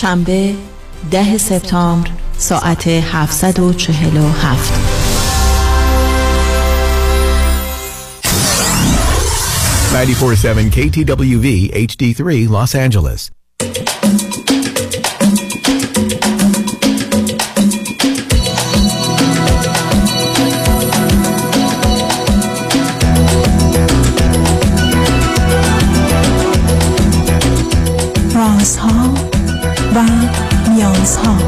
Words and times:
شنبه 0.00 0.54
ده 1.10 1.36
سپتامبر 1.38 2.10
ساعت 2.38 2.88
747 2.88 4.62
947 9.92 10.70
KTWV 10.70 11.46
HD3 11.72 12.48
Los 12.48 12.74
Angeles. 12.74 13.37
و 29.94 30.04
نیازها 30.70 31.47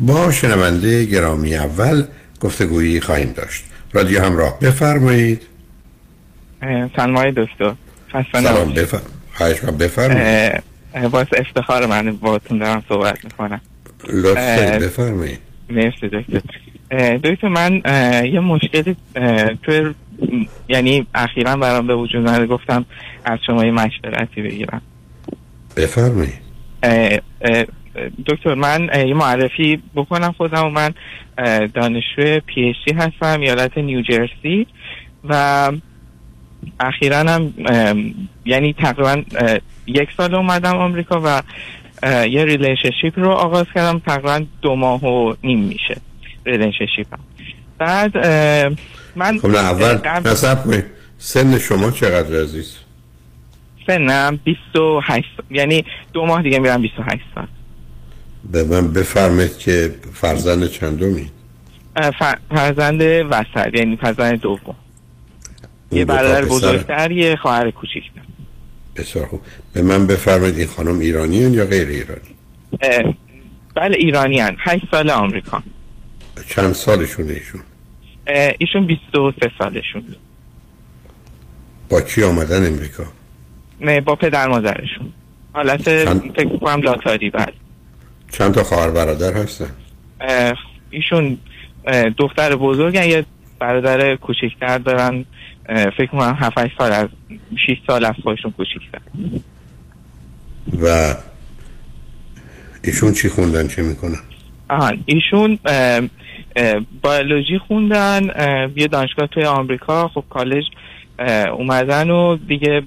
با 0.00 0.32
شنونده 0.32 1.04
گرامی 1.04 1.54
اول 1.54 2.04
گفتگویی 2.40 3.00
خواهیم 3.00 3.32
داشت. 3.32 3.64
رادیو 3.92 4.22
همراه 4.22 4.58
بفرمایید. 4.60 5.42
سلام 6.96 7.16
های 7.16 7.32
دکتر 7.36 7.74
سلام 8.32 8.74
بفرمایید 8.74 9.10
خواهش 9.32 9.64
من 9.64 9.76
بفرمایید. 9.76 10.62
باعث 11.10 11.26
افتخار 11.36 11.86
من 11.86 12.16
باتون 12.16 12.58
دارم 12.58 12.84
صحبت 12.88 13.24
می‌کنم. 13.24 13.60
لطفا 14.12 14.78
بفرمایید. 14.78 15.38
مرسی 15.70 16.08
دکتر. 16.08 16.40
دکتر 17.16 17.48
من 17.48 17.82
یه 18.24 18.40
مشکلی 18.40 18.96
توی 19.62 19.94
یعنی 20.68 21.06
اخیرا 21.14 21.56
برام 21.56 21.86
به 21.86 21.94
وجود 21.94 22.28
اومده 22.28 22.46
گفتم 22.46 22.84
از 23.24 23.38
شما 23.46 23.64
یه 23.64 23.70
مشورتی 23.70 24.42
بگیرم. 24.42 24.82
بفرمایید. 25.76 26.40
دکتر 28.26 28.54
من 28.54 28.90
یه 28.94 29.14
معرفی 29.14 29.82
بکنم 29.94 30.32
خودم 30.32 30.66
و 30.66 30.70
من 30.70 30.94
دانشجو 31.74 32.40
PhD 32.46 32.74
هستم 32.96 33.40
ایالت 33.40 33.78
نیوجرسی 33.78 34.66
و 35.24 35.72
اخیرا 36.80 37.18
هم 37.18 37.54
یعنی 38.44 38.72
تقریبا 38.72 39.22
یک 39.86 40.08
سال 40.16 40.34
اومدم 40.34 40.76
آمریکا 40.76 41.20
و 41.24 41.42
یه 42.26 42.44
relationship 42.44 43.18
رو 43.18 43.30
آغاز 43.30 43.66
کردم. 43.74 43.98
تقریبا 43.98 44.42
دو 44.62 44.74
ماه 44.74 45.04
و 45.04 45.34
نیم 45.44 45.58
میشه 45.58 45.96
relationship 46.46 47.06
هم. 47.12 47.20
بعد 47.78 48.26
من 49.16 49.38
خب 49.38 49.48
نه 49.48 49.58
اول 49.58 49.98
نصب 50.24 50.84
سن 51.18 51.58
شما 51.58 51.90
چقدر 51.90 52.42
عزیز؟ 52.42 52.76
سنم 53.86 54.40
28 54.44 55.26
یعنی 55.50 55.84
دو 56.12 56.26
ماه 56.26 56.42
دیگه 56.42 56.58
میرم 56.58 56.82
28 56.82 57.22
سال. 57.34 57.46
به 58.52 58.64
من 58.64 58.92
بفرمید 58.92 59.58
که 59.58 59.94
فرزند 60.14 60.66
چندمی؟ 60.66 61.30
فرزند 62.50 63.00
وسط 63.02 63.74
یعنی 63.74 63.96
فرزند 63.96 64.40
دوم. 64.40 64.74
یه 65.92 66.04
برادر 66.04 66.44
بزرگتر 66.44 67.10
یه 67.10 67.36
خواهر 67.36 67.70
کوچیکتر 67.70 68.20
بسیار 68.96 69.26
خوب. 69.26 69.40
به 69.72 69.82
من 69.82 70.06
بفرمایید 70.06 70.58
این 70.58 70.66
خانم 70.66 70.98
ایرانی 70.98 71.36
یا 71.36 71.66
غیر 71.66 71.88
ایرانی؟ 71.88 72.36
بله 73.74 73.96
ایرانی 73.96 74.40
هن. 74.40 74.56
8 74.58 74.84
سال 74.90 75.10
آمریکا 75.10 75.62
چند 76.48 76.72
سالشونه 76.72 77.32
ایشون؟ 77.32 77.60
ایشون 78.58 78.86
23 78.86 79.50
سالشون. 79.58 80.04
با 81.88 82.00
کی 82.00 82.22
آمدن 82.22 82.66
امریکا؟ 82.66 83.04
نه 83.80 84.00
با 84.00 84.16
پدر 84.16 84.48
مادرشون. 84.48 85.12
حالت 85.52 86.04
چند... 86.04 86.32
فکر 86.36 86.58
کنم 86.58 86.80
لاتاری 86.82 87.30
بعد 87.30 87.52
چند 88.32 88.54
تا 88.54 88.62
خواهر 88.64 88.90
برادر 88.90 89.32
هستن؟ 89.32 89.70
ایشون 90.90 91.38
دختر 92.18 92.56
بزرگن 92.56 93.04
یه 93.04 93.24
برادر 93.58 94.16
کوچکتر 94.16 94.78
دارن. 94.78 95.24
فکر 95.96 96.06
کنم 96.06 96.36
7 96.40 96.58
8 96.58 96.78
سال 96.78 96.92
از 96.92 97.08
6 97.66 97.76
سال 97.86 98.04
از 98.04 98.14
خودشون 98.22 98.50
کوچیکتر. 98.50 99.00
و 100.82 101.14
ایشون 102.84 103.12
چی 103.12 103.28
خوندن 103.28 103.68
چه 103.68 103.82
می‌کنن؟ 103.82 104.20
آها 104.68 104.92
ایشون 105.06 105.58
بیولوژی 107.02 107.58
خوندن 107.68 108.22
یه 108.76 108.88
دانشگاه 108.88 109.26
توی 109.26 109.44
آمریکا. 109.44 110.08
خب 110.08 110.24
کالج 110.30 110.64
اومدن 111.58 112.10
و 112.10 112.36
دیگه 112.48 112.82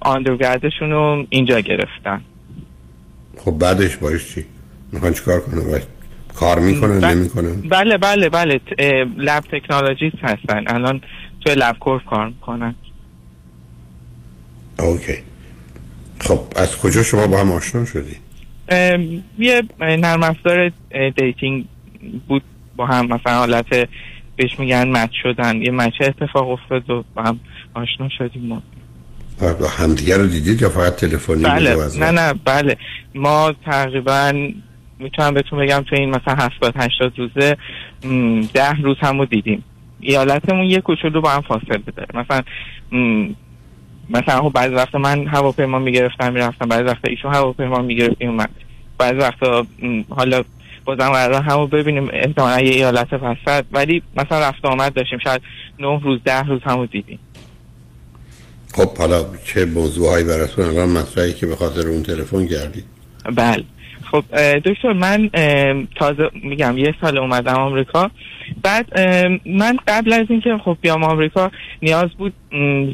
آندرگردشون 0.00 0.90
رو 0.90 1.26
اینجا 1.30 1.60
گرفتن. 1.60 2.20
خب 3.38 3.50
بعدش 3.58 3.96
باش 3.96 4.34
چی؟ 4.34 4.44
می‌خوان 4.92 5.12
چیکار 5.12 5.40
کنن؟ 5.40 5.64
باید 5.64 5.82
کار 6.34 6.58
می‌کنن 6.58 7.00
بله 7.00 7.14
نمی‌کنن؟ 7.14 7.60
بله 7.60 7.98
بله 7.98 8.28
بله. 8.28 8.60
لب 9.16 9.44
تکنولوژیست 9.52 10.16
هستن. 10.22 10.64
الان 10.66 11.00
توی 11.40 11.54
لب 11.54 11.78
کورس 11.78 12.02
کار 12.10 12.26
می‌کنن. 12.26 12.74
okay. 14.78 15.18
خب 16.20 16.40
از 16.56 16.76
کجا 16.76 17.02
شما 17.02 17.26
با 17.26 17.40
هم 17.40 17.52
آشنا 17.52 17.84
شدی؟ 17.84 18.16
یه 19.38 19.62
نرم 19.80 20.22
افزار 20.22 20.72
dating 21.16 21.64
بود 22.28 22.42
با 22.76 22.86
هم. 22.86 23.06
مثلا 23.06 23.38
حالت 23.38 23.88
بهش 24.36 24.58
میگن 24.58 24.88
match 24.88 25.10
شدن. 25.22 25.62
یه 25.62 25.70
match 25.70 25.94
اتفاق 26.00 26.50
افتاد 26.50 26.90
و 26.90 27.04
با 27.14 27.22
هم 27.22 27.40
آشنا 27.74 28.08
شدیم 28.18 28.46
ما. 28.46 28.62
با 29.60 29.68
همدیگه 29.68 30.16
رو 30.16 30.26
دیدید 30.26 30.62
یا 30.62 30.68
فقط 30.68 30.96
تلفنی 30.96 31.42
بله. 31.42 31.76
نه 31.98 32.10
نه 32.10 32.34
بله. 32.44 32.76
ما 33.14 33.54
تقریبا 33.64 34.50
می‌تونم 34.98 35.34
بهتون 35.34 35.58
بگم 35.58 35.84
تو 35.88 35.96
این 35.96 36.10
مثلا 36.10 36.34
هفتاد 36.34 36.74
هشتاد 36.76 37.18
روزه 37.18 37.56
ده 38.54 38.80
روز 38.82 38.96
هم 39.00 39.18
رو 39.18 39.24
دیدیم. 39.24 39.64
ایالتمون 40.00 40.64
یه 40.64 40.80
کوچولو 40.80 41.20
با 41.20 41.30
هم 41.30 41.40
فاصله 41.40 41.78
داره. 41.96 42.08
مثلا 42.14 42.42
مثلا 44.10 44.42
خب 44.42 44.52
بعضی 44.54 44.74
وقت 44.74 44.94
من 44.94 45.26
هواپیما 45.26 45.78
می‌گرفتم 45.78 46.32
می‌رفتم. 46.32 46.68
بعضی 46.68 46.82
وقت 46.82 47.04
ایشون 47.04 47.34
هواپیما 47.34 47.78
می‌گرفتیم 47.82 48.30
من. 48.30 48.46
بعضی 48.98 49.16
وقتا 49.16 49.66
حالا 50.08 50.42
بازم 50.84 51.10
قرار 51.10 51.42
همو 51.42 51.66
ببینیم. 51.66 52.08
احتمالا 52.12 52.60
یه 52.60 52.70
ایالت 52.70 53.12
وسط. 53.12 53.64
ولی 53.72 54.02
مثلا 54.16 54.40
رفت 54.40 54.64
آمد 54.64 54.94
داشتیم. 54.94 55.18
شاید 55.18 55.42
نه 55.78 56.00
روز 56.02 56.20
ده 56.24 56.42
روز 56.42 56.60
همو 56.64 56.86
دیدیم. 56.86 57.18
خب 58.74 58.98
حالا 58.98 59.24
چه 59.44 59.64
موضوعهایی 59.64 60.24
براتون 60.24 60.64
الان 60.64 60.88
مطرحی 60.88 61.32
که 61.32 61.46
به 61.46 61.56
خاطر 61.56 61.88
اون 61.88 62.02
تلفن 62.02 62.46
کردید؟ 62.46 62.84
بله. 63.36 63.64
خب 64.10 64.24
دکتر 64.58 64.92
من 64.92 65.30
تازه 65.96 66.30
میگم 66.42 66.78
یه 66.78 66.94
سال 67.00 67.18
اومدم 67.18 67.54
آمریکا. 67.54 68.10
بعد 68.62 69.00
من 69.46 69.78
قبل 69.88 70.12
از 70.12 70.26
اینکه 70.28 70.58
خب 70.64 70.76
بیام 70.80 71.04
آمریکا 71.04 71.50
نیاز 71.82 72.10
بود 72.10 72.32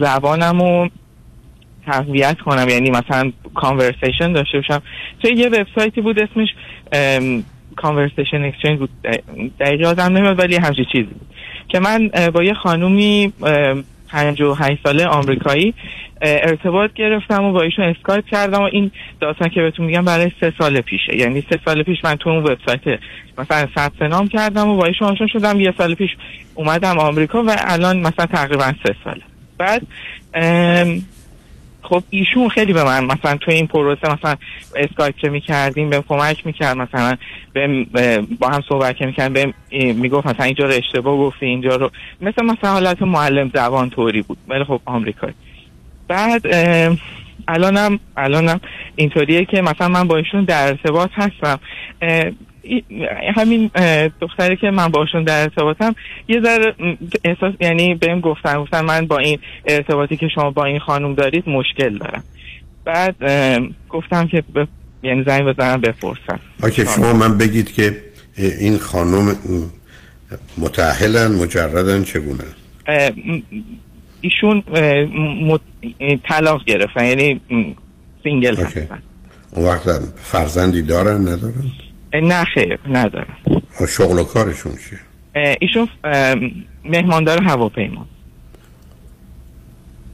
زبانم 0.00 0.62
رو 0.62 0.88
تقویت 1.86 2.38
کنم. 2.40 2.68
یعنی 2.68 2.90
مثلا 2.90 3.32
conversation 3.54 4.32
داشته 4.32 4.58
باشم. 4.58 4.82
توی 5.22 5.32
یه 5.32 5.48
وبسایتی 5.48 6.00
بود 6.00 6.18
اسمش 6.18 6.48
Conversation 7.76 8.44
Exchange 8.44 8.78
بود. 8.78 8.90
دقیق 9.60 9.80
یادم 9.80 10.16
نمیاد 10.16 10.38
ولی 10.38 10.56
همچین 10.56 10.84
چیزی 10.92 11.14
که 11.68 11.80
من 11.80 12.10
با 12.34 12.42
یه 12.42 12.54
خانومی 12.54 13.32
58 14.14 14.80
ساله 14.84 15.06
آمریکایی 15.06 15.74
ارتباط 16.22 16.92
گرفتم 16.92 17.44
و 17.44 17.52
با 17.52 17.62
ایشون 17.62 17.84
اسکایپ 17.84 18.24
کردم 18.26 18.58
و 18.58 18.68
این 18.72 18.90
داستان 19.20 19.48
که 19.48 19.60
بهتون 19.60 19.86
میگم 19.86 20.04
برای 20.04 20.30
سه 20.40 20.52
سال 20.58 20.80
پیشه. 20.80 21.16
یعنی 21.16 21.44
سه 21.50 21.60
سال 21.64 21.82
پیش 21.82 21.98
من 22.04 22.14
تو 22.14 22.30
اون 22.30 22.38
وبسایت 22.38 23.00
مثلا 23.38 23.68
ثبت 23.74 24.02
نام 24.02 24.28
کردم 24.28 24.68
و 24.68 24.76
با 24.76 24.86
ایشون 24.86 25.08
آشنا 25.08 25.26
شدم. 25.26 25.60
یه 25.60 25.74
سال 25.78 25.94
پیش 25.94 26.10
اومدم 26.54 26.98
آمریکا 26.98 27.42
و 27.42 27.56
الان 27.58 28.00
مثلا 28.00 28.26
تقریبا 28.26 28.72
سه 28.86 28.94
ساله. 29.04 29.22
بعد 29.58 29.82
خب 31.84 32.02
ایشون 32.10 32.48
خیلی 32.48 32.72
به 32.72 32.84
من 32.84 33.04
مثلا 33.04 33.36
تو 33.36 33.50
این 33.50 33.66
پروسه 33.66 34.12
مثلا 34.12 34.36
اسکایپ 34.76 35.16
که 35.16 35.28
می‌کردیم 35.28 35.90
به 35.90 36.04
کمک 36.08 36.46
می‌کرد 36.46 36.76
مثلا 36.76 37.16
اه، 37.94 38.20
با 38.20 38.48
هم 38.48 38.62
صحبت 38.68 38.96
که 38.96 39.06
می‌کردیم 39.06 39.32
بهم 39.32 39.54
اه، 39.72 39.92
می‌گفت 39.92 40.26
مثلا 40.26 40.44
اینجا 40.44 40.64
رو 40.64 40.72
اشتباه 40.72 41.16
گفتی 41.16 41.46
اینجا 41.46 41.76
رو 41.76 41.90
مثل 42.20 42.44
مثلا 42.44 42.70
حالت 42.70 43.02
معلم 43.02 43.50
زبان 43.54 43.90
طوری 43.90 44.22
بود 44.22 44.38
ولی 44.48 44.64
خب 44.64 44.80
آمریکایی. 44.84 45.34
بعد 46.08 46.46
الانم 47.48 47.98
الانم 48.16 48.60
اینطوریه 48.96 49.44
که 49.44 49.62
مثلا 49.62 49.88
من 49.88 50.08
با 50.08 50.16
ایشون 50.16 50.44
در 50.44 50.66
ارتباط 50.66 51.10
هستم. 51.14 51.60
همین 53.36 53.70
دختری 54.20 54.56
که 54.56 54.70
من 54.70 54.88
باشون 54.88 55.24
در 55.24 55.42
ارتباطم 55.42 55.94
یه 56.28 56.40
ذره 56.40 56.74
احساس 57.24 57.54
یعنی 57.60 57.94
بهم 57.94 58.20
گفتن 58.20 58.60
گفتن 58.60 58.80
من 58.84 59.06
با 59.06 59.18
این 59.18 59.38
ارتباطی 59.66 60.16
که 60.16 60.28
شما 60.34 60.50
با 60.50 60.64
این 60.64 60.78
خانم 60.78 61.14
دارید 61.14 61.48
مشکل 61.48 61.98
دارم. 61.98 62.24
بعد 62.84 63.14
گفتم 63.88 64.26
که 64.26 64.40
ب... 64.40 64.64
یعنی 65.02 65.24
زنگ 65.26 65.44
بزنم 65.44 65.80
بپرسم. 65.80 66.40
آکه 66.62 66.84
شما 66.84 67.12
من 67.12 67.38
بگید 67.38 67.72
که 67.72 67.96
این 68.36 68.78
خانم 68.78 69.36
متأهلن 70.58 71.32
مجردن 71.32 72.04
چگونه؟ 72.04 72.44
ایشون 74.20 74.62
اه، 74.74 75.04
م- 75.04 75.52
م- 75.52 75.58
طلاق 76.28 76.64
گرفتن 76.64 77.04
یعنی 77.04 77.40
single. 78.22 78.56
هستن. 78.56 79.02
اون 79.50 79.66
وقت 79.66 80.00
فرزندی 80.22 80.82
دارن 80.82 81.20
ندارن؟ 81.20 81.64
نه 82.20 82.44
خیر 82.44 82.78
ندارم. 82.88 83.36
شغل 83.88 84.18
و 84.18 84.24
کارشون 84.24 84.72
چیه؟ 84.72 85.56
ایشون 85.60 85.88
مهماندار 86.84 87.42
هواپیما. 87.42 88.06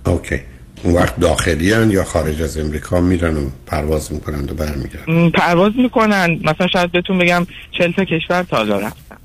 okay. 0.06 0.40
اون 0.82 0.94
وقت 0.94 1.20
داخلی 1.20 1.72
هن 1.72 1.90
یا 1.90 2.04
خارج 2.04 2.42
از 2.42 2.58
امریکا 2.58 3.00
میرن 3.00 3.36
و 3.36 3.50
پرواز 3.66 4.12
می‌کنن 4.12 4.50
و 4.50 4.54
برمیگردن؟ 4.54 5.30
پرواز 5.30 5.72
می‌کنن 5.76 6.40
مثلا 6.44 6.66
شاید 6.66 6.92
بهتون 6.92 7.18
بگم 7.18 7.46
چل 7.70 7.92
تا 7.92 8.04
کشور 8.04 8.42
تا 8.42 8.56
حالا 8.56 8.78
رفتن. 8.78 9.16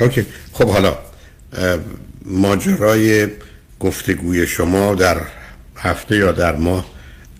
اوکی. 0.00 0.26
خب 0.52 0.68
حالا 0.68 0.96
ماجرای 2.24 3.28
گفتگوی 3.80 4.46
شما 4.46 4.94
در 4.94 5.20
هفته 5.76 6.16
یا 6.16 6.32
در 6.32 6.56
ماه 6.56 6.86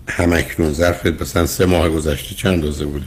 همکنون 0.09 0.73
ظرف 0.73 1.05
مثلا 1.05 1.45
سه 1.45 1.65
ماه 1.65 1.89
گذشته 1.89 2.35
چند 2.35 2.63
روزه 2.63 2.85
بوده؟ 2.85 3.05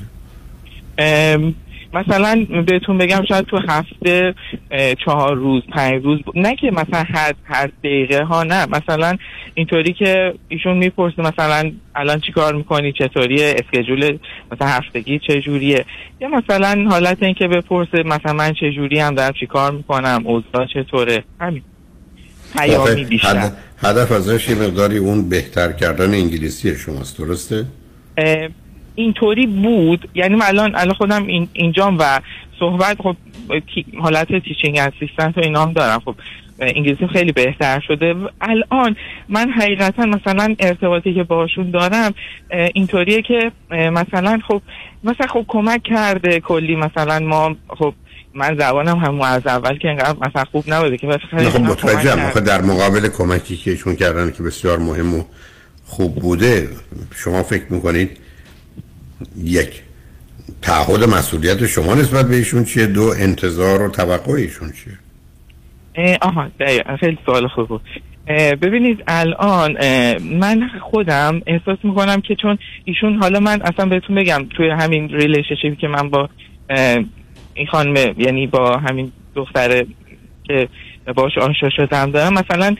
مثلا 1.94 2.46
بهتون 2.66 2.98
بگم 2.98 3.24
شاید 3.28 3.44
تو 3.44 3.60
هفته 3.68 4.34
چهار 5.04 5.36
روز 5.36 5.62
پنج 5.72 6.04
روز. 6.04 6.20
نه 6.34 6.56
که 6.56 6.70
مثلا 6.70 7.04
هر 7.14 7.34
هر 7.44 7.70
دقیقه 7.84 8.22
ها 8.22 8.42
نه. 8.42 8.66
مثلا 8.66 9.16
اینطوری 9.54 9.92
که 9.92 10.34
ایشون 10.48 10.76
می‌پرسه 10.76 11.22
مثلا 11.22 11.72
الان 11.94 12.20
چی 12.20 12.32
کار 12.32 12.54
می‌کنی؟ 12.54 12.92
چطوریه؟ 12.92 13.54
اسکجول 13.58 14.18
مثلا 14.52 14.68
هفتگی 14.68 15.18
چجوریه 15.18 15.84
یا 16.20 16.28
مثلا 16.28 16.86
حالت 16.90 17.22
این 17.22 17.34
که 17.34 17.48
بپرسه 17.48 18.02
مثلا 18.02 18.32
من 18.32 18.52
چجوری 18.52 18.98
هم 18.98 19.14
دارم 19.14 19.32
چی 19.40 19.46
کار 19.46 19.72
می‌کنم؟ 19.72 20.22
اوضاع 20.24 20.66
چطوره؟ 20.74 21.24
همین. 21.40 21.62
پیامی 22.58 23.04
بیشتر. 23.04 23.50
هدف 23.78 24.12
ازش 24.12 24.48
یه 24.48 24.54
مقداری 24.54 24.98
اون 24.98 25.28
بهتر 25.28 25.72
کردن 25.72 26.14
انگلیسی 26.14 26.76
شماست. 26.76 27.18
درسته؟ 27.18 27.64
اینطوری 28.96 29.46
بود. 29.46 30.08
یعنی 30.14 30.34
من 30.34 30.46
الان 30.46 30.74
الان 30.74 30.94
خودم 30.94 31.26
این 31.26 31.48
اینجام 31.52 31.96
و 32.00 32.20
صحبت 32.58 33.02
خب 33.02 33.16
حالت 34.00 34.28
تیچینگ 34.28 34.78
اسیستنت 34.78 35.38
و 35.38 35.40
اینا 35.40 35.62
هم 35.62 35.72
دارم. 35.72 36.02
خب 36.04 36.14
انگلیسی 36.60 37.06
خیلی 37.06 37.32
بهتر 37.32 37.80
شده. 37.80 38.14
الان 38.40 38.96
من 39.28 39.50
حقیقتا 39.50 40.06
مثلا 40.06 40.54
ارتباطی 40.58 41.14
که 41.14 41.22
باشون 41.22 41.70
دارم 41.70 42.14
اینطوریه 42.74 43.22
که 43.22 43.52
مثلا 43.70 44.40
خب 44.48 44.62
مثلا 45.04 45.26
خب 45.26 45.44
کمک 45.48 45.82
کرده 45.82 46.40
کلی. 46.40 46.76
مثلا 46.76 47.18
ما 47.18 47.56
خب 47.68 47.94
من 48.34 48.56
زبانم 48.58 48.98
هم 48.98 49.20
از 49.20 49.46
اول 49.46 49.78
که 49.78 49.88
انقدر 49.88 50.16
مثلا 50.28 50.44
خوب 50.44 50.64
نبوده 50.68 50.96
که 50.96 51.18
خب 51.30 51.60
متوجهم. 51.60 52.30
در 52.30 52.62
مقابل 52.62 53.08
کمکی 53.08 53.56
که 53.56 53.70
ایشون 53.70 53.96
کردن 53.96 54.30
که 54.30 54.42
بسیار 54.42 54.78
مهم 54.78 55.14
و 55.14 55.22
خوب 55.84 56.14
بوده 56.14 56.68
شما 57.14 57.42
فکر 57.42 57.64
می‌کنید 57.70 58.25
یک. 59.36 59.82
تعهد 60.62 61.04
مسئولیت 61.04 61.66
شما 61.66 61.94
نسبت 61.94 62.28
به 62.28 62.36
ایشون 62.36 62.64
چیه؟ 62.64 62.86
دو 62.86 63.12
انتظار 63.18 63.82
و 63.82 63.88
توقع 63.88 64.32
ایشون 64.32 64.72
چیه؟ 64.72 66.18
آها 66.22 66.48
دقیقا. 66.60 66.96
خیلی 66.96 67.18
سوال 67.26 67.48
خوب 67.48 67.80
ببینید 68.62 69.04
الان 69.06 69.72
من 70.38 70.70
خودم 70.90 71.42
احساس 71.46 71.78
می‌کنم 71.82 72.20
که 72.20 72.34
چون 72.34 72.58
ایشون 72.84 73.16
حالا 73.16 73.40
من 73.40 73.62
اصلا 73.62 73.86
بهتون 73.86 74.16
بگم 74.16 74.46
توی 74.56 74.70
همین 74.70 75.08
relationship 75.08 75.71
ی 75.71 75.76
که 75.76 75.88
من 75.88 76.10
با 76.10 76.28
این 77.54 77.66
خانم 77.66 78.14
یعنی 78.18 78.46
با 78.46 78.76
همین 78.76 79.12
دختر 79.34 79.84
که 80.44 80.68
باش 81.14 81.38
آشنا 81.38 81.70
شدم. 81.70 82.10
دارم 82.10 82.32
مثلا 82.34 82.76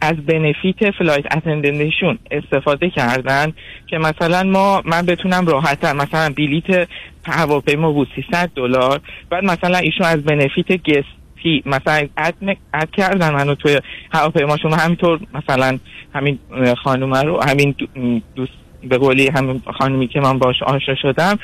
از 0.00 0.16
benefit 0.26 0.90
flight 0.90 1.36
attendant 1.36 1.93
شون 1.93 2.18
استفاده 2.30 2.90
کردن 2.90 3.52
که 3.86 3.98
مثلا 3.98 4.42
ما 4.42 4.82
من 4.84 5.06
بتونم 5.06 5.46
راحتتر 5.46 5.92
مثلا 5.92 6.32
بلیت 6.36 6.88
هواپیما 7.26 7.92
بود 7.92 8.08
300 8.16 8.50
دلار 8.54 9.00
بعد 9.30 9.44
مثلا 9.44 9.78
ایشون 9.78 10.06
از 10.06 10.22
benefit 10.22 10.72
guest 10.72 11.47
ی 11.47 11.62
مثلا 11.66 12.08
add, 12.16 12.34
اد 12.74 12.90
کردن 12.90 13.34
منو 13.34 13.54
توی 13.54 13.80
هواپیماشون 14.12 14.72
همینطور 14.72 15.20
مثلا 15.34 15.78
همین 16.14 16.38
خانومه 16.84 17.22
رو 17.22 17.42
همین 17.42 17.74
دو- 17.78 18.20
دوست 18.36 18.52
به 18.84 18.98
قولی 18.98 19.28
همین 19.28 19.62
خانمی 19.78 20.08
که 20.08 20.20
من 20.20 20.38
باش 20.38 20.62
آشنا 20.62 20.94
شدم 20.94 21.38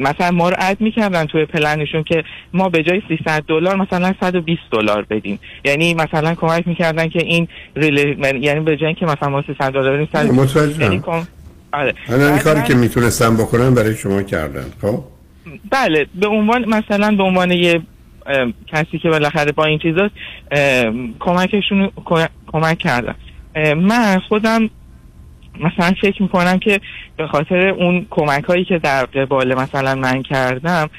مثلا 0.00 0.30
ما 0.30 0.48
رو 0.48 0.56
اد 0.58 0.80
می‌کردن 0.80 1.24
توی 1.24 1.44
پلنشون 1.44 2.02
که 2.02 2.24
ما 2.52 2.68
به 2.68 2.82
جای 2.82 3.02
300 3.08 3.42
دلار 3.48 3.76
مثلا 3.76 4.14
120 4.20 4.60
دلار 4.72 5.06
بدیم. 5.10 5.38
یعنی 5.64 5.94
مثلا 5.94 6.34
کمک 6.34 6.68
می‌کردن 6.68 7.08
که 7.08 7.22
این 7.22 7.48
ریلی... 7.76 8.16
یعنی 8.40 8.60
به 8.60 8.76
جای 8.76 8.94
که 8.94 9.06
مثلا 9.06 9.28
ما 9.28 9.42
300 9.42 9.72
دلار 9.72 9.94
بدیم 9.94 10.08
120 10.12 10.56
متوجهم. 10.56 10.80
یعنی 10.82 11.00
کم... 11.00 11.22
آره. 11.72 11.94
بعد 12.08 12.42
کاری 12.42 12.58
من- 12.58 12.64
که 12.64 12.74
می‌تونستن 12.74 13.36
بکنن 13.36 13.74
برای 13.74 13.94
شما 13.96 14.22
کردن 14.22 14.64
خب؟ 14.82 15.00
بله 15.70 16.06
به 16.14 16.26
عنوان 16.26 16.68
مثلا 16.68 17.16
به 17.16 17.22
عنوان 17.22 17.50
یه 17.50 17.80
کسی 18.66 18.98
که 18.98 19.08
بالاخره 19.08 19.52
با 19.52 19.64
این 19.64 19.78
چیزاست 19.78 20.14
کمکشون 21.20 21.90
کم- 22.04 22.28
کمک 22.46 22.78
کردم 22.78 23.14
من 23.76 24.18
خودم 24.28 24.70
مثلا 25.60 25.94
فکر 26.00 26.22
می‌کنم 26.22 26.58
که 26.58 26.80
به 27.16 27.26
خاطر 27.26 27.68
اون 27.68 28.06
کمک 28.10 28.44
هایی 28.44 28.64
که 28.64 28.78
در 28.78 29.04
قبال 29.04 29.54
مثلا 29.54 29.94
من 29.94 30.22
کردم 30.22 30.90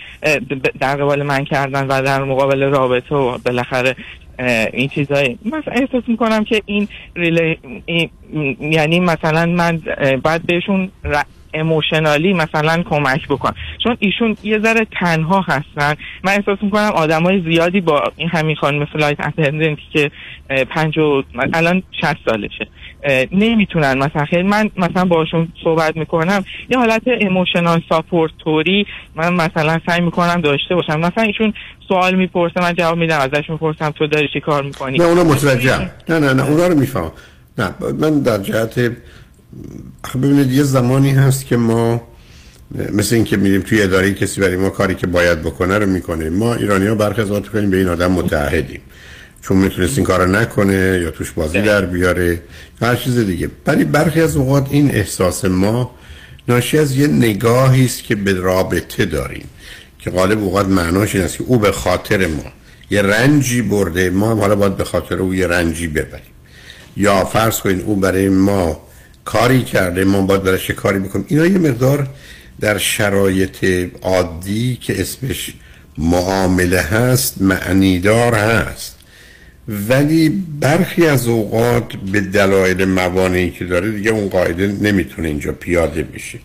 در 0.79 0.95
قبال 0.95 1.23
من 1.23 1.43
کردن 1.43 1.87
و 1.87 2.01
در 2.01 2.23
مقابل 2.23 2.63
رابطه 2.63 3.15
و 3.15 3.37
بالاخره 3.37 3.95
این 4.73 4.89
چیزایی 4.89 5.39
مثلا 5.45 5.73
احساس 5.73 6.03
می‌کنم 6.07 6.43
که 6.43 6.61
این, 6.65 6.87
ریلی... 7.15 7.57
این 7.85 8.09
یعنی 8.59 8.99
مثلا 8.99 9.45
من 9.45 9.81
باید 10.23 10.41
بهشون 10.45 10.91
emotionally 11.53 12.33
مثلا 12.33 12.83
کمک 12.89 13.27
بکنم 13.27 13.55
چون 13.83 13.97
ایشون 13.99 14.37
یه 14.43 14.59
ذره 14.59 14.87
تنها 14.99 15.41
هستن. 15.41 15.95
من 16.23 16.31
احساس 16.31 16.57
می‌کنم 16.61 16.91
آدمای 16.95 17.41
زیادی 17.41 17.81
با 17.81 18.03
این 18.15 18.29
همین 18.29 18.55
خانم 18.55 18.85
flight 18.85 19.19
attendant 19.19 19.75
ی 19.75 19.81
که 19.93 20.11
پنج 20.69 20.97
و 20.97 21.23
الان 21.53 21.83
60 22.01 22.17
سالشه. 22.25 22.67
نمی‌تونن 23.31 23.97
مثلا. 23.97 24.43
من 24.43 24.69
مثلا 24.77 25.05
باشون 25.05 25.47
صحبت 25.63 25.97
می‌کنم. 25.97 26.43
یه 26.69 26.77
حالت 26.77 27.01
emotional 27.21 27.81
supporter 27.89 28.76
ی 28.76 28.85
من 29.15 29.33
مثلا 29.33 29.79
سعی 29.85 30.01
می‌کنم 30.01 30.41
داشته 30.41 30.75
باشم. 30.75 30.99
مثلا 30.99 31.23
ایشون 31.23 31.53
سوال 31.87 32.15
می‌پرسه 32.15 32.61
من 32.61 32.73
جواب 32.73 32.97
میدم 32.97 33.19
ازش 33.19 33.49
می‌پرسم 33.49 33.89
تو 33.91 34.07
داری 34.07 34.27
چی 34.33 34.39
کار 34.39 34.63
می‌کنی؟ 34.63 34.97
نه 34.97 35.05
اونا 35.05 35.23
متوجهم 35.23 35.89
نه 36.09 36.19
نه 36.19 36.33
نه 36.33 36.49
اونا 36.49 36.67
رو 36.67 36.79
میفهم 36.79 37.11
نه 37.57 37.73
من 37.99 38.19
در 38.19 38.37
جهت 38.37 38.91
آخه 40.03 40.19
ببینید 40.19 40.51
یه 40.51 40.63
زمانی 40.63 41.11
هست 41.11 41.45
که 41.45 41.57
ما 41.57 42.01
مثل 42.93 43.15
اینکه 43.15 43.37
میریم 43.37 43.61
توی 43.61 43.81
اداره 43.81 44.13
کسی 44.13 44.41
برای 44.41 44.57
ما 44.57 44.69
کاری 44.69 44.95
که 44.95 45.07
باید 45.07 45.41
بکنه 45.41 45.77
رو 45.77 45.85
می‌کنه. 45.85 46.29
ما 46.29 46.55
ایرانی 46.55 46.87
ها 46.87 46.95
برخی 46.95 47.21
از 47.21 47.29
کنیم 47.29 47.69
به 47.69 47.77
این 47.77 47.87
آدم 47.87 48.11
متحدیم 48.11 48.81
چون 49.41 49.57
می‌تونست 49.57 49.97
این 49.97 50.07
کار 50.07 50.27
نکنه 50.27 50.99
یا 51.03 51.11
توش 51.11 51.31
بازی 51.31 51.61
در 51.61 51.85
بیاره 51.85 52.41
یا 52.81 52.87
هر 52.87 52.95
چیز 52.95 53.17
دیگه. 53.17 53.49
ولی 53.67 53.83
برخی 53.83 54.21
از 54.21 54.37
اوقات 54.37 54.67
این 54.69 54.91
احساس 54.91 55.45
ما 55.45 55.95
ناشی 56.47 56.77
از 56.77 56.95
یه 56.95 57.07
نگاهی 57.07 57.85
است 57.85 58.03
که 58.03 58.15
به 58.15 58.33
رابطه 58.33 59.05
داریم. 59.05 59.45
که 59.99 60.09
غالب 60.09 60.43
اوقات 60.43 60.67
معناش 60.67 61.15
این 61.15 61.23
است 61.23 61.37
که 61.37 61.43
او 61.47 61.59
به 61.59 61.71
خاطر 61.71 62.27
ما 62.27 62.43
یه 62.89 63.01
رنجی 63.01 63.61
برده 63.61 64.09
ما 64.09 64.35
حالا 64.35 64.55
باید 64.55 64.77
به 64.77 64.83
خاطر 64.83 65.15
او 65.15 65.35
یه 65.35 65.47
رنجی 65.47 65.87
ببریم. 65.87 66.33
یا 66.97 67.25
فرض 67.25 67.59
کنید 67.59 67.81
او 67.81 67.95
برای 67.95 68.29
ما 68.29 68.86
کاری 69.27 69.63
کرده 69.63 70.05
ما 70.05 70.21
باید 70.21 70.45
یه 70.69 70.75
کاری 70.75 70.99
بکنیم. 70.99 71.25
اینا 71.27 71.45
یه 71.45 71.57
مقدار 71.57 72.07
در 72.59 72.77
شرایط 72.77 73.65
عادی 74.01 74.77
که 74.81 75.01
اسمش 75.01 75.53
معامله 75.97 76.81
هست 76.81 77.41
معنیدار 77.41 78.35
هست. 78.35 78.97
ولی 79.89 80.43
برخی 80.59 81.07
از 81.07 81.27
اوقات 81.27 81.93
به 82.11 82.21
دلایل 82.21 82.85
موانعی 82.85 83.51
که 83.51 83.65
داره 83.65 83.91
دیگه 83.91 84.11
اون 84.11 84.29
قاعده 84.29 84.67
نمی‌تونه 84.67 85.27
اینجا 85.27 85.51
پیاده 85.51 86.03
بشه. 86.03 86.39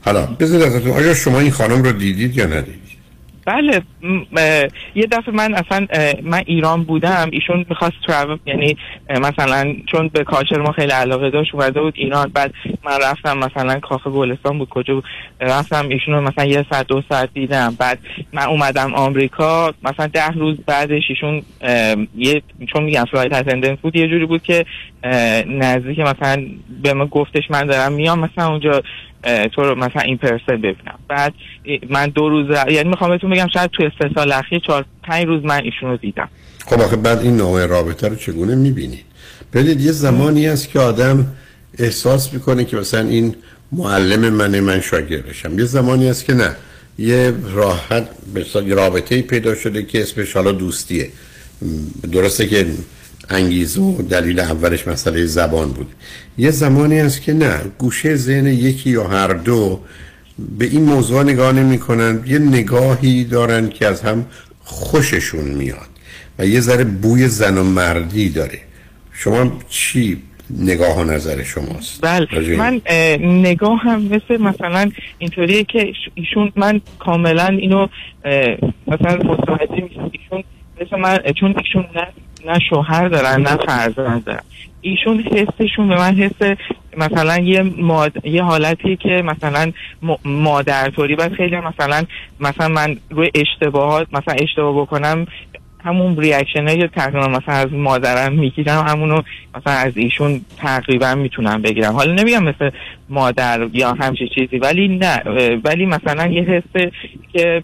حالا 0.00 0.26
بذارید 0.26 0.66
ازتون 0.66 0.90
آیا 0.90 1.14
شما 1.14 1.40
این 1.40 1.50
خانم 1.50 1.82
رو 1.82 1.92
دیدید 1.92 2.36
یا 2.36 2.46
ندیدید 2.46 2.83
بله 3.46 3.82
یه 4.94 5.06
دفعه 5.06 5.34
من 5.34 5.54
اصلا 5.54 5.86
من 6.22 6.42
ایران 6.46 6.82
بودم 6.84 7.28
ایشون 7.32 7.66
می‌خواست 7.68 7.94
travel 8.06 8.36
یعنی 8.46 8.76
مثلا 9.10 9.74
چون 9.92 10.08
به 10.08 10.24
culture 10.24 10.60
ما 10.60 10.72
خیلی 10.72 10.92
علاقه 10.92 11.30
داشت 11.30 11.54
اومده 11.54 11.80
بود 11.80 11.94
ایران 11.96 12.30
بعد 12.34 12.54
من 12.84 12.98
رفتم 13.02 13.38
مثلا 13.38 13.80
کافه 13.80 14.10
گلستان 14.10 14.58
بود 14.58 14.68
کجا 14.68 15.02
رفتم 15.40 15.88
ایشون 15.88 16.14
رو 16.14 16.20
مثلا 16.20 16.44
یه 16.44 16.66
ساعت 16.70 16.86
دو 16.86 17.02
ساعت 17.08 17.28
دیدم 17.34 17.76
بعد 17.78 17.98
من 18.32 18.42
اومدم 18.42 18.94
آمریکا 18.94 19.74
مثلا 19.82 20.06
ده 20.06 20.28
روز 20.28 20.56
بعدش 20.66 21.02
ایشون 21.08 21.42
یه 22.16 22.42
چون 22.72 22.82
میگم 22.82 23.04
flight 23.04 23.32
attendant 23.32 23.80
بود 23.80 23.96
یه 23.96 24.08
جوری 24.08 24.26
بود 24.26 24.42
که 24.42 24.64
نزدیک 25.46 25.98
مثلا 25.98 26.46
به 26.82 26.94
من 26.94 27.06
گفتش 27.06 27.50
من 27.50 27.66
دارم 27.66 27.92
میام 27.92 28.18
مثلا 28.18 28.48
اونجا 28.48 28.82
تو 29.54 29.62
رو 29.62 29.74
مثلا 29.74 30.02
این 30.02 30.16
پرسه 30.16 30.56
ببینم. 30.56 30.98
بعد 31.08 31.34
من 31.90 32.06
دو 32.06 32.28
روز 32.28 32.46
یعنی 32.70 32.88
می‌خوام 32.88 33.10
بهتون 33.10 33.30
بگم 33.30 33.48
شاید 33.52 33.70
تو 33.70 33.90
سه 33.98 34.10
سال 34.14 34.32
اخیر 34.32 34.58
چهار 34.58 34.84
پنج 35.02 35.26
روز 35.26 35.44
من 35.44 35.60
ایشون 35.62 35.90
رو 35.90 35.96
دیدم. 35.96 36.28
خب 36.66 36.80
آخه 36.80 36.96
بعد 36.96 37.18
این 37.18 37.36
نوع 37.36 37.66
رابطه 37.66 38.08
رو 38.08 38.14
چگونه 38.16 38.54
می‌بینید 38.54 39.04
ببینید 39.52 39.80
یه 39.80 39.92
زمانی 39.92 40.46
هست 40.46 40.68
که 40.68 40.80
آدم 40.80 41.26
احساس 41.78 42.32
می‌کنه 42.32 42.64
که 42.64 42.76
مثلا 42.76 43.08
این 43.08 43.36
معلم 43.72 44.32
منه 44.32 44.60
من 44.60 44.80
شاگردشم. 44.80 45.58
یه 45.58 45.64
زمانی 45.64 46.08
هست 46.08 46.24
که 46.24 46.34
نه. 46.34 46.56
یه 46.98 47.32
راحت 47.54 48.08
رابطه 48.68 49.22
پیدا 49.22 49.54
شده 49.54 49.82
که 49.82 50.02
اسمش 50.02 50.32
حالا 50.32 50.52
دوستیه. 50.52 51.10
درسته 52.12 52.46
که 52.46 52.66
انگیزه 53.30 53.80
و 53.80 54.02
دلیل 54.02 54.40
اولش 54.40 54.88
مسئله 54.88 55.26
زبان 55.26 55.68
بود. 55.72 55.86
یه 56.38 56.50
زمانی 56.50 56.98
هست 56.98 57.22
که 57.22 57.32
نه 57.32 57.60
گوشه 57.78 58.16
ذهن 58.16 58.46
یکی 58.46 58.90
یا 58.90 59.04
هر 59.04 59.28
دو 59.28 59.80
به 60.58 60.64
این 60.64 60.82
موضوع 60.84 61.22
نگاه 61.22 61.52
نمی 61.52 61.78
یه 62.26 62.38
نگاهی 62.38 63.24
دارن 63.24 63.68
که 63.68 63.86
از 63.86 64.02
هم 64.02 64.26
خوششون 64.64 65.44
میاد 65.44 65.88
و 66.38 66.46
یه 66.46 66.60
ذره 66.60 66.84
بوی 66.84 67.28
زن 67.28 67.58
و 67.58 67.64
مردی 67.64 68.28
داره. 68.28 68.58
شما 69.12 69.52
چی 69.68 70.22
نگاه 70.50 70.98
و 71.00 71.04
نظر 71.04 71.42
شماست؟ 71.42 72.00
بله؟ 72.02 72.56
من 72.56 72.80
اه، 72.86 73.16
نگاه 73.16 73.78
هم 73.80 74.02
مثل 74.02 74.42
مثلا 74.42 74.90
اینطوریه 75.18 75.64
که 75.64 75.78
ایش- 75.80 76.10
ایشون 76.14 76.52
من 76.56 76.80
کاملا 76.98 77.46
اینو 77.46 77.86
مثلا 78.86 79.16
متوجه 79.16 79.82
میشم 79.82 80.10
ایشون 80.12 80.44
مثل 80.80 80.96
من 80.96 81.18
چون 81.40 81.54
ایشون 81.58 81.86
نه 81.96 82.06
نه 82.46 82.58
شوهر 82.70 83.08
دارن 83.08 83.40
نه 83.40 83.56
فرزند 83.56 84.24
دارن. 84.24 84.42
ایشون 84.80 85.20
حسشون 85.20 85.88
به 85.88 85.96
من 85.96 86.14
حس 86.14 86.56
مثلا 86.96 87.38
یه 87.38 87.62
ماد... 87.62 88.26
یه 88.26 88.42
حالتی 88.42 88.96
که 88.96 89.22
مثلا 89.24 89.72
م... 90.02 90.14
مادرطوری 90.24 91.16
بعد 91.16 91.32
خیلی 91.32 91.56
مثلا 91.56 92.04
مثلا 92.40 92.68
من 92.68 92.96
روی 93.10 93.30
اشتباهات 93.34 94.06
مثلا 94.12 94.34
اشتباه 94.34 94.82
بکنم 94.82 95.26
همون 95.84 96.16
ریاکشن 96.16 96.68
یا 96.68 96.86
تقریبا 96.86 97.28
مثلا 97.28 97.54
از 97.54 97.72
مادرم 97.72 98.32
می‌گیرم 98.32 98.84
همونو 98.88 99.22
مثلا 99.54 99.72
از 99.72 99.96
ایشون 99.96 100.40
تقریبا 100.56 101.14
می‌تونم 101.14 101.62
بگیرم. 101.62 101.92
حالا 101.92 102.12
نمیگم 102.12 102.44
مثل 102.44 102.70
مادر 103.08 103.68
یا 103.72 103.92
همچین 103.92 104.28
چیزی 104.34 104.58
ولی 104.58 104.88
نه 104.88 105.22
ولی 105.64 105.86
مثلا 105.86 106.26
یه 106.26 106.42
حس 106.42 106.90
که 107.32 107.62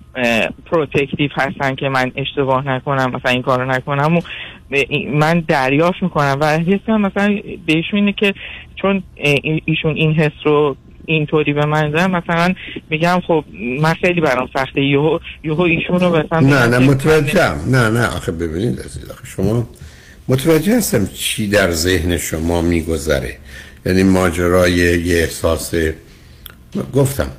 protective 0.67 1.31
هستن 1.35 1.75
که 1.75 1.89
من 1.89 2.12
اشتباه 2.17 2.69
نکنم 2.69 3.12
مثلا 3.15 3.31
این 3.31 3.43
کارو 3.43 3.65
نکنم. 3.65 4.17
و 4.17 4.23
من 5.12 5.41
دریافت 5.49 6.03
می‌کنم 6.03 6.39
و 6.41 6.47
حسم 6.47 7.00
مثلا 7.00 7.39
به 7.67 7.73
ایشون 7.77 7.99
اینه 7.99 8.12
که 8.12 8.35
چون 8.77 9.03
ایشون 9.65 9.95
این 9.95 10.12
حس 10.12 10.33
رو 10.45 10.77
اینطوری 11.11 11.52
به 11.52 11.67
من 11.67 11.90
دارن 11.90 12.11
مثلا 12.11 12.55
میگم 12.90 13.23
خب 13.26 13.45
من 13.81 13.95
خیلی 13.95 14.21
برام 14.21 14.49
سخته. 14.55 14.81
یهو 14.81 15.19
یهو 15.45 15.61
ایشون 15.61 16.00
رو 16.00 16.17
مثلا 16.17 16.40
نه 16.40 16.67
نه 16.67 16.79
متوجهم. 16.79 17.61
نه 17.67 17.88
نه 17.88 18.07
آخه 18.07 18.33
ببینید 18.33 18.81
عزیز 18.81 19.11
آخه 19.11 19.26
شما 19.26 19.69
متوجه 20.29 20.76
هستم 20.76 21.07
چی 21.14 21.49
در 21.49 21.71
ذهن 21.71 22.17
شما 22.17 22.62
میگذره. 22.62 23.37
یعنی 23.87 24.02
ماجرای 24.02 24.73
یه 24.73 25.17
احساس 25.17 25.75
گفتم 26.95 27.31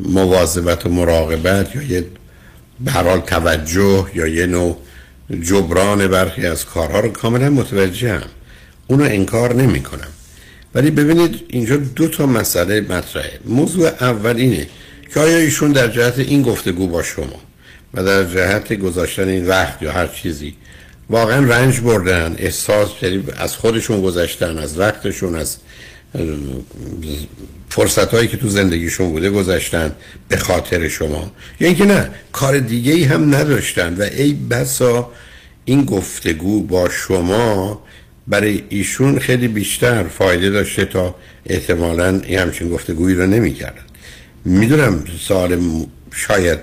مواظبت 0.00 0.86
و 0.86 0.88
مراقبت 0.88 1.76
یا 1.76 1.82
یه 1.82 2.04
حال 2.94 3.20
توجه 3.20 4.06
یا 4.14 4.26
یه 4.26 4.46
نوع 4.46 4.76
جبران 5.42 6.08
برخی 6.08 6.46
از 6.46 6.64
کارها 6.64 7.00
رو 7.00 7.08
کاملا 7.08 7.50
متوجهم. 7.50 8.28
اونو 8.86 9.04
انکار 9.04 9.54
نمی 9.54 9.80
کنم 9.80 10.08
ولی 10.74 10.90
ببینید 10.90 11.40
اینجا 11.48 11.76
دو 11.76 12.08
تا 12.08 12.26
مسئله 12.26 12.80
مطرحه. 12.80 13.40
موضوع 13.44 13.88
اول 13.88 14.36
اینه 14.36 14.66
که 15.14 15.20
آیا 15.20 15.38
ایشون 15.38 15.72
در 15.72 15.88
جهت 15.88 16.18
این 16.18 16.42
گفتگو 16.42 16.86
با 16.86 17.02
شما 17.02 17.40
و 17.94 18.04
در 18.04 18.24
جهت 18.24 18.72
گذاشتن 18.72 19.28
این 19.28 19.46
وقت 19.46 19.82
یا 19.82 19.92
هر 19.92 20.06
چیزی 20.06 20.54
واقعا 21.10 21.46
رنج 21.46 21.80
بردن 21.80 22.34
احساس 22.38 22.88
یعنی 23.02 23.24
از 23.36 23.56
خودشون 23.56 24.02
گذاشتن 24.02 24.58
از 24.58 24.78
وقتشون 24.78 25.34
از 25.34 25.56
فرصت 27.68 28.14
هایی 28.14 28.28
که 28.28 28.36
تو 28.36 28.48
زندگیشون 28.48 29.10
بوده 29.10 29.30
گذاشتن 29.30 29.92
به 30.28 30.36
خاطر 30.36 30.88
شما. 30.88 31.32
یا 31.60 31.66
اینکه 31.66 31.84
نه 31.84 32.10
کار 32.32 32.58
دیگه 32.58 32.92
ای 32.92 33.04
هم 33.04 33.34
نداشتن 33.34 33.94
و 33.94 34.02
ای 34.02 34.32
بسا 34.32 35.12
این 35.64 35.84
گفتگو 35.84 36.62
با 36.62 36.88
شما 36.88 37.82
برای 38.30 38.62
ایشون 38.68 39.18
خیلی 39.18 39.48
بیشتر 39.48 40.02
فایده 40.02 40.50
داشته 40.50 40.84
تا 40.84 41.14
احتمالا 41.46 42.20
این 42.24 42.38
همچین 42.38 42.68
گفتگویی 42.68 43.16
رو 43.16 43.26
نمی 43.26 43.54
کردن 43.54 43.82
می‌دونم 44.44 45.04
سوال 45.20 45.56
م- 45.56 45.86
شاید 46.14 46.58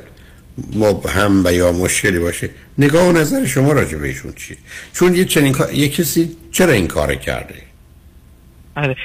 مبهم 0.75 1.45
و 1.45 1.51
یا 1.53 1.71
مشکلی 1.71 2.19
باشه. 2.19 2.49
نگاه 2.77 3.07
و 3.07 3.11
نظر 3.11 3.45
شما 3.45 3.71
راجع 3.71 3.97
به 3.97 4.07
ایشون 4.07 4.33
چیه؟ 4.35 4.57
چون 4.93 5.15
یه 5.15 5.25
چنین 5.25 5.55
یه 5.73 5.89
کسی 5.89 6.37
چرا 6.51 6.73
این 6.73 6.87
کار 6.87 7.15
کرده؟ 7.15 7.55
آره. 8.77 8.95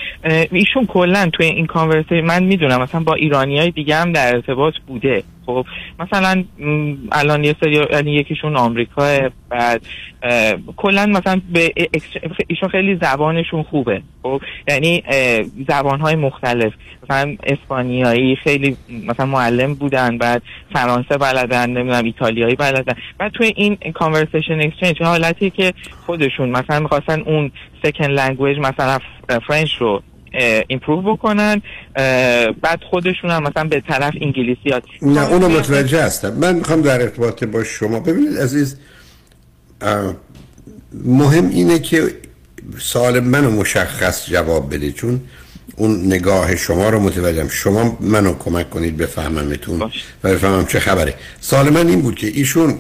ایشون 0.53 0.87
کلا 0.87 1.31
توی 1.33 1.47
این 1.47 1.67
کانورسی 1.67 2.21
من 2.21 2.43
می‌دونم 2.43 2.83
مثلا 2.83 3.01
با 3.01 3.15
ایرانی 3.15 3.59
های 3.59 3.71
دیگه 3.71 3.97
هم 3.97 4.13
در 4.13 4.35
ارتباط 4.35 4.75
بوده. 4.87 5.23
خب 5.47 5.67
مثلا 6.01 6.45
الان 7.13 7.45
یه 7.45 7.57
سری 7.61 7.87
یعنی 7.93 8.13
یکیشون 8.13 8.57
آمریکا 8.57 9.19
بعد 9.49 9.83
کلا 10.77 11.07
مثلا 11.07 11.41
به 11.53 11.73
ایشون 12.47 12.69
خیلی 12.69 12.99
زبانشون 13.03 13.63
خوبه. 13.63 14.03
خب 14.23 14.41
یعنی 14.69 15.03
زبان 15.69 16.01
های 16.01 16.15
مختلف. 16.15 16.73
مثلا 17.03 17.37
اسپانیایی 17.47 18.37
خیلی 18.37 18.77
مثلا 19.07 19.27
معلم 19.27 19.75
بودن 19.75 20.19
بعد 20.19 20.43
فرانسه 20.73 21.19
بلدن 21.19 21.71
نمی‌دونم 21.71 22.05
ایتالیایی 22.05 22.55
بلدن. 22.55 22.95
بعد 23.19 23.33
توی 23.33 23.53
این 23.57 23.77
کانورسیشن 23.95 24.61
اکسچنج 24.61 25.03
حالتی 25.03 25.51
که 25.51 25.73
خودشون 26.07 26.49
مثلا 26.49 26.81
می‌خواستن 26.81 27.21
اون 27.21 27.51
second 27.83 28.11
language 28.11 28.59
مثلا 28.59 28.99
French 29.47 29.77
رو 29.81 30.03
improve 30.69 31.17
بکنن 31.17 31.63
بعد 32.63 32.81
خودشون 32.91 33.31
هم 33.31 33.43
مثلا 33.43 33.65
به 33.65 33.81
طرف 33.81 34.15
انگلیسی 34.21 34.61
یاد 34.65 34.85
نه 35.03 35.29
اونو 35.29 35.49
متوجه 35.49 36.03
هستم. 36.03 36.33
من 36.33 36.55
می‌خوام 36.55 36.83
در 36.83 37.03
ارتباط 37.03 37.45
با 37.45 37.65
شما 37.65 38.01
ببینید 38.01 38.39
عزیز 38.39 38.77
مهم 41.05 41.49
اینه 41.49 41.79
که 41.79 42.03
سوال 42.79 43.21
منو 43.21 43.51
مشخص 43.51 44.31
جواب 44.31 44.75
بده 44.75 44.93
چون 44.93 45.21
اون 45.77 46.07
نگاه 46.07 46.57
شما 46.57 46.89
رو 46.89 47.01
متوجهم. 47.01 47.49
شما 47.49 47.99
منو 48.01 48.35
کمک 48.39 48.71
کنید 48.71 48.97
بفهممتون 48.97 49.83
و 50.25 50.29
بفهمم 50.29 50.67
چه 50.67 50.81
خبره. 50.81 51.15
سوال 51.41 51.71
من 51.71 51.89
این 51.89 52.03
بود 52.03 52.15
که 52.15 52.27
ایشون 52.27 52.79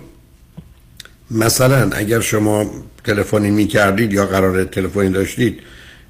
مثلا 1.32 1.90
اگر 1.92 2.20
شما 2.20 2.70
تلفنی 3.04 3.50
می‌کردید 3.50 4.12
یا 4.12 4.26
قرار 4.26 4.64
تلفنی 4.64 5.08
داشتید 5.08 5.60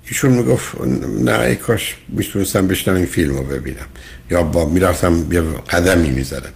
ایشون 0.09 0.33
می‌گفت 0.33 0.81
نه 1.21 1.41
ای 1.41 1.57
کاش 1.57 1.97
می‌تونستم 2.09 2.67
بشنم 2.67 2.95
این 2.97 3.07
فیلم 3.07 3.37
رو 3.37 3.45
ببینم. 3.45 3.87
یا 4.31 4.43
با 4.43 4.69
می‌رفتم 4.69 5.33
یه 5.33 5.43
قدمی 5.71 6.11
می‌زدم. 6.11 6.53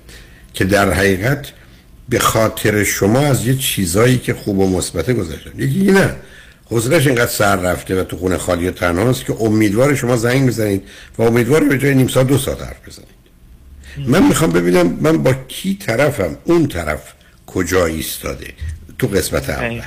که 0.54 0.64
در 0.64 0.92
حقیقت 0.92 1.52
به 2.08 2.18
خاطر 2.18 2.85
شما 2.85 3.20
از 3.20 3.46
یه 3.46 3.54
چیزایی 3.54 4.18
که 4.18 4.35
خوب 4.35 4.58
و 4.58 4.78
مثبت 4.78 5.11
گذاشتن 5.11 5.50
یکی 5.58 5.92
نه 5.92 6.16
حوصلش 6.70 7.06
اینقدر 7.06 7.30
سر 7.30 7.56
رفته 7.56 8.00
و 8.00 8.04
تو 8.04 8.16
خونه 8.16 8.37
خالی 8.37 8.70
تنهاست 8.70 9.25
که 9.25 9.37
امیدوار 9.40 9.94
شما 9.94 10.16
زنگ 10.16 10.46
بزنید 10.49 10.82
و 11.18 11.23
امیدوار 11.23 11.64
به 11.64 11.78
جای 11.78 11.94
نیم 11.94 12.08
ساعت 12.08 12.26
دو 12.26 12.38
ساعت 12.38 12.62
حرف 12.62 12.88
بزنید. 12.88 13.16
من 14.08 14.26
می‌خوام 14.28 14.52
ببینم 14.52 14.99
من 15.00 15.23
با 15.23 15.32
کی 15.32 15.78
طرفم 15.87 16.37
اون 16.44 16.68
طرف 16.68 17.00
کجا 17.46 17.86
ایستاده؟ 17.86 18.46
تو 18.98 19.06
قسمت 19.06 19.50
اول. 19.50 19.80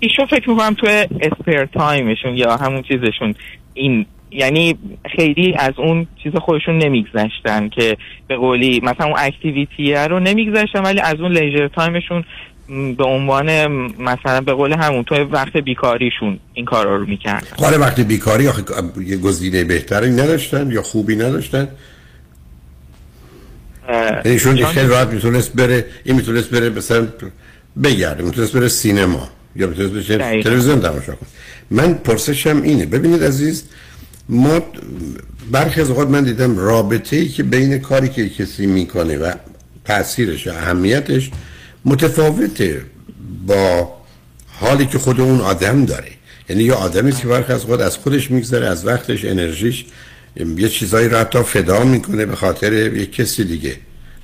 ایشون 0.00 0.26
فکر 0.26 0.50
می‌کنم 0.50 0.74
تو 0.74 0.86
spare 1.20 1.64
time 1.64 2.00
شون 2.00 2.36
یا 2.36 2.56
همون 2.56 2.82
چیزشون. 2.82 3.34
این 3.74 4.06
یعنی 4.30 4.78
خیلی 5.16 5.54
از 5.58 5.72
اون 5.76 6.06
چیز 6.22 6.32
خودشون 6.34 6.78
نمیگذشتن 6.78 7.68
که 7.68 7.96
به 8.28 8.36
قولی 8.36 8.80
مثلا 8.80 9.06
اون 9.06 9.16
activity 9.18 9.96
ه 9.96 10.06
رو 10.06 10.20
نمیگذشتن 10.20 10.82
ولی 10.82 11.00
از 11.00 11.20
اون 11.20 11.32
leisure 11.32 11.68
time 11.68 11.96
شون 11.96 12.24
به 12.98 13.04
عنوان 13.04 13.66
مثلا 13.98 14.40
به 14.40 14.52
قول 14.52 14.72
همون 14.72 15.04
تو 15.04 15.14
وقت 15.14 15.56
بیکاریشون 15.56 16.38
این 16.54 16.64
کارا 16.64 16.96
رو 16.96 17.06
می‌کردن. 17.06 17.46
حالا 17.56 17.68
آره، 17.68 17.78
وقت 17.78 18.00
بیکاری 18.00 18.48
آخه 18.48 18.62
یه 19.06 19.16
گزینه 19.16 19.64
بهتری 19.64 20.10
نداشتن 20.10 20.70
یا 20.70 20.82
خوبی 20.82 21.16
نداشتن. 21.16 21.68
ایشون 24.24 24.64
خیلی 24.64 24.88
راحت 24.88 25.08
می‌تونست 25.08 25.52
بره 25.52 25.84
این 26.04 26.16
می‌تونست 26.16 26.50
بره 26.50 26.70
مثلا 26.70 27.08
بگرده 27.84 28.22
می‌تونست 28.22 28.52
بره 28.52 28.68
سینما 28.68 29.28
یا 29.56 29.66
می‌تونست 29.66 29.92
بره 29.92 30.42
تلویزیون 30.42 30.80
تماشا 30.80 31.12
کنه. 31.12 31.28
من 31.70 31.94
پرسشم 31.94 32.62
اینه. 32.62 32.86
ببینید 32.86 33.24
عزیز 33.24 33.64
ما 34.28 34.60
برخی 35.50 35.80
از 35.80 35.90
اوقات 35.90 36.08
من 36.08 36.24
دیدم 36.24 36.58
رابطه 36.58 37.16
ای 37.16 37.28
که 37.28 37.42
بین 37.42 37.78
کاری 37.78 38.08
که 38.08 38.28
کسی 38.28 38.66
می‌کنه 38.66 39.18
و 39.18 39.32
تاثیرش 39.84 40.46
و 40.46 40.50
اهمیتش 40.50 41.30
متفاوته 41.84 42.82
با 43.46 43.92
حالی 44.46 44.86
که 44.86 44.98
خود 44.98 45.20
اون 45.20 45.40
آدم 45.40 45.84
داره. 45.84 46.08
یعنی 46.48 46.64
یه 46.64 46.72
آدمی 46.72 47.12
که 47.12 47.26
برخی 47.26 47.52
از 47.52 47.62
خود 47.62 47.80
از 47.80 47.96
خودش 47.96 48.30
میگذره 48.30 48.66
از 48.66 48.86
وقتش 48.86 49.24
انرژیش 49.24 49.84
یه 50.56 50.68
چیزایی 50.68 51.08
رو 51.08 51.18
حتی 51.18 51.42
فدا 51.42 51.84
می‌کنه 51.84 52.26
به 52.26 52.36
خاطر 52.36 52.72
یه 52.72 53.06
کسی 53.06 53.44
دیگه. 53.44 53.76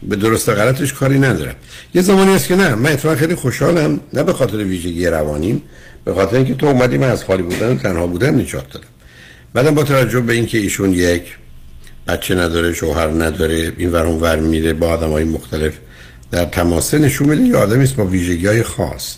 به 0.09 0.17
درست 0.17 0.49
غلطش 0.49 0.93
کاری 0.93 1.19
ندارم 1.19 1.55
یه 1.95 2.03
زمانی 2.03 2.35
هست 2.35 2.49
که 2.49 2.57
نه 2.57 2.75
من 2.75 2.93
اتفاقا 2.93 3.17
خیلی 3.17 3.35
خوشحالم 3.35 4.01
نه 4.13 4.23
به 4.23 4.33
خاطر 4.33 4.57
ویژگی 4.57 5.07
روانیم 5.07 5.63
به 6.05 6.15
خاطر 6.15 6.37
اینکه 6.37 6.55
تو 6.55 6.67
اومدی 6.67 6.99
من 6.99 7.11
از 7.11 7.25
خالی 7.25 7.43
بودن 7.43 7.73
و 7.73 7.75
تنها 7.75 8.07
بودن 8.07 8.41
نجات 8.41 8.71
دادم. 8.71 8.87
بعدم 9.55 9.75
با 9.75 9.83
توجه 9.83 10.21
به 10.21 10.33
اینکه 10.33 10.59
ایشون 10.59 10.93
یک 10.93 11.23
بچه 12.07 12.35
نداره 12.35 12.73
شوهر 12.73 13.07
نداره 13.07 13.73
این 13.77 13.93
ور 13.93 14.07
اون 14.07 14.21
ور 14.21 14.37
میره 14.37 14.73
با 14.73 14.89
آدم 14.89 15.11
های 15.11 15.25
مختلف 15.25 15.73
در 16.31 16.45
تماسه 16.45 16.99
نشون 16.99 17.29
میده 17.29 17.43
یه 17.43 17.57
آدمی 17.57 17.85
است 17.85 17.97
با 17.97 18.05
ویژگی 18.05 18.47
های 18.47 18.63
خاص. 18.63 19.17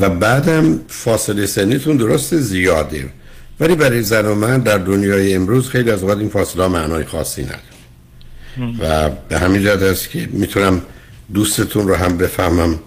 و 0.00 0.10
بعدم 0.10 0.80
فاصله 0.88 1.46
سنیتون 1.46 1.96
درست 1.96 2.36
زیاده. 2.36 3.08
ولی 3.60 3.74
برای 3.74 4.02
زن 4.02 4.26
و 4.26 4.34
من 4.34 4.58
در 4.58 4.78
دنیای 4.78 5.34
امروز 5.34 5.68
خیلی 5.68 5.90
از 5.90 6.02
اوقات 6.02 6.18
این 6.18 6.28
فاصله 6.28 6.68
معنای 6.68 7.04
خاصی 7.04 7.42
نداره. 7.42 7.60
و 8.80 9.10
به 9.28 9.38
همین 9.38 9.62
جهت 9.62 9.82
است 9.82 10.10
که 10.10 10.28
می‌تونم 10.32 10.82
دوستتون 11.34 11.88
رو 11.88 11.94
هم 11.94 12.16
بفهمم 12.18 12.78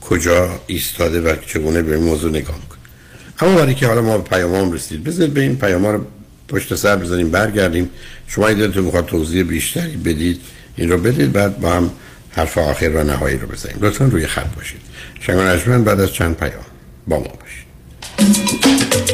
کجا 0.00 0.60
ایستاده 0.66 1.20
و 1.20 1.36
چگونه 1.46 1.82
به 1.82 1.94
این 1.94 2.04
موضوع 2.04 2.30
نگاه 2.30 2.56
کنم 2.68 2.78
اما 3.40 3.56
برای 3.56 3.74
که 3.74 3.86
حالا 3.86 4.02
ما 4.02 4.18
به 4.18 4.28
پیام 4.28 4.72
رسید 4.72 5.04
بذارید 5.04 5.34
به 5.34 5.40
این 5.40 5.56
پیام 5.56 5.86
رو 5.86 6.04
پشت 6.48 6.74
سر 6.74 6.96
بزنیم 6.96 7.30
برگردیم. 7.30 7.90
شما 8.26 8.48
این 8.48 8.58
دلتون 8.58 8.84
می‌خواد 8.84 9.06
توضیح 9.06 9.42
بیشتری 9.42 9.96
بدید 9.96 10.40
این 10.76 10.90
رو 10.90 10.98
بدید 10.98 11.32
بعد 11.32 11.60
با 11.60 11.72
هم 11.72 11.90
حرف 12.30 12.58
آخر 12.58 12.88
و 12.88 13.04
نهایی 13.04 13.38
رو 13.38 13.46
بزنیم. 13.46 13.76
لطفا 13.80 14.04
روی 14.04 14.26
خط 14.26 14.54
باشید. 14.54 14.80
شنگان 15.20 15.84
بعد 15.84 16.00
از 16.00 16.12
چند 16.12 16.36
پیام 16.36 16.64
با 17.06 17.18
ما 17.18 17.24
باشید. 17.24 19.11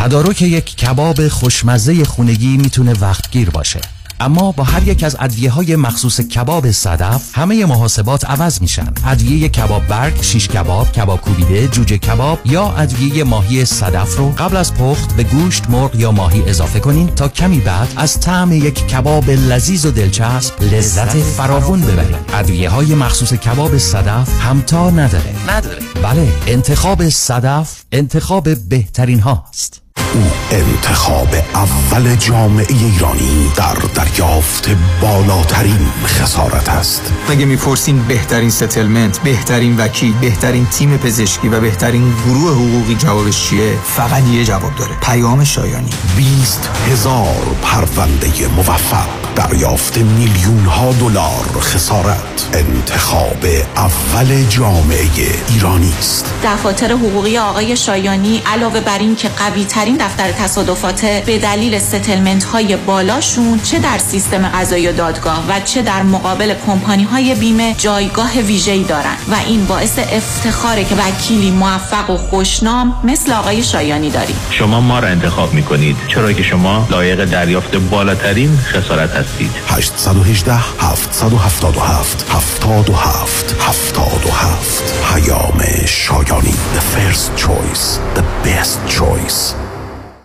تدارک 0.00 0.42
یک 0.42 0.76
کباب 0.76 1.28
خوشمزه 1.28 2.04
خونگی 2.04 2.56
می‌تونه 2.56 2.92
وقتگیر 3.00 3.50
باشه. 3.50 3.80
اما 4.20 4.52
با 4.52 4.64
هر 4.64 4.88
یک 4.88 5.04
از 5.04 5.16
ادویه 5.20 5.50
های 5.50 5.76
مخصوص 5.76 6.20
کباب 6.20 6.70
صدف 6.70 7.22
همه 7.38 7.66
محاسبات 7.66 8.24
عوض 8.24 8.62
میشن. 8.62 8.92
ادویه 9.06 9.48
کباب 9.48 9.86
برگ 9.86 10.22
شیش 10.22 10.48
کباب 10.48 10.92
کباب 10.92 11.20
کوبیده 11.20 11.68
جوجه 11.68 11.98
کباب 11.98 12.38
یا 12.44 12.72
ادویه 12.72 13.24
ماهی 13.24 13.64
صدف 13.64 14.16
رو 14.16 14.30
قبل 14.30 14.56
از 14.56 14.74
پخت 14.74 15.16
به 15.16 15.22
گوشت 15.22 15.70
مرغ 15.70 15.94
یا 15.94 16.12
ماهی 16.12 16.42
اضافه 16.42 16.80
کنین 16.80 17.06
تا 17.06 17.28
کمی 17.28 17.60
بعد 17.60 17.88
از 17.96 18.20
طعم 18.20 18.52
یک 18.52 18.86
کباب 18.86 19.30
لذیذ 19.30 19.86
و 19.86 19.90
دلچسب 19.90 20.62
لذت 20.62 21.16
فراوون 21.16 21.80
ببرید 21.80 22.16
ادویه 22.34 22.70
های 22.70 22.94
مخصوص 22.94 23.32
کباب 23.32 23.78
صدف 23.78 24.40
همتا 24.40 24.90
نداره. 24.90 25.34
نداره. 25.48 25.82
بله 26.02 26.28
انتخاب 26.46 27.08
صدف 27.08 27.82
انتخاب 27.92 28.68
بهترین 28.68 29.20
هاست 29.20 29.79
او 29.96 30.22
انتخاب 30.50 31.28
اول 31.54 32.16
جامعه 32.16 32.66
ایرانی 32.68 33.52
در 33.56 33.74
دریافت 33.94 34.70
بالاترین 35.00 35.88
خسارت 36.06 36.68
است. 36.68 37.12
مگه 37.30 37.44
می‌پرسین 37.44 38.02
بهترین 38.02 38.50
ستلمنت 38.50 39.18
بهترین 39.18 39.76
وکیل 39.76 40.12
بهترین 40.20 40.66
تیم 40.66 40.96
پزشکی 40.96 41.48
و 41.48 41.60
بهترین 41.60 42.14
گروه 42.26 42.52
حقوقی 42.52 42.94
جوابش 42.94 43.48
چیه؟ 43.48 43.76
فقط 43.96 44.22
یه 44.26 44.44
جواب 44.44 44.74
داره. 44.76 44.92
پیام 45.02 45.44
شایانی. 45.44 45.90
20 46.16 46.68
هزار 46.90 47.56
پرونده 47.62 48.48
موفق. 48.56 49.06
دریافت 49.36 49.98
میلیون 49.98 50.64
ها 50.66 50.92
دلار 50.92 51.60
خسارت. 51.60 52.48
انتخاب 52.52 53.46
اول 53.76 54.44
جامعه 54.48 55.08
ایرانی 55.48 55.92
است. 55.98 56.34
دفاتر 56.44 56.92
حقوقی 56.92 57.38
آقای 57.38 57.76
شایانی 57.76 58.42
علاوه 58.46 58.80
بر 58.80 58.98
این 58.98 59.16
که 59.16 59.28
قوی 59.28 59.64
ترین 59.80 59.96
دفتر 59.96 60.32
تصادفات 60.32 61.04
به 61.04 61.38
دلیل 61.38 61.78
ستلمنت 61.78 62.44
های 62.44 62.76
بالاشون 62.76 63.60
چه 63.60 63.78
در 63.78 63.98
سیستم 63.98 64.48
قضایی 64.48 64.88
و 64.88 64.92
دادگاه 64.92 65.44
و 65.48 65.60
چه 65.60 65.82
در 65.82 66.02
مقابل 66.02 66.54
کمپانی 66.66 67.02
های 67.02 67.34
بیمه 67.34 67.74
جایگاه 67.78 68.38
ویژه‌ای 68.38 68.84
دارن 68.84 69.16
و 69.30 69.34
این 69.46 69.64
باعث 69.64 69.98
افتخاره 69.98 70.84
که 70.84 70.94
وکیلی 70.94 71.50
موفق 71.50 72.10
و 72.10 72.16
خوشنام 72.16 73.00
مثل 73.04 73.32
آقای 73.32 73.62
شایانی 73.62 74.10
داریم. 74.10 74.36
شما 74.50 74.80
ما 74.80 74.98
را 74.98 75.08
انتخاب 75.08 75.54
می‌کنید 75.54 75.96
چرا 76.08 76.32
که 76.32 76.42
شما 76.42 76.86
لایق 76.90 77.24
دریافت 77.24 77.76
بالاترین 77.76 78.56
خسارت 78.56 79.10
هستید. 79.10 79.50
818 79.68 80.54
777 80.54 82.26
77 82.30 83.56
77 83.60 84.94
پیام 85.12 85.62
شایانی 85.86 86.54
The 86.74 86.80
first 86.80 87.36
choice 87.46 88.00
The 88.14 88.24
best 88.44 88.78
choice. 88.98 89.69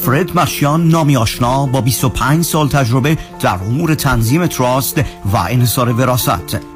فرد 0.00 0.38
مشیان 0.38 0.88
نامی 0.88 1.16
آشنا 1.16 1.66
با 1.66 1.80
25 1.80 2.44
سال 2.44 2.68
تجربه 2.68 3.18
در 3.40 3.54
امور 3.54 3.94
تنظیم 3.94 4.46
تراست 4.46 4.98
و 5.32 5.36
انحصار 5.36 5.92
وراست 5.92 6.75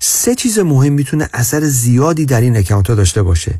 سه 0.00 0.34
چیز 0.34 0.58
مهم 0.58 0.92
می‌تونه 0.92 1.28
اثر 1.32 1.60
زیادی 1.64 2.26
در 2.26 2.40
این 2.40 2.56
account 2.56 2.86
داشته 2.86 3.22
باشه. 3.22 3.54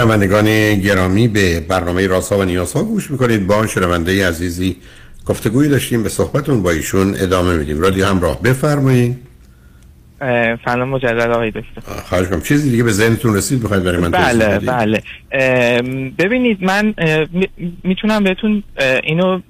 شنوندگان 0.00 0.74
گرامی 0.74 1.28
به 1.28 1.60
برنامه 1.60 2.06
راسا 2.06 2.38
و 2.38 2.44
نیاسا 2.44 2.82
گوش 2.82 3.10
می‌کنید. 3.10 3.46
با 3.46 3.66
شنونده 3.66 4.28
عزیزی 4.28 4.76
گفتگویی 5.26 5.68
داشتیم 5.68 6.02
به 6.02 6.08
صحبتون 6.08 6.62
با 6.62 6.70
ایشون 6.70 7.14
ادامه 7.18 7.56
میدیم. 7.56 7.80
رادیو 7.80 8.06
همراه 8.06 8.42
بفرمایید. 8.42 9.18
سلام 10.64 10.88
مجدد 10.88 11.30
آقای 11.30 11.50
دکتر. 11.50 11.92
خواهش 12.04 12.28
کنم 12.28 12.40
چیزی 12.40 12.70
دیگه 12.70 12.82
به 12.82 12.92
ذهنتون 12.92 13.36
رسید 13.36 13.62
بخواید 13.62 13.84
برای 13.84 14.00
من 14.00 14.10
بله؟ 14.10 14.58
بله. 14.58 15.02
ببینید 16.18 16.64
من 16.64 16.94
می‌تونم 17.84 18.24
بهتون 18.24 18.62
اینو 19.04 19.40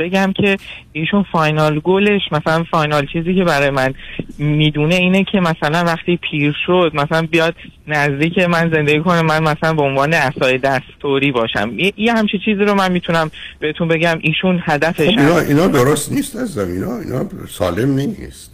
بگم 0.00 0.32
که 0.32 0.56
ایشون 0.92 1.24
فاینال 1.32 1.80
گولش 1.80 2.20
مثلا 2.32 2.64
فاینال 2.70 3.06
چیزی 3.12 3.34
که 3.34 3.44
برای 3.44 3.70
من 3.70 3.94
می‌دونه 4.38 4.94
اینه 4.94 5.24
که 5.24 5.40
مثلا 5.40 5.84
وقتی 5.84 6.16
پیر 6.16 6.54
شد 6.66 6.92
مثلا 6.94 7.22
بیاد 7.30 7.54
نزدیک 7.86 8.38
من 8.38 8.70
زندگی 8.70 9.00
کنه 9.00 9.22
من 9.22 9.42
مثلا 9.42 9.74
به 9.74 9.82
عنوان 9.82 10.14
اسای 10.14 10.58
دستوری 10.58 11.32
باشم. 11.32 11.72
یه 11.96 12.12
همچین 12.12 12.40
چیزی 12.44 12.60
رو 12.64 12.74
من 12.74 12.92
می‌تونم 12.92 13.30
بهتون 13.60 13.88
بگم 13.88 14.18
ایشون 14.20 14.60
هدفش 14.64 15.06
خب 15.06 15.18
اینا, 15.18 15.38
اینا 15.38 15.66
درست 15.66 16.12
نیست 16.12 16.36
از 16.36 16.58
اینا 16.58 16.98
اینا 16.98 17.28
سالم 17.48 17.94
نیست. 17.94 18.50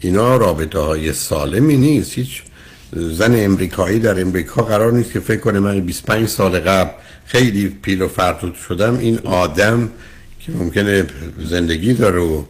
اینا 0.00 0.36
رابطه 0.36 0.78
های 0.78 1.12
سالمی 1.12 1.76
نیست. 1.76 2.18
هیچ 2.18 2.42
زن 2.92 3.44
امریکایی 3.44 3.98
در 3.98 4.20
امریکا 4.20 4.62
قرار 4.62 4.92
نیست 4.92 5.12
که 5.12 5.20
فکر 5.20 5.40
کنه 5.40 5.60
من 5.60 5.80
25 5.80 6.26
سال 6.26 6.60
قبل 6.60 6.90
خیلی 7.26 7.68
پیل 7.82 8.02
و 8.02 8.08
فرتوت 8.08 8.54
شدم. 8.54 8.98
این 8.98 9.18
آدم 9.24 9.88
که 10.48 10.58
ممکنه 10.58 11.04
زندگی 11.44 11.94
داره 11.94 12.20
و 12.20 12.42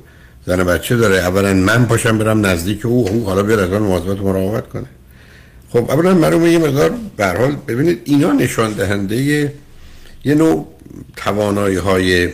زن 0.46 0.64
بچه 0.64 0.96
داره. 0.96 1.16
اولا 1.16 1.54
من 1.54 1.86
پاشم 1.86 2.18
برم 2.18 2.46
نزدیک 2.46 2.86
او 2.86 3.08
او 3.08 3.26
حالا 3.26 3.42
بیاد 3.42 3.58
از 3.58 3.70
من 3.70 3.78
مواظبت 3.78 4.18
مراقبت 4.18 4.68
کنه. 4.68 4.86
خب 5.70 5.90
اولا 5.90 6.14
من 6.14 6.42
یه 6.52 6.58
مقدار 6.58 6.94
به 7.16 7.26
حال 7.26 7.56
ببینید 7.68 8.00
اینا 8.04 8.32
نشان 8.32 8.72
دهنده 8.72 9.16
یه 10.24 10.34
نوع 10.34 10.68
توانایی 11.16 11.76
های 11.76 12.28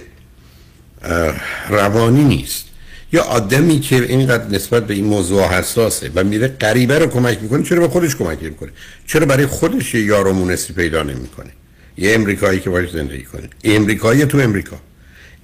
روانی 1.69 2.25
نیست. 2.25 2.65
یا 3.13 3.23
آدمی 3.23 3.81
که 3.81 3.97
اینقدر 3.97 4.49
نسبت 4.49 4.87
به 4.87 4.95
این 4.95 5.05
موضوع 5.05 5.47
حساسه 5.47 6.11
و 6.15 6.25
میره 6.25 6.49
غریبه 6.49 6.99
رو 6.99 7.07
کمک 7.07 7.43
می‌کنه 7.43 7.63
چرا 7.63 7.81
به 7.81 7.89
خودش 7.89 8.17
کمک 8.17 8.43
می‌کنه 8.43 8.71
چرا 9.07 9.27
برای 9.27 9.47
خودش 9.47 9.95
یه 9.95 10.05
یار 10.05 10.29
و 10.29 10.33
مونسی 10.33 10.73
پیدا 10.73 11.03
نمی‌کنه؟ 11.03 11.51
یه 11.99 12.15
امریکایی 12.15 12.61
که 12.61 12.71
باید 12.71 12.91
زندگی 12.91 13.23
کنه. 13.23 13.49
امریکایی 13.65 14.27
تو 14.27 14.39
امریکا؟ 14.39 14.77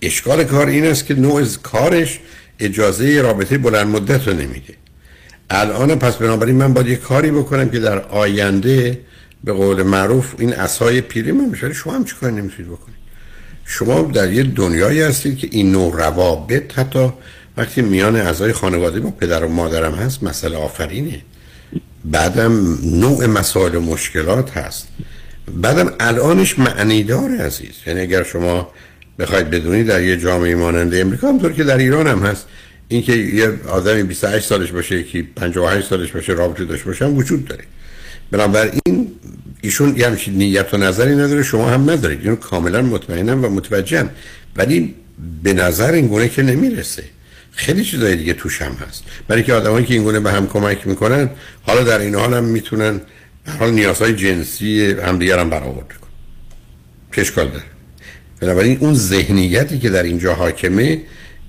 اشکال 0.03 0.45
کار 0.45 0.67
این 0.67 0.87
است 0.87 1.07
که 1.07 1.15
نوع 1.15 1.45
کارش 1.63 2.21
اجازه 2.59 3.21
رابطه 3.23 3.59
بلند 3.59 3.87
مدت 3.87 4.29
رو 4.29 4.35
نمیده. 4.35 4.75
الان 5.51 5.95
پس 5.95 6.17
بنابراین 6.17 6.57
من 6.57 6.75
باید 6.75 6.87
یه 6.87 6.97
کاری 6.97 7.31
بکنم 7.31 7.69
که 7.69 7.79
در 7.79 7.99
آینده 7.99 9.01
به 9.45 9.53
قول 9.53 9.83
معروف 9.83 10.35
این 10.39 10.55
اسای 10.55 11.01
پیری 11.01 11.33
من 11.33 11.45
میشه 11.45 11.73
شما 11.73 11.93
هم 11.93 12.05
چیکار 12.05 12.31
نمی‌تونید 12.31 12.73
بکنید؟ 12.73 13.01
شما 13.65 14.03
در 14.03 14.33
یه 14.33 14.43
دنیایی 14.43 15.01
هستید 15.01 15.39
که 15.39 15.49
این 15.51 15.73
نوع 15.73 15.97
روابط 15.97 16.79
حتی 16.79 17.13
وقتی 17.57 17.83
میان 17.83 18.17
اعضای 18.17 18.53
خانواده 18.53 19.01
با 19.01 19.11
پدر 19.11 19.45
و 19.45 19.49
مادرم 19.49 19.95
هست 19.95 20.23
مسئله 20.23 20.57
آفرینه. 20.57 21.23
بعدم 22.05 22.79
نوع 22.85 23.27
مسائل 23.27 23.75
و 23.75 23.81
مشکلات 23.81 24.57
هست. 24.57 24.89
بعدم 25.55 25.93
الانش 26.01 26.59
معنی 26.59 27.03
داره 27.03 27.39
عزیز. 27.39 27.73
یعنی 27.87 28.01
اگر 28.01 28.23
شما 28.23 28.73
بخواید 29.21 29.51
بدونید 29.51 29.87
در 29.87 30.03
یه 30.03 30.17
جامعه 30.17 30.55
مانند 30.55 30.95
امریکا 30.95 31.29
همطور 31.29 31.53
که 31.53 31.65
در 31.65 31.79
ایران 31.79 32.07
هم 32.07 32.19
هست. 32.19 32.47
اینکه 32.89 33.13
یه 33.13 33.53
آدمی 33.69 34.03
28 34.03 34.47
سالش 34.47 34.73
باشه 34.73 34.97
یکی 34.97 35.23
58 35.23 35.89
سالش 35.89 36.13
باشه 36.13 36.33
رابطه 36.33 36.65
داشته 36.65 36.85
باشه 36.85 37.05
هم 37.05 37.17
وجود 37.17 37.45
داره. 37.45 37.65
بنابراین 38.31 39.13
ایشون 39.61 39.97
یه 39.97 40.07
همچین 40.07 40.35
نیت 40.35 40.75
و 40.75 40.77
نظری 40.77 41.15
نداره 41.15 41.43
شما 41.43 41.71
هم 41.71 41.91
ندارید. 41.91 42.21
اینو 42.23 42.37
کاملا 42.37 42.83
مطمئنم 42.83 43.45
و 43.45 43.49
متوجهم 43.49 44.11
ولی 44.57 44.95
به 45.43 45.53
نظر 45.53 45.93
این 45.93 46.07
گونه 46.07 46.29
که 46.29 46.43
نمی‌رسه. 46.43 47.05
خیلی 47.53 47.85
چیزای 47.85 48.17
دیگه 48.17 48.33
توش 48.33 48.63
هم 48.63 48.73
هست. 48.73 49.05
برای 49.29 49.43
که 49.43 49.55
آدمایی 49.55 49.87
که 49.87 49.95
این 49.95 50.03
گونه 50.03 50.21
به 50.21 50.33
هم 50.33 50.47
کمک 50.47 50.87
می‌کنن 50.87 51.31
حالا 51.63 51.83
در 51.83 51.99
این 51.99 52.15
حال 52.15 52.35
هم 52.35 52.45
می‌تونن 52.45 53.01
حال 53.59 53.71
نیازهای 53.71 54.15
جنسی 54.15 54.93
همدیگر 54.93 55.39
هم 55.39 55.51
برآورده 55.51 55.95
کن 55.95 56.09
چه 57.23 57.31
داره؟ 57.35 57.63
بنابراین 58.41 58.79
اون 58.81 58.95
ذهنیتی 58.95 59.79
که 59.79 59.91
در 59.91 60.03
اینجا 60.03 60.35
حاکمه 60.35 61.03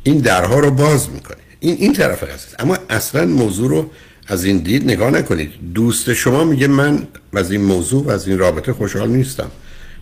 این 0.03 0.17
درها 0.17 0.59
رو 0.59 0.71
باز 0.71 1.09
می‌کنه. 1.09 1.37
این 1.59 1.75
این 1.79 1.93
طرف 1.93 2.23
هست 2.23 2.55
اما 2.59 2.77
اصلا 2.89 3.25
موضوع 3.25 3.69
رو 3.69 3.89
از 4.27 4.45
این 4.45 4.57
دید 4.57 4.83
نگاه 4.83 5.11
نکنید. 5.11 5.51
دوست 5.73 6.13
شما 6.13 6.43
میگه 6.43 6.67
من 6.67 7.07
از 7.33 7.51
این 7.51 7.61
موضوع 7.61 8.05
و 8.05 8.09
از 8.09 8.27
این 8.27 8.37
رابطه 8.37 8.73
خوشحال 8.73 9.09
نیستم. 9.09 9.51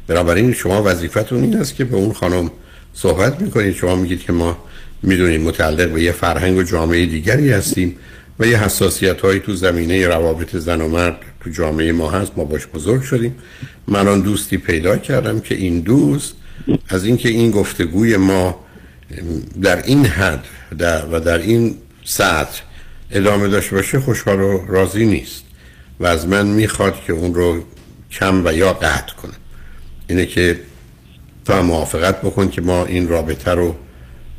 بنابراین 0.08 0.54
شما 0.54 0.84
وظیفتون 0.86 1.44
این 1.44 1.58
است 1.58 1.76
که 1.76 1.84
به 1.86 1.96
اون 1.96 2.14
خانم 2.14 2.52
صحبت 2.94 3.42
می‌کنید. 3.42 3.76
شما 3.76 3.96
میگید 3.96 4.22
که 4.22 4.34
ما 4.34 4.58
می‌دونیم 5.04 5.42
متعلق 5.42 5.90
به 5.90 6.04
یه 6.04 6.12
فرهنگ 6.12 6.58
و 6.58 6.64
جامعه 6.64 7.06
دیگری 7.06 7.52
هستیم 7.52 7.96
و 8.40 8.48
یه 8.48 8.64
حساسیت 8.64 9.22
هایی 9.22 9.40
تو 9.40 9.56
زمینه 9.56 10.08
روابط 10.08 10.56
زن 10.56 10.82
و 10.82 10.88
مرد 10.88 11.18
تو 11.44 11.50
جامعه 11.50 11.92
ما 11.92 12.12
هست. 12.12 12.32
ما 12.38 12.44
باش 12.44 12.68
بزرگ 12.68 13.02
شدیم. 13.02 13.36
من 13.88 14.08
آن 14.08 14.22
دوستی 14.22 14.58
پیدا 14.58 14.98
کردم 14.98 15.40
که 15.40 15.56
این 15.56 15.80
دوست 15.80 16.34
از 16.90 17.06
اینکه 17.06 17.30
این 17.30 17.52
گفتگوی 17.52 18.18
ما 18.18 18.60
در 19.62 19.82
این 19.86 20.06
حد 20.06 20.44
در 20.78 21.06
و 21.06 21.20
در 21.20 21.38
این 21.38 21.76
سطح 22.04 22.62
ادامه 23.12 23.48
داشته 23.48 23.76
باشه 23.76 24.00
خوشحال 24.00 24.40
و 24.40 24.66
راضی 24.68 25.06
نیست. 25.06 25.44
و 26.00 26.06
از 26.06 26.28
من 26.28 26.48
می‌خواد 26.48 26.96
که 27.08 27.14
اون 27.14 27.34
رو 27.34 27.64
کم 28.12 28.46
و 28.46 28.54
یا 28.54 28.74
قطع 28.74 29.14
کنم 29.14 29.34
اینه 30.08 30.26
که 30.26 30.60
تا 31.46 31.62
موافقت 31.62 32.22
بکن 32.22 32.50
که 32.50 32.62
ما 32.62 32.86
این 32.86 33.08
رابطه 33.08 33.52
رو 33.52 33.76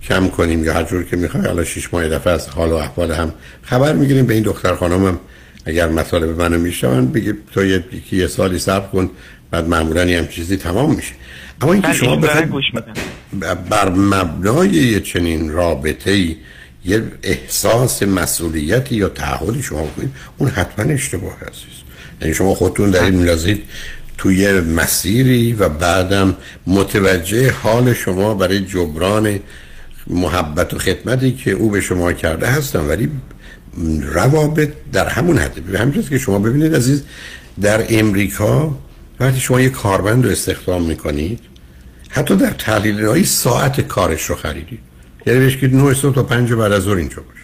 کم 0.02 0.28
کنیم 0.28 0.64
یا 0.64 0.74
هر 0.74 0.82
جور 0.82 1.04
که 1.04 1.16
می‌خوای. 1.16 1.46
حالا 1.46 1.64
شش 1.64 1.94
ماه 1.94 2.08
دفعه 2.08 2.32
از 2.32 2.48
حال 2.48 2.68
و 2.70 2.74
احوال 2.74 3.12
هم 3.12 3.32
خبر 3.62 3.92
می‌گیریم. 3.92 4.26
به 4.26 4.34
این 4.34 4.42
دختر 4.42 4.74
خانمم 4.74 5.20
اگر 5.64 5.88
مطالب 5.88 6.40
منو 6.40 6.58
میشون 6.58 7.12
بگی 7.12 7.32
تو 7.52 7.64
یه 7.64 7.84
یه 8.12 8.26
سالی 8.26 8.58
صبر 8.58 8.86
کن 8.86 9.10
بعد 9.50 9.68
معمولا 9.68 10.18
هم 10.18 10.28
چیزی 10.28 10.56
تمام 10.56 10.94
میشه. 10.94 11.12
اما 11.60 11.72
اینکه 11.72 11.92
شما 11.92 12.16
بخواید 12.16 12.50
بر 13.70 13.88
مبنای 13.88 14.68
یه 14.68 15.00
چنین 15.00 15.52
رابطه 15.52 16.10
ای 16.10 16.36
یه 16.84 17.02
احساس 17.22 18.02
مسئولیتی 18.02 18.94
یا 18.94 19.08
تعهدی 19.08 19.62
شما 19.62 19.82
بکنید 19.82 20.10
اون 20.38 20.50
حتما 20.50 20.92
اشتباه 20.92 21.36
هست 21.40 21.64
یعنی 22.20 22.34
شما 22.34 22.54
خودتون 22.54 22.90
در 22.90 23.04
این 23.04 23.14
میلازید 23.14 23.62
توی 24.18 24.60
مسیری 24.60 25.52
و 25.52 25.68
بعدم 25.68 26.36
متوجه 26.66 27.50
حال 27.50 27.94
شما 27.94 28.34
برای 28.34 28.60
جبران 28.60 29.40
محبت 30.06 30.74
و 30.74 30.78
خدمتی 30.78 31.32
که 31.32 31.50
او 31.50 31.70
به 31.70 31.80
شما 31.80 32.12
کرده 32.12 32.46
هستم 32.46 32.88
ولی 32.88 33.08
روابط 34.02 34.70
در 34.92 35.08
همون 35.08 35.38
حد. 35.38 35.54
به 35.54 35.78
همین 35.78 36.02
که 36.02 36.18
شما 36.18 36.38
ببینید 36.38 36.74
عزیز 36.74 37.02
در 37.60 37.84
امریکا 37.88 38.78
وقتی 39.20 39.40
شما 39.40 39.60
یه 39.60 39.68
کارمند 39.68 40.24
رو 40.24 40.30
استخدام 40.30 40.82
می‌کنید 40.82 41.49
حتی 42.10 42.36
در 42.36 42.50
تحلیل 42.50 43.24
ساعت 43.24 43.80
کارش 43.80 44.22
رو 44.22 44.36
خریدید 44.36 44.80
یعنی 45.26 45.38
بهش 45.38 45.56
که 45.56 45.68
9 45.68 45.94
صبح 45.94 46.14
تا 46.14 46.22
5 46.22 46.52
بعد 46.52 46.72
از 46.72 46.82
ظهر 46.82 46.96
اینجا 46.96 47.22
باشه 47.22 47.40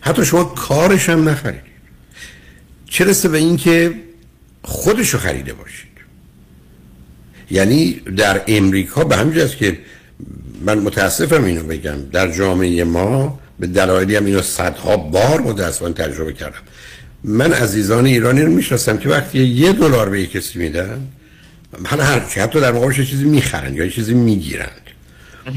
حتی 0.00 0.24
شما 0.24 0.44
کارش 0.44 1.08
هم 1.08 1.28
نخریدید 1.28 1.72
چه 2.86 3.04
رسه 3.04 3.28
به 3.28 3.38
این 3.38 3.56
که 3.56 3.94
خودش 4.62 5.10
رو 5.10 5.18
خریده 5.18 5.52
باشید. 5.52 5.88
یعنی 7.50 7.92
در 7.92 8.42
امریکا 8.46 9.04
به 9.04 9.16
همین 9.16 9.48
که 9.48 9.78
من 10.64 10.78
متاسفم 10.78 11.44
اینو 11.44 11.62
بگم 11.62 11.96
در 12.12 12.32
جامعه 12.32 12.84
ما 12.84 13.40
به 13.60 13.66
دلایلی 13.66 14.16
هم 14.16 14.24
اینو 14.24 14.42
صدها 14.42 14.96
بار 14.96 15.40
متاسفانه 15.40 15.94
تجربه 15.94 16.32
کردم. 16.32 16.62
من 17.24 17.52
عزیزان 17.52 18.06
ایرانی 18.06 18.42
رو 18.42 18.52
می‌شناسم 18.52 18.98
که 18.98 19.08
وقتی 19.08 19.38
یه 19.38 19.72
دلار 19.72 20.08
به 20.08 20.26
کسی 20.26 20.58
میدن 20.58 21.08
حالا 21.84 22.04
هر 22.04 22.18
حتی 22.18 22.60
در 22.60 22.72
مقابلش 22.72 22.96
چیزی 23.10 23.24
می‌خرن 23.24 23.74
یا 23.74 23.88
چیزی 23.88 24.14
می‌گیرند. 24.14 24.82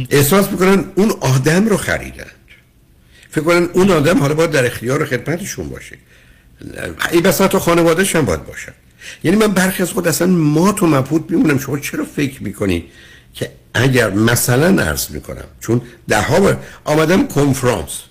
احساس 0.09 0.51
می‌کنن 0.51 0.85
اون 0.95 1.11
آدم 1.21 1.67
رو 1.67 1.77
خریدند. 1.77 2.31
فکر 3.29 3.43
کنن 3.43 3.69
اون 3.73 3.91
آدم 3.91 4.19
حالا 4.19 4.33
باید 4.33 4.51
در 4.51 4.65
اختیار 4.65 5.05
خدمتشون 5.05 5.69
باشه. 5.69 5.97
ای 7.11 7.21
بس 7.21 7.37
تو 7.37 7.59
خانوادهش 7.59 8.15
هم 8.15 8.25
باید 8.25 8.45
باشه 8.45 8.73
یعنی 9.23 9.37
من 9.37 9.47
برخی 9.47 9.83
از 9.83 9.91
خود 9.91 10.07
اصلا 10.07 10.27
ما 10.27 10.71
تو 10.71 10.87
مبهوت 10.87 11.23
میمونم 11.29 11.59
شما 11.59 11.79
چرا 11.79 12.05
فکر 12.15 12.43
می‌کنی 12.43 12.85
که 13.33 13.51
اگر 13.73 14.09
مثلا 14.09 14.83
عرض 14.83 15.11
می‌کنم 15.11 15.45
چون 15.59 15.81
ده 16.07 16.21
ها 16.21 16.57
آمدم 16.83 17.27
کنفرانس. 17.27 18.01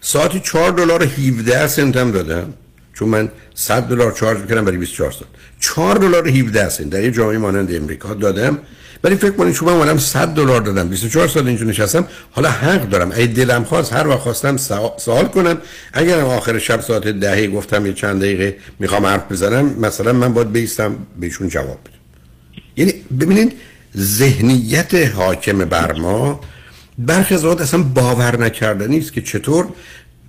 ساعتی 0.00 0.40
4 0.40 0.70
دلار 0.70 1.02
17 1.02 1.68
سنتم 1.68 2.10
دادم. 2.10 2.54
چون 2.94 3.08
من 3.08 3.28
100 3.54 3.82
دلار 3.82 4.12
چارج 4.12 4.38
می‌کنم 4.38 4.64
برای 4.64 4.78
24 4.78 5.12
ساعت 5.12 5.30
4 5.64 5.96
دلار 5.96 6.28
17 6.28 6.68
سنت 6.68 6.90
در 6.90 7.04
یه 7.04 7.10
جامعه 7.10 7.38
مانند 7.38 7.74
امریکا 7.74 8.14
دادم. 8.14 8.58
ولی 9.04 9.16
فکر 9.16 9.30
کنید 9.30 9.54
شما 9.54 9.72
اومدم 9.72 9.98
100 9.98 10.28
دلار 10.28 10.60
دادم 10.60 10.88
24 10.88 11.28
سال 11.28 11.48
اینجا 11.48 11.64
نشستم. 11.64 12.06
حالا 12.30 12.50
حق 12.50 12.88
دارم. 12.88 13.10
ای 13.10 13.26
دلم 13.26 13.64
خواست 13.64 13.92
هر 13.92 14.08
وقت 14.08 14.18
خواستم 14.18 14.56
سوال 14.96 15.24
کنم. 15.24 15.58
اگر 15.92 16.20
آخر 16.20 16.58
شب 16.58 16.80
ساعت 16.80 17.08
دهی 17.08 17.48
گفتم 17.48 17.86
یه 17.86 17.92
چند 17.92 18.20
دقیقه 18.20 18.56
می‌خوام 18.78 19.06
حرف 19.06 19.32
بزنم 19.32 19.74
مثلا 19.80 20.12
من 20.12 20.34
باید 20.34 20.52
بیستم 20.52 20.96
بهشون 21.20 21.48
جواب 21.48 21.78
بدم. 21.84 21.98
یعنی 22.76 22.92
ببینید 23.20 23.52
ذهنیت 23.96 24.94
حاکم 24.94 25.58
بر 25.58 25.92
ما 25.92 26.40
برخی 26.98 27.34
از 27.34 27.44
اصلا 27.44 27.82
باور 27.82 28.40
نکردنی 28.40 28.98
است 28.98 29.12
که 29.12 29.20
چطور. 29.20 29.68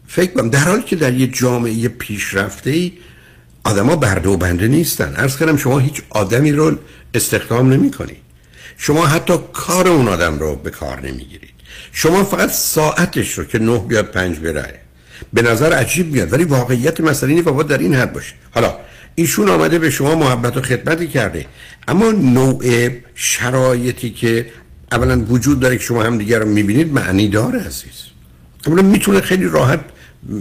فکر 0.08 0.32
کنم 0.32 0.50
در 0.50 0.60
حالی 0.60 0.84
که 0.84 0.96
در 0.96 1.14
یه 1.14 1.28
جامعه 1.28 1.88
پیشرفته 1.88 2.70
ای 2.70 2.92
آدما 3.66 3.96
برده 3.96 4.30
و 4.30 4.38
بنده 4.38 4.68
نیستن. 4.68 5.16
عرض 5.16 5.38
کردم 5.38 5.58
شما 5.58 5.80
هیچ 5.80 6.02
آدمی 6.10 6.52
رو 6.52 6.78
استخدام 7.14 7.74
نمی 7.74 7.92
کنید 7.92 8.18
شما 8.78 9.06
حتی 9.06 9.34
کار 9.54 9.88
اون 9.88 10.08
آدم 10.08 10.40
رو 10.40 10.56
به 10.56 10.70
کار 10.70 11.02
نمی‌گیرید. 11.02 11.54
شما 11.92 12.24
فقط 12.24 12.50
ساعتش 12.50 13.38
رو 13.38 13.44
که 13.44 13.60
نه 13.60 13.80
بیاد 13.80 14.06
پنج 14.06 14.40
بره 14.40 14.80
به 15.34 15.42
نظر 15.42 15.74
عجیب 15.74 16.14
میاد 16.14 16.34
ولی 16.34 16.44
واقعیت 16.44 17.02
مسئله 17.02 17.30
اینه 17.30 17.42
باید 17.42 17.68
در 17.68 17.78
این 17.78 17.96
حد 17.96 18.14
باشه. 18.14 18.34
حالا 18.52 18.76
ایشون 19.16 19.50
آمده 19.50 19.80
به 19.80 19.90
شما 19.90 20.16
محبت 20.16 20.58
و 20.58 20.62
خدمتی 20.62 21.08
کرده. 21.08 21.46
اما 21.88 22.12
نوع 22.12 22.90
شرایطی 23.16 24.10
که 24.10 24.50
اولا 24.92 25.26
وجود 25.30 25.60
داره 25.60 25.78
که 25.78 25.84
شما 25.84 26.04
هم 26.04 26.18
دیگر 26.18 26.40
رو 26.40 26.48
می‌بینید 26.48 26.94
معنی 26.94 27.28
داره 27.28 27.60
عزیز. 27.60 28.04
اولا 28.68 28.82
می‌تونه 28.82 29.22
خیلی 29.22 29.46
راحت 29.46 29.80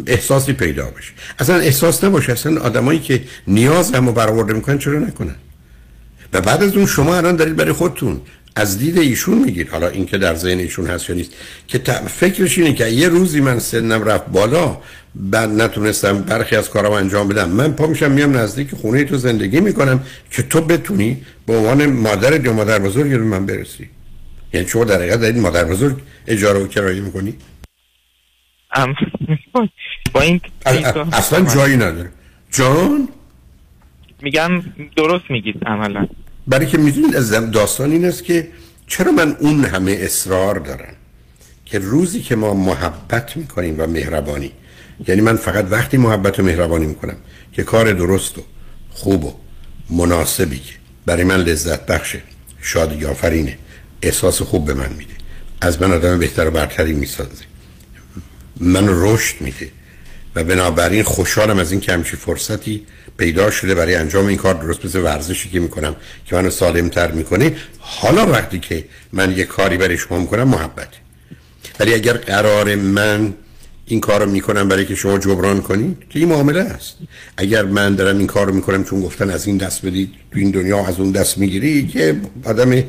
احساسی 0.07 0.53
پیدا 0.53 0.85
بشه 0.85 1.13
اصلا 1.39 1.57
احساس 1.57 2.05
نباشه. 2.05 2.33
اصلا 2.33 2.61
آدمایی 2.61 2.99
که 2.99 3.23
نیاز 3.47 3.93
هم 3.93 4.13
برآورده 4.13 4.53
می‌کنن 4.53 4.79
چرا 4.79 4.99
نکنن؟ 4.99 5.37
و 6.33 6.41
بعد 6.41 6.63
از 6.63 6.77
اون 6.77 6.87
شما 6.87 7.17
الان 7.17 7.37
دارید 7.37 7.57
برای 7.57 7.73
خودتون 7.73 8.21
از 8.57 8.79
دید 8.79 8.99
ایشون 8.99 9.39
میگید. 9.39 9.69
حالا 9.69 9.89
اینکه 9.89 10.19
در 10.19 10.35
ذهن 10.35 10.59
ایشون 10.59 10.87
هست 10.87 11.09
یا 11.11 11.17
نیست. 11.17 11.31
که 11.69 11.79
فکرش 12.09 12.59
اینه 12.59 12.75
که 12.75 12.87
یه 12.87 13.09
روزی 13.09 13.41
من 13.41 13.59
سنم 13.59 14.05
رفت 14.05 14.27
بالا 14.27 14.77
بعد 15.15 15.51
نتونستم 15.51 16.19
برخی 16.19 16.57
از 16.57 16.71
کارم 16.71 16.93
انجام 16.93 17.29
بدم. 17.29 17.51
من 17.51 17.73
پا 17.73 17.87
میشم 17.87 18.11
میام 18.11 18.37
نزدیک 18.37 18.75
خونه 18.75 19.05
تو 19.05 19.17
زندگی 19.17 19.61
می‌کنم 19.61 20.03
که 20.31 20.43
تو 20.43 20.61
بتونی 20.61 21.23
به 21.47 21.57
عنوان 21.57 21.87
مادر 21.87 22.45
یا 22.45 22.53
مادر 22.53 22.79
بزرگ 22.79 23.11
به 23.11 23.19
من 23.19 23.47
برسی. 23.47 23.89
یعنی 24.53 24.69
شما 24.69 24.85
در 24.85 24.95
حقیقت 24.95 25.21
دارید 25.21 25.39
مادر 25.39 25.65
بزرگ 25.65 25.97
اجاره 26.27 26.61
و 26.61 26.67
کرایه 26.67 27.01
می‌کنی؟ 27.01 27.35
با 30.13 30.21
این 30.21 30.41
اصلا 31.13 31.55
جایی 31.55 31.77
نداره. 31.77 32.11
جان؟ 32.51 33.09
میگم 34.23 34.63
درست 34.97 35.25
میگید 35.31 35.65
عملا. 35.67 36.09
برای 36.47 36.67
که 36.67 36.79
می‌دونید 36.79 37.17
از 37.17 37.31
داستان 37.31 37.91
این 37.91 38.05
است 38.05 38.25
که 38.25 38.49
چرا 38.87 39.13
من 39.13 39.37
اون 39.41 39.65
همه 39.65 39.97
اصرار 40.01 40.59
دارم 40.59 40.95
که 41.65 41.79
روزی 41.79 42.23
که 42.23 42.37
ما 42.37 42.55
محبت 42.55 43.37
می‌کنیم 43.37 43.75
و 43.79 43.87
مهربانی 43.87 44.53
یعنی 45.09 45.21
من 45.21 45.37
فقط 45.37 45.67
وقتی 45.71 45.97
محبت 45.97 46.41
و 46.41 46.43
مهربانی 46.43 46.87
می‌کنم 46.87 47.17
که 47.53 47.63
کار 47.63 47.93
درست 47.93 48.39
و 48.39 48.43
خوب 48.91 49.25
و 49.25 49.35
مناسبی 49.91 50.59
که 50.59 50.75
برای 51.07 51.25
من 51.25 51.37
لذت 51.37 51.87
بخشه 51.87 52.23
شادی 52.63 53.05
آفرینه 53.07 53.59
احساس 54.03 54.43
خوب 54.43 54.67
به 54.67 54.75
من 54.75 54.93
میده. 54.93 55.15
از 55.61 55.83
من 55.83 55.93
آدم 55.93 56.19
بهتر 56.19 56.49
و 56.49 56.51
برتری 56.51 56.93
می‌سازه. 56.93 57.45
من 58.61 58.89
رشد 58.89 59.41
میده. 59.41 59.69
و 60.35 60.45
بنابراین 60.45 61.03
خوشحالم 61.03 61.59
از 61.59 61.73
این 61.73 61.81
که 61.81 61.93
همچی 61.93 62.17
فرصتی 62.17 62.83
پیدا 63.19 63.51
شده 63.51 63.75
برای 63.75 63.95
انجام 63.95 64.27
این 64.27 64.37
کار. 64.37 64.55
درست 64.55 64.85
مثل 64.85 65.01
ورزشی 65.01 65.49
که 65.49 65.61
می‌کنم 65.61 65.97
که 66.27 66.37
منو 66.37 66.51
سالمتر 66.51 67.11
می‌کنه. 67.11 67.57
حالا 67.79 68.27
وقتی 68.27 68.59
که 68.59 68.85
من 69.13 69.37
یه 69.37 69.45
کاری 69.45 69.77
برای 69.77 69.99
شما 69.99 70.19
می‌کنم 70.19 70.49
محبت 70.49 70.89
ولی 71.81 71.95
اگر 71.95 72.13
قرار 72.13 72.75
من 72.75 73.35
این 73.87 74.01
کار 74.01 74.25
رو 74.25 74.31
می‌کنم 74.31 74.69
برای 74.69 74.87
که 74.87 74.95
شما 74.95 75.19
جبران 75.19 75.63
کنید 75.63 75.97
که 76.11 76.19
این 76.19 76.29
معامله 76.29 76.61
است. 76.61 76.97
اگر 77.37 77.65
من 77.65 77.95
دارم 77.95 78.19
این 78.19 78.27
کار 78.27 78.47
رو 78.47 78.55
می‌کنم 78.55 78.85
چون 78.85 79.01
گفتن 79.01 79.31
از 79.31 79.47
این 79.47 79.57
دست 79.57 79.87
بدید 79.87 80.11
تو 80.33 80.39
این 80.39 80.51
دنیا 80.51 80.87
از 80.87 81.01
اون 81.01 81.11
دست 81.13 81.39
می‌گیری 81.39 81.87
که 81.87 82.17
آدم 82.45 82.85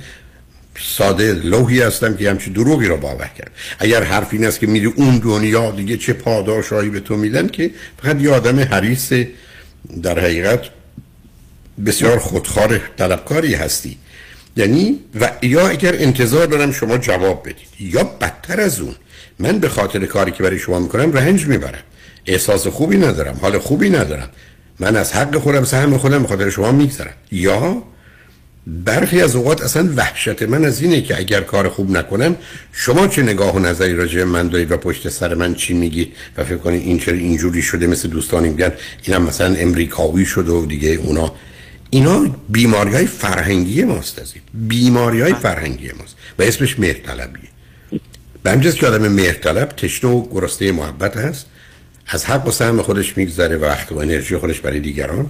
ساده 0.79 1.33
لوحی 1.33 1.81
هستم 1.81 2.17
که 2.17 2.29
همچی 2.29 2.49
دروغی 2.49 2.88
رو 2.88 2.97
باور 2.97 3.31
کرد. 3.38 3.51
اگر 3.79 4.03
حرف 4.03 4.27
این 4.31 4.45
است 4.45 4.59
که 4.59 4.67
میری 4.67 4.85
اون 4.85 5.17
دنیا 5.17 5.71
دیگه 5.71 5.97
چه 5.97 6.13
پاداشایی 6.13 6.89
به 6.89 6.99
تو 6.99 7.17
میدن 7.17 7.47
که 7.47 7.71
فقط 8.03 8.21
یه 8.21 8.31
آدم 8.31 8.59
حریص 8.59 9.13
در 10.03 10.19
حقیقت 10.19 10.59
بسیار 11.85 12.19
خودخوار 12.19 12.81
طلبکاری 12.97 13.53
هستی. 13.53 13.97
یعنی 14.57 14.99
و 15.19 15.31
یا 15.41 15.67
اگر 15.67 15.95
انتظار 15.97 16.45
دارم 16.45 16.71
شما 16.71 16.97
جواب 16.97 17.41
بدید 17.43 17.67
یا 17.79 18.03
بدتر 18.03 18.61
از 18.61 18.79
اون 18.79 18.95
من 19.39 19.59
به 19.59 19.69
خاطر 19.69 20.05
کاری 20.05 20.31
که 20.31 20.43
برای 20.43 20.59
شما 20.59 20.79
می‌کنم 20.79 21.13
رنج 21.13 21.47
می‌برم. 21.47 21.83
احساس 22.25 22.67
خوبی 22.67 22.97
ندارم 22.97 23.38
حال 23.41 23.57
خوبی 23.57 23.89
ندارم. 23.89 24.29
من 24.79 24.95
از 24.95 25.13
حق 25.13 25.38
خودم 25.38 25.63
سهم 25.63 25.97
خودم 25.97 26.21
به 26.21 26.27
خاطر 26.27 26.49
شما 26.49 26.71
میگذرم. 26.71 27.13
یا 27.31 27.83
برخی 28.67 29.21
از 29.21 29.36
اوقات 29.36 29.62
اصلا 29.62 29.89
وحشت 29.95 30.43
من 30.43 30.65
از 30.65 30.82
اینه 30.82 31.01
که 31.01 31.17
اگر 31.17 31.41
کار 31.41 31.69
خوب 31.69 31.91
نکنم 31.91 32.36
شما 32.71 33.08
چه 33.08 33.21
نگاه 33.21 33.56
و 33.56 33.60
نظری 33.60 33.95
راجع 33.95 34.23
من 34.23 34.47
دارید 34.47 34.71
و 34.71 34.78
پشت 34.78 35.10
سر 35.10 35.34
من 35.34 35.56
چی 35.56 35.73
میگید؟ 35.73 36.15
و 36.38 36.43
فکر 36.43 36.58
کنید 36.58 36.82
این 36.82 36.99
چرا 36.99 37.15
اینجوری 37.15 37.62
شده 37.62 37.88
مثل 37.88 38.10
دوستانی 38.10 38.49
میگن 38.49 38.71
اینم 39.04 39.21
مثلا 39.21 39.56
امریکاوی 39.56 40.25
شده 40.25 40.51
و 40.51 40.65
دیگه 40.65 40.89
اونا. 40.89 41.34
اینا 41.89 42.36
بیماری 42.49 42.93
های 42.93 43.06
فرهنگی 43.06 43.84
ماست 43.84 44.19
از 44.19 44.34
این 44.34 44.67
بیماری 44.67 45.21
های 45.21 45.34
فرهنگی 45.34 45.91
ماست 45.99 46.15
و 46.39 46.43
اسمش 46.43 46.80
مهرطلبیه. 46.80 47.49
به 48.43 48.51
همجاز 48.51 48.75
که 48.75 48.88
آدم 48.88 49.08
مهرطلب 49.08 49.69
تشنه 49.69 50.12
و 50.12 50.30
گرسنه 50.30 50.71
محبت 50.71 51.17
هست. 51.17 51.45
از 52.08 52.25
حق 52.25 52.47
و 52.47 52.51
سهم 52.51 52.82
خودش 52.82 53.17
میگذره 53.17 53.58
و 53.58 53.65
وقت 53.65 53.91
و 53.91 53.97
انرژی 53.97 54.38
خودش 54.38 54.60
برای 54.60 54.80
دیگران 54.80 55.30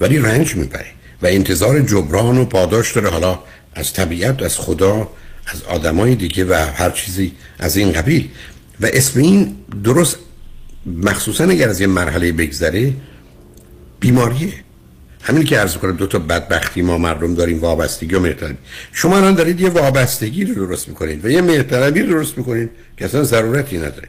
ولی 0.00 0.18
رنج 0.18 0.54
می‌بره. 0.54 0.86
و 1.22 1.26
انتظار 1.26 1.80
جبران 1.80 2.38
و 2.38 2.44
پاداش 2.44 2.92
داره. 2.92 3.08
حالا 3.08 3.38
از 3.74 3.92
طبیعت 3.92 4.42
از 4.42 4.58
خدا 4.58 5.08
از 5.46 5.62
آدمای 5.62 6.14
دیگه 6.14 6.44
و 6.44 6.54
هر 6.74 6.90
چیزی 6.90 7.32
از 7.58 7.76
این 7.76 7.92
قبیل. 7.92 8.28
و 8.80 8.86
اسم 8.92 9.20
این 9.20 9.56
درست 9.84 10.16
مخصوصا 10.86 11.44
اگر 11.44 11.68
از 11.68 11.80
یه 11.80 11.86
مرحله 11.86 12.32
بگذره 12.32 12.92
بیماریه. 14.00 14.52
همین 15.22 15.44
که 15.44 15.58
عرض 15.58 15.76
کنم 15.76 15.96
دو 15.96 16.06
تا 16.06 16.18
بدبختی 16.18 16.82
ما 16.82 16.98
مردم 16.98 17.34
داریم 17.34 17.60
وابستگی 17.60 18.14
و 18.14 18.20
مهرطلبی 18.20 18.56
شما 18.92 19.16
الان 19.16 19.34
دارید 19.34 19.60
یه 19.60 19.68
وابستگی 19.68 20.44
رو 20.44 20.66
درست 20.66 20.88
می‌کنید 20.88 21.24
و 21.24 21.30
یه 21.30 21.42
مهرطلبی 21.42 22.00
رو 22.00 22.06
درست 22.06 22.38
می‌کنید 22.38 22.70
که 22.96 23.04
اصلا 23.04 23.22
ضرورتی 23.22 23.78
نداره. 23.78 24.08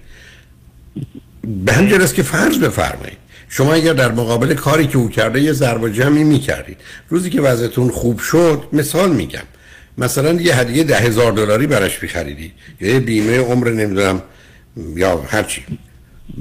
به 1.65 2.03
است 2.03 2.15
که 2.15 2.23
فرض 2.23 2.57
بفرمایید. 2.57 3.17
شما 3.49 3.73
اگر 3.73 3.93
در 3.93 4.11
مقابل 4.11 4.53
کاری 4.53 4.87
که 4.87 4.97
او 4.97 5.09
کرده 5.09 5.41
یه 5.41 5.53
ضرب 5.53 5.93
جمعی 5.93 6.23
می‌کردید. 6.23 6.77
روزی 7.09 7.29
که 7.29 7.41
وضعتون 7.41 7.89
خوب 7.89 8.19
شد 8.19 8.63
مثال 8.73 9.11
میگم. 9.11 9.43
مثلا 9.97 10.33
یه 10.33 10.55
هدیه 10.55 10.83
ده 10.83 10.97
هزار 10.97 11.31
دلاری 11.31 11.67
براش 11.67 12.03
میخریدید 12.03 12.51
یا 12.81 12.89
یه 12.89 12.99
بیمه 12.99 13.39
عمر 13.39 13.69
نمی‌دونم 13.69 14.21
یا 14.95 15.21
هرچی. 15.27 15.65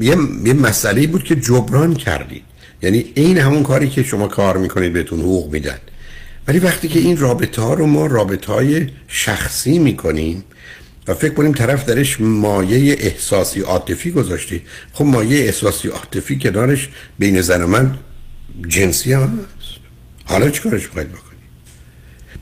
یه, 0.01 0.17
یه 0.45 0.55
مسئله 0.55 1.07
بود 1.07 1.25
که 1.25 1.37
جبران 1.37 1.95
کردید. 1.95 2.43
یعنی 2.83 3.12
این 3.14 3.38
همون 3.38 3.62
کاری 3.62 3.88
که 3.88 4.03
شما 4.03 4.29
کار 4.29 4.57
می‌کنید 4.57 4.93
بهتون 4.93 5.21
حقوق 5.21 5.53
میدن. 5.53 5.79
ولی 6.49 6.59
وقتی 6.59 6.88
که 6.88 6.99
این 6.99 7.17
رابطه 7.17 7.62
ها 7.62 7.75
رو 7.75 7.87
ما 7.87 8.07
رابطه 8.07 8.53
های 8.53 8.87
شخصی 9.09 9.79
می‌کنیم 9.79 10.45
و 11.09 11.14
فکر 11.14 11.35
کنیم 11.35 11.53
طرف 11.53 11.87
درش 11.87 12.21
مایه 12.21 12.97
احساسی 13.01 13.61
عاطفی 13.61 14.11
گذاشتی 14.11 14.62
خب 14.93 15.05
مایه 15.05 15.45
احساسی 15.45 15.88
عاطفی 15.88 16.38
کنارش 16.38 16.88
بین 17.19 17.40
زن 17.40 17.62
و 17.62 17.67
من 17.67 17.99
جنسی 18.69 19.12
هم 19.12 19.23
هست. 19.23 19.79
حالا 20.25 20.51
چی 20.51 20.62
کارش 20.62 20.87
باید 20.87 21.09
بکنی 21.09 21.38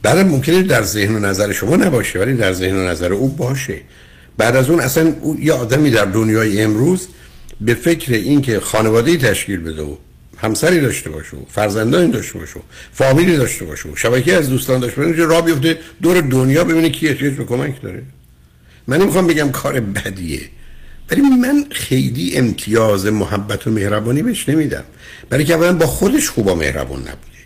بعدم 0.03 0.29
ممکنه 0.29 0.63
در 0.63 0.83
ذهن 0.83 1.15
و 1.15 1.19
نظر 1.19 1.53
شما 1.53 1.77
نباشه 1.77 2.19
ولی 2.19 2.35
در 2.35 2.53
ذهن 2.53 2.77
و 2.77 2.89
نظر 2.89 3.13
او 3.13 3.29
باشه. 3.29 3.81
بعد 4.39 4.57
از 4.57 4.71
اون 4.71 4.81
اصلا 4.81 5.15
او 5.21 5.41
یه 5.41 5.53
آدمی 5.53 5.91
در 5.91 6.05
دنیای 6.05 6.63
امروز 6.63 7.09
به 7.61 7.75
فکر 7.75 8.13
اینکه 8.13 8.61
خانواده 8.61 9.17
تشکیل 9.17 9.61
بده 9.61 9.83
و 9.83 9.97
همسری 10.39 10.81
داشته 10.81 11.11
باشه 11.11 11.37
و 11.37 11.41
فرزندانی 11.49 12.13
داشته 12.13 12.39
باشه 12.39 12.59
و 12.59 12.63
فامیلی 12.93 13.37
داشته 13.37 13.65
باشه 13.65 13.89
و 13.89 13.97
شبکه 13.97 14.35
از 14.37 14.51
دوستان 14.51 14.81
داشته 14.81 15.07
باشه 15.07 15.23
راه 15.23 15.43
بیفته 15.43 15.79
دور 16.03 16.21
دنیا 16.21 16.65
ببینه 16.65 16.91
کی 16.91 17.09
احتیاج 17.09 17.33
به 17.33 17.45
کمک 17.45 17.83
داره. 17.83 18.03
من 18.87 19.03
نمی‌خوام 19.03 19.27
بگم 19.27 19.51
کار 19.51 19.81
بدیه 19.81 20.41
ولی 21.11 21.21
من 21.21 21.65
خیلی 21.71 22.37
امتیاز 22.37 23.07
محبت 23.07 23.67
و 23.67 23.71
مهربانی 23.71 24.23
بهش 24.23 24.49
نمیدم. 24.49 24.85
برای 25.31 25.45
که 25.45 25.55
اولا 25.55 25.73
با 25.73 25.87
خودش 25.87 26.29
خوبا 26.29 26.55
مهربان 26.55 27.01
نبوده 27.01 27.43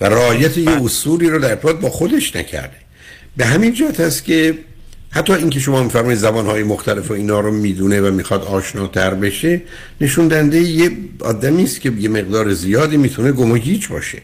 و 0.00 0.04
رعایت 0.04 0.58
یه 0.58 0.84
اصولی 0.84 1.30
رو 1.30 1.38
در 1.38 1.50
ارتباط 1.50 1.76
با 1.76 1.90
خودش 1.90 2.36
نکرده. 2.36 2.76
به 3.36 3.46
همین 3.46 3.74
جهت 3.74 4.00
است 4.00 4.24
که 4.24 4.58
حتی 5.10 5.32
اینکه 5.32 5.60
شما 5.60 5.82
میفرمایید 5.82 6.18
زبانهای 6.18 6.62
مختلف 6.62 7.10
و 7.10 7.14
اینا 7.14 7.40
رو 7.40 7.50
می‌دونه 7.50 8.00
و 8.00 8.10
می‌خواد 8.10 8.42
آشناتر 8.42 9.14
بشه 9.14 9.62
نشون 10.00 10.28
دهنده 10.28 10.60
یه 10.60 10.90
آدمی 11.20 11.64
است 11.64 11.80
که 11.80 11.92
یه 11.98 12.08
مقدار 12.08 12.52
زیادی 12.52 12.96
می‌تونه 12.96 13.32
گم 13.32 13.50
و 13.50 13.54
هیچ 13.54 13.88
باشه. 13.88 14.22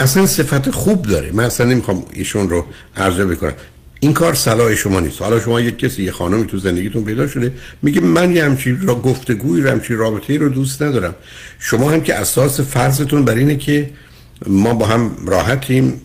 اصلا 0.00 0.26
صفت 0.26 0.70
خوب 0.70 1.02
داره. 1.02 1.32
من 1.32 1.44
اصلا 1.44 1.66
نمی‌خوام 1.66 2.06
ایشون 2.12 2.50
رو 2.50 2.66
عرضه 2.96 3.24
بکنم. 3.24 3.52
این 4.00 4.12
کار 4.12 4.34
صلاح 4.34 4.74
شما 4.74 5.00
نیست. 5.00 5.22
حالا 5.22 5.40
شما 5.40 5.60
یک 5.60 5.78
کسی 5.78 6.02
یه 6.02 6.12
خانمی 6.12 6.46
تو 6.46 6.58
زندگیتون 6.58 7.04
پیدا 7.04 7.26
شده 7.26 7.52
میگه 7.82 8.00
من 8.00 8.36
یه 8.36 8.44
همچین 8.44 8.86
را 8.86 8.94
گفتگوی 8.94 9.60
رو 9.60 9.70
همچین 9.70 9.96
رابطه 9.96 10.38
رو 10.38 10.48
دوست 10.48 10.82
ندارم. 10.82 11.14
شما 11.58 11.90
هم 11.90 12.00
که 12.00 12.14
اساس 12.14 12.60
فرضتون 12.60 13.24
بر 13.24 13.34
اینه 13.34 13.56
که 13.56 13.90
ما 14.46 14.74
با 14.74 14.86
هم 14.86 15.16
راحتیم 15.26 16.00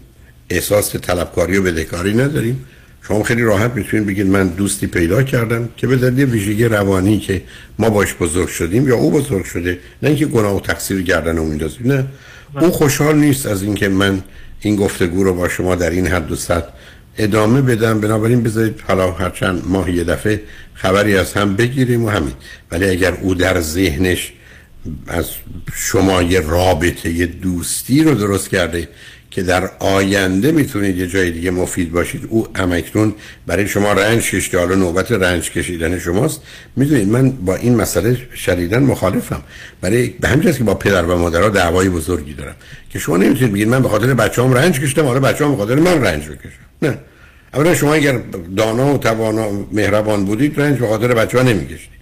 احساس 0.49 0.95
طلبکاری 0.95 1.57
و 1.57 1.61
بدهکاری 1.61 2.13
نداریم. 2.13 2.65
شما 3.07 3.23
خیلی 3.23 3.43
راحت 3.43 3.71
می‌تونید 3.75 4.07
بگید 4.07 4.27
من 4.27 4.47
دوستی 4.47 4.87
پیدا 4.87 5.23
کردم 5.23 5.69
که 5.77 5.87
به 5.87 5.95
دلیل 5.95 6.29
ویژگی 6.29 6.65
روانی 6.65 7.19
که 7.19 7.41
ما 7.79 7.89
باش 7.89 8.13
بزرگ 8.13 8.47
شدیم 8.47 8.87
یا 8.87 8.95
او 8.95 9.11
بزرگ 9.11 9.45
شده 9.45 9.79
نه 10.03 10.09
اینکه 10.09 10.25
گناه 10.25 10.57
و 10.57 10.59
تقصیر 10.59 11.01
گردن 11.01 11.37
او 11.37 11.45
میندازیم 11.45 11.91
نه. 11.91 12.05
او 12.61 12.71
خوشحال 12.71 13.15
نیست 13.15 13.45
از 13.45 13.63
اینکه 13.63 13.89
من 13.89 14.23
این 14.59 14.75
گفتگو 14.75 15.23
رو 15.23 15.33
با 15.33 15.49
شما 15.49 15.75
در 15.75 15.89
این 15.89 16.07
حد 16.07 16.31
و 16.31 16.35
سطح 16.35 16.67
ادامه 17.17 17.61
بدم. 17.61 18.01
بنابراین 18.01 18.43
بذارید 18.43 18.81
حالا 18.87 19.11
هر 19.11 19.29
چند 19.29 19.63
ماه 19.65 19.91
یه 19.91 20.03
دفعه 20.03 20.41
خبری 20.73 21.17
از 21.17 21.33
هم 21.33 21.55
بگیریم 21.55 22.05
و 22.05 22.09
همین. 22.09 22.33
ولی 22.71 22.89
اگر 22.89 23.13
او 23.21 23.35
در 23.35 23.61
ذهنش 23.61 24.33
از 25.07 25.25
شما 25.73 26.21
یه 26.21 26.39
رابطه 26.39 27.09
یه 27.09 27.25
دوستی 27.25 28.03
رو 28.03 28.13
درست 28.13 28.49
کرده 28.49 28.87
که 29.31 29.43
در 29.43 29.71
آینده 29.79 30.51
می‌تونید 30.51 30.97
یه 30.97 31.07
جای 31.07 31.31
دیگه 31.31 31.51
مفید 31.51 31.91
باشید 31.91 32.27
او 32.29 32.47
امکنون 32.55 33.13
برای 33.47 33.67
شما 33.67 33.93
رنج 33.93 34.31
کشیده. 34.31 34.59
حالا 34.59 34.75
نوبت 34.75 35.11
رنج 35.11 35.51
کشیدن 35.51 35.99
شماست. 35.99 36.41
می‌دونید 36.75 37.07
من 37.07 37.29
با 37.29 37.55
این 37.55 37.75
مسئله 37.75 38.17
شدیدا 38.35 38.79
مخالفم. 38.79 39.43
برای 39.81 40.07
به 40.07 40.27
همین 40.27 40.53
که 40.53 40.63
با 40.63 40.73
پدر 40.73 41.03
و 41.03 41.17
مادرها 41.17 41.49
دعوای 41.49 41.89
بزرگی 41.89 42.33
دارم. 42.33 42.55
که 42.89 42.99
شما 42.99 43.17
نمی‌تونید 43.17 43.53
بگید 43.53 43.67
من 43.67 43.81
به 43.81 43.89
خاطر 43.89 44.13
بچه‌ام 44.13 44.53
رنج 44.53 44.79
کشیدم 44.79 45.05
حالا 45.05 45.19
بچه‌ام 45.19 45.51
به 45.51 45.57
خاطر 45.57 45.75
من 45.75 46.01
رنج 46.01 46.23
بکشن 46.23 46.64
نه. 46.81 46.97
اولا 47.53 47.75
شما 47.75 47.93
اگر 47.93 48.19
دانا 48.57 48.93
و 48.93 48.97
توانا 48.97 49.49
مهربان 49.71 50.25
بودید 50.25 50.61
رنج 50.61 50.79
به 50.79 50.87
خاطر 50.87 51.13
بچه‌ها 51.13 51.43
نمی‌کشید 51.43 51.95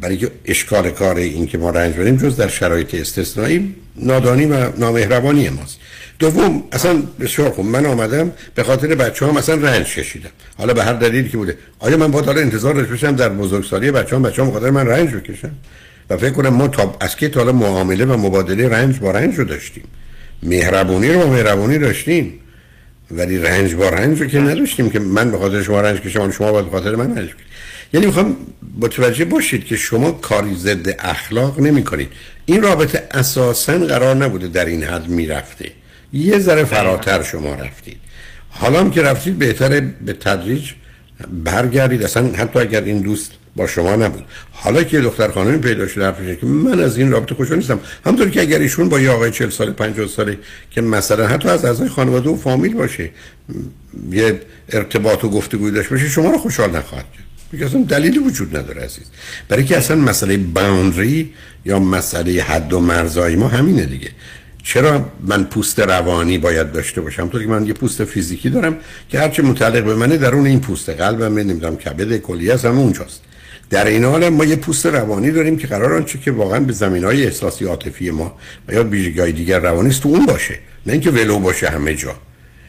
برای 0.00 0.16
که 0.16 0.30
اشکال 0.44 0.90
کار 0.90 1.16
این 1.16 1.46
که 1.46 1.58
ما 1.58 1.70
رنج 1.70 1.94
بریم 1.94 2.16
جز 2.16 2.36
در 2.36 2.48
شرایط 2.48 2.94
استثنایی 2.94 3.74
نادانی 3.96 4.44
و 4.44 4.76
نامهربانی 4.78 5.48
ماست. 5.48 5.78
دوم 6.18 6.62
اصلا 6.72 7.02
بسیار 7.20 7.50
خوب 7.50 7.66
من 7.66 7.86
آمدم 7.86 8.32
به 8.54 8.62
خاطر 8.62 8.94
بچه 8.94 9.26
هم 9.26 9.36
اصلا 9.36 9.54
رنج 9.54 9.94
کشیدم. 9.94 10.30
حالا 10.58 10.74
به 10.74 10.84
هر 10.84 10.92
دلیلی 10.92 11.28
که 11.28 11.36
بوده. 11.36 11.56
آیا 11.78 11.96
من 11.96 12.10
باید 12.10 12.24
حالا 12.26 12.40
انتظار 12.40 12.74
داشته 12.74 12.90
باشم 12.90 13.16
در 13.16 13.28
بزرگسالی 13.28 13.90
بچه 13.90 14.16
هم 14.16 14.22
بچه 14.22 14.42
هم 14.42 14.50
خاطر 14.50 14.70
من 14.70 14.86
رنج 14.86 15.14
بکشم 15.14 15.50
و 16.10 16.16
فکر 16.16 16.30
کنم 16.30 16.48
ما 16.48 16.68
تا 16.68 16.96
از 17.00 17.16
که 17.16 17.28
تا 17.28 17.52
معامله 17.52 18.04
و 18.04 18.16
مبادله 18.16 18.68
رنج 18.68 18.98
با 18.98 19.10
رنج 19.10 19.38
رو 19.38 19.44
داشتیم. 19.44 19.84
مهربونی 20.42 21.12
رو 21.12 21.18
با 21.18 21.26
مهربونی 21.26 21.78
داشتیم. 21.78 22.40
ولی 23.16 23.38
رنج 23.38 23.74
با 23.74 23.88
رنج 23.88 24.20
رو 24.20 24.26
که 24.26 24.40
نداشتیم 24.40 24.90
که 24.90 24.98
من 24.98 25.30
به 25.30 25.38
خاطر 25.38 25.62
شما 25.62 25.80
رنج 25.80 26.00
کشم 26.00 26.30
شما 26.30 26.52
باید 26.52 26.64
به 26.64 26.70
خاطر 26.70 26.94
من 26.94 27.16
رنج 27.16 27.28
کشید 27.28 27.46
یعنی 27.92 28.06
می‌خوام 28.06 28.36
متوجه 28.80 29.24
باشید 29.24 29.64
که 29.64 29.76
شما 29.76 30.10
کاری 30.10 30.54
ضد 30.54 30.96
اخلاق 30.98 31.60
نمی 31.60 31.84
کنید 31.84 32.08
این 32.46 32.62
رابطه 32.62 33.08
اساسا 33.10 33.78
قرار 33.78 34.16
نبوده 34.16 34.48
در 34.48 34.64
این 34.64 34.84
حد 34.84 35.08
می‌رفته. 35.08 35.70
یه 36.12 36.38
ذره 36.38 36.64
فراتر 36.64 37.22
شما 37.22 37.54
رفتید. 37.54 37.96
حالا 38.48 38.80
هم 38.80 38.90
که 38.90 39.02
رفتید 39.02 39.38
بهتره 39.38 39.80
به 39.80 40.12
تدریج 40.12 40.70
برگردید. 41.44 42.02
اصلا 42.02 42.32
حتی 42.32 42.58
اگر 42.58 42.80
این 42.80 43.00
دوست 43.00 43.32
با 43.56 43.66
شما 43.66 43.96
نبود. 43.96 44.24
حالا 44.52 44.82
که 44.82 45.00
دختر 45.00 45.30
خانمی 45.30 45.58
پیدا 45.58 45.88
شده 45.88 46.04
حرفشه 46.04 46.36
که 46.36 46.46
من 46.46 46.80
از 46.80 46.98
این 46.98 47.10
رابطه 47.10 47.34
خوشحال 47.34 47.58
نیستم. 47.58 47.80
همونطور 48.06 48.30
که 48.30 48.40
اگر 48.40 48.58
ایشون 48.58 48.88
با 48.88 49.00
یه 49.00 49.10
آقای 49.10 49.30
40 49.30 49.50
سال 49.50 49.72
50 49.72 50.06
ساله 50.06 50.38
که 50.70 50.80
مثلا 50.80 51.26
حتی 51.26 51.48
از 51.48 51.64
اعضای 51.64 51.88
خانواده 51.88 52.30
و 52.30 52.36
فامیل 52.36 52.74
باشه 52.74 53.10
یه 54.10 54.40
ارتباط 54.68 55.24
و 55.24 55.30
گفتگوی 55.30 55.70
داشته 55.70 55.90
باشه 55.90 56.08
شما 56.08 56.30
رو 56.30 56.38
خوشحال 56.38 56.70
نخواهد 56.70 57.04
کرد. 57.12 57.24
دیگه 57.50 57.66
اصلا 57.66 57.82
دلیلی 57.82 58.18
وجود 58.18 58.56
نداره 58.56 58.82
عزیز. 58.82 59.04
برای 59.48 59.64
که 59.64 59.76
اصلا 59.76 59.96
مسئله 59.96 60.36
باوندری 60.36 61.32
یا 61.64 61.78
مسئله 61.78 62.42
حد 62.42 62.72
و 62.72 62.80
مرزای 62.80 63.36
ما 63.36 63.48
همینه 63.48 63.86
دیگه. 63.86 64.10
چرا 64.62 65.10
من 65.20 65.44
پوست 65.44 65.80
روانی 65.80 66.38
باید 66.38 66.72
داشته 66.72 67.00
باشم؟ 67.00 67.28
طوری 67.28 67.44
که 67.44 67.50
من 67.50 67.66
یه 67.66 67.72
پوست 67.72 68.04
فیزیکی 68.04 68.50
دارم 68.50 68.76
که 69.08 69.20
هرچه 69.20 69.42
متعلق 69.42 69.84
به 69.84 69.94
منه 69.94 70.16
درون 70.16 70.46
این 70.46 70.60
پوست 70.60 70.88
قلبم 70.88 71.38
نمی‌دونم 71.38 71.76
کبد 71.76 72.16
کلیه 72.16 72.56
هم 72.56 72.78
اونجاست. 72.78 73.20
در 73.70 73.86
این 73.86 74.04
حال 74.04 74.28
ما 74.28 74.44
یه 74.44 74.56
پوست 74.56 74.86
روانی 74.86 75.30
داریم 75.30 75.56
که 75.56 75.66
قرار 75.66 75.94
آنچه 75.94 76.18
که 76.18 76.30
واقعا 76.30 76.60
به 76.60 76.72
زمین 76.72 77.04
های 77.04 77.24
احساسی 77.24 77.64
عاطفی 77.64 78.10
ما 78.10 78.38
و 78.68 78.72
یا 78.72 78.84
ویژگی 78.84 79.32
دیگر 79.32 79.58
روانی 79.58 79.88
است 79.88 80.02
تو 80.02 80.08
اون 80.08 80.26
باشه. 80.26 80.58
نه 80.86 80.92
اینکه 80.92 81.10
ولو 81.10 81.38
باشه 81.38 81.68
همه 81.68 81.94
جا. 81.94 82.14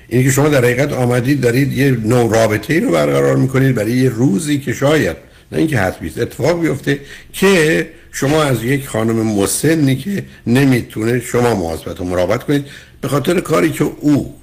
اینه 0.07 0.23
که 0.23 0.31
شما 0.31 0.49
در 0.49 0.65
حقیقت 0.65 0.93
آمدید 0.93 1.41
دارید 1.41 1.73
یه 1.73 1.91
نوع 1.91 2.33
رابطه 2.33 2.73
ای 2.73 2.79
رو 2.79 2.91
برقرار 2.91 3.35
می‌کنید 3.35 3.75
برای 3.75 3.91
یه 3.91 4.09
روزی 4.09 4.59
که 4.59 4.73
شاید 4.73 5.17
نه 5.51 5.57
اینکه 5.57 5.77
حتمی 5.77 6.11
اتفاق 6.17 6.61
بیفته 6.61 6.99
که 7.33 7.89
شما 8.11 8.43
از 8.43 8.63
یک 8.63 8.87
خانم 8.87 9.15
مسنی 9.15 9.95
که 9.95 10.23
نمی‌تونه 10.47 11.19
شما 11.19 11.55
مواظبت 11.55 12.01
و 12.01 12.03
مراقبت 12.03 12.43
کنید 12.43 12.65
به 13.01 13.07
خاطر 13.07 13.39
کاری 13.39 13.69
که 13.69 13.83
او 13.99 14.35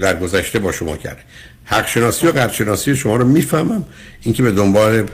در 0.00 0.16
گذشته 0.16 0.58
با 0.58 0.72
شما 0.72 0.96
کرده. 0.96 1.20
حق 1.64 1.86
شناسی 1.86 2.26
و 2.26 2.30
قدر 2.30 2.52
شناسی 2.52 2.96
شما 2.96 3.16
رو 3.16 3.28
می‌فهمم. 3.28 3.84
اینکه 4.22 4.42
به 4.42 4.50
دنبال 4.50 5.06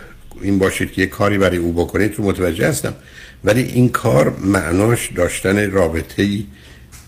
این 0.43 0.59
باشید 0.59 0.93
که 0.93 1.01
یه 1.01 1.07
کاری 1.07 1.39
برای 1.39 1.57
او 1.57 1.73
بکنید 1.73 2.15
رو 2.15 2.25
متوجه 2.25 2.69
هستم. 2.69 2.95
ولی 3.45 3.63
این 3.63 3.89
کار 3.89 4.37
معناش 4.45 5.11
داشتن 5.13 5.71
رابطه 5.71 6.23
ای 6.23 6.45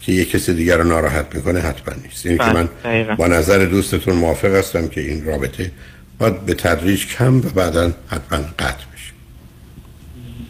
که 0.00 0.12
یه 0.12 0.24
کسی 0.24 0.54
دیگر 0.54 0.76
رو 0.76 0.84
ناراحت 0.84 1.34
می‌کنه 1.34 1.60
حتما 1.60 1.94
نیست. 2.04 2.26
یعنی 2.26 2.38
که 2.38 2.44
من 2.44 2.68
با 3.16 3.26
نظر 3.26 3.64
دوستتون 3.64 4.16
موافق 4.16 4.54
هستم 4.54 4.88
که 4.88 5.00
این 5.00 5.24
رابطه 5.24 5.70
باید 6.18 6.40
به 6.46 6.54
تدریج 6.54 7.06
کم 7.06 7.38
و 7.38 7.40
بعدا 7.40 7.92
حتما 8.08 8.38
قطع 8.58 8.84
بشه. 8.94 9.12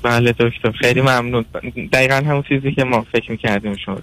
بله 0.03 0.33
دکتر. 0.33 0.70
خیلی 0.70 1.01
ممنون. 1.01 1.45
دقیقا 1.93 2.14
همون 2.14 2.45
چیزی 2.49 2.72
که 2.72 2.85
ما 2.85 3.07
فکر 3.12 3.31
می‌کردیم 3.31 3.77
شد 3.77 4.03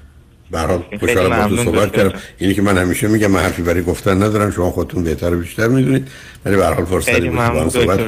برحال 0.53 0.83
خوشحالم 0.99 1.49
با 1.49 1.55
تو 1.55 1.63
صحبت 1.63 1.95
کردم. 1.95 2.19
اینی 2.37 2.53
که 2.53 2.61
من 2.61 2.77
همیشه 2.77 3.07
میگم 3.07 3.31
من 3.31 3.39
حرفی 3.39 3.61
برای 3.61 3.83
گفتن 3.83 4.23
ندارم 4.23 4.51
شما 4.51 4.71
خودتون 4.71 5.03
بهتر 5.03 5.33
و 5.33 5.39
بیشتر 5.39 5.67
می‌دونید. 5.67 6.07
ولی 6.45 6.55
به 6.55 6.65
هر 6.65 6.73
حال 6.73 6.85
فرصت 6.85 7.21
ممنون 7.21 7.69
صحبت 7.69 7.99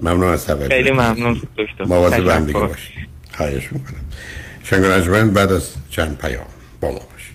ممنون 0.00 0.32
از 0.32 0.46
توجه 0.46 0.68
خیلی 0.68 0.90
ممنون 0.90 1.40
دکتر. 1.58 1.84
مواظب 1.84 2.28
هم 2.28 2.46
دیگه. 2.46 2.58
باشید. 2.58 2.94
خواهش 3.36 3.72
می‌کنم. 3.72 4.04
شنگ 4.62 5.32
بعد 5.32 5.52
از 5.52 5.70
چند 5.90 6.18
پیام 6.18 6.46
با 6.80 6.90
ما 6.90 7.00
باشید. 7.12 7.34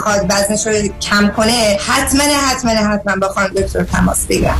می‌خواد 0.05 0.25
وزنش 0.29 0.67
رو 0.67 0.73
کم 1.01 1.29
کنه 1.37 1.77
حتما 1.87 2.23
حتما 2.23 2.71
حتما 2.71 3.15
با 3.15 3.27
خانم 3.27 3.47
دکتر 3.47 3.83
تماس 3.83 4.25
بگیرم. 4.25 4.57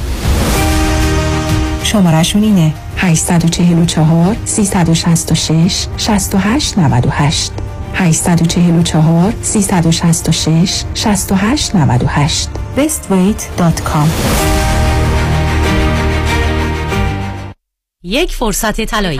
شمارشون 1.84 2.44
اینه 2.44 2.74
844 2.98 4.36
366 4.46 5.88
68 5.98 6.78
98 6.78 7.52
844 7.94 9.34
366 9.42 10.84
68 10.94 11.76
98 11.76 12.50
bestweight.com 12.78 14.08
یک 18.04 18.36
فرصت 18.36 18.82
طلایی. 18.82 19.20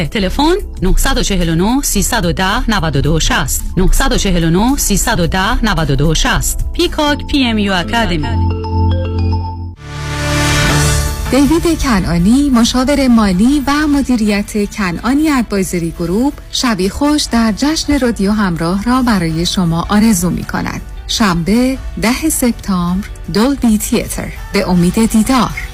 تلفن 0.07 0.55
949 0.81 1.81
310 1.81 2.69
92 2.69 3.19
60 3.19 3.61
949 3.77 4.77
310 4.77 5.63
92 5.63 6.13
60 6.15 6.71
Peacock 6.73 7.25
PMU 7.27 7.57
Academy. 7.57 8.27
دیوید 11.31 11.79
کنانی 11.79 12.49
مشاور 12.49 13.07
مالی 13.07 13.63
و 13.67 13.87
مدیریت 13.87 14.71
کنانی 14.71 15.29
Advisory 15.29 15.93
Group 15.99 16.33
شبی 16.51 16.89
خوش 16.89 17.23
در 17.23 17.53
جشن 17.57 17.99
رادیو 17.99 18.31
همراه 18.31 18.83
را 18.83 19.01
برای 19.01 19.45
شما 19.45 19.85
آرزو 19.89 20.29
می 20.29 20.43
کند. 20.43 20.81
شنبه 21.07 21.77
ده 22.01 22.29
سپتامبر 22.29 23.07
Dolby 23.33 23.77
Theatre. 23.77 24.33
به 24.53 24.69
امید 24.69 25.11
دیدار. 25.11 25.70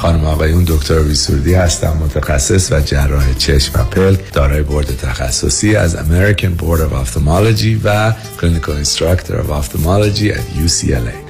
خانما 0.00 0.24
آقایون 0.24 0.64
دکتر 0.64 0.98
وی 0.98 1.14
سرودی 1.14 1.54
هستم 1.54 1.96
متخصص 2.00 2.72
و 2.72 2.80
جراح 2.80 3.34
چشم 3.34 3.80
و 3.80 3.84
پلک 3.84 4.32
دارای 4.32 4.62
بورد 4.62 4.96
تخصصی 4.96 5.76
از 5.76 5.96
American 5.96 6.60
Board 6.60 6.80
of 6.80 7.06
Ophthalmology 7.06 7.80
و 7.84 8.14
clinical 8.40 8.74
instructor 8.74 9.52
ophthalmology 9.52 10.28
در 10.28 10.36
UCLA 10.36 11.29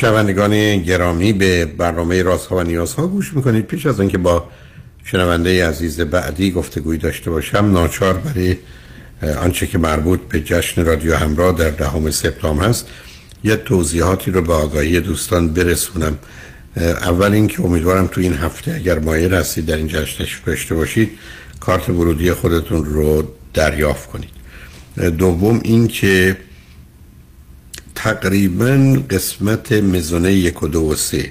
شنوندگان 0.00 0.82
گرامی 0.82 1.32
به 1.32 1.64
برنامه 1.64 2.22
راست 2.22 2.46
ها 2.46 2.56
و 2.56 2.62
نیاز 2.62 2.94
ها 2.94 3.06
گوش 3.06 3.34
می‌کنید. 3.34 3.66
پیش 3.66 3.86
از 3.86 4.00
اینکه 4.00 4.18
با 4.18 4.48
شنونده 5.04 5.66
عزیز 5.68 6.00
بعدی 6.00 6.50
گفتگوی 6.50 6.98
داشته 6.98 7.30
باشم 7.30 7.70
ناچار 7.72 8.14
برای 8.14 8.56
آنچه 9.38 9.66
که 9.66 9.78
مربوط 9.78 10.20
به 10.20 10.40
جشن 10.40 10.84
رادیو 10.84 11.16
همراه 11.16 11.56
در 11.56 11.70
دهم 11.70 12.10
سپتامبر 12.10 12.68
هست 12.68 12.86
یه 13.44 13.56
توضیحاتی 13.56 14.30
رو 14.30 14.42
به 14.42 14.52
آگاهی 14.52 15.00
دوستان 15.00 15.48
برسونم. 15.48 16.18
اول 16.76 17.32
اینکه 17.32 17.64
امیدوارم 17.64 18.06
تو 18.06 18.20
این 18.20 18.34
هفته 18.34 18.74
اگر 18.74 18.98
مایل 18.98 19.34
هستید 19.34 19.66
در 19.66 19.76
این 19.76 19.88
جشن 19.88 20.24
داشته 20.46 20.74
باشید 20.74 21.10
کارت 21.60 21.88
ورودی 21.88 22.32
خودتون 22.32 22.84
رو 22.84 23.28
دریافت 23.54 24.10
کنید. 24.10 24.30
دوم 25.18 25.60
اینکه 25.64 26.36
تقریبا 28.04 29.02
قسمت 29.10 29.72
مزونه 29.72 30.32
یک 30.32 30.62
و 30.62 30.68
دو 30.68 30.80
و 30.80 30.94
سه. 30.94 31.30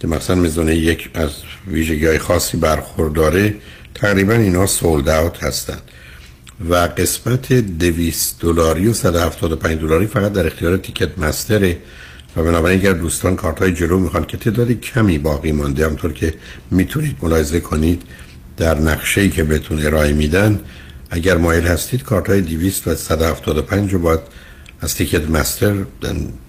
که 0.00 0.06
مثلا 0.06 0.36
مزونه 0.36 0.76
یک 0.76 1.10
از 1.14 1.30
ویژگی 1.66 2.06
های 2.06 2.18
خاصی 2.18 2.56
برخورداره 2.56 3.54
تقریبا 3.94 4.32
اینا 4.32 4.66
سولد 4.66 5.08
اوت 5.08 5.44
هستند 5.44 5.82
و 6.70 6.74
قسمت 6.74 7.52
200 7.52 8.40
دلاری 8.40 8.88
و 8.88 8.92
175 8.92 9.80
دلاری 9.80 10.06
فقط 10.06 10.32
در 10.32 10.46
اختیار 10.46 10.76
تیکت 10.76 11.18
مستره 11.18 11.78
و 12.36 12.42
بنابراین 12.42 12.80
اگر 12.80 12.92
دوستان 12.92 13.36
کارت 13.36 13.58
های 13.58 13.72
جلو 13.72 13.98
می‌خوان 13.98 14.24
که 14.24 14.36
تعدادی 14.36 14.74
کمی 14.74 15.18
باقی 15.18 15.52
مانده 15.52 15.86
همطور 15.86 16.12
که 16.12 16.34
می‌تونید 16.70 17.16
ملاحظه 17.22 17.60
کنید 17.60 18.02
در 18.56 18.78
نقشه 18.78 19.20
ای 19.20 19.30
که 19.30 19.44
بهتون 19.44 19.86
ارائه 19.86 20.12
میدن 20.12 20.60
اگر 21.10 21.36
مایل 21.36 21.66
هستید 21.66 22.02
کارت 22.02 22.30
های 22.30 22.40
200 22.40 22.88
و 22.88 22.94
175 22.94 23.92
رو 23.92 23.98
باید 23.98 24.20
از 24.80 24.94
تیکت 24.94 25.30
مستر 25.30 25.74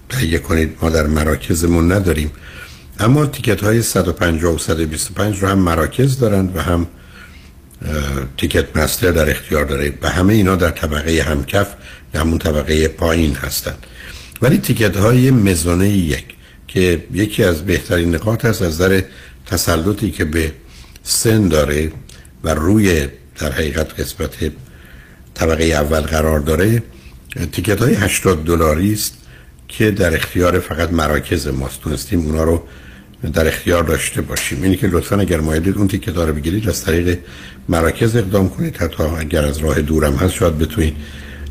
تهیه 0.08 0.38
کنید 0.38 0.76
ما 0.82 0.90
در 0.90 1.06
مراکزمون 1.06 1.92
نداریم. 1.92 2.30
اما 2.98 3.26
تیکت 3.26 3.64
های 3.64 3.82
150 3.82 4.54
و 4.54 4.58
125 4.58 5.38
رو 5.42 5.48
هم 5.48 5.58
مراکز 5.58 6.18
دارند 6.18 6.56
و 6.56 6.62
هم 6.62 6.86
تیکت 8.36 8.76
مستر 8.76 9.10
در 9.10 9.30
اختیار 9.30 9.64
داره. 9.64 9.92
و 10.02 10.08
همه 10.08 10.32
اینا 10.32 10.56
در 10.56 10.70
طبقه 10.70 11.22
همکف 11.22 11.74
همون 12.14 12.38
طبقه 12.38 12.88
پایین 12.88 13.34
هستند. 13.34 13.86
ولی 14.42 14.58
تیکت 14.58 14.96
های 14.96 15.30
مزونه 15.30 15.88
یک 15.88 16.24
که 16.68 17.04
یکی 17.12 17.44
از 17.44 17.64
بهترین 17.66 18.14
نقاط 18.14 18.44
است 18.44 18.62
از 18.62 18.72
نظر 18.72 19.02
تسلطی 19.46 20.10
که 20.10 20.24
به 20.24 20.52
سن 21.02 21.48
داره 21.48 21.92
و 22.44 22.54
روی 22.54 23.08
در 23.38 23.52
حقیقت 23.52 24.00
قسمت 24.00 24.52
طبقه 25.34 25.64
اول 25.64 26.00
قرار 26.00 26.40
داره 26.40 26.82
تیکت 27.52 27.82
های 27.82 27.94
80 27.94 28.44
دلاری 28.44 28.92
است 28.92 29.14
که 29.68 29.90
در 29.90 30.14
اختیار 30.14 30.58
فقط 30.60 30.92
مراکز 30.92 31.46
ماست. 31.46 31.80
تونستیم 31.80 32.20
اونا 32.20 32.44
رو 32.44 32.62
در 33.32 33.48
اختیار 33.48 33.82
داشته 33.82 34.22
باشیم. 34.22 34.62
اینی 34.62 34.76
که 34.76 34.86
لطفا 34.86 35.16
اگر 35.16 35.40
مایلید 35.40 35.76
اون 35.76 35.88
تیکت 35.88 36.16
ها 36.16 36.24
رو 36.24 36.32
بگیرید 36.32 36.68
از 36.68 36.84
طریق 36.84 37.18
مراکز 37.68 38.16
اقدام 38.16 38.48
کنید. 38.48 38.76
حتی 38.76 39.02
اگر 39.02 39.44
از 39.44 39.58
راه 39.58 39.80
دورم 39.80 40.14
هست 40.14 40.34
شاید 40.34 40.58
بتونید 40.58 40.96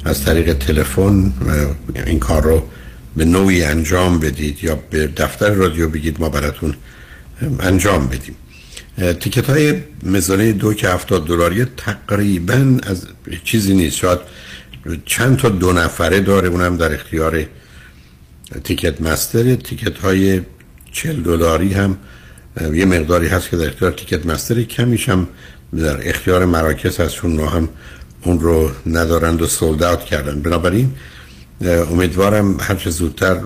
از 0.05 0.23
طریق 0.25 0.53
تلفن 0.53 1.33
این 2.05 2.19
کار 2.19 2.43
رو 2.43 2.63
به 3.15 3.25
نوعی 3.25 3.63
انجام 3.63 4.19
بدید 4.19 4.63
یا 4.63 4.79
به 4.89 5.07
دفتر 5.07 5.49
رادیو 5.49 5.89
بگید 5.89 6.19
ما 6.19 6.29
براتون 6.29 6.73
انجام 7.59 8.07
بدیم. 8.07 8.35
تیکت 9.19 9.49
های 9.49 9.75
مزانه 10.03 10.51
دو 10.51 10.73
که 10.73 10.89
70 10.89 11.27
دلاری 11.27 11.65
تقریبا 11.77 12.77
از 12.83 13.07
چیزی 13.43 13.73
نیست. 13.73 13.95
شاید 13.95 14.19
چند 15.05 15.37
تا 15.37 15.49
دو 15.49 15.73
نفره 15.73 16.19
داره 16.19 16.47
اونم 16.49 16.77
در 16.77 16.93
اختیار 16.93 17.45
تیکت 18.63 19.01
مستر 19.01 19.55
تیکت 19.55 19.97
های 19.97 20.41
40 20.91 21.23
دلاری 21.23 21.73
هم 21.73 21.97
یه 22.73 22.85
مقداری 22.85 23.27
هست 23.27 23.49
که 23.49 23.57
در 23.57 23.67
اختیار 23.67 23.91
تیکت 23.91 24.25
مستر 24.25 24.63
کمیش 24.63 25.09
هم 25.09 25.27
در 25.77 26.09
اختیار 26.09 26.45
مراکز 26.45 26.99
هست. 26.99 27.15
چون 27.15 27.39
هم 27.39 27.69
اون 28.23 28.39
رو 28.39 28.71
ندارند 28.85 29.41
و 29.41 29.47
سولد 29.47 30.05
کردن 30.05 30.41
بنابراین 30.41 30.93
امیدوارم 31.61 32.59
هر 32.59 32.75
چه 32.75 32.89
زودتر 32.89 33.39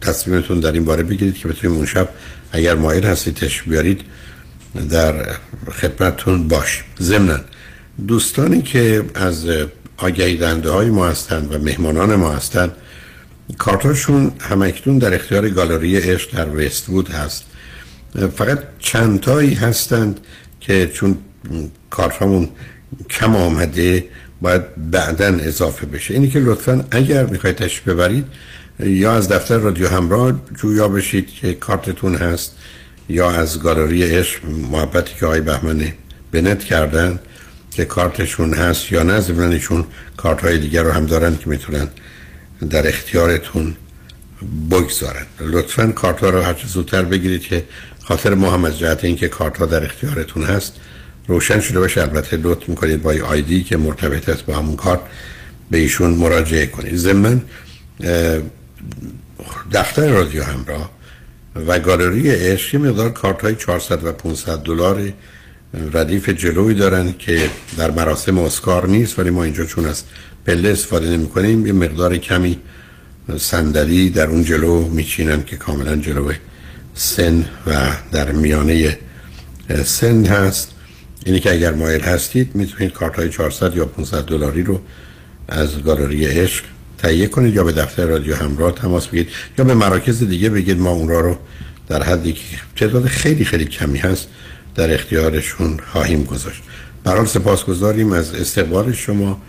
تصمیمتون 0.00 0.60
در 0.60 0.72
این 0.72 0.84
باره 0.84 1.02
بگیرید 1.02 1.34
که 1.34 1.48
بتونیم 1.48 1.76
اون 1.76 1.86
شب 1.86 2.08
اگر 2.52 2.74
مایل 2.74 3.04
هستید 3.04 3.34
تش 3.34 3.62
بیارید 3.62 4.00
در 4.90 5.14
خدمتتون 5.72 6.48
باش 6.48 6.84
ضمن 7.00 7.40
دوستانی 8.08 8.62
که 8.62 9.04
از 9.14 9.46
آگهی 9.96 10.36
دنده 10.36 10.70
های 10.70 10.90
ما 10.90 11.06
هستند 11.08 11.54
و 11.54 11.58
مهمانان 11.58 12.14
ما 12.14 12.32
هستند. 12.32 12.72
کارتاشون 13.58 14.32
همکنون 14.40 14.98
در 14.98 15.14
اختیار 15.14 15.48
گالری 15.48 15.96
عشق 15.96 16.36
در 16.36 16.56
وست 16.56 16.86
بود 16.86 17.08
هست. 17.08 17.44
فقط 18.36 18.58
چندتایی 18.78 19.54
هستند 19.54 20.20
که 20.60 20.86
چون 20.94 21.18
کارت 21.90 22.22
همون 22.22 22.48
کم 23.10 23.36
آمده 23.36 24.04
باید 24.40 24.90
بعدا 24.90 25.26
اضافه 25.26 25.86
بشه. 25.86 26.14
اینی 26.14 26.28
که 26.28 26.38
لطفا 26.38 26.84
اگر 26.90 27.26
می‌خواید 27.26 27.56
تشریف 27.56 27.88
ببرید 27.88 28.24
یا 28.80 29.12
از 29.12 29.28
دفتر 29.28 29.58
رادیو 29.58 29.88
همراه 29.88 30.32
جویا 30.56 30.88
بشید 30.88 31.28
که 31.28 31.54
کارتتون 31.54 32.14
هست 32.14 32.56
یا 33.08 33.30
از 33.30 33.62
گالری 33.62 34.02
عشق 34.02 34.44
محبتی 34.70 35.14
که 35.20 35.26
آقای 35.26 35.40
بهمن 35.40 35.92
بنت 36.32 36.64
کردن 36.64 37.18
که 37.74 37.84
کارتشون 37.84 38.54
هست 38.54 38.92
یا 38.92 39.02
نه 39.02 39.20
زمینشون 39.20 39.84
کارت 40.16 40.40
های 40.40 40.58
دیگر 40.58 40.82
رو 40.82 40.90
هم 40.90 41.06
دارن 41.06 41.36
که 41.36 41.50
می‌تونن 41.50 41.88
در 42.70 42.88
اختیارتون 42.88 43.76
بگذارن. 44.70 45.26
لطفا 45.40 45.86
کارت 45.86 46.20
ها 46.20 46.30
رو 46.30 46.42
هر 46.42 46.56
زودتر 46.66 47.02
بگیرید 47.02 47.42
که 47.42 47.64
خاطر 48.04 48.34
ما 48.34 48.50
هم 48.50 48.64
از 48.64 48.78
جهت 48.78 49.04
اینکه 49.04 49.28
کارت 49.28 49.58
ها 49.58 49.66
در 49.66 49.84
اختیارتون 49.84 50.42
هست 50.42 50.72
روشن 51.28 51.60
شده 51.60 51.80
باشه. 51.80 52.02
البته 52.02 52.36
لطف 52.36 52.68
می‌کنید 52.68 53.02
با 53.02 53.14
آیدی 53.28 53.62
که 53.62 53.76
مرتبط 53.76 54.28
است 54.28 54.46
با 54.46 54.54
همون 54.56 54.76
کارت 54.76 55.00
به 55.70 55.78
ایشون 55.78 56.10
مراجعه 56.10 56.66
کنید. 56.66 56.96
ضمن 56.96 57.42
دفتر 59.72 60.08
رادیو 60.08 60.42
همراه 60.42 60.90
و 61.66 61.78
گالری 61.78 62.30
عشق 62.30 62.76
مقدار 62.76 63.10
کارت 63.10 63.40
های 63.40 63.54
400 63.56 64.04
و 64.04 64.12
500 64.12 64.58
دلار 64.58 65.12
ردیف 65.92 66.28
جلوی 66.28 66.74
دارن 66.74 67.14
که 67.18 67.50
در 67.76 67.90
مراسم 67.90 68.38
اسکار 68.38 68.88
نیست 68.88 69.18
ولی 69.18 69.30
ما 69.30 69.44
اینجا 69.44 69.64
چون 69.64 69.86
از 69.86 70.02
پله 70.46 70.68
استفاده 70.68 71.10
نمی 71.10 71.28
کنیم 71.28 71.66
یه 71.66 71.72
مقدار 71.72 72.16
کمی 72.16 72.58
صندلی 73.36 74.10
در 74.10 74.26
اون 74.26 74.44
جلو 74.44 74.88
میچینن 74.88 75.44
که 75.44 75.56
کاملا 75.56 75.96
جلو 75.96 76.32
سن 76.94 77.44
و 77.66 77.90
در 78.12 78.32
میانه 78.32 78.98
سن 79.84 80.24
هست. 80.26 80.70
اینی 81.26 81.40
که 81.40 81.52
اگر 81.52 81.74
مایل 81.74 82.00
هستید 82.00 82.54
می‌تونید 82.54 82.92
کارت 82.92 83.16
های 83.16 83.28
400 83.28 83.76
یا 83.76 83.86
500 83.86 84.24
دلاری 84.24 84.62
رو 84.62 84.80
از 85.48 85.82
گالری 85.82 86.26
عشق 86.26 86.64
تهیه 86.98 87.26
کنید 87.26 87.54
یا 87.54 87.64
به 87.64 87.72
دفتر 87.72 88.06
رادیو 88.06 88.36
همراه 88.36 88.72
تماس 88.72 89.06
بگیرید 89.06 89.28
یا 89.58 89.64
به 89.64 89.74
مراکز 89.74 90.22
دیگه 90.22 90.50
بگید 90.50 90.78
ما 90.80 90.90
اون 90.90 91.08
رو 91.08 91.36
در 91.88 92.02
حدی 92.02 92.32
که 92.32 92.40
تعداد 92.76 93.06
خیلی 93.06 93.44
خیلی 93.44 93.64
کمی 93.64 93.98
هست 93.98 94.28
در 94.74 94.94
اختیارشون 94.94 95.80
خواهیم 95.92 96.24
گذاشت. 96.24 96.62
برحال 97.04 97.26
سپاسگزاریم 97.26 98.12
از 98.12 98.34
استقبال 98.34 98.92
شما 98.92 99.40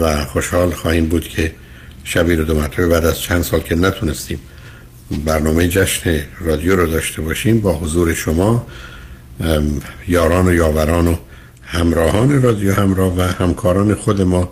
و 0.00 0.24
خوشحال 0.24 0.70
خواهیم 0.70 1.06
بود 1.06 1.28
که 1.28 1.54
شبی 2.04 2.36
رو 2.36 2.44
دو 2.44 2.54
مرتبه 2.54 2.86
بعد 2.86 3.04
از 3.04 3.20
چند 3.20 3.42
سال 3.42 3.60
که 3.60 3.74
نتونستیم 3.74 4.40
برنامه 5.24 5.68
جشن 5.68 6.20
رادیو 6.40 6.76
رو 6.76 6.86
داشته 6.86 7.22
باشیم 7.22 7.60
با 7.60 7.74
حضور 7.74 8.14
شما 8.14 8.66
یاران 10.08 10.48
و 10.48 10.54
یاوران 10.54 11.06
و 11.06 11.16
همراهان 11.62 12.42
رادیو 12.42 12.74
همراه 12.74 13.18
و 13.18 13.20
همکاران 13.20 13.94
خود 13.94 14.22
ما 14.22 14.48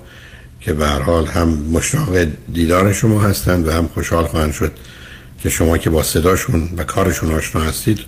که 0.60 0.72
به 0.72 0.86
حال 0.88 1.26
هم 1.26 1.48
مشتاق 1.48 2.26
دیدار 2.52 2.92
شما 2.92 3.20
هستند 3.20 3.68
و 3.68 3.72
هم 3.72 3.88
خوشحال 3.94 4.26
خواهند 4.26 4.52
شد 4.52 4.72
که 5.42 5.50
شما 5.50 5.78
که 5.78 5.90
با 5.90 6.02
صداشون 6.02 6.68
و 6.76 6.84
کارشون 6.84 7.34
آشنا 7.34 7.62
هستید 7.62 7.98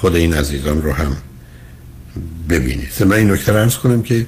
خود 0.00 0.16
این 0.16 0.34
عزیزان 0.34 0.82
رو 0.82 0.92
هم 0.92 1.16
ببینید. 2.48 2.88
من 3.00 3.12
این 3.12 3.30
نکته 3.30 3.54
عرض 3.54 3.76
کنم 3.76 4.02
که 4.02 4.26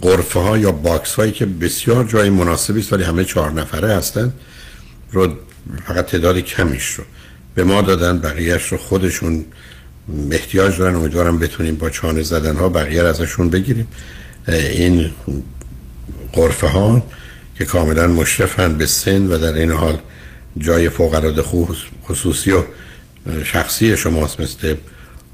غرفه 0.00 0.40
ها 0.40 0.58
یا 0.58 0.72
box 0.72 1.14
هایی 1.14 1.32
که 1.32 1.46
بسیار 1.46 2.04
جای 2.04 2.30
مناسبی 2.30 2.80
است 2.80 2.92
ولی 2.92 3.04
همه 3.04 3.24
چهار 3.24 3.52
نفره 3.52 3.94
هستند 3.94 4.32
رو 5.12 5.28
فقط 5.86 6.06
تعداد 6.06 6.38
کمیش 6.38 6.90
رو 6.90 7.04
به 7.54 7.64
ما 7.64 7.82
دادن 7.82 8.18
بقیهش 8.18 8.66
رو 8.72 8.78
خودشون 8.78 9.44
احتیاج 10.30 10.78
دارن 10.78 10.94
امیدوارم 10.94 11.38
بتونیم 11.38 11.76
با 11.76 11.90
چانه 11.90 12.22
زدن 12.22 12.56
ها 12.56 12.68
بقیه 12.68 13.02
ازشون 13.02 13.50
بگیریم. 13.50 13.88
این 14.48 15.10
غرفه 16.32 16.66
ها 16.66 17.02
که 17.58 17.64
کاملا 17.64 18.06
مشرفن 18.06 18.74
به 18.74 18.86
سن 18.86 19.26
و 19.26 19.38
در 19.38 19.52
عین 19.52 19.70
حال 19.70 19.98
جای 20.58 20.88
فوق 20.88 21.14
العاده 21.14 21.42
خصوصی 22.04 22.52
و 22.52 22.62
شخصی 23.44 23.96
شماست 23.96 24.40
مثل 24.40 24.74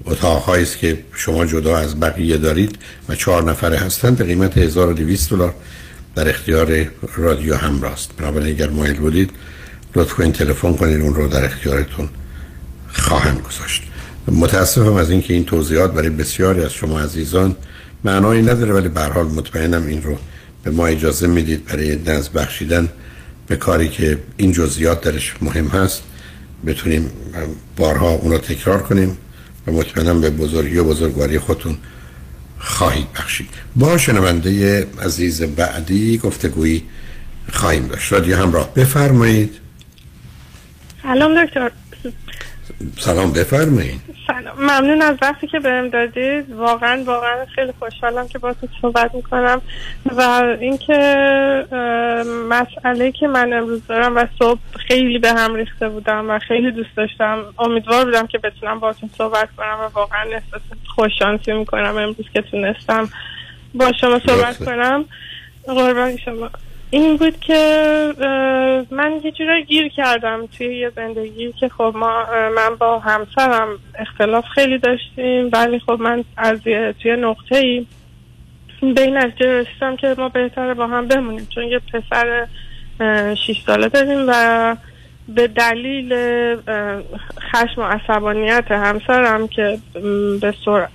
اتاقهایی 0.07 0.62
است 0.62 0.78
که 0.78 0.98
شما 1.14 1.46
جدا 1.46 1.76
از 1.76 2.00
بقیه 2.00 2.36
دارید 2.36 2.78
و 3.09 3.14
چهار 3.14 3.50
نفره 3.50 3.78
هستند 3.78 4.16
به 4.16 4.24
قیمت 4.24 4.59
1200 4.59 5.30
دلار 5.30 5.55
در 6.14 6.28
اختیار 6.28 6.86
رادیو 7.16 7.55
همراست. 7.57 8.11
بنابراین 8.16 8.55
اگر 8.55 8.70
مایل 8.70 8.96
بودید 8.96 9.30
لطفا 9.94 10.30
تلفن 10.30 10.72
کنید 10.72 11.00
اون 11.00 11.14
رو 11.14 11.28
در 11.28 11.44
اختیارتون 11.44 12.09
خواهم 12.92 13.38
گذاشت. 13.38 13.82
متاسفم 14.28 14.94
از 14.94 15.11
اینکه 15.11 15.34
این 15.34 15.44
توضیحات 15.44 15.92
برای 15.92 16.11
بسیاری 16.11 16.64
از 16.64 16.72
شما 16.72 17.00
عزیزان 17.00 17.57
معنایی 18.05 18.42
نداره 18.42 18.72
ولی 18.72 18.88
به 18.88 19.00
حال 19.00 19.26
مطمئنم 19.26 19.86
این 19.86 20.03
رو 20.03 20.16
به 20.64 20.70
ما 20.70 20.86
اجازه 20.86 21.26
می‌دید 21.26 21.64
برای 21.64 21.96
نزد 22.07 22.32
بخشیدن 22.32 22.88
به 23.46 23.57
کاری 23.57 23.88
که 23.88 24.18
این 24.36 24.53
جزئیات 24.53 25.00
درش 25.00 25.34
مهم 25.40 25.66
هست. 25.66 26.03
بتونیم 26.66 27.11
بارها 27.76 28.11
اونو 28.11 28.38
تکرار 28.38 28.82
کنیم. 28.82 29.16
و 29.66 29.72
مطمئنم 29.72 30.20
به 30.20 30.30
بزرگی 30.30 30.78
و 30.78 30.84
بزرگواری 30.84 31.38
خودتون 31.38 31.76
خواهید 32.58 33.12
بخشید. 33.12 33.48
با 33.76 33.98
شنونده 33.98 34.86
عزیز 35.02 35.42
بعدی 35.42 36.18
گفتگویی 36.18 36.82
خواهیم 37.52 37.86
داشت. 37.86 38.12
رادیو 38.12 38.36
همراه. 38.36 38.74
بفرمایید. 38.74 39.58
سلام 41.02 41.44
دکتر. 41.44 41.72
سلام 42.98 43.32
بفرمایید. 43.32 44.00
ممنون 44.59 45.03
از 45.03 45.16
وقتی 45.22 45.46
که 45.46 45.61
بهم 45.61 45.88
دادید. 45.88 46.53
واقعا 46.53 47.03
واقعا 47.05 47.46
خیلی 47.55 47.72
خوشحالم 47.78 48.28
که 48.28 48.38
با 48.38 48.53
تو 48.53 48.68
صحبت 48.82 49.14
می‌کنم. 49.14 49.62
و 50.16 50.20
اینکه 50.61 50.96
مسئله 52.48 53.12
که 53.12 53.26
من 53.26 53.53
امروز 53.53 53.86
دارم 53.86 54.16
و 54.16 54.26
صبح 54.38 54.61
خیلی 54.88 55.18
به 55.18 55.32
هم 55.32 55.55
ریخته 55.55 55.88
بودم 55.88 56.30
و 56.30 56.38
خیلی 56.38 56.70
دوست 56.70 56.96
داشتم 56.96 57.44
امیدوار 57.59 58.05
بودم 58.05 58.26
که 58.26 58.38
بتونم 58.38 58.78
باتون 58.80 59.11
صحبت 59.18 59.48
کنم 59.57 59.78
و 59.80 59.88
واقعا 59.94 60.22
احساس 60.22 60.62
خوششانسی 60.86 61.53
می‌کنم 61.53 61.96
امروز 61.96 62.26
که 62.34 62.42
تونستم 62.42 63.09
با 63.74 63.92
شما 64.00 64.18
صحبت 64.18 64.64
کنم. 64.64 65.05
قربان 65.66 66.16
شما. 66.16 66.50
این 66.95 67.16
بود 67.16 67.40
که 67.40 67.59
من 68.90 69.20
یه 69.24 69.30
جورایی 69.30 69.64
گیر 69.64 69.88
کردم 69.88 70.47
توی 70.47 70.78
یه 70.78 70.90
زندگی 70.97 71.53
که 71.53 71.68
خب 71.68 71.93
ما 71.97 72.26
من 72.57 72.76
با 72.78 72.99
همسرم 72.99 73.68
اختلاف 73.99 74.45
خیلی 74.55 74.78
داشتیم 74.78 75.51
ولی 75.53 75.78
خب 75.78 75.93
من 76.01 76.24
از 76.36 76.61
توی 77.03 77.16
نقطه 77.16 77.57
ای 77.57 77.86
به 78.95 79.03
این 79.03 79.16
نتیجه 79.16 79.47
رسیدم 79.47 79.97
که 79.97 80.14
ما 80.18 80.28
بهتره 80.28 80.74
با 80.74 80.86
هم 80.86 81.09
بمونیم. 81.09 81.49
چون 81.55 81.64
یه 81.64 81.80
پسر 81.93 82.47
شیش 83.34 83.62
ساله 83.66 83.88
داریم 83.88 84.24
و 84.28 84.76
به 85.28 85.49
دلیل 85.49 86.14
خشم 87.40 87.80
و 87.80 87.84
عصبانیت 87.84 88.70
همسرم 88.70 89.49
که 89.49 89.78
به 90.40 90.55
سر... 90.64 90.88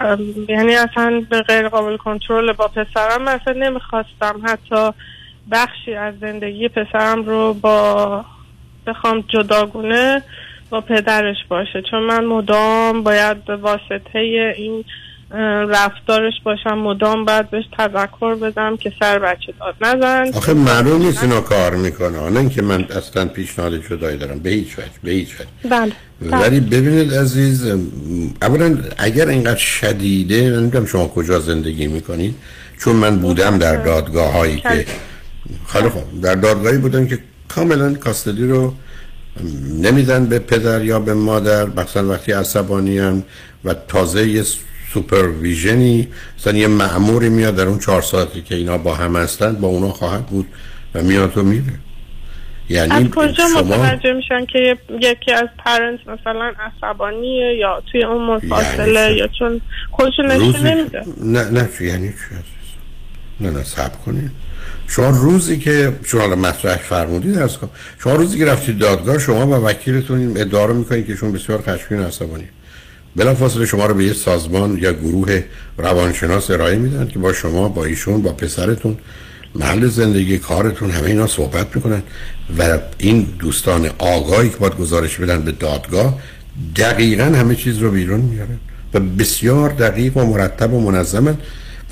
یعنی 0.50 0.76
اصلا 0.76 1.26
به 1.30 1.42
غیر 1.42 1.70
قابل 1.70 1.98
کنترل 1.98 2.52
با 2.52 2.68
پسرم 2.68 3.22
مثلا 3.22 3.54
نمی‌خواستم 3.54 4.42
حتی 4.44 4.92
بخشی 5.52 5.94
از 5.94 6.14
زندگی 6.22 6.70
پسرم 6.70 7.26
رو 7.26 7.54
با 7.54 8.26
بخوام 8.88 9.24
جداگونه 9.28 10.22
با 10.70 10.82
پدرش 10.82 11.38
باشه. 11.50 11.84
چون 11.92 12.04
من 12.04 12.26
مدام 12.26 13.04
باید 13.04 13.46
به 13.46 13.56
واسطه 13.56 14.20
این 14.58 14.84
رفتارش 15.70 16.34
باشم. 16.44 16.78
مدام 16.78 17.26
باید 17.26 17.50
بهش 17.50 17.64
تذکر 17.78 18.36
بدم 18.36 18.78
که 18.78 18.94
سر 19.00 19.20
بچه 19.20 19.54
داد 19.60 19.76
نزن. 19.82 20.38
آخه 20.38 20.54
معلوم 20.54 21.02
نیست 21.02 21.24
اینا 21.24 21.42
کار 21.42 21.76
می‌کنه. 21.76 22.30
نه 22.30 22.50
که 22.50 22.62
من 22.62 22.84
اصلا 22.84 23.26
پیشنهاد 23.26 23.88
جدایی 23.90 24.18
دارم. 24.18 24.40
به 24.40 24.50
هیچ 24.50 24.80
وجه 24.80 24.88
به 25.04 25.12
هیچ 25.12 25.36
وجه. 25.36 25.70
بله, 25.70 25.92
بله. 26.22 26.38
ولی 26.38 26.60
ببینید 26.60 27.14
عزیز 27.14 27.76
اولا 28.42 28.78
اگر 28.98 29.28
اینقدر 29.28 29.60
شدیده 29.60 30.50
نمی‌دونم 30.50 30.86
شما 30.86 31.08
کجا 31.08 31.40
زندگی 31.40 31.88
می‌کنید 31.88 32.36
چون 32.80 32.96
من 32.96 33.20
بودم 33.20 33.58
در 33.58 33.76
دادگاه 33.76 34.32
هایی 34.34 34.60
که 34.60 34.86
خیلی 35.68 35.90
خوب. 35.90 36.22
در 36.22 36.36
دادگاهی 36.36 36.78
بودن 36.78 37.08
که 37.08 37.20
کاملا 37.48 37.94
کاستدی 37.94 38.48
رو 38.48 38.74
نمیدن 39.82 40.26
به 40.26 40.40
پدر 40.40 40.84
یا 40.84 41.00
به 41.00 41.14
مادر 41.14 41.66
مثلا 41.66 42.10
وقتی 42.10 42.32
عصبانی 42.32 43.00
هم 43.00 43.24
و 43.66 43.74
تازه 43.74 44.28
یه 44.28 44.44
supervision 44.94 45.98
ی 45.98 46.08
مثلا 46.40 46.58
یه 46.58 46.68
معموری 46.68 47.30
میاد 47.30 47.56
در 47.56 47.68
اون 47.68 47.80
چهار 47.80 48.02
ساعتی 48.02 48.42
که 48.42 48.56
اینا 48.56 48.78
با 48.78 48.96
هم 48.96 49.16
هستن 49.16 49.54
با 49.56 49.68
اونا 49.68 49.90
خواهد 49.90 50.26
بود 50.26 50.48
و 50.96 51.02
میاد 51.02 51.38
و 51.38 51.44
میره. 51.44 51.74
یعنی 52.70 52.92
از 52.92 53.10
کجا 53.10 53.48
شما... 53.54 53.62
متوجه 53.62 54.14
میشن 54.14 54.46
که 54.46 54.78
یکی 55.02 55.32
از 55.32 55.48
parents 55.66 56.00
مثلا 56.08 56.54
عصبانیه 56.60 57.56
یا 57.56 57.84
توی 57.92 58.04
اون 58.04 58.26
فاصله 58.26 59.00
یعنی 59.00 59.16
یا 59.16 59.28
چون 59.40 59.62
خودشون 59.92 60.26
نشون 60.26 60.68
نمیده؟ 60.68 61.04
نه 61.22 61.50
نه 61.50 61.70
یعنی 61.82 62.10
چی؟ 62.10 62.36
نه 63.40 63.50
نه 63.50 63.64
صبر 63.64 63.92
کنید 64.06 64.32
شما 64.88 65.10
روزی 65.10 65.58
که 65.58 65.94
شما 66.04 66.28
مطرح 66.28 66.78
فرمودید 66.78 67.38
از 67.38 67.58
شما 68.00 68.16
روزی 68.16 68.38
که 68.38 68.46
رفتید 68.46 68.78
دادگاه 68.78 69.20
شما 69.20 69.48
و 69.48 69.66
وکیلتون 69.66 70.20
این 70.20 70.42
ادعا 70.42 70.66
رو 70.66 70.74
می‌کنید 70.74 71.08
که 71.08 71.16
شما 71.16 71.32
بسیار 71.32 71.62
خشمگین 71.62 72.06
عصبانی. 72.06 72.48
بلا 73.16 73.36
فاصله 73.36 73.66
شما 73.66 73.86
رو 73.86 73.94
به 73.94 74.04
یه 74.04 74.14
سازمان 74.14 74.78
یا 74.78 74.94
گروه 74.94 75.44
روانشناس 75.78 76.52
ارائه 76.52 76.76
میدن 76.76 77.08
که 77.08 77.20
با 77.20 77.34
شما 77.34 77.70
با 77.70 77.86
ایشون 77.86 78.22
با 78.22 78.32
پسرتون 78.32 78.98
محل 79.56 79.88
زندگی 79.88 80.38
کارتون 80.38 80.92
همه 80.92 81.08
اینا 81.08 81.28
صحبت 81.28 81.76
می‌کنن 81.76 82.02
و 82.60 82.80
این 82.98 83.28
دوستان 83.40 83.90
آگاهی 83.98 84.50
که 84.50 84.58
باید 84.58 84.76
گزارش 84.76 85.18
بدن 85.18 85.42
به 85.42 85.52
دادگاه 85.52 86.20
دقیقا 86.76 87.24
همه 87.24 87.56
چیز 87.56 87.78
رو 87.78 87.92
بیرون 87.92 88.20
میارن 88.20 88.60
و 88.94 89.00
بسیار 89.00 89.70
دقیق 89.70 90.18
و 90.18 90.26
مرتب 90.26 90.74
و 90.74 90.92
منظمن. 90.92 91.38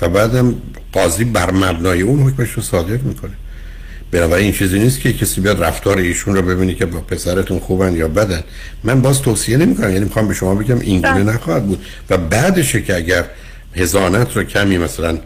و 0.00 0.08
بعدم 0.08 0.54
قاضی 0.92 1.24
بر 1.24 1.50
مبنای 1.50 2.02
اون 2.02 2.22
حکمش 2.22 2.52
رو 2.52 2.62
صادر 2.62 2.96
می‌کنه. 2.96 3.32
بنابراین 4.10 4.44
این 4.44 4.54
چیزی 4.54 4.78
نیست 4.78 5.00
که 5.00 5.12
کسی 5.12 5.40
بیاد 5.40 5.64
رفتار 5.64 5.98
ایشون 5.98 6.36
رو 6.36 6.42
ببینی 6.42 6.74
که 6.74 6.86
با 6.86 7.00
پسرتون 7.00 7.58
خوبن 7.58 7.94
یا 7.94 8.08
بدن. 8.08 8.42
من 8.84 9.02
باز 9.02 9.22
توصیه 9.22 9.56
نمی‌کنم 9.56 9.90
یعنی 9.90 10.04
می‌خوام 10.04 10.28
به 10.28 10.34
شما 10.34 10.54
بگم 10.54 10.80
این 10.80 11.00
گونه 11.00 11.24
بله. 11.24 11.32
نخواهد 11.32 11.66
بود. 11.66 11.84
و 12.10 12.18
بعدشه 12.18 12.82
که 12.82 12.96
اگر 12.96 13.24
هزانت 13.74 14.36
رو 14.36 14.44
کمی 14.44 14.78
مثلا 14.78 15.18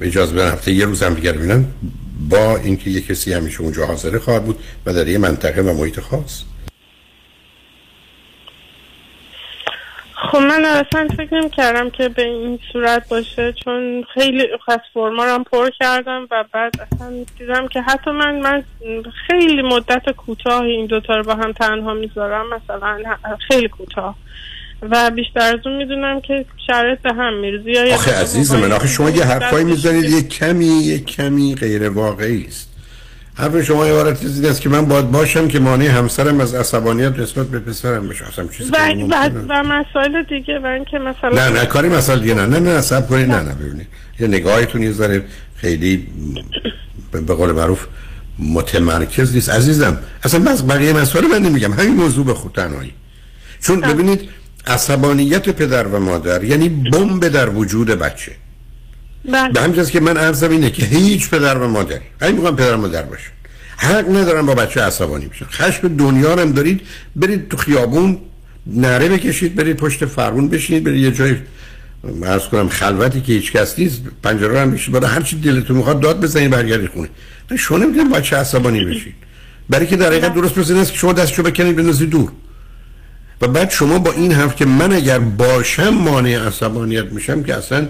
اجازه 0.00 0.34
بدن 0.34 0.52
هفته 0.52 0.72
یه 0.72 0.84
روز 0.84 1.02
هم 1.02 1.14
دیگر 1.14 1.32
ببینن 1.32 1.64
با 2.28 2.56
اینکه 2.56 2.90
یه 2.90 3.00
کسی 3.00 3.32
همیشه 3.32 3.60
اونجا 3.60 3.86
حاضر 3.86 4.18
خواهد 4.18 4.44
بود 4.44 4.58
و 4.86 4.94
در 4.94 5.08
یه 5.08 5.18
منطقه 5.18 5.62
و 5.62 5.72
محیط 5.78 6.00
خاص. 6.00 6.42
خب 10.22 10.38
من 10.38 10.64
اصلا 10.64 11.08
فکر 11.16 11.34
نمی 11.34 11.50
کردم 11.50 11.90
که 11.90 12.08
به 12.08 12.22
این 12.22 12.58
صورت 12.72 13.08
باشه 13.08 13.54
چون 13.64 14.04
خیلی 14.14 14.46
خاص 14.66 14.80
فرما 14.94 15.24
رو 15.24 15.30
هم 15.30 15.44
پر 15.44 15.70
کردم 15.80 16.28
و 16.30 16.44
بعد 16.52 16.74
اصلا 16.80 17.24
دیدم 17.38 17.68
که 17.68 17.80
حتی 17.80 18.10
من 18.10 18.40
من 18.40 18.64
خیلی 19.26 19.62
مدت 19.62 20.10
کوتاه 20.10 20.62
این 20.62 20.86
دوتا 20.86 21.16
رو 21.16 21.22
با 21.22 21.34
هم 21.34 21.52
تنها 21.52 21.94
می‌ذارم 21.94 22.46
مثلا 22.54 22.98
خیلی 23.48 23.68
کوتاه. 23.68 24.16
و 24.82 25.10
بیشتر 25.10 25.40
از 25.40 25.66
اون 25.66 25.76
می‌دونم 25.76 26.20
که 26.20 26.44
شرط 26.66 27.02
به 27.02 27.12
هم 27.12 27.34
میرزی 27.34 27.92
آخه 27.92 28.20
عزیز 28.20 28.54
من 28.54 28.72
آخه 28.72 28.88
شما 28.88 29.10
یه 29.10 29.24
حرفایی 29.24 29.64
می‌زنید 29.64 30.04
یه 30.04 30.22
کمی 30.22 30.66
یه 30.66 30.98
کمی 30.98 31.54
غیر 31.54 31.88
واقعی 31.88 32.44
است. 32.46 32.69
حرف 33.34 33.62
شما 33.62 33.84
عبارت 33.84 34.20
چیزی 34.20 34.46
است 34.46 34.60
که 34.60 34.68
من 34.68 34.84
باید 34.84 35.10
باشم 35.10 35.48
که 35.48 35.58
مانع 35.58 35.86
همسرم 35.86 36.40
از 36.40 36.54
عصبانیت 36.54 37.18
نسبت 37.18 37.46
به 37.46 37.58
پسرم 37.58 38.08
بشه 38.08 38.28
اصلا 38.28 38.46
چیزی 38.46 38.70
و, 38.70 38.76
و, 38.76 39.30
و 39.48 39.62
مسائل 39.62 40.22
دیگه 40.22 40.58
و 40.58 40.66
اینکه 40.66 40.98
مثلا 40.98 41.48
نه 41.48 41.60
نه 41.60 41.66
کاری 41.66 41.88
مسائل 41.88 42.20
دیگه 42.20 42.34
نه. 42.34 42.46
نه 42.46 42.58
نه 42.58 43.02
کنید 43.02 43.30
نه 43.30 43.42
نه 43.42 43.54
ببینید 43.54 43.86
یه 44.20 44.26
نگاهتون 44.26 44.82
یه 44.82 44.92
ذره 44.92 45.24
خیلی 45.56 46.06
به 47.12 47.34
قول 47.34 47.52
معروف 47.52 47.86
متمرکز 48.38 49.34
نیست. 49.34 49.50
عزیزم 49.50 49.98
اصلا 50.22 50.40
بس 50.40 50.62
بقیه 50.62 50.92
مسائل 50.92 51.26
من 51.26 51.42
نمیگم. 51.42 51.72
همین 51.72 51.94
موضوع 51.94 52.24
به 52.24 52.34
خود 52.34 52.52
تنهایی. 52.52 52.92
چون 53.60 53.80
ببینید 53.80 54.28
عصبانیت 54.66 55.48
پدر 55.48 55.86
و 55.86 56.00
مادر 56.00 56.44
یعنی 56.44 56.68
بمب 56.68 57.28
در 57.28 57.48
وجود 57.48 57.88
بچه. 57.88 58.32
بله. 59.24 59.52
به 59.52 59.60
همین 59.60 59.84
که 59.84 60.00
من 60.00 60.16
عرضم 60.16 60.50
اینه 60.50 60.70
که 60.70 60.86
هیچ 60.86 61.30
پدر 61.30 61.58
و 61.58 61.68
مادری 61.68 62.00
اگه 62.20 62.32
می‌خوام 62.32 62.56
پدر 62.56 62.74
و 62.74 62.80
مادر 62.80 63.02
باشن 63.02 63.30
حق 63.76 64.08
ندارن 64.16 64.46
با 64.46 64.54
بچه 64.54 64.80
عصبانی 64.80 65.26
بشن. 65.26 65.46
خشم 65.46 65.96
دنیا 65.96 66.34
رو 66.34 66.40
هم 66.40 66.52
دارید 66.52 66.80
برید 67.16 67.48
تو 67.48 67.56
خیابون 67.56 68.18
نره 68.66 69.08
بکشید 69.08 69.54
برید 69.54 69.76
پشت 69.76 70.06
فرمون 70.06 70.48
بشینید 70.48 70.84
برید 70.84 71.04
یه 71.04 71.12
جای 71.12 71.36
عرض 72.26 72.42
کنم 72.42 72.68
خلوتی 72.68 73.20
که 73.20 73.32
هیچ 73.32 73.52
کس 73.52 73.78
نیست 73.78 74.02
پنجره 74.22 74.60
هم 74.60 74.68
میشه 74.68 74.92
برای 74.92 75.10
هر 75.10 75.22
چی 75.22 75.40
دلتون 75.40 75.76
می‌خواد 75.76 76.00
داد 76.00 76.20
بزنید 76.20 76.50
برگردید 76.50 76.90
خونه. 76.90 77.08
شما 77.58 77.78
نمی‌دونید 77.78 78.12
بچه 78.12 78.36
عصبانی 78.36 78.84
بشید 78.84 79.14
برای 79.68 79.86
که 79.86 79.96
در 79.96 80.06
حقیقت 80.06 80.34
درست 80.34 80.58
مثل 80.58 80.76
است 80.76 80.92
که 80.92 80.98
شما 80.98 81.12
دستشو 81.12 81.42
بکنید 81.42 81.76
بندازید 81.76 82.10
دور. 82.10 82.32
و 83.40 83.48
بعد 83.48 83.70
شما 83.70 83.98
با 83.98 84.12
این 84.12 84.32
حرف 84.32 84.56
که 84.56 84.66
من 84.66 84.92
اگر 84.92 85.18
باشم 85.18 85.88
مانع 85.88 86.46
عصبانیت 86.46 87.04
میشم 87.04 87.42
که 87.42 87.54
اصلا 87.54 87.88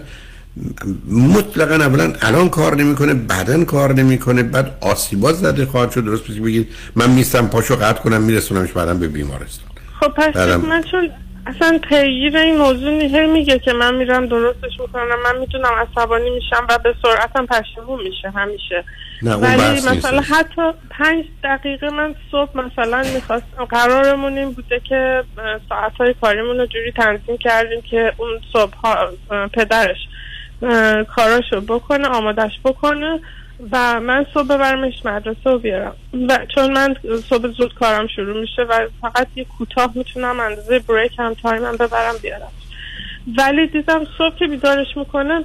مطلقا 1.10 1.74
اولا 1.74 2.12
الان 2.22 2.48
کار 2.48 2.74
نمی‌کنه 2.74 3.14
بعدا 3.14 3.64
کار 3.64 3.92
نمی‌کنه 3.92 4.42
بعد 4.42 4.78
آسیبات 4.80 5.34
زده 5.34 5.66
خواهد 5.66 5.90
شد. 5.90 6.04
درست 6.04 6.30
بگید 6.30 6.68
من 6.96 7.10
میستم 7.10 7.48
پاشو 7.48 7.76
قطع 7.76 8.02
کنم 8.02 8.22
میرسونمش 8.22 8.72
بعدا 8.72 8.94
به 8.94 9.08
بیمارستان. 9.08 9.70
خب 10.00 10.08
پس 10.08 10.36
من 10.36 10.82
چون 10.82 11.10
اصلا 11.46 11.78
پیگیر 11.88 12.36
این 12.36 12.56
موضوع 12.56 12.90
نیه 12.90 13.26
میگه 13.26 13.58
که 13.58 13.72
من 13.72 13.94
میرم 13.94 14.26
درستش 14.26 14.80
می‌کنم. 14.80 15.22
من 15.24 15.38
می‌تونم 15.40 15.70
عصبانی 15.80 16.30
میشم 16.30 16.66
و 16.68 16.78
به 16.78 16.94
سرعتم 17.02 17.46
پشیمون 17.46 18.02
میشه 18.02 18.30
همیشه. 18.30 18.84
نه 19.22 19.34
ولی 19.34 19.80
مثلا 19.96 20.20
حتی 20.20 20.62
پنج 20.90 21.24
دقیقه 21.44 21.90
من 21.90 22.14
صبح 22.30 22.50
مثلا 22.56 23.04
می‌خواستم 23.14 23.64
قرارمون 23.64 24.38
این 24.38 24.52
بوده 24.52 24.80
که 24.88 25.24
ساعتهای 25.68 26.14
کاریمون 26.20 26.58
رو 26.58 26.66
جوری 26.66 26.92
تنظیم 26.96 27.36
کردیم 27.36 27.80
که 27.90 28.12
اون 28.16 28.28
صبح 28.52 28.72
پدرش 29.52 29.98
کاراشو 31.04 31.60
بکنه 31.60 32.08
آمادش 32.08 32.52
بکنه 32.64 33.20
و 33.72 34.00
من 34.00 34.26
صبح 34.34 34.46
ببرمش 34.46 35.06
مدرسه 35.06 35.50
رو 35.50 35.58
بیارم. 35.58 35.94
و 36.28 36.38
چون 36.54 36.72
من 36.72 36.96
صبح 37.28 37.48
زود 37.48 37.74
کارم 37.74 38.06
شروع 38.06 38.40
میشه 38.40 38.62
و 38.62 38.88
فقط 39.00 39.26
یه 39.36 39.44
کوتاه 39.44 39.92
می‌تونم 39.94 40.40
اندازه 40.40 40.78
بریک 40.78 41.12
هم 41.18 41.34
تایمم 41.34 41.76
ببرم 41.76 42.14
بیارم. 42.22 42.52
ولی 43.38 43.66
دیدم 43.66 44.04
صبح 44.18 44.36
که 44.36 44.46
بیدارش 44.46 44.96
می‌کنه 44.96 45.44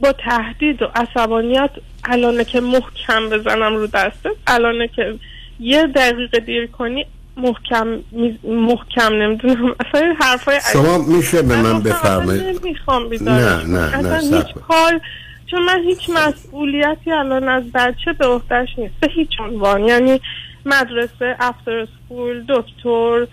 با 0.00 0.12
تهدید 0.12 0.82
و 0.82 0.88
عصبانیت 0.94 1.70
الانه 2.04 2.44
که 2.44 2.60
محکم 2.60 3.28
بزنم 3.28 3.76
رو 3.76 3.86
دسته 3.86 4.30
الانه 4.46 4.88
که 4.88 5.14
یه 5.60 5.86
دقیقه 5.86 6.40
دیر 6.40 6.66
کنی 6.66 7.06
محکم 7.36 7.98
محکم 8.44 9.12
نمی‌دونم. 9.12 9.74
اصلا 9.80 10.14
حرفای 10.20 10.60
شما 10.72 10.98
میشه 10.98 11.42
به 11.42 11.56
من 11.56 11.80
بفرمایید. 11.80 12.42
نه 13.22 13.64
نه 13.64 13.96
نه 13.96 14.18
هیچ 14.20 14.54
کار 14.68 15.00
چون 15.50 15.62
من 15.62 15.82
هیچ 15.84 16.10
مسئولیتی 16.10 17.12
الان 17.12 17.48
از 17.48 17.62
بچه 17.74 18.12
به 18.18 18.26
عهدهش 18.26 18.68
نیست. 18.78 18.94
به 19.00 19.08
هیچ 19.14 19.30
عنوان. 19.40 19.84
یعنی 19.84 20.20
مدرسه 20.66 21.36
افتر 21.40 21.86
سکول 21.86 22.44
دکتر 22.48 23.26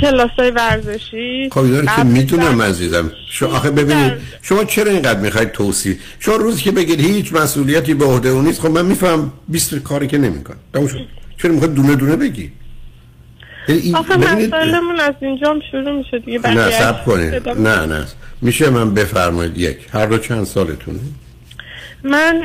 کلاس 0.00 0.30
های 0.38 0.50
ورزشی. 0.50 1.50
خب 1.52 1.70
داره 1.70 1.86
که 1.96 2.02
می‌تونم 2.02 2.62
عزیزم. 2.62 3.12
شما 3.30 3.48
آخه 3.48 3.70
ببینید 3.70 4.12
شما 4.42 4.64
چرا 4.64 4.90
اینقدر 4.90 5.20
می‌خواید 5.20 5.52
توصیل 5.52 5.96
شما 6.18 6.36
روزی 6.36 6.62
که 6.62 6.70
بگید 6.70 7.00
هیچ 7.00 7.32
مسئولیتی 7.32 7.94
به 7.94 8.04
عهده 8.04 8.28
اون 8.28 8.44
نیست 8.44 8.60
خب 8.60 8.70
من 8.70 8.86
میفهم 8.86 9.32
20 9.48 9.74
کاری 9.74 10.06
که 10.06 10.18
نمیکن 10.18 10.54
چرا 11.42 11.52
می‌خواد 11.52 11.74
دونه 11.74 11.96
دونه 11.96 12.16
بگی؟ 12.16 12.52
آخه 13.94 14.16
مسائلمون 14.16 15.00
از 15.00 15.14
اینجا 15.20 15.60
شروع 15.70 15.98
میشه 15.98 16.18
دیگه. 16.18 16.50
نه 16.50 16.70
سب 16.70 17.04
کنید 17.04 17.48
نه 17.48 17.86
نه. 17.86 18.06
میشه 18.42 18.70
من 18.70 18.94
بفرمایید 18.94 19.58
یک. 19.58 19.78
هر 19.92 20.06
دو 20.06 20.18
چند 20.18 20.44
سالتونه؟ 20.44 20.98
من 22.02 22.42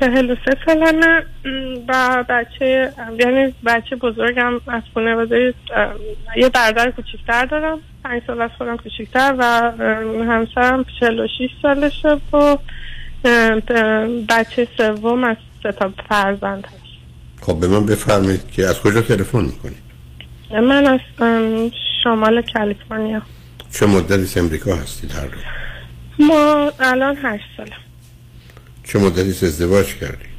چهل 0.00 0.30
و 0.30 0.36
سه 0.44 0.56
سالمه. 0.66 1.22
و 1.88 2.24
بچه 2.28 2.92
یعنی 3.18 3.54
بچه 3.66 3.96
بزرگم 3.96 4.60
از 4.66 4.82
خانواده 4.94 5.54
یه 6.36 6.48
برادر 6.48 6.90
کوچیکتر 6.90 7.44
دارم. 7.44 7.78
پنج 8.04 8.22
سال 8.26 8.42
از 8.42 8.50
خودم 8.58 8.76
کوچیکتر 8.76 9.34
و 9.38 9.72
همسرم 10.24 10.84
چهل 11.00 11.20
و 11.20 11.26
شیش 11.38 11.50
سالشه 11.62 12.18
و 12.32 12.56
بچه 14.28 14.68
سوم 14.76 15.24
از 15.24 15.36
سه 15.62 15.72
تا 15.72 15.92
فرزند 16.08 16.66
هست 16.66 16.89
خب 17.40 17.60
به 17.60 17.68
من 17.68 17.86
بفرمایید 17.86 18.50
که 18.50 18.66
از 18.66 18.80
کجا 18.80 19.02
تلفن 19.02 19.44
می‌کنید 19.44 19.78
من 20.52 20.86
از 20.86 21.00
شمال 22.04 22.42
کالیفرنیا. 22.54 23.22
چه 23.72 23.86
مدتی 23.86 24.40
امریکا 24.40 24.74
هستید 24.76 25.12
هر 25.12 25.26
دو 25.26 25.36
ما 26.18 26.72
الان 26.80 27.16
هشت 27.22 27.44
ساله. 27.56 27.76
چه 28.84 28.98
مدتی 28.98 29.46
ازدواج 29.46 29.86
کردید 29.94 30.30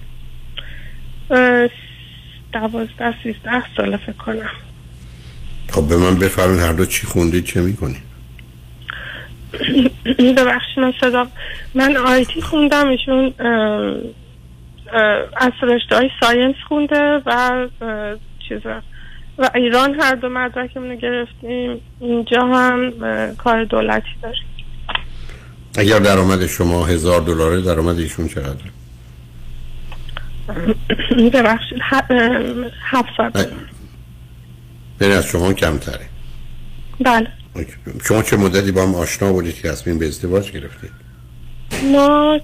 دوازده 2.53 3.13
سیزده 3.23 3.63
ساله 3.77 3.97
فکر 3.97 4.11
کنم. 4.11 4.49
خب 5.69 5.87
به 5.87 5.97
من 5.97 6.15
بفرمایید 6.15 6.61
هر 6.61 6.73
دو 6.73 6.85
چی 6.85 7.07
خوندید 7.07 7.45
چه 7.45 7.61
می‌کنید؟ 7.61 8.11
ببخشید 10.37 10.79
من 10.79 10.93
صدا 11.01 11.27
من 11.73 11.97
آیتی 11.97 12.41
خوندم 12.41 12.87
ایشون 12.87 13.33
از 15.35 15.51
رشته 15.61 15.95
های 15.95 16.09
ساینس 16.19 16.55
خونده 16.67 17.21
و 17.25 17.67
چیزا. 18.49 18.81
و 19.37 19.49
ایران 19.55 19.99
هر 19.99 20.15
دو 20.15 20.29
مدرکمون 20.29 20.95
گرفتیم. 20.95 21.81
اینجا 21.99 22.41
هم 22.41 22.93
کار 23.37 23.63
دولتی 23.63 24.07
داریم. 24.21 24.43
اگر 25.77 25.99
درآمد 25.99 26.45
شما 26.45 26.85
هزار 26.85 27.21
دلاره 27.21 27.61
درآمد 27.61 27.99
ایشون 27.99 28.27
چقدر 28.27 28.55
ببخشید 31.33 31.79
هفتصد 32.81 33.47
یعنی 35.01 35.13
از 35.13 35.25
شما 35.25 35.53
کمتره. 35.53 36.05
بله. 36.99 37.27
شما 38.07 38.23
چه 38.23 38.37
مدتی 38.37 38.71
با 38.71 38.83
هم 38.83 38.95
آشنا 38.95 39.33
بودید 39.33 39.55
که 39.55 39.69
تصمیم 39.69 39.99
به 39.99 40.07
ازدواج 40.07 40.51
گرفتید؟ 40.51 40.91
ما 41.93 42.39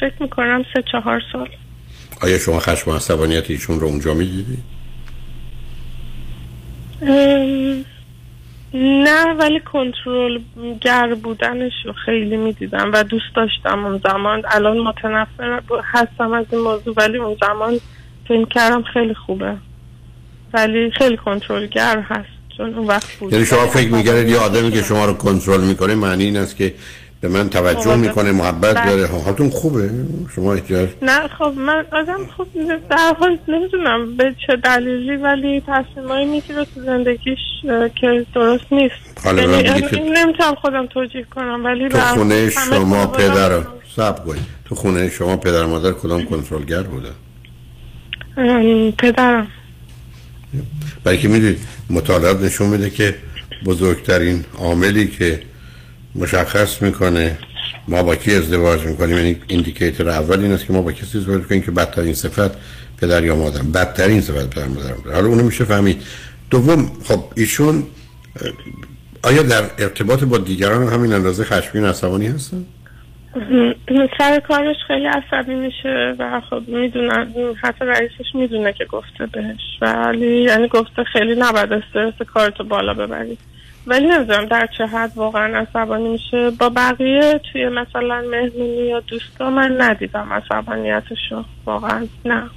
فکر 0.00 0.22
می‌کنم 0.22 0.64
سه 0.74 0.84
چهار 0.92 1.22
سال. 1.32 1.48
آیا 2.22 2.38
شما 2.38 2.60
خشم 2.60 2.90
و 2.90 2.94
عصبانیت 2.94 3.50
ایشون 3.50 3.80
رو 3.80 3.86
اونجا 3.86 4.14
می‌دیدید 4.14 4.58
نه 8.74 9.34
ولی 9.38 9.60
کنترل 9.60 10.38
گر 10.80 11.14
بودنش 11.14 11.72
رو 11.84 11.92
خیلی 12.06 12.36
می‌دیدم 12.36 12.90
و 12.92 13.02
دوست 13.02 13.24
داشتم 13.36 13.84
اون 13.84 14.00
زمان. 14.04 14.42
الان 14.48 14.78
متنفر 14.78 15.60
هستم 15.84 16.32
از 16.32 16.46
این 16.52 16.60
موضوع 16.60 16.94
ولی 16.96 17.18
اون 17.18 17.36
زمان 17.40 17.80
فکر 18.28 18.44
کردم 18.44 18.82
خیلی 18.82 19.14
خوبه. 19.14 19.56
ولی 20.54 20.90
خیلی 20.90 21.16
کنترلگر 21.16 22.00
هست 22.00 22.28
چون 22.56 22.74
اون 22.74 22.86
وقت 22.86 23.12
بود. 23.12 23.32
یعنی 23.32 23.46
شما 23.46 23.66
فکر 23.66 23.88
میگردید 23.88 24.28
یه 24.28 24.38
آدمی 24.38 24.72
که 24.72 24.82
شما 24.82 25.04
رو 25.04 25.12
کنترل 25.12 25.60
می‌کنه 25.60 25.94
معنی 25.94 26.24
این 26.24 26.36
است 26.36 26.56
که 26.56 26.74
به 27.22 27.28
من 27.28 27.48
توجه 27.48 27.96
می‌کنه 27.96 28.32
محبت 28.32 28.74
بله. 28.74 28.90
داره. 28.90 29.06
حالتون 29.06 29.50
خوبه؟ 29.50 29.90
شما 30.34 30.54
احتیاج 30.54 30.88
نه 31.02 31.28
خب 31.38 31.52
من 31.56 31.84
آدم 31.92 32.26
خوب 32.36 32.48
در 32.90 33.14
حال 33.20 33.38
نمی‌دونم 33.48 34.16
به 34.16 34.34
چه 34.46 34.56
دلیلی 34.56 35.16
ولی 35.16 35.62
تصمیمایی 35.66 36.26
می‌گیره 36.26 36.64
تو 36.64 36.82
زندگیش 36.86 37.38
که 38.00 38.26
درست 38.34 38.64
نیست. 38.70 38.94
حالا 39.24 39.42
یعنی 39.42 40.10
نمی‌تونم 40.10 40.54
خودم 40.54 40.86
توجیه 40.86 41.26
کنم 41.34 41.64
ولی 41.64 41.88
تو 41.88 41.98
خونه 41.98 42.50
شما 42.50 43.06
پدر 43.06 43.60
صبر 43.96 44.24
کنید. 44.24 44.42
تو 44.64 44.74
خونه 44.74 45.10
شما 45.10 45.36
پدر 45.36 45.64
مادر 45.64 45.92
کدام 45.92 46.24
کنترلگر 46.24 46.82
بودن؟ 46.82 47.14
ام، 48.36 48.92
پدرم. 48.92 49.46
برای 51.04 51.18
که 51.18 51.28
می‌دونید 51.28 51.58
مطالعات 51.90 52.40
نشون 52.40 52.68
میده 52.68 52.90
که 52.90 53.14
بزرگترین 53.64 54.44
عاملی 54.58 55.08
که 55.08 55.42
مشخص 56.14 56.82
می‌کنه. 56.82 57.38
ما 57.88 58.02
با 58.02 58.16
کی 58.16 58.34
ازدواج 58.34 58.86
می‌کنیم؟ 58.86 59.16
یعنی 59.16 59.36
ایندیکیتور 59.46 60.08
اول 60.08 60.40
این 60.40 60.52
است 60.52 60.66
که 60.66 60.72
ما 60.72 60.82
با 60.82 60.92
کسی 60.92 61.18
ازدواج 61.18 61.40
می‌کنیم 61.40 61.62
که 61.62 61.70
بدترین 61.70 62.14
صفت 62.14 62.50
پدر 63.00 63.24
یا 63.24 63.36
مادر 63.36 63.62
بدترین 63.62 64.20
صفت 64.20 64.54
پدر 64.54 64.66
مادر. 64.66 65.14
حالا 65.14 65.28
اونو 65.28 65.42
میشه 65.42 65.64
فهمید. 65.64 66.02
دوم 66.50 66.90
خب 67.04 67.24
ایشون 67.36 67.82
آیا 69.24 69.42
در 69.42 69.62
ارتباط 69.78 70.24
با 70.24 70.38
دیگران 70.38 70.82
هم 70.82 70.94
همین 70.94 71.12
اندازه 71.12 71.44
خشمگین 71.44 71.84
عصبانی 71.84 72.26
هستن؟ 72.26 72.64
سر 74.18 74.40
کارش 74.48 74.76
خیلی 74.86 75.06
عصبی 75.06 75.54
میشه 75.54 76.14
و 76.18 76.40
خب 76.50 76.62
می‌دونن 76.68 77.34
حتی 77.62 77.84
رئیسش 77.84 78.34
می‌دونه 78.34 78.72
که 78.72 78.84
گفته 78.84 79.26
بهش. 79.26 79.60
ولی 79.80 80.42
یعنی 80.42 80.68
گفته 80.68 81.04
خیلی 81.12 81.34
نباید 81.38 81.72
استرس 81.72 82.14
کارتو 82.34 82.64
بالا 82.64 82.94
ببری 82.94 83.38
ولی 83.86 84.06
نمی‌دونم 84.06 84.44
در 84.44 84.68
چه 84.78 84.86
حد 84.86 85.12
واقعا 85.16 85.58
عصبانی 85.58 86.08
میشه. 86.08 86.50
با 86.50 86.68
بقیه 86.68 87.40
توی 87.52 87.68
مثلا 87.68 88.24
مهمونی 88.30 88.86
یا 88.88 89.00
دوستا 89.00 89.50
من 89.50 89.80
ندیدم 89.80 90.32
عصبانیتشو. 90.32 91.44
واقعا 91.66 92.06
نه. 92.24 92.50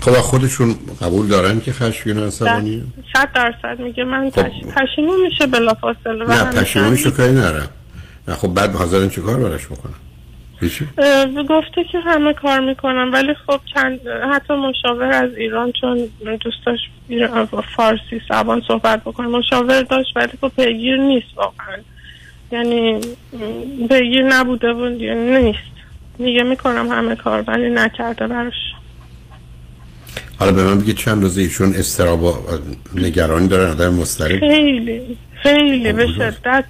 خب 0.00 0.12
خودشون 0.12 0.74
قبول 1.02 1.26
دارن 1.26 1.60
که 1.60 1.72
خشمگین 1.72 2.18
و 2.18 2.26
عصبانی؟ 2.26 2.92
صد 3.12 3.32
درصد 3.34 3.80
میگه 3.80 4.04
من. 4.04 4.30
پشیمون 4.30 5.20
میشه 5.20 5.46
بلافاصله. 5.46 6.24
خب. 6.24 6.30
نه 6.30 6.62
پشیمونیش 6.62 7.02
رو 7.02 7.10
کاری 7.10 7.32
نرم 7.32 7.68
نه 8.28 8.34
خب 8.34 8.48
بعد 8.48 8.74
حاضرن 8.74 9.08
چه 9.08 9.20
کار 9.20 9.36
براش 9.36 9.66
بکنن؟ 9.66 9.94
هیچی 9.94 10.09
اه، 10.09 10.09
گفته 11.48 11.84
که 11.92 11.98
همه 12.00 12.34
کار 12.34 12.60
می‌کنم 12.60 13.10
ولی 13.12 13.34
خب 13.46 13.60
چند 13.74 14.00
حتی 14.32 14.54
مشاور 14.54 15.12
از 15.12 15.34
ایران 15.34 15.72
چون 15.72 16.08
دوست 16.40 16.66
داشت 16.66 16.90
فارسی 17.76 18.20
زبان 18.28 18.62
صحبت 18.68 19.00
بکنه 19.00 19.26
مشاور 19.26 19.82
داشت 19.82 20.16
ولی 20.16 20.32
خب 20.40 20.52
پیگیر 20.56 20.96
نیست 20.96 21.26
واقعا. 21.36 21.76
یعنی 22.52 23.00
پیگیر 23.88 24.22
نبوده 24.22 24.72
و 24.72 24.88
دیگه 24.88 25.14
نیست. 25.14 25.58
میگه 26.18 26.42
می‌کنم 26.42 26.88
همه 26.88 27.16
کار 27.16 27.44
ولی 27.46 27.70
نکرده 27.70 28.26
براش. 28.26 28.54
حالا 30.38 30.52
به 30.52 30.64
من 30.64 30.78
بگید 30.78 30.96
چند 30.96 31.22
روزه 31.22 31.40
ایشون 31.40 31.74
استراب 31.74 32.22
و 32.22 32.34
نگرانی 32.94 33.48
دارن 33.48 33.70
آدم 33.70 33.94
مضطرب. 33.94 34.40
خیلی. 34.40 35.18
خیلی 35.42 35.92
به 35.92 36.06
شدت. 36.06 36.64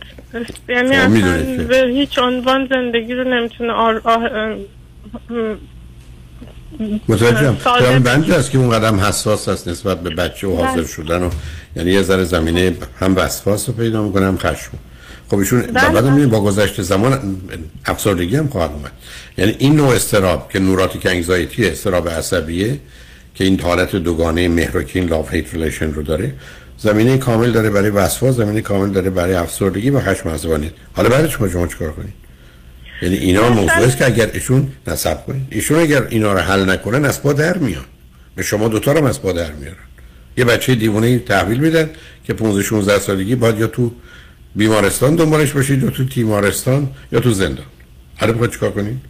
یعنی 0.69 0.97
خب، 0.97 1.13
اصلا 1.13 1.65
به 1.65 1.87
هیچ 1.93 2.19
عنوان 2.19 2.67
زندگی 2.71 3.15
رو 3.15 3.25
نمی‌تونه 3.25 3.73
آر... 3.73 4.01
آه... 4.05 4.57
متوجهم. 7.09 7.57
بنده 8.05 8.35
است 8.35 8.51
که 8.51 8.59
اون 8.59 8.71
قدم 8.71 9.01
حساس 9.01 9.49
است 9.49 9.69
نسبت 9.69 10.01
به 10.01 10.11
بچه 10.11 10.47
و 10.47 10.57
حاضر 10.57 10.77
بله. 10.77 10.87
شدن 10.87 11.23
و 11.23 11.31
یعنی 11.77 11.91
یه 11.91 12.03
ذره 12.03 12.25
زمینه 12.25 12.77
هم 13.01 13.17
وسواس 13.17 13.69
رو 13.69 13.75
پیدا 13.75 14.03
می‌کنه 14.03 14.27
هم 14.27 14.39
خشم. 14.39 14.71
خب 15.31 15.39
ایشون 15.39 15.61
بله، 15.61 15.73
بعد 15.73 16.05
بله. 16.05 16.27
با 16.27 16.41
گذشت 16.41 16.83
زمان 16.83 17.37
افسردگی 17.87 18.37
هم 18.37 18.49
خواهد 18.49 18.71
اومد. 18.71 18.93
یعنی 19.39 19.57
این 19.59 19.77
نوع 19.77 19.95
اضطراب 19.95 20.51
که 20.53 20.59
neurotic 20.59 21.07
anxiety 21.07 21.69
اضطراب 21.69 22.09
عصبیه 22.09 22.79
که 23.35 23.45
این 23.45 23.61
حالت 23.61 23.97
دوگانه 23.97 24.49
مهر 24.49 24.77
و 24.77 24.83
کین 24.83 25.09
love 25.09 25.35
hate 25.35 25.55
relation 25.55 25.93
رو 25.93 26.03
داره 26.03 26.33
زمینه 26.83 27.19
کامل 27.19 27.53
داره 27.53 27.71
برای 27.71 27.91
وسواس 27.91 28.37
زمینه 28.37 28.61
کامل 28.61 28.91
داره 28.91 29.11
برای 29.11 29.35
افسردگی 29.35 29.91
و 29.91 30.01
خشم 30.01 30.29
عصبانیت 30.29 30.73
حالا 30.93 31.09
بعد 31.09 31.29
شما 31.29 31.49
شما 31.49 31.67
چیکار 31.67 31.93
کنید؟ 31.93 32.13
یعنی 33.03 33.17
اینا 33.17 33.49
موضوع 33.49 33.71
است 33.71 33.97
که 33.97 34.07
اگر 34.07 34.31
ایشون 34.33 34.69
نصب 34.87 35.27
کنید. 35.27 35.47
ایشون 35.51 35.79
اگر 35.79 36.07
اینا 36.11 36.33
رو 36.33 36.39
حل 36.39 36.71
نکنن 36.71 37.05
از 37.05 37.23
پا 37.23 37.33
در 37.33 37.59
میان 37.59 37.85
به 38.37 38.43
شما 38.43 38.69
دوتا 38.69 38.93
رو 38.93 39.05
از 39.05 39.23
پا 39.23 39.33
در 39.33 39.53
میارن. 39.53 39.77
یه 40.37 40.45
بچه 40.45 40.75
دیوونه 40.75 41.19
تحویل 41.19 41.61
میدن 41.61 41.91
که 42.25 42.35
15 42.35 42.63
16 42.63 42.99
سالگی 42.99 43.35
باید 43.35 43.59
یا 43.59 43.67
تو 43.67 43.93
بیمارستان 44.57 45.17
دنبالش 45.17 45.53
باشید 45.53 45.83
یا 45.83 45.91
تو 45.91 46.05
تیمارستان 46.05 46.91
یا 47.13 47.21
تو 47.21 47.31
زندان. 47.31 47.67
حالا 48.17 48.33
بخواید 48.33 48.53
چیکار 48.53 48.71
کنید؟ 48.71 49.01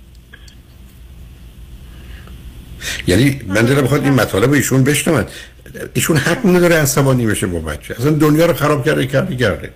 یعنی 3.07 3.41
من 3.47 3.63
دلم 3.63 3.81
بخواد 3.81 4.05
این 4.05 4.13
مطالب 4.13 4.53
ایشون 4.53 4.85
بشنون 4.85 5.27
ایشون 5.95 6.17
حق 6.17 6.47
نداره 6.47 6.77
عصبانی 6.77 7.27
بشه 7.27 7.47
با 7.47 7.59
بچه. 7.59 7.95
اصلا 7.95 8.11
دنیا 8.11 8.47
رو 8.47 8.55
خراب 8.55 8.85
کرده 8.85 9.07
کرده 9.07 9.37
کرده. 9.37 9.71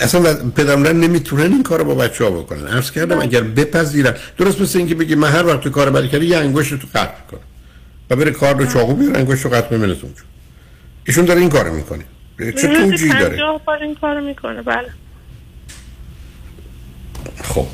اصلا 0.00 0.20
و- 0.20 0.50
پدر 0.50 0.76
مادر 0.76 0.92
نمی‌تونن 0.92 1.52
این 1.52 1.62
کارو 1.62 1.84
با 1.84 1.94
بچه 1.94 2.24
ها 2.24 2.30
بکنن. 2.30 2.66
عرض 2.66 2.90
کردم 2.90 3.20
اگر 3.20 3.40
بپذیرن. 3.40 4.14
درست 4.38 4.60
مثل 4.60 4.78
اینکه 4.78 4.94
بگی 4.94 5.14
من 5.14 5.28
هر 5.28 5.46
وقت 5.46 5.68
کار 5.68 5.90
بدی 5.90 6.08
کردی 6.08 6.26
یه 6.26 6.36
انگشت 6.36 6.74
تو 6.74 6.86
قطع 6.94 7.20
کنم 7.30 7.40
و 8.10 8.16
بره 8.16 8.30
کار 8.30 8.56
رو 8.56 8.66
چاقو 8.66 8.94
بیاره 8.94 9.18
انگشت 9.18 9.44
رو 9.44 9.50
قطع 9.50 9.68
بمونه 9.68 9.92
اونجا. 10.02 10.22
ایشون 11.04 11.24
داره 11.24 11.40
این 11.40 11.50
کارو 11.50 11.74
می‌کنه. 11.74 12.04
چه 12.38 12.44
روزی 12.46 12.90
توجیهی 12.90 13.18
داره. 13.18 13.42
این 13.80 13.94
کارو 13.94 14.20
می‌کنه. 14.20 14.62
بله. 14.62 14.88
خب 17.42 17.66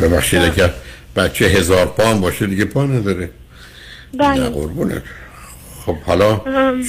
ببخشید 0.00 0.40
اگر 0.40 0.70
بچه 1.16 1.44
هزار 1.44 1.86
پا 1.86 2.10
هم 2.10 2.20
باشه 2.20 2.46
دیگه 2.46 2.64
پا 2.64 2.86
نداره. 2.86 3.30
نه 4.14 4.18
بله 4.18 4.48
قربونت. 4.48 5.02
خب 5.86 5.96
حالا. 6.06 6.40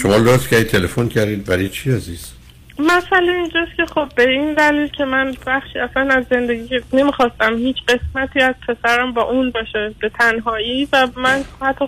شما 0.02 0.16
لطف 0.16 0.48
کردید 0.48 0.68
تلفن 0.68 1.08
کردید 1.08 1.46
برای 1.46 1.70
چی 1.70 1.92
عزیز 1.92 2.34
مسئله 2.80 3.32
اینجاست 3.32 3.72
که 3.78 3.86
خب 3.86 4.08
به 4.16 4.30
این 4.30 4.54
دلیل 4.54 4.88
که 4.88 5.06
من 5.06 5.34
بخشی 5.48 5.80
اصلا 5.80 6.10
از 6.10 6.26
زندگی 6.30 6.80
نمی‌خواستم 6.94 7.58
هیچ 7.58 7.78
قسمتی 7.88 8.40
از 8.40 8.56
پسرم 8.68 9.14
با 9.14 9.22
اون 9.22 9.52
باشه 9.52 9.96
به 10.00 10.10
تنهایی 10.10 10.88
و 10.94 11.08
من 11.16 11.44
حتی 11.62 11.86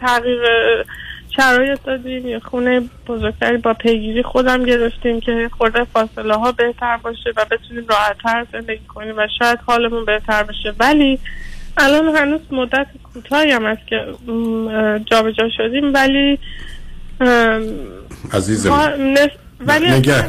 تغییر 0.00 0.40
شرایط 1.36 1.78
دادیم 1.84 2.26
یه 2.26 2.38
خونه 2.38 2.82
بزرگتری 3.06 3.56
با 3.56 3.74
پیگیری 3.74 4.22
خودم 4.22 4.64
گرفتیم 4.64 5.20
که 5.20 5.50
خورده 5.58 5.84
فاصله 5.84 6.34
ها 6.34 6.52
بهتر 6.52 6.96
باشه 6.96 7.32
و 7.36 7.44
بتونیم 7.50 7.86
راحتتر 7.88 8.46
زندگی 8.52 8.86
کنیم 8.88 9.14
و 9.16 9.28
شاید 9.38 9.58
حالمون 9.66 10.04
بهتر 10.04 10.42
بشه 10.42 10.74
ولی 10.78 11.18
الان 11.78 12.16
هنوز 12.16 12.40
مدت 12.50 12.86
کوتاهی 13.14 13.50
هم 13.50 13.64
است 13.64 13.86
که 13.86 13.96
جابجا 15.10 15.48
شدیم 15.56 15.94
ولی 15.94 16.38
عزیزم. 18.32 18.70
ها- 18.70 18.96
نس- 18.96 19.30
ولی 19.60 19.90
نگه 19.90 20.24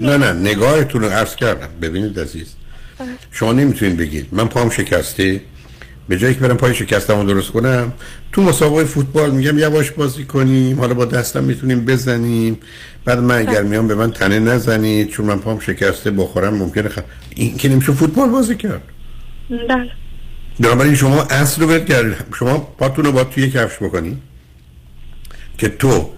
نه 0.00 0.16
نه 0.16 0.32
نگاهتون 0.32 1.02
رو 1.02 1.08
عرض 1.08 1.36
کردم. 1.36 1.68
ببینید 1.82 2.20
عزیز. 2.20 2.54
شما 3.32 3.52
نمی‌تونید 3.52 3.96
بگید. 3.96 4.26
من 4.32 4.48
پام 4.48 4.70
شکسته 4.70 5.40
به 6.08 6.18
جایی 6.18 6.34
که 6.34 6.40
برم 6.40 6.56
پای 6.56 6.74
شکستم 6.74 7.20
رو 7.20 7.26
درست 7.26 7.50
کنم. 7.50 7.92
تو 8.32 8.42
مسابقه 8.42 8.84
فوتبال 8.84 9.30
میگم 9.30 9.58
یواش 9.58 9.90
بازی 9.90 10.24
کنیم. 10.24 10.80
حالا 10.80 10.94
با 10.94 11.04
دستم 11.04 11.44
می‌تونیم 11.44 11.84
بزنیم. 11.84 12.58
بعد 13.04 13.18
من 13.18 13.38
اگر 13.38 13.62
میام 13.62 13.88
به 13.88 13.94
من 13.94 14.10
تنه 14.10 14.38
نزنید. 14.38 15.08
چون 15.10 15.26
من 15.26 15.38
پام 15.38 15.60
شکسته 15.60 16.10
بخورم 16.10 16.54
ممکنه 16.54 16.88
خ... 16.88 16.98
این 17.36 17.56
که 17.56 17.68
نمیشه 17.68 17.92
فوتبال 17.92 18.28
بازی 18.28 18.56
کرد. 18.56 18.82
بله. 19.68 19.90
بنابراین 20.60 20.94
شما 20.94 21.22
اصل 21.22 21.62
رو 21.62 21.78
کردید 21.78 22.16
شما 22.38 22.58
پاتون 22.58 23.04
رو 23.04 23.12
باید 23.12 23.28
توی 23.28 23.50
کفش 23.50 23.76
بکنید 23.76 24.18
که 25.58 25.68
تو 25.68 26.10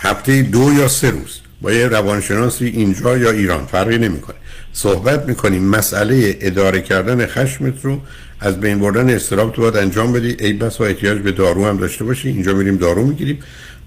هفته 0.00 0.42
دو 0.42 0.72
یا 0.78 0.88
سه 0.88 1.10
روز 1.10 1.40
با 1.62 1.72
یه 1.72 1.88
روانشناسی 1.88 2.66
اینجا 2.66 3.18
یا 3.18 3.30
ایران 3.30 3.66
فرقی 3.66 3.98
نمی‌کنه. 3.98 4.36
صحبت 4.72 5.28
می‌کنیم 5.28 5.64
مسئله 5.64 6.38
اداره 6.40 6.80
کردن 6.80 7.26
خشمت 7.26 7.84
رو 7.84 8.00
از 8.40 8.60
بین 8.60 8.78
بردن 8.78 9.10
استراب 9.10 9.52
تو 9.52 9.62
باید 9.62 9.76
انجام 9.76 10.12
بدی. 10.12 10.36
ای 10.40 10.52
بس 10.52 10.80
و 10.80 10.84
احتیاج 10.84 11.18
به 11.18 11.32
دارو 11.32 11.66
هم 11.66 11.76
داشته 11.76 12.04
باشی. 12.04 12.28
اینجا 12.28 12.54
میریم 12.54 12.76
دارو 12.76 13.06
می‌گیریم. 13.06 13.38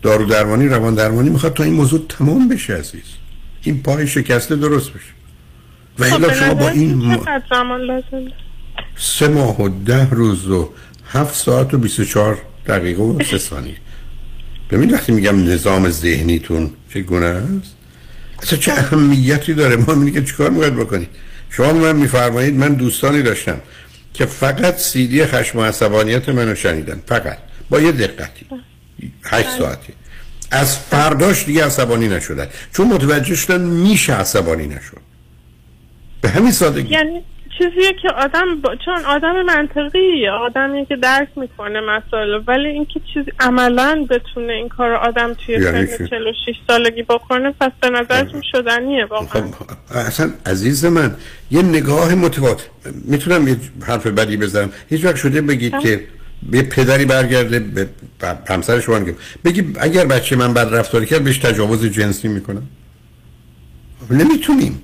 دارو 0.02 0.26
درمانی 0.26 0.68
روان 0.68 0.96
درمانی 0.96 1.30
می‌خواد 1.30 1.54
تا 1.54 1.64
این 1.64 1.74
موضوع 1.74 2.06
تمام 2.10 2.48
بشه 2.48 2.74
عزیز. 2.74 3.04
این 3.64 3.84
پای 3.84 4.08
شکسته 4.08 4.56
درست 4.56 4.90
بشه. 4.90 5.12
و 6.00 6.04
خب 6.04 6.34
شما 6.34 6.54
با 6.54 6.70
این 6.70 6.94
م- 6.96 7.42
زمان 7.50 7.82
لازم 7.82 8.32
سه 8.98 9.28
ماه 9.28 9.62
و 9.62 9.70
ده 9.86 10.10
روز 10.10 10.48
و 10.48 10.70
هفت 11.12 11.36
ساعت 11.36 11.74
و 11.74 11.78
24 11.78 12.42
دقیقه 12.68 13.02
و 13.04 13.24
سه 13.24 13.38
ثانیه. 13.38 13.78
ببین 14.72 14.94
وقتی 14.94 15.12
میگم 15.12 15.50
نظام 15.50 15.90
ذهنیتون 15.90 16.70
چگونه 16.94 17.26
است؟ 17.26 17.76
اصلا 18.44 18.60
چه 18.60 18.72
اهمیتی 18.72 19.54
داره؟ 19.54 19.76
ما 19.76 19.94
میگه 19.94 20.20
که 20.20 20.28
چیکار 20.28 20.50
می‌خواید 20.50 20.76
بکنید 20.76 21.10
شما 21.50 21.74
من 21.74 21.96
میفرمایید 21.96 22.54
من 22.54 22.74
دوستانی 22.74 23.22
داشتم 23.22 23.62
که 24.14 24.26
فقط 24.26 24.78
سیدی 24.78 25.26
خشم 25.26 25.60
و 25.60 25.64
عصبانیت 25.64 26.30
منو 26.30 26.56
شنیدن 26.56 27.02
فقط. 27.08 27.38
با 27.70 27.80
یه 27.80 27.92
دقتی. 27.92 28.46
هشت 29.24 29.50
ساعتی. 29.58 29.94
از 30.52 30.78
فرداش 30.78 31.46
دیگه 31.46 31.66
عصبانی 31.66 32.08
نشدن. 32.08 32.48
چون 32.74 32.88
متوجه 32.88 33.36
شدن 33.36 33.62
میشه 33.62 34.14
عصبانی 34.14 34.68
نشد. 34.68 35.02
به 36.22 36.30
همین 36.30 36.52
سادگی. 36.52 36.94
یعنی 36.94 37.24
چیزیه 37.62 37.94
که 38.02 38.10
آدم 38.10 38.62
با... 38.62 38.76
چون 38.86 39.06
آدم 39.06 39.42
منطقی 39.42 40.28
آدمی 40.28 40.86
که 40.86 40.96
درک 40.96 41.28
می‌کنه 41.36 41.82
مسائل 41.82 42.42
ولی 42.48 42.68
اینکه 42.68 43.02
چیز 43.14 43.26
عملا 43.40 44.06
بتونه 44.10 44.54
این 44.54 44.70
کار 44.70 44.94
آدم 44.94 45.34
توی 45.34 45.56
یعنی 45.56 45.86
سن 45.86 45.98
چی؟ 45.98 46.08
46 46.10 46.56
سالگی 46.68 47.04
بکنه 47.04 47.54
پس 47.62 47.72
به 47.82 47.90
نظرتون 47.90 48.42
شدنیه 48.52 49.06
واقعا. 49.06 49.44
اصلا 49.92 50.32
عزیز 50.46 50.86
من 50.86 51.16
یه 51.52 51.62
نگاه 51.62 52.16
متفاوت. 52.16 52.70
می‌تونم 53.06 53.48
یه 53.48 53.58
حرف 53.88 54.08
بدی 54.08 54.38
بزنم؟ 54.38 54.72
هیچ 54.90 55.06
وقت 55.06 55.16
شده 55.16 55.42
بگید 55.42 55.80
که 55.80 56.08
یه 56.52 56.64
پدری 56.64 57.06
برگرده 57.06 57.60
به 57.60 57.88
همسر 58.50 58.80
شما 58.80 59.00
میگه 59.00 59.16
بگی 59.46 59.74
اگر 59.80 60.06
بچه 60.06 60.36
من 60.36 60.54
بد 60.54 60.76
رفتاری 60.76 61.06
کرد 61.06 61.24
بهش 61.24 61.38
تجاوز 61.38 61.86
جنسی 61.86 62.28
می‌کنم؟ 62.28 62.64
نمی‌تونیم. 64.12 64.82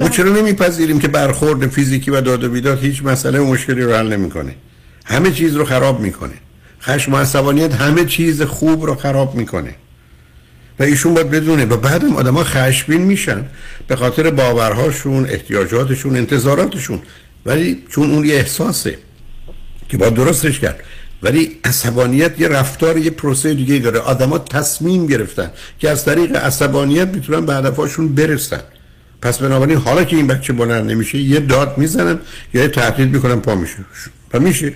ما 0.00 0.08
چرا 0.08 0.32
نمیپذیریم 0.32 0.98
که 0.98 1.08
برخورد 1.08 1.68
فیزیکی 1.68 2.10
و 2.10 2.20
داد 2.20 2.44
و 2.44 2.48
بیداد 2.48 2.84
هیچ 2.84 3.02
مسئله 3.02 3.40
و 3.40 3.46
مشکلی 3.46 3.82
رو 3.82 3.92
حل 3.92 4.12
نمی‌کنه؟ 4.12 4.54
همه 5.04 5.30
چیز 5.30 5.56
رو 5.56 5.64
خراب 5.64 6.00
می‌کنه. 6.00 6.34
خشم 6.82 7.14
و 7.14 7.16
همه 7.78 8.04
چیز 8.04 8.42
خوب 8.42 8.84
رو 8.84 8.94
خراب 8.94 9.34
می‌کنه. 9.34 9.74
و 10.78 10.82
ایشون 10.82 11.14
باید 11.14 11.30
بدونه 11.30 11.64
و 11.64 11.76
بعدم 11.76 12.16
آدم 12.16 12.34
ها 12.34 12.44
خشمگین 12.44 13.02
میشن 13.02 13.44
به 13.88 13.96
خاطر 13.96 14.30
باورهاشون 14.30 15.26
احتیاجاتشون 15.26 16.16
انتظاراتشون. 16.16 17.00
ولی 17.46 17.84
چون 17.88 18.10
اون 18.10 18.24
یه 18.24 18.34
احساسه 18.34 18.98
که 19.88 19.96
باید 19.96 20.14
درستش 20.14 20.60
کرد. 20.60 20.80
ولی 21.22 21.58
عصبانیت 21.64 22.40
یه 22.40 22.48
رفتار 22.48 22.98
یه 22.98 23.10
پروسه 23.10 23.54
دیگه 23.54 23.78
داره. 23.78 23.98
آدما 23.98 24.38
تصمیم 24.38 25.06
گرفتن 25.06 25.50
که 25.78 25.90
از 25.90 26.04
طریق 26.04 26.36
عصبانیت 26.36 27.08
می‌تونن 27.08 27.46
به 27.46 27.54
هدفاشون 27.54 28.14
برسن. 28.14 28.60
پس 29.22 29.38
بنابراین 29.38 29.78
حالا 29.78 30.04
که 30.04 30.16
این 30.16 30.26
بچه 30.26 30.52
بلند 30.52 30.90
نمیشه 30.90 31.18
یه 31.18 31.40
داد 31.40 31.78
می‌زنن 31.78 32.18
یا 32.54 32.62
یه 32.62 32.68
تهدید 32.68 33.10
می‌کنن 33.14 33.40
پا 33.40 33.54
میشه. 33.54 33.76
و 34.34 34.40
میشه. 34.40 34.72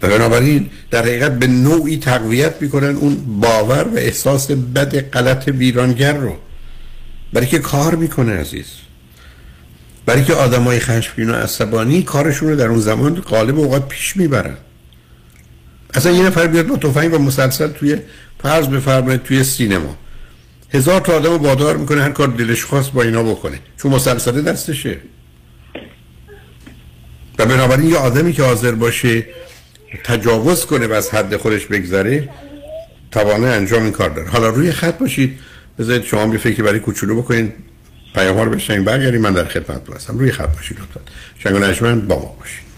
بنابراین 0.00 0.70
در 0.90 1.02
حقیقت 1.02 1.38
به 1.38 1.46
نوعی 1.46 1.96
تقویت 1.96 2.62
می‌کنن 2.62 2.96
اون 2.96 3.40
باور 3.40 3.88
و 3.88 3.96
احساس 3.96 4.50
بد 4.50 5.10
غلط 5.10 5.48
ویرانگر 5.48 6.16
رو. 6.16 6.36
برای 7.32 7.46
که 7.46 7.58
کار 7.58 7.94
می‌کنه 7.94 8.32
عزیز. 8.32 8.66
برای 10.06 10.24
که 10.24 10.34
آدمای 10.34 10.80
خشمگین 10.80 11.30
و 11.30 11.34
عصبانی 11.34 12.02
کارشون 12.02 12.48
رو 12.48 12.56
در 12.56 12.66
اون 12.66 12.80
زمان 12.80 13.20
غالب 13.20 13.58
اوقات 13.58 13.88
پیش 13.88 14.16
می‌برن. 14.16 14.56
اصلا 15.94 16.12
یه 16.12 16.26
نفر 16.26 16.46
بیاد 16.46 16.66
با 16.66 16.76
تفنگ 16.76 17.14
و 17.14 17.18
مسلسل 17.18 17.68
توی 17.68 17.96
فرض 18.42 18.66
بفرمایید 18.66 19.22
توی 19.22 19.44
سینما. 19.44 19.96
هزار 20.74 21.00
تا 21.00 21.12
آدم 21.12 21.30
رو 21.30 21.36
وادار 21.36 21.76
می‌کنه 21.76 22.02
هر 22.02 22.10
کار 22.10 22.28
دلش 22.28 22.64
خواست 22.64 22.92
با 22.92 23.02
اینا 23.02 23.22
بکنه. 23.22 23.58
چون 23.76 23.92
مسلسل 23.92 24.42
دستشه. 24.42 24.98
و 27.38 27.46
بنابراین 27.46 27.88
یه 27.90 27.96
آدمی 27.96 28.32
که 28.32 28.42
حاضر 28.42 28.72
باشه 28.72 29.26
تجاوز 30.04 30.66
کنه 30.66 30.86
و 30.86 30.92
از 30.92 31.10
حد 31.10 31.36
خودش 31.36 31.66
بگذره 31.66 32.28
توانه 33.10 33.46
انجام 33.46 33.82
این 33.82 33.92
کار 33.92 34.10
داره. 34.10 34.28
حالا 34.28 34.48
روی 34.48 34.72
خط 34.72 34.98
باشید. 34.98 35.38
بذارید 35.78 36.04
شما 36.04 36.32
یه 36.32 36.38
فکری 36.38 36.62
برای 36.62 36.80
کوچولو 36.80 37.22
بکنید 37.22 37.52
پیام 38.14 38.36
ها 38.36 38.44
رو 38.44 39.20
من 39.20 39.32
در 39.32 39.44
خدمت 39.44 39.90
هستم. 39.94 40.18
روی 40.18 40.32
خط 40.32 40.56
باشید 40.56 40.78
لطفا. 40.78 41.00
شنگ 41.72 42.06
با 42.06 42.18
ما 42.18 42.36
باشید. 42.40 42.68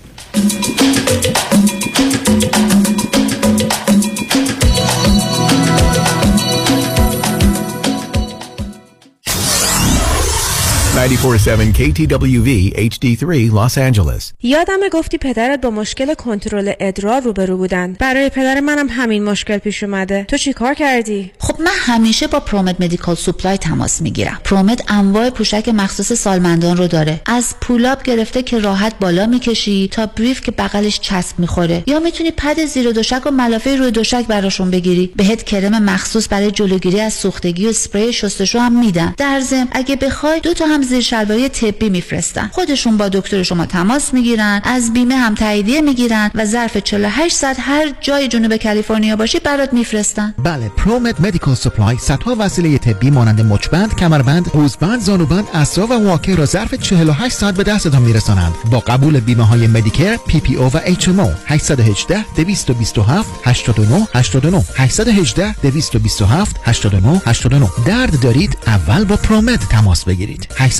Ninety-four-seven 11.01 11.68
KTWV 11.78 12.51
HD3 12.92 13.24
Los 13.59 13.74
Angeles. 13.78 14.32
یادم 14.42 14.78
گفتی 14.92 15.18
پدرت 15.18 15.61
با 15.61 15.70
مشکل 15.70 16.14
کنترل 16.14 16.72
ادرار 16.80 17.22
روبرو 17.22 17.57
بودن. 17.57 17.92
برای 17.92 18.28
پدر 18.28 18.61
منم 18.61 18.88
همین 18.88 19.24
مشکل 19.24 19.59
پیش 19.59 19.82
اومده. 19.82 20.24
تو 20.28 20.36
چی 20.36 20.53
کار 20.53 20.74
کردی؟ 20.74 21.30
خب 21.38 21.61
من 21.61 21.70
همیشه 21.74 22.26
با 22.26 22.40
پرومت 22.40 22.80
Medical 22.80 23.14
Supply 23.14 23.58
تماس 23.59 24.03
می‌گیرم. 24.03 24.40
پرومت 24.44 24.90
انواع 24.90 25.30
پوشک 25.30 25.68
مخصوص 25.68 26.12
سالمندان 26.12 26.76
رو 26.76 26.86
داره. 26.86 27.20
از 27.26 27.55
pull 27.61 27.88
up 27.88 28.02
گرفته 28.03 28.42
که 28.42 28.59
راحت 28.59 28.98
بالا 29.01 29.26
می‌کشی 29.26 29.88
تا 29.88 30.07
brief 30.06 30.40
که 30.40 30.51
بغلش 30.51 31.01
چسب 31.01 31.38
می‌خوره. 31.38 31.84
یا 31.86 32.01
می‌تونی 32.01 32.30
پد 32.30 32.64
زیر 32.64 32.92
دوشک 32.92 33.26
و 33.26 33.30
ملافه 33.30 33.76
روی 33.76 33.90
دوشک 33.90 34.26
براشون 34.26 34.70
بگیری. 34.70 35.12
بهت 35.16 35.42
کرم 35.42 35.82
مخصوص 35.82 36.28
برای 36.30 36.51
جلوگیری 36.51 37.01
از 37.01 37.12
سوختگی 37.12 37.66
و 37.66 37.68
اسپری 37.68 38.12
شستشو 38.12 38.59
هم 38.59 38.80
میدن. 38.80 39.14
در 39.16 39.40
ضمن 39.40 39.68
اگه 39.72 39.96
بخوای 39.96 40.40
دو 40.40 40.55
تا 40.55 40.66
هم 40.66 40.82
زیر 40.91 41.01
شلواری 41.01 41.49
طبی 41.49 41.88
میفرستن. 41.88 42.51
خودشون 42.53 42.97
با 42.97 43.09
دکتر 43.09 43.43
شما 43.43 43.66
تماس 43.66 44.14
می‌گیرن 44.14 44.61
از 44.64 44.93
بیمه 44.93 45.16
هم 45.16 45.34
تاییدیه 45.34 45.80
می‌گیرن 45.80 46.30
و 46.34 46.45
ظرف 46.45 46.76
48 46.76 47.36
ساعت 47.36 47.57
هر 47.61 47.93
جای 48.01 48.28
جنوب 48.28 48.57
کالیفرنیا 48.57 49.16
باشی 49.16 49.38
برات 49.38 49.72
میفرستن. 49.72 50.34
بله 50.45 50.68
پرومت 50.68 51.20
Medical 51.20 51.54
Supply 51.54 51.98
صدها 51.99 52.36
وسیله 52.38 52.78
طبی 52.78 53.11
مانند 53.11 53.41
مچبند 53.41 53.97
کمربند 53.97 54.49
قوزبند 54.49 55.01
زانوبند 55.01 55.45
عصا 55.54 55.86
و 55.86 55.93
واکر 55.93 56.34
را 56.36 56.47
ظرف 56.47 56.74
48 56.74 57.34
ساعت 57.34 57.55
به 57.55 57.62
دستتان 57.62 58.03
میرسانند. 58.03 58.55
با 58.70 58.78
قبول 58.78 59.20
بیمه 59.20 59.47
های 59.47 59.66
مدیکر 59.66 60.16
پی 60.16 60.41
پی 60.41 60.57
او 60.57 60.64
و 60.64 60.80
اچ 60.84 61.09
ام 61.09 61.20
او 61.20 61.30
818 61.47 62.24
227 62.36 63.28
89 63.45 64.07
89 64.14 64.64
818 64.76 65.55
227 65.62 66.57
89 66.64 67.22
89 67.26 67.68
درد 67.86 68.20
دارید 68.20 68.59
اول 68.66 69.05
با 69.05 69.16
پرومت 69.16 69.68
تماس 69.68 70.05
بگیرید. 70.05 70.47
818 70.57 70.79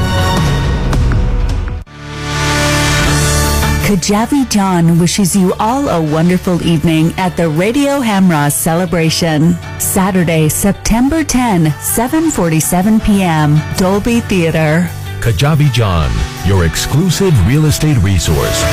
Kajabi 3.90 4.48
John 4.50 4.98
wishes 4.98 5.36
you 5.36 5.54
all 5.60 5.88
a 5.88 6.00
wonderful 6.00 6.60
evening 6.66 7.12
at 7.16 7.36
the 7.36 7.48
Radio 7.48 8.00
Hamra 8.00 8.50
celebration. 8.50 9.54
Saturday, 9.78 10.48
September 10.48 11.22
10, 11.22 11.66
7:47 11.66 13.04
p.m. 13.04 13.60
Dolby 13.76 14.20
Theater. 14.20 14.88
Kajabi 15.20 15.72
John, 15.72 16.10
your 16.46 16.64
exclusive 16.64 17.34
real 17.46 17.66
estate 17.66 17.98
resource. 17.98 18.64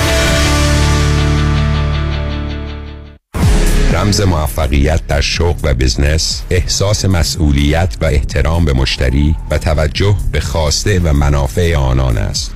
رمز 3.94 4.22
موفقیت 4.22 5.08
در 5.08 5.22
شغل 5.22 5.60
و 5.64 5.74
بزنس 5.74 6.44
احساس 6.50 7.06
مسئولیت 7.06 7.96
و 8.02 8.06
احترام 8.06 8.66
به 8.66 8.74
مشتری 8.74 9.36
و 9.52 9.58
توجه 9.58 10.16
به 10.32 10.40
خواسته 10.40 11.00
و 11.00 11.14
منافع 11.14 11.76
آنان 11.76 12.18
است 12.18 12.56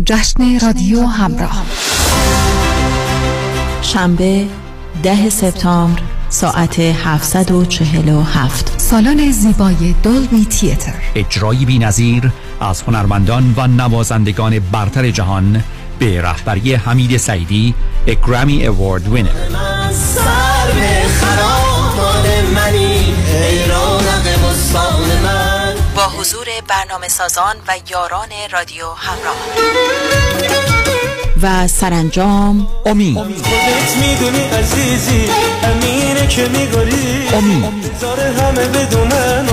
جشن 0.00 0.58
رادیو 0.58 1.06
همراه. 1.06 1.62
شنبه 3.82 4.46
ده 5.02 5.30
سپتامبر 5.30 6.02
ساعت 6.28 6.78
747 6.78 8.80
سالن 8.80 9.30
زیبای 9.30 9.94
دولبی 10.02 10.44
تیتر. 10.44 10.94
اجرایی 11.14 11.64
بی 11.64 11.84
از 12.60 12.82
هنرمندان 12.82 13.54
و 13.56 13.66
نوازندگان 13.66 14.58
برتر 14.58 15.10
جهان 15.10 15.64
به 15.98 16.22
رهبری 16.22 16.74
حمید 16.74 17.16
سعیدی 17.16 17.74
اگرامی 18.06 18.66
اوارد 18.66 19.08
وینر 19.08 19.28
حضور 26.22 26.46
برنامه 26.68 27.08
سازان 27.08 27.56
و 27.68 27.78
یاران 27.90 28.28
رادیو 28.50 28.90
همراه. 28.90 29.36
و 31.42 31.68
سرانجام. 31.68 32.66
امید 32.86 33.18
خودت 33.18 33.96
می‌دونی 33.96 34.44
عزیزی 34.44 35.26
همینه 35.62 36.26
که 36.26 36.48
میگاری 36.48 37.28
امید 37.34 37.64
همه 38.40 38.68
بدونن 38.68 39.48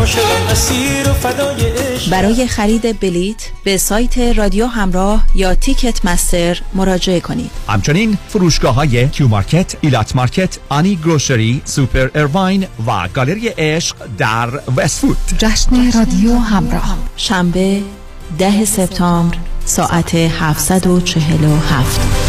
اسیر 0.52 1.10
و 1.10 1.14
فدای 1.14 1.72
عشق. 1.72 2.12
برای 2.12 2.48
خرید 2.48 3.00
بلیت 3.00 3.36
به 3.64 3.78
سایت 3.78 4.18
رادیو 4.18 4.66
همراه 4.66 5.24
یا 5.36 5.56
Ticketmaster 5.56 6.62
مراجعه 6.74 7.20
کنید. 7.20 7.52
همچنین 7.68 8.18
فروشگاه 8.28 8.76
های 8.76 9.08
Q 9.10 9.28
Market، 9.28 9.76
Elat 9.82 10.16
Market، 10.16 10.58
Ani 10.70 10.96
Grocery، 10.96 11.62
Super 11.66 12.10
Irvine 12.16 12.68
و 12.88 13.08
گالری 13.14 13.48
عشق 13.48 13.96
در 14.18 14.50
وستوود 14.78 15.18
جشن 15.38 15.92
رادیو 15.92 16.36
همراه. 16.36 16.98
شنبه 17.18 17.82
ده 18.38 18.66
سپتامبر 18.66 19.38
ساعت 19.70 20.16
747 20.16 22.29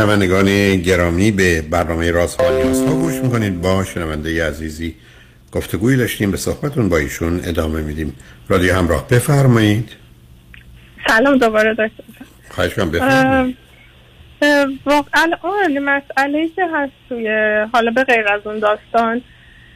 شنوندگان 0.00 0.76
گرامی 0.76 1.30
به 1.30 1.62
برنامه 1.62 2.10
راست 2.10 2.40
ها 2.40 2.62
گوش 2.94 3.14
می‌کنید. 3.14 3.60
با 3.60 3.84
شنونده 3.84 4.46
عزیزی 4.46 4.94
گفتگوی 5.52 5.96
داشتیم 5.96 6.30
به 6.30 6.36
صحبتون 6.36 6.88
با 6.88 6.96
ایشون 6.96 7.40
ادامه 7.44 7.82
میدیم. 7.82 8.16
رادیو 8.48 8.74
همراه 8.74 9.08
بفرمایید. 9.08 9.88
سلام 11.08 11.38
دوباره 11.38 11.70
دکتر. 11.72 12.04
خواهش 12.50 12.74
کنم 12.74 12.90
بفرمایید. 12.90 13.56
واقعا 14.86 15.26
مسئله 15.82 16.48
که 16.56 16.62
هست 16.74 16.92
توی 17.08 17.28
حالا 17.72 17.90
به 17.90 18.04
غیر 18.04 18.28
از 18.28 18.40
اون 18.44 18.58
داستان 18.58 19.22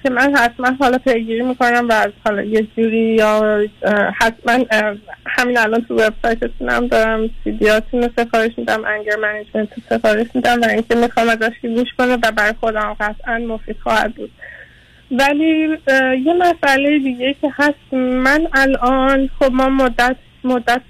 که 0.05 0.11
من 0.11 0.37
حتما 0.37 0.71
حالا 0.81 0.99
پیگیری 0.99 1.43
می‌کنم 1.43 1.89
و 1.89 1.93
از 1.93 2.13
حالا 2.25 2.43
یه 2.43 2.67
جوری 2.77 3.15
یا 3.15 3.61
حتما 4.21 4.65
همین 5.27 5.59
الان 5.59 5.85
تو 5.89 5.95
وبسایتتون 5.95 6.69
هم 6.69 6.87
دارم 6.87 7.31
سیدیاتون 7.45 8.03
رو 8.03 8.09
سفارش 8.17 8.53
میدم 8.57 8.85
انگر 8.85 9.17
منیجمنت 9.17 9.69
رو 9.77 9.83
سفارش 9.89 10.27
میدم 10.35 10.61
و 10.61 10.65
اینکه 10.65 10.95
می‌خوام 10.95 11.29
ازش 11.29 11.53
گوش 11.63 11.89
کنه 11.99 12.15
و 12.15 12.33
برای 12.37 12.55
خودم 12.61 12.97
قطعا 13.01 13.39
مفید 13.39 13.77
خواهد 13.83 14.15
بود. 14.15 14.31
ولی 15.11 15.79
یه 16.25 16.35
مسئله 16.35 16.99
دیگه 16.99 17.37
که 17.41 17.53
هست 17.55 17.95
من 17.95 18.49
الان 18.53 19.31
خب 19.39 19.53
ما 19.53 19.69
مدت 19.69 20.17
مدت 20.45 20.83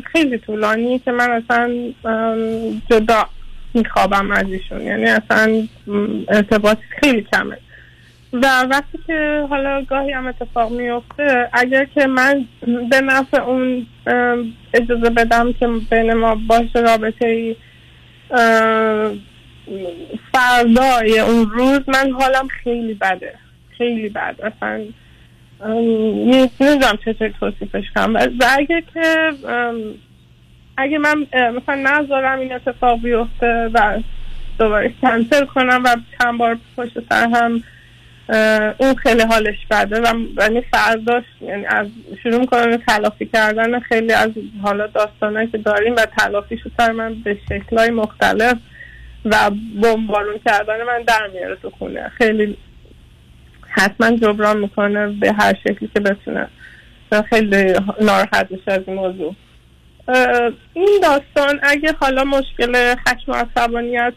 خیلی 0.00 0.38
طولانی 0.38 0.98
که 0.98 1.12
من 1.12 1.30
اصلا 1.30 1.70
جدا 2.90 3.26
میخوابم 3.74 4.30
از 4.30 4.46
ایشون. 4.46 4.80
یعنی 4.80 5.04
اصلا 5.04 5.62
ارتباط 6.28 6.78
خیلی 7.00 7.26
کمه. 7.32 7.58
و 8.32 8.62
وقتی 8.70 8.98
که 9.06 9.46
حالا 9.50 9.82
گاهی 9.82 10.12
هم 10.12 10.26
اتفاق 10.26 10.72
میفته 10.72 11.48
اگر 11.52 11.84
که 11.84 12.06
من 12.06 12.44
به 12.90 13.00
نفع 13.00 13.42
اون 13.42 13.86
اجازه 14.74 15.10
بدم 15.10 15.52
که 15.52 15.68
بین 15.90 16.14
ما 16.14 16.34
باشه 16.48 16.80
رابطه 16.80 17.26
ای 17.26 17.56
فردای 20.32 21.18
اون 21.18 21.50
روز 21.50 21.80
من 21.88 22.10
حالم 22.10 22.48
خیلی 22.48 22.94
بده 22.94 23.34
خیلی 23.78 24.08
بد. 24.08 24.36
اصلا 24.42 24.84
نمی‌دونم 26.60 26.98
چطور 27.04 27.28
توصیفش 27.40 27.84
کنم. 27.96 28.14
و 28.14 28.46
اگه 28.58 28.82
که 28.94 29.32
اگه 30.76 30.98
من 30.98 31.26
مثلا 31.32 31.74
نذارم 31.74 32.38
این 32.38 32.52
اتفاق 32.52 33.02
بیفته 33.02 33.70
و 33.74 33.98
دوباره 34.58 34.94
کنسل 35.02 35.44
کنم 35.44 35.82
و 35.84 35.96
چند 36.18 36.38
بار 36.38 36.58
پشت 36.76 37.08
سر 37.08 37.28
هم 37.28 37.62
اون 38.78 38.94
خیلی 38.94 39.22
حالش 39.22 39.66
بده 39.70 40.00
و 40.00 40.14
یعنی 40.40 40.60
فرداش 40.60 41.24
یعنی 41.40 41.66
از 41.66 41.86
شروع 42.22 42.40
می‌کنم 42.40 42.76
تلافی 42.76 43.26
کردن 43.26 43.80
خیلی 43.80 44.12
از 44.12 44.30
حالا 44.62 44.86
داستانهایی 44.86 45.48
که 45.48 45.58
داریم 45.58 45.96
و 45.96 46.06
تلافیش 46.18 46.60
سر 46.78 46.92
من 46.92 47.14
به 47.14 47.38
شکلهای 47.48 47.90
مختلف 47.90 48.58
و 49.24 49.50
بمبارون 49.82 50.40
کردن 50.46 50.82
من 50.82 51.02
در 51.06 51.26
میاره 51.34 51.56
تو 51.56 51.70
خونه. 51.70 52.08
خیلی 52.08 52.56
حتما 53.68 54.16
جبران 54.16 54.58
می‌کنه 54.58 55.08
به 55.08 55.32
هر 55.32 55.54
شکلی 55.54 55.90
که 55.94 56.00
بتونه 56.00 56.48
خیلی 57.30 57.72
ناراحت 58.00 58.46
میشه 58.50 58.72
از 58.72 58.80
این 58.86 58.96
موضوع. 58.96 59.34
این 60.74 61.00
داستان 61.02 61.60
اگه 61.62 61.92
حالا 62.00 62.24
مشکل 62.24 62.94
خشم 62.94 63.32
و 63.32 63.34
عصبانیت 63.34 64.12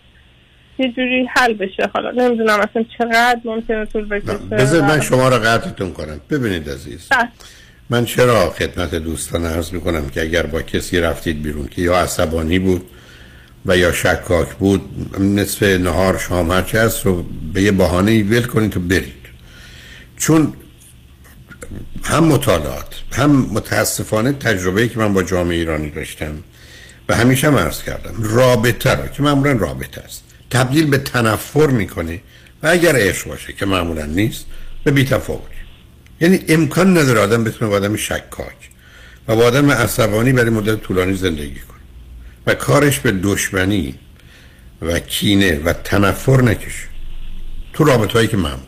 یه 0.79 0.91
جوری 0.91 1.27
حل 1.35 1.53
بشه. 1.53 1.89
حالا 1.93 2.11
نمی‌دونم 2.11 2.59
اصلا 2.59 2.85
چقدر 2.97 3.39
ممکنه 3.45 3.85
طول 3.85 4.05
بکشه. 4.05 4.37
بذار 4.37 4.81
من 4.81 5.01
شما 5.01 5.29
رو 5.29 5.35
قطعتون 5.35 5.91
کنم. 5.91 6.21
ببینید 6.29 6.69
عزیز. 6.69 7.09
من 7.89 8.05
چرا 8.05 8.49
خدمت 8.49 8.95
دوستان 8.95 9.45
عرض 9.45 9.73
می‌کنم 9.73 10.09
که 10.09 10.21
اگر 10.21 10.45
با 10.45 10.61
کسی 10.61 10.99
رفتید 10.99 11.41
بیرون 11.43 11.67
که 11.67 11.81
یا 11.81 11.97
عصبانی 11.97 12.59
بود 12.59 12.85
و 13.65 13.77
یا 13.77 13.91
شکاک 13.91 14.53
بود 14.53 14.81
نصف 15.19 15.63
نهار 15.63 16.17
شام 16.17 16.51
هرچه 16.51 16.79
هست 16.79 17.05
رو 17.05 17.25
به 17.53 17.61
یه 17.61 17.71
بحانه 17.71 18.11
ای 18.11 18.23
ول 18.23 18.43
کنید 18.43 18.71
تو 18.71 18.79
برید. 18.79 19.25
چون 20.17 20.53
هم 22.03 22.23
مطالعات 22.23 22.95
هم 23.11 23.31
متاسفانه 23.31 24.33
تجربه 24.33 24.87
که 24.87 24.99
من 24.99 25.13
با 25.13 25.23
جامعه 25.23 25.57
ایرانی 25.57 25.89
داشتم 25.89 26.43
و 27.09 27.15
همیشه 27.15 27.47
هم 27.47 27.55
عرض 27.55 27.83
کردم 27.83 28.13
رابطه 28.19 28.91
رو 28.91 29.07
که 29.07 29.23
معمولا 29.23 29.51
رابطه 29.51 30.01
است. 30.01 30.24
تبدیل 30.49 30.85
به 30.85 30.97
تنفر 30.97 31.67
می‌کنه 31.67 32.21
و 32.63 32.67
اگر 32.67 32.95
عشق 32.95 33.27
باشه 33.27 33.53
که 33.53 33.65
معمولا 33.65 34.05
نیست 34.05 34.45
به 34.83 34.91
بیتفاوتی. 34.91 35.55
یعنی 36.21 36.39
امکان 36.47 36.97
نداره 36.97 37.19
آدم 37.19 37.43
بتونه 37.43 37.71
با 37.71 37.77
آدم 37.77 37.95
شکاک 37.95 38.69
و 39.27 39.35
با 39.35 39.45
آدم 39.45 39.71
عصبانی 39.71 40.33
برای 40.33 40.49
مدت 40.49 40.81
طولانی 40.81 41.15
زندگی 41.15 41.59
کنه. 41.59 41.79
و 42.47 42.53
کارش 42.53 42.99
به 42.99 43.11
دشمنی 43.11 43.95
و 44.81 44.99
کینه 44.99 45.59
و 45.59 45.73
تنفر 45.73 46.41
نکشه. 46.41 46.87
تو 47.73 47.83
رابطه 47.83 48.13
هایی 48.13 48.27
که 48.27 48.37
معمول. 48.37 48.59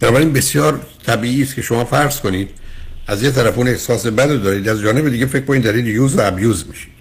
بنابراین 0.00 0.32
بسیار 0.32 0.86
طبیعی 1.06 1.42
است 1.42 1.54
که 1.54 1.62
شما 1.62 1.84
فرض 1.84 2.20
کنید 2.20 2.50
از 3.06 3.22
یه 3.22 3.30
طرف 3.30 3.58
اون 3.58 3.68
احساس 3.68 4.06
بد 4.06 4.42
دارید 4.42 4.68
از 4.68 4.80
جانب 4.80 5.08
دیگه 5.08 5.26
فکر 5.26 5.44
کنید 5.44 5.62
دارید 5.62 5.86
یوز 5.86 6.16
و 6.16 6.20
ابیوز 6.20 6.68
میشید. 6.68 6.99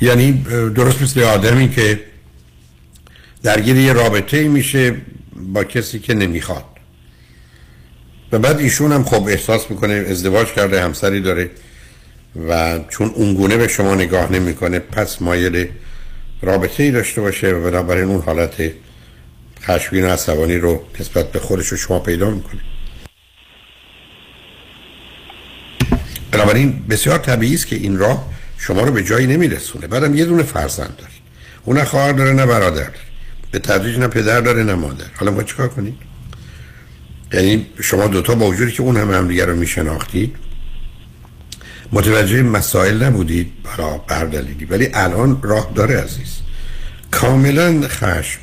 یعنی 0.00 0.32
درست 0.74 1.02
مثل 1.02 1.22
آدمی 1.22 1.70
که 1.70 2.00
درگیر 3.42 3.76
یه 3.76 3.92
رابطه 3.92 4.48
میشه 4.48 4.96
با 5.36 5.64
کسی 5.64 5.98
که 5.98 6.14
نمی‌خواد. 6.14 6.64
و 8.32 8.38
بعد 8.38 8.58
ایشون 8.58 8.92
هم 8.92 9.04
خب 9.04 9.26
احساس 9.28 9.70
می‌کنه 9.70 9.94
ازدواج 9.94 10.46
کرده 10.46 10.82
همسری 10.82 11.20
داره 11.20 11.50
و 12.48 12.78
چون 12.88 13.08
اونگونه 13.14 13.56
به 13.56 13.68
شما 13.68 13.94
نگاه 13.94 14.32
نمی‌کنه 14.32 14.78
پس 14.78 15.22
مایل 15.22 15.68
رابطه 16.42 16.82
ای 16.82 16.90
داشته 16.90 17.20
باشه 17.20 17.52
و 17.52 17.70
بنابراین 17.70 18.08
اون 18.08 18.22
حالت 18.22 18.72
خشمگین 19.62 20.04
و 20.04 20.08
عصبانی 20.08 20.56
رو 20.56 20.82
نسبت 21.00 21.32
به 21.32 21.38
خودش 21.38 21.66
رو 21.66 21.76
شما 21.76 21.98
پیدا 21.98 22.30
می‌کنید 22.30 22.76
بنابراین 26.30 26.86
بسیار 26.90 27.18
طبیعی 27.18 27.54
است 27.54 27.66
که 27.66 27.76
این 27.76 27.98
راه 27.98 28.35
شما 28.58 28.82
رو 28.82 28.92
به 28.92 29.02
جایی 29.02 29.26
نمیرسونه. 29.26 29.86
بعدم 29.86 30.14
یه 30.14 30.24
دونه 30.24 30.42
فرزند 30.42 30.96
دارید 30.96 31.16
اون 31.64 31.78
نه 31.78 31.84
خواهر 31.84 32.12
داره 32.12 32.32
نه 32.32 32.46
برادر. 32.46 32.74
داره 32.74 32.90
به 33.50 33.58
تدریج 33.58 33.98
نه 33.98 34.08
پدر 34.08 34.40
داره 34.40 34.62
نه 34.62 34.74
مادر. 34.74 35.04
حالا 35.16 35.32
ما 35.32 35.42
چیکار 35.42 35.68
کنید 35.68 35.94
یعنی 37.32 37.66
شما 37.80 38.06
دوتا 38.06 38.34
با 38.34 38.46
وجودی 38.46 38.72
که 38.72 38.82
اون 38.82 38.96
هم 38.96 39.14
همدیگه 39.14 39.44
رو 39.44 39.56
میشناختید 39.56 40.36
متوجه 41.92 42.42
مسائل 42.42 43.02
نبودید 43.02 43.52
برا 43.62 43.98
بر 43.98 44.24
دلیلی 44.24 44.64
ولی 44.64 44.88
الان 44.94 45.42
راه 45.42 45.72
داره 45.74 46.00
عزیز. 46.00 46.36
کاملا 47.10 47.88
خشم 47.88 48.40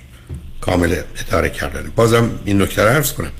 کامل 0.61 0.95
اداره 1.27 1.49
کردن. 1.49 1.91
بازم 1.95 2.29
این 2.45 2.61
نکته 2.61 2.81
عرض 2.81 3.13
کنم. 3.13 3.31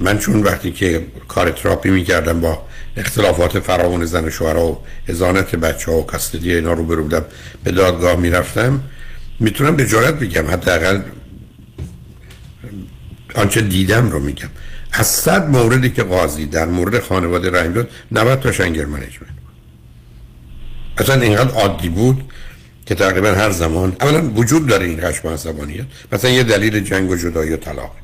من 0.00 0.18
چون 0.18 0.42
وقتی 0.42 0.72
که 0.72 1.06
کار 1.28 1.50
تراپی 1.50 1.90
می‌کردم 1.90 2.40
با 2.40 2.62
اختلافات 2.96 3.58
فراوان 3.58 4.04
زن 4.04 4.24
و 4.24 4.30
شوهر 4.30 4.56
و 4.56 4.82
ازانت 5.08 5.54
بچه 5.54 5.90
ها 5.90 5.96
و 5.98 6.06
کستدی 6.06 6.54
اینا 6.54 6.72
رو 6.72 6.84
برو 6.84 7.08
به 7.64 7.70
دادگاه 7.70 8.16
می‌رفتم. 8.16 8.80
می‌تونم 9.40 9.76
به 9.76 9.86
جارت 9.86 10.14
بگم 10.14 10.46
حداقل 10.50 11.00
آنچه 13.34 13.60
دیدم 13.60 14.10
رو 14.10 14.20
میگم. 14.20 14.48
از 14.92 15.06
صد 15.06 15.48
موردی 15.48 15.90
که 15.90 16.02
قاضی 16.02 16.46
در 16.46 16.66
مورد 16.66 17.00
خانواده 17.00 17.50
رحم 17.50 17.72
داد 17.72 17.90
90 18.12 18.40
تا 18.40 18.52
شنگر 18.52 18.84
منیجمنت 18.84 19.30
اصلا 20.98 21.20
اینقدر 21.20 21.50
عادی 21.50 21.88
بود 21.88 22.32
که 22.86 22.94
تقریبا 22.94 23.28
هر 23.28 23.50
زمان 23.50 23.96
اولا 24.00 24.30
وجود 24.30 24.66
داره 24.66 24.86
این 24.86 25.00
خشم 25.00 25.28
عصبانیت. 25.28 25.84
مثلا 26.12 26.30
یه 26.30 26.42
دلیل 26.42 26.80
جنگ 26.80 27.10
و 27.10 27.16
جدایی 27.16 27.50
و 27.50 27.56
طلاق. 27.56 27.96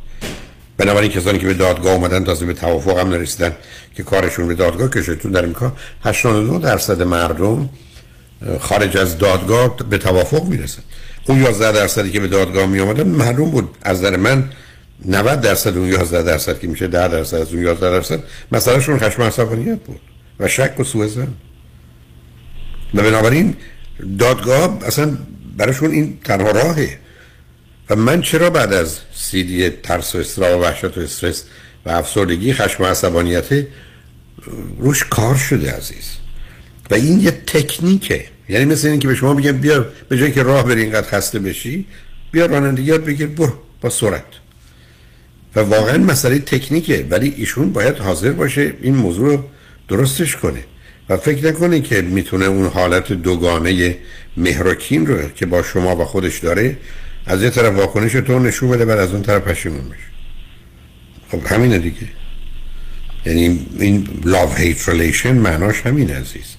بنابراین 0.78 1.10
کسانی 1.10 1.38
که 1.38 1.46
به 1.46 1.54
دادگاه 1.54 1.92
اومدن 1.92 2.24
تازه 2.24 2.46
به 2.46 2.52
توافق 2.52 2.98
هم 2.98 3.08
نرسیدن 3.08 3.52
که 3.94 4.02
کارشون 4.02 4.48
به 4.48 4.54
دادگاه 4.54 4.88
کشتون 4.88 5.32
در 5.32 5.42
امریکا 5.42 5.72
89 6.04 6.58
درصد 6.58 7.02
مردم 7.02 7.68
خارج 8.60 8.96
از 8.96 9.18
دادگاه 9.18 9.76
به 9.90 9.98
توافق 9.98 10.44
می‌رسن. 10.44 10.82
اون 11.26 11.42
11 11.42 11.72
درصدی 11.72 12.10
که 12.10 12.20
به 12.20 12.28
دادگاه 12.28 12.66
می 12.66 12.80
آمدن 12.80 13.08
معلوم 13.08 13.50
بود. 13.50 13.70
از 13.82 13.98
نظر 13.98 14.16
من 14.16 14.50
90 15.04 15.40
درصد 15.40 15.76
اون 15.76 15.88
11 15.88 16.22
درصد 16.22 16.58
که 16.58 16.66
میشه 16.66 16.86
10 16.86 17.08
درصد 17.08 17.36
از 17.36 17.52
اون 17.52 17.62
11 17.62 17.90
درصد 17.90 18.20
مسئلهشون 18.52 18.98
خشم 18.98 19.22
عصبانیت 19.22 19.78
بود 19.78 20.00
و 20.40 20.48
شک 20.48 20.80
و 20.80 20.84
سوء 20.84 21.06
زن 21.06 21.28
و 22.94 23.02
بنابراین 23.02 23.56
دادگاه 24.18 24.78
اصلا 24.86 25.16
براشون 25.56 25.90
این 25.90 26.18
تنها 26.24 26.50
راهه. 26.50 26.98
و 27.90 27.96
من 27.96 28.20
چرا 28.20 28.50
بعد 28.50 28.72
از 28.72 28.98
سیدی 29.16 29.70
ترس 29.70 30.14
و 30.14 30.18
استرا 30.18 30.58
و 30.58 30.62
وحشت 30.62 30.98
و 30.98 31.00
استرس 31.00 31.44
و 31.86 31.90
افسردگی 31.90 32.52
خشم 32.52 32.82
و 32.82 32.86
عصبانیت 32.86 33.66
روش 34.78 35.04
کار 35.04 35.36
شده 35.36 35.72
عزیز. 35.72 36.16
و 36.90 36.94
این 36.94 37.20
یه 37.20 37.30
تکنیکه. 37.30 38.24
یعنی 38.48 38.64
مثل 38.64 38.88
این 38.88 38.98
که 38.98 39.08
به 39.08 39.14
شما 39.14 39.34
بگم 39.34 39.52
بیا 39.52 39.86
به 40.08 40.18
جایی 40.18 40.32
که 40.32 40.42
راه 40.42 40.64
بری 40.64 40.80
اینقدر 40.80 41.08
خسته 41.08 41.38
بشی 41.38 41.86
بیا 42.32 42.46
رانندگی 42.46 42.82
یاد 42.82 43.04
بگیر 43.04 43.26
برو 43.26 43.52
با 43.80 43.90
سرعت. 43.90 44.24
و 45.56 45.60
واقعا 45.60 45.98
مسئله 45.98 46.38
تکنیکه 46.38 47.06
ولی 47.10 47.34
ایشون 47.36 47.72
باید 47.72 47.98
حاضر 47.98 48.32
باشه 48.32 48.74
این 48.82 48.94
موضوع 48.94 49.32
رو 49.32 49.44
درستش 49.88 50.36
کنه. 50.36 50.64
و 51.08 51.16
فکر 51.16 51.46
نکنه 51.46 51.80
که 51.80 52.02
می‌تونه 52.02 52.44
اون 52.44 52.66
حالت 52.66 53.12
دوگانه 53.12 53.96
مهرکین 54.36 55.06
رو 55.06 55.28
که 55.28 55.46
با 55.46 55.62
شما 55.62 55.96
و 55.96 56.04
خودش 56.04 56.38
داره 56.38 56.76
از 57.26 57.42
یه 57.42 57.50
طرف 57.50 57.74
واکنش 57.74 58.12
تو 58.12 58.38
نشون 58.38 58.70
بده 58.70 58.84
بعد 58.84 58.98
از 58.98 59.12
اون 59.12 59.22
طرف 59.22 59.42
پشیمون 59.42 59.88
بشه. 59.88 60.06
خب 61.30 61.46
همینه 61.46 61.78
دیگه. 61.78 61.96
یعنی 63.26 63.66
این 63.78 64.08
love 64.24 64.58
hate 64.58 64.86
relation 64.86 65.26
معناش 65.26 65.80
همین 65.80 66.10
عزیز. 66.10 66.56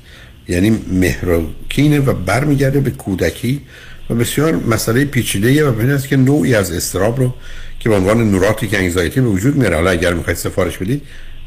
یعنی 0.48 0.80
مهرکینه 0.91 1.99
و 1.99 2.14
برمیگرده 2.14 2.80
به 2.80 2.91
کودکی 2.91 3.61
و 4.10 4.15
بسیار 4.15 4.56
مسئله 4.56 5.06
پیچیده 5.06 5.65
و 5.65 5.72
به 5.72 5.84
است 5.84 6.07
که 6.07 6.18
نوعی 6.18 6.56
از 6.56 6.72
استراب 6.72 7.19
رو 7.19 7.34
که 7.80 7.89
به 7.89 7.95
عنوان 7.95 8.31
نوراتی 8.31 8.68
که 8.68 8.77
انگزایتی 8.77 9.22
به 9.22 9.27
وجود 9.27 9.56
میاره. 9.56 9.76
حالا 9.76 9.89
اگر 9.89 10.14
می‌خواید 10.14 10.38
سفارش 10.38 10.77
بدید 10.77 11.02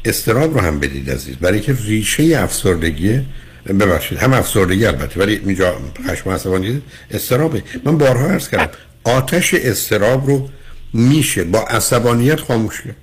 استراب 0.05 0.53
رو 0.53 0.61
هم 0.61 0.79
بدید 0.79 1.09
عزیز. 1.09 1.35
برای 1.35 1.59
که 1.59 1.75
ریشه 1.85 2.23
افسردگی 2.23 3.19
ببخشید 3.67 4.17
هم 4.17 4.33
افسردگی 4.33 4.85
البته 4.85 5.19
ولی 5.19 5.41
اینجا 5.45 5.77
خشم 6.07 6.29
عصبانیت 6.29 6.81
استرابه 7.11 7.63
من 7.85 7.97
بارها 7.97 8.27
عرض 8.27 8.49
کردم 8.49 8.69
آتش 9.03 9.53
استراب 9.53 10.27
رو 10.27 10.49
میشه 10.93 11.43
با 11.43 11.59
عصبانیت 11.59 12.39
خاموش 12.39 12.81
کرد. 12.81 12.95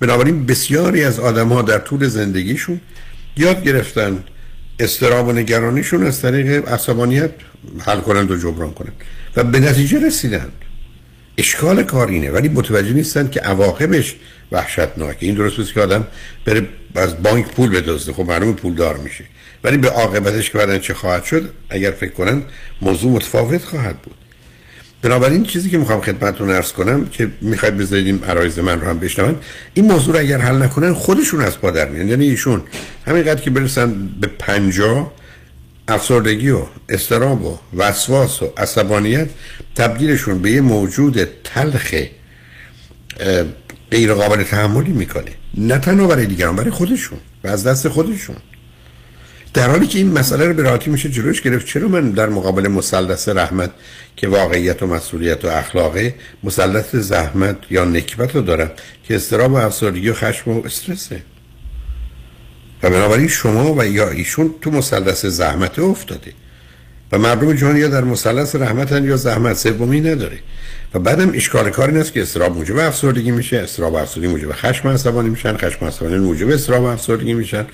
بنابراین 0.00 0.46
بسیاری 0.46 1.04
از 1.04 1.20
آدم 1.20 1.48
ها 1.48 1.62
در 1.62 1.78
طول 1.78 2.08
زندگیشون 2.08 2.80
یاد 3.36 3.64
گرفتن 3.64 4.24
استراب 4.80 5.28
و 5.28 5.32
نگرانیشون 5.32 6.06
از 6.06 6.22
طریق 6.22 6.68
عصبانیت 6.68 7.30
حل 7.78 8.00
کنند 8.00 8.30
و 8.30 8.36
جبران 8.36 8.72
کنند. 8.72 8.92
و 9.36 9.44
به 9.44 9.60
نتیجه 9.60 10.06
رسیدند 10.06 10.52
اشکال 11.38 11.82
کار 11.82 12.08
اینه 12.08 12.30
ولی 12.30 12.48
متوجه 12.48 12.92
نیستن 12.92 13.28
که 13.28 13.40
عواقبش 13.40 14.16
وحشتناکه. 14.52 15.26
این 15.26 15.34
درست 15.34 15.74
که 15.74 15.80
آدم 15.80 16.06
بره 16.44 16.68
از 16.94 17.22
بانک 17.22 17.46
پول 17.46 17.70
بدزده. 17.70 18.12
خب 18.12 18.22
معلوم 18.22 18.54
پول 18.54 18.74
دار 18.74 18.96
میشه. 18.96 19.24
ولی 19.64 19.76
به 19.76 19.90
عاقبتش 19.90 20.50
که 20.50 20.58
بعدن 20.58 20.78
چه 20.78 20.94
خواهد 20.94 21.24
شد 21.24 21.50
اگر 21.70 21.90
فکر 21.90 22.12
کنن 22.12 22.42
موضوع 22.82 23.12
متفاوت 23.12 23.64
خواهد 23.64 24.02
بود. 24.02 24.14
بنابراین 25.06 25.44
چیزی 25.44 25.70
که 25.70 25.78
می‌خوام 25.78 26.00
خدمتتون 26.00 26.50
ارز 26.50 26.72
کنم 26.72 27.06
که 27.06 27.30
می‌خواید 27.40 27.76
بذارید 27.76 28.06
این 28.06 28.24
عرایز 28.24 28.58
من 28.58 28.80
رو 28.80 28.86
هم 28.88 28.98
بشنون 28.98 29.36
این 29.74 29.84
موضوع 29.92 30.14
رو 30.14 30.20
اگر 30.20 30.38
حل 30.38 30.62
نکنن 30.62 30.94
خودشون 30.94 31.40
از 31.40 31.58
پادر 31.58 31.88
میان. 31.88 32.08
یعنی 32.08 32.28
ایشون 32.28 32.62
همینقدر 33.06 33.40
که 33.40 33.50
برسن 33.50 34.08
به 34.20 34.26
پنجاه 34.26 35.12
افسردگی 35.88 36.50
و 36.50 36.62
استراب 36.88 37.44
و 37.44 37.58
وسواس 37.76 38.42
و 38.42 38.52
عصبانیت 38.56 39.28
تبدیلشون 39.76 40.42
به 40.42 40.50
یه 40.50 40.60
موجود 40.60 41.24
تلخ 41.44 41.94
غیر 43.90 44.14
قابل 44.14 44.42
تحملی 44.42 44.92
می‌کنه. 44.92 45.30
نه 45.54 45.78
تنها 45.78 46.06
برای 46.06 46.26
دیگران 46.26 46.56
برای 46.56 46.70
خودشون 46.70 47.18
و 47.44 47.48
از 47.48 47.66
دست 47.66 47.88
خودشون. 47.88 48.36
در 49.56 49.70
حالی 49.70 49.86
که 49.86 49.98
این 49.98 50.12
مسئله 50.12 50.46
رو 50.46 50.54
به 50.54 50.62
راحتی 50.62 50.90
میشه 50.90 51.08
جلوش 51.08 51.42
گرفت 51.42 51.66
چرا 51.66 51.88
من 51.88 52.10
در 52.10 52.28
مقابل 52.28 52.68
مسلط 52.68 53.28
رحمت 53.28 53.70
که 54.16 54.28
واقعیت 54.28 54.82
و 54.82 54.86
مسئولیت 54.86 55.44
و 55.44 55.48
اخلاقه 55.48 56.14
مسلط 56.44 56.96
زحمت 56.96 57.56
یا 57.70 57.84
نکبت 57.84 58.34
رو 58.34 58.42
دارم 58.42 58.70
که 59.04 59.16
استراب 59.16 59.52
و 59.52 59.54
افسردگی 59.54 60.08
و 60.08 60.14
خشم 60.14 60.50
و 60.50 60.64
استرسه؟ 60.64 61.22
و 62.82 62.90
بنابراین 62.90 63.28
شما 63.28 63.74
و 63.74 63.86
یا 63.86 64.10
ایشون 64.10 64.54
تو 64.60 64.70
مثلث 64.70 65.26
زحمت 65.26 65.78
افتاده. 65.78 66.32
و 67.12 67.18
مردم 67.18 67.52
جهان 67.52 67.76
یا 67.76 67.88
در 67.88 68.04
مثلث 68.04 68.56
رحمتن 68.56 69.04
یا 69.04 69.16
زحمت 69.16 69.56
سومی 69.56 70.00
نداره. 70.00 70.38
و 70.96 70.98
بعدم 70.98 71.32
اشکال 71.34 71.70
کار 71.70 71.88
این 71.88 71.96
است 71.96 72.12
که 72.12 72.22
استراب 72.22 72.56
موجب 72.56 72.78
افسردگی 72.78 73.30
میشه 73.30 73.56
استراب 73.56 73.94
افسردگی 73.94 74.26
موجب 74.26 74.52
خشم 74.52 74.88
عصبانی 74.88 75.28
میشن 75.28 75.56
خشم 75.56 75.84
عصبانی 75.84 76.16
موجب 76.16 76.50
استراب 76.50 76.84
افسردگی 76.84 77.34
میشن. 77.34 77.66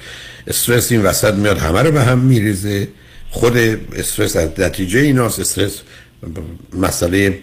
استرس 0.47 0.93
این 0.93 1.03
وسط 1.03 1.35
میاد 1.35 1.59
همه 1.59 1.83
رو 1.83 1.91
به 1.91 2.03
هم 2.03 2.19
میریزه. 2.19 2.89
خود 3.31 3.57
استرس 3.97 4.37
از 4.37 4.49
نتیجه 4.59 5.01
ایناست 5.01 5.41
استرس 5.41 5.81
مسئله 6.73 7.39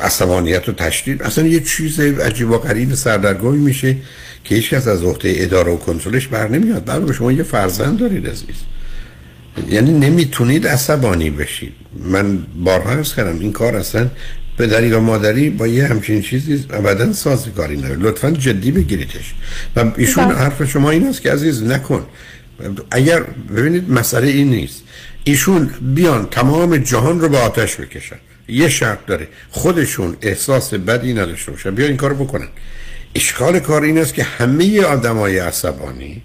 عصبانیت 0.00 0.68
و 0.68 0.72
تشدید. 0.72 1.22
اصلا 1.22 1.46
یه 1.46 1.60
چیز 1.60 2.00
عجیب 2.00 2.50
و 2.50 2.58
غریب 2.58 2.94
سردرگمی 2.94 3.58
میشه 3.58 3.96
که 4.44 4.54
هیچ 4.54 4.70
کس 4.70 4.88
از 4.88 5.02
عهده 5.02 5.34
اداره 5.36 5.72
و 5.72 5.76
کنترلش 5.76 6.26
بر 6.26 6.48
نمیاد. 6.48 6.84
بعد 6.84 7.12
شما 7.12 7.32
یه 7.32 7.42
فرزند 7.42 7.98
دارید 7.98 8.26
عزیز. 8.26 8.56
یعنی 9.68 9.92
نمی‌تونید 9.92 10.66
عصبانی 10.66 11.30
بشید. 11.30 11.72
من 12.04 12.38
بارها 12.64 12.90
ارز 12.90 13.14
کردم 13.14 13.38
این 13.40 13.52
کار 13.52 13.76
اصلا 13.76 14.08
پدری 14.60 14.92
و 14.92 15.00
مادری 15.00 15.50
با 15.50 15.66
یه 15.66 15.86
همچین 15.86 16.22
چیزی 16.22 16.64
ابدا 16.70 17.12
سازگاری 17.12 17.76
نداره. 17.76 17.96
لطفا 17.96 18.30
جدی 18.30 18.70
بگیریدش. 18.70 19.34
و 19.76 19.92
ایشون 19.96 20.24
بله. 20.24 20.34
حرف 20.34 20.70
شما 20.70 20.90
این 20.90 21.06
است 21.06 21.22
که 21.22 21.32
عزیز 21.32 21.62
نکن. 21.62 22.06
اگر 22.90 23.22
ببینید 23.56 23.90
مسئله 23.90 24.26
این 24.26 24.50
نیست. 24.50 24.82
ایشون 25.24 25.70
بیان 25.94 26.28
تمام 26.30 26.76
جهان 26.76 27.20
رو 27.20 27.28
به 27.28 27.38
آتش 27.38 27.76
بکشن. 27.76 28.16
یه 28.48 28.68
شرط 28.68 29.06
داره. 29.06 29.28
خودشون 29.50 30.16
احساس 30.22 30.74
بدی 30.74 31.14
نداشته 31.14 31.52
باشن. 31.52 31.70
بیا 31.70 31.86
این 31.86 31.96
کارو 31.96 32.24
بکنن. 32.24 32.48
اشکال 33.14 33.58
کار 33.58 33.82
این 33.82 33.98
است 33.98 34.14
که 34.14 34.22
همه 34.22 34.82
آدمای 34.82 35.38
عصبانی 35.38 36.22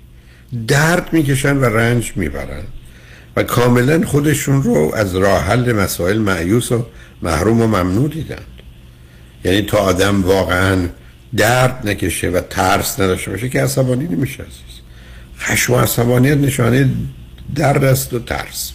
درد 0.67 1.09
می‌کشن 1.11 1.57
و 1.57 1.65
رنج 1.65 2.13
می‌برن. 2.15 2.63
و 3.37 3.43
کاملا 3.43 4.01
خودشون 4.05 4.63
رو 4.63 4.91
از 4.95 5.15
راه 5.15 5.43
حل 5.43 5.71
مسائل 5.71 6.17
معیوس 6.17 6.71
و 6.71 6.85
محروم 7.25 7.61
و 7.61 7.67
ممنوع 7.67 8.09
دیدند 8.09 8.45
یعنی 9.43 9.61
تا 9.61 9.77
آدم 9.77 10.23
واقعا 10.23 10.87
درد 11.37 11.87
نکشه 11.87 12.29
و 12.29 12.41
ترس 12.49 12.99
نداشته 12.99 13.31
باشه 13.31 13.49
که 13.49 13.63
عصبانی 13.63 14.07
نمیشه 14.07 14.43
عزیز. 14.43 14.81
خشم 15.39 15.73
و 15.73 15.77
عصبانیت 15.77 16.37
نشانه 16.37 16.89
درد 17.55 17.83
است 17.83 18.13
و 18.13 18.19
ترس. 18.19 18.71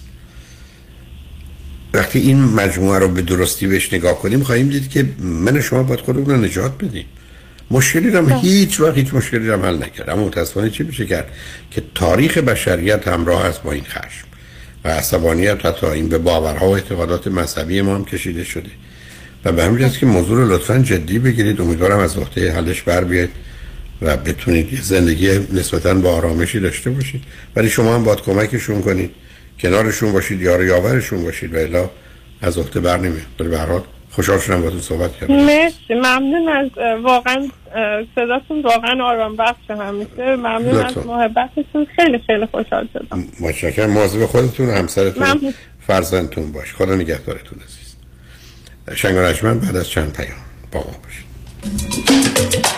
وقتی 1.94 2.18
این 2.18 2.44
مجموعه 2.44 2.98
رو 2.98 3.08
به 3.08 3.22
درستی 3.22 3.66
بهش 3.66 3.92
نگاه 3.92 4.18
کنیم 4.18 4.42
خواهیم 4.42 4.68
دید 4.68 4.90
که 4.90 5.06
من 5.18 5.60
شما 5.60 5.82
باید 5.82 6.00
خودمون 6.00 6.30
رو 6.30 6.36
نجات 6.36 6.84
بدیم. 6.84 7.06
مشکلی 7.70 8.08
هم 8.08 8.32
هیچ 8.32 8.80
وقت 8.80 8.94
هیچ 8.96 9.14
مشکلی 9.14 9.50
هم 9.50 9.62
حل 9.62 9.76
نکرد. 9.76 10.10
اما 10.10 10.26
متاسفانه 10.26 10.70
چی 10.70 10.82
میشه 10.82 11.06
کرد؟ 11.06 11.28
که 11.70 11.82
تاریخ 11.94 12.38
بشریت 12.38 13.08
همراه 13.08 13.44
است 13.44 13.62
با 13.62 13.72
این 13.72 13.84
خشم. 13.84 14.29
و 14.84 14.88
عصبانیت 14.88 15.66
حتی 15.66 15.86
این 15.86 16.08
به 16.08 16.18
باورها 16.18 16.68
و 16.68 16.74
اعتقادات 16.74 17.26
مذهبی 17.26 17.80
ما 17.80 17.94
هم 17.94 18.04
کشیده 18.04 18.44
شده. 18.44 18.70
و 19.44 19.52
به 19.52 19.64
همین 19.64 19.88
که 19.88 20.06
موضوع 20.06 20.38
رو 20.38 20.52
لطفا 20.52 20.78
جدی 20.78 21.18
بگیرید 21.18 21.60
امیدوارم 21.60 21.98
از 21.98 22.18
وقته 22.18 22.52
حلش 22.52 22.82
بر 22.82 23.04
بیاید 23.04 23.30
و 24.02 24.16
بتونید 24.16 24.80
زندگی 24.82 25.28
نسبتا 25.52 25.94
با 25.94 26.12
آرامشی 26.12 26.60
داشته 26.60 26.90
باشید. 26.90 27.22
ولی 27.56 27.68
شما 27.68 27.94
هم 27.94 28.04
باید 28.04 28.20
کمکشون 28.20 28.82
کنید 28.82 29.10
کنارشون 29.60 30.12
باشید 30.12 30.40
یار 30.40 30.64
یاورشون 30.64 31.22
باشید 31.22 31.54
و 31.54 31.58
الا 31.58 31.90
از 32.42 32.58
وقت 32.58 32.78
بر 32.78 32.96
نمیاد. 32.96 33.26
ولی 33.40 33.84
خوشحال 34.20 34.38
شدم 34.38 34.56
باهاتون 34.56 34.80
صحبت 34.80 35.16
کردم. 35.16 35.34
مرسی 35.34 35.94
ممنون 35.94 36.48
از 36.48 36.70
واقعا 37.02 37.48
صداتون 38.14 38.62
واقعا 38.62 39.04
آرام 39.04 39.36
بخش 39.36 39.70
همیشه 39.70 40.36
ممنون 40.36 40.84
از 40.84 40.98
محبتتون. 41.06 41.86
خیلی 41.96 42.18
خیلی 42.26 42.46
خوشحال 42.46 42.88
شدم. 42.92 43.24
متشکرم. 43.40 43.90
مواظب 43.90 44.26
خودتون 44.26 44.70
همسرتون 44.70 45.54
فرزندتون 45.86 46.52
باش. 46.52 46.74
خدا 46.74 46.94
نگهدارتون 46.94 47.58
عزیز. 47.58 47.96
شنگ 48.96 49.16
بعد 49.60 49.76
از 49.76 49.88
چند 49.88 50.12
پیام 50.12 50.38
با 50.72 50.80
ما 50.80 50.94
باشید. 51.04 52.69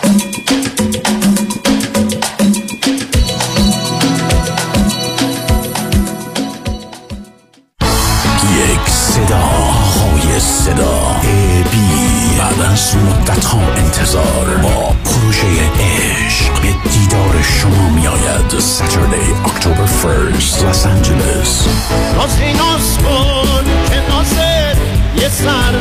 های 10.33 10.41
صدا. 10.41 11.15
ای 11.23 11.63
بی 11.63 12.37
بعد 12.37 12.61
از 12.71 12.95
مدت 12.95 13.45
ها 13.45 13.59
انتظار. 13.75 14.57
با 14.63 14.95
پروژه 15.05 15.47
عشق 15.79 16.61
به 16.61 16.89
دیدار 16.89 17.41
شما 17.41 17.89
می 17.89 18.07
آید 18.07 18.51
Saturday 18.51 19.47
October 19.47 19.87
1st 20.03 20.55
Los 20.63 20.85
Angeles. 20.85 21.67
نازی 22.17 22.53
ناز 22.53 22.97
کن 22.97 23.63
که 23.89 24.01
نازه 24.09 24.75
یه 25.21 25.29
سر 25.29 25.71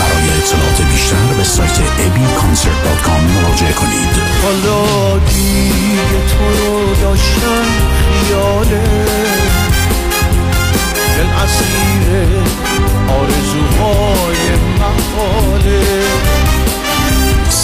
برای 0.00 0.28
اطلاعات 0.38 0.82
بیشتر 0.92 1.34
به 1.36 1.44
سایت 1.44 1.76
abconcert.com 1.76 3.42
مراجعه 3.42 3.72
کنید. 3.72 4.22
حالا 4.42 5.18
دیگه 5.18 6.26
تو 6.28 6.66
رو 6.66 6.94
داشتم 6.94 7.91
اسیر 11.42 12.28
آرزوهای 13.08 14.56
محاله. 14.78 15.82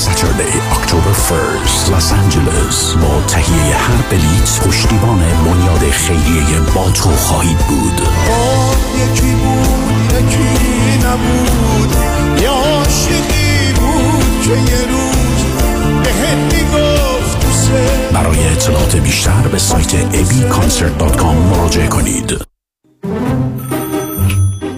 Saturday, 0.03 0.55
October 0.77 1.15
1st, 1.29 1.83
Los 1.93 2.09
Angeles. 2.21 2.97
با 3.03 3.23
تهیه 3.29 3.77
هر 3.77 4.03
بلیت 4.11 4.61
پشتیبان 4.61 5.19
بنیاد 5.19 5.91
خیریه 5.91 6.61
با 6.75 6.91
تو 6.91 7.11
خواهید 7.11 7.59
بود. 7.59 8.01
یکی 8.97 9.35
بود 9.35 10.13
یکی 10.13 10.99
نبود. 11.07 11.97
یا 12.43 12.53
عاشقی 12.53 13.73
بود 13.73 14.43
که 14.43 14.51
یه 14.51 14.87
روز 14.91 15.45
بهت 16.05 16.55
می‌گفت 16.55 17.71
برای 18.13 18.49
اطلاعات 18.49 18.97
بیشتر 18.97 19.49
به 19.53 19.59
سایت 19.59 19.93
abconcert.com 20.13 21.57
مراجعه 21.57 21.87
کنید. 21.87 22.48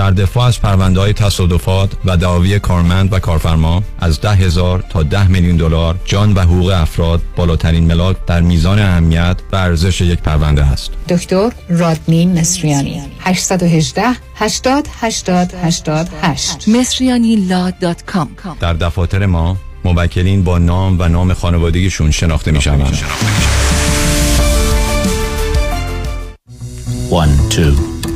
در 0.00 0.10
دفاع 0.10 0.46
از 0.46 0.60
پرونده 0.60 1.00
های 1.00 1.12
تصادفات 1.12 1.90
و 2.04 2.16
دعاوی 2.16 2.58
کارمند 2.58 3.12
و 3.12 3.18
کارفرما 3.18 3.82
از 3.98 4.20
ده 4.20 4.30
هزار 4.30 4.84
تا 4.88 5.02
ده 5.02 5.28
میلیون 5.28 5.56
دلار 5.56 5.96
جان 6.04 6.32
و 6.32 6.40
حقوق 6.40 6.72
افراد 6.76 7.20
بالاترین 7.36 7.84
ملاک 7.84 8.16
در 8.26 8.40
میزان 8.40 8.78
اهمیت 8.78 9.36
و 9.52 9.56
ارزش 9.56 10.00
یک 10.00 10.18
پرونده 10.18 10.64
است. 10.64 10.90
دکتر 11.08 11.52
رادنی 11.68 12.26
مصریانی 12.26 13.02
818 13.20 14.02
80 14.34 14.88
80 15.00 15.54
88 15.62 16.68
مصریانی 16.68 17.48
در 18.60 18.72
دفاتر 18.72 19.26
ما 19.26 19.56
موکلین 19.84 20.44
با 20.44 20.58
نام 20.58 20.96
و 21.00 21.08
نام 21.08 21.32
خانوادگیشون 21.32 22.10
شناخته 22.10 22.50
می 22.50 22.60
شوند. 22.60 22.98
One, 27.10 27.52
two, 27.54 27.89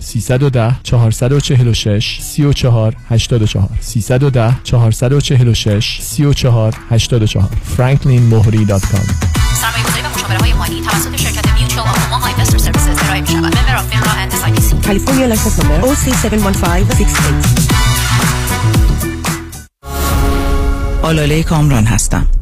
310 0.00 0.74
446 0.82 2.18
34 2.22 2.96
84 3.10 3.68
310 3.80 4.54
446 4.64 6.00
34 6.02 6.74
84 6.90 7.48
franklinmohri.com 7.76 9.06
سرمایه‌گذاری 9.60 10.02
و 10.02 10.08
مشاوره 10.14 10.38
های 10.38 10.52
مالی 10.52 10.80
توسط 10.80 11.16
شرکت 11.16 11.52
Mutual 11.52 11.88
of 11.88 11.99
Omaha 11.99 12.26
Investor 12.26 12.58
Services 12.58 12.98
ارائه 13.04 13.20
می‌شود. 13.20 13.36
Member 13.36 13.76
of 13.76 13.88
FINRA 13.90 14.10
and 14.10 14.32
S 14.32 14.72
California 14.72 15.34
license 15.34 15.56
number 15.60 15.86
OC71568 15.86 15.90
آلاله 21.02 21.42
کامران 21.42 21.84
هستم. 21.84 22.26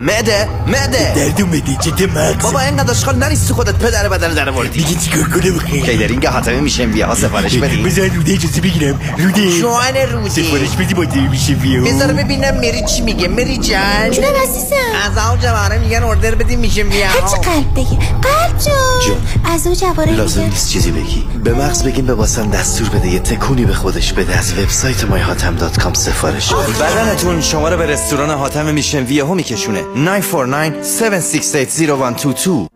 معده 0.00 0.48
معده 0.66 1.12
درد 1.14 1.40
اومده 1.40 1.76
چته 1.80 2.06
مغز. 2.06 2.42
بابا 2.42 2.60
اینقدر 2.60 2.90
اشغال 2.90 3.16
نریستی 3.16 3.54
خودت 3.54 3.74
پدر 3.74 4.08
بدن 4.08 4.34
در 4.34 4.48
آوردی. 4.48 4.84
دیگه 4.84 5.00
چیکار 5.00 5.22
کنم 5.22 5.58
خیلی 5.58 5.82
کیدرینگ 5.82 6.26
حاتمی 6.26 6.60
میشه 6.60 6.86
بیا 6.86 7.14
سفارش 7.14 7.56
بدی. 7.56 7.82
بذار 7.82 8.08
روده 8.08 8.32
اجازه 8.32 8.60
بگیرم 8.60 9.00
روده. 9.18 9.60
جوان 9.60 9.96
روده. 10.12 10.30
سفارش 10.30 10.76
بدی 10.76 10.94
با 10.94 11.04
میشه 11.30 11.54
بیا. 11.54 11.82
بذار 11.82 12.12
ببینم 12.12 12.56
مری 12.56 12.84
چی 12.84 13.02
میگه 13.02 13.28
مری 13.28 13.58
جان 13.58 14.10
جونم 14.10 14.28
عزیزم. 14.42 14.76
از 15.04 15.18
اون 15.30 15.40
جواره 15.40 15.78
میگن 15.78 16.02
اوردر 16.02 16.34
بدیم 16.34 16.58
میشه 16.58 16.84
بیا. 16.84 17.06
هرچی 17.06 17.36
قلب 17.36 17.74
بگی 17.74 17.98
قلب 18.22 18.58
جون. 19.06 19.16
از 19.54 19.66
اون 19.66 19.76
جواره 19.76 20.12
لازم 20.12 20.42
نیست 20.42 20.70
چیزی 20.70 20.90
بگی. 20.90 21.26
به 21.44 21.52
مغز 21.52 21.82
بگیم 21.82 22.06
به 22.06 22.14
واسم 22.14 22.50
دستور 22.50 22.88
بده 22.88 23.08
یه 23.08 23.18
تکونی 23.18 23.64
به 23.64 23.74
خودش 23.74 24.12
بده. 24.12 24.38
از 24.38 24.58
وبسایت 24.58 25.04
مایهاتم.com 25.04 25.94
سفارش. 25.94 26.52
بده 26.52 26.72
بدنتون 26.72 27.40
شما 27.40 27.68
رو 27.68 27.76
به 27.76 27.86
رستوران 27.86 28.30
حاتم 28.30 28.74
میشن 28.74 29.04
ویهو 29.04 29.34
میکشونه. 29.34 29.85
949 29.94 30.82
7680122 30.82 32.68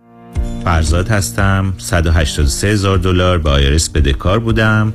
فرزاد 0.65 1.09
هستم 1.09 1.75
183 1.79 2.69
هزار 2.69 2.99
دلار 2.99 3.39
به 3.39 3.51
آیرس 3.51 3.89
بدهکار 3.91 4.39
بودم 4.39 4.95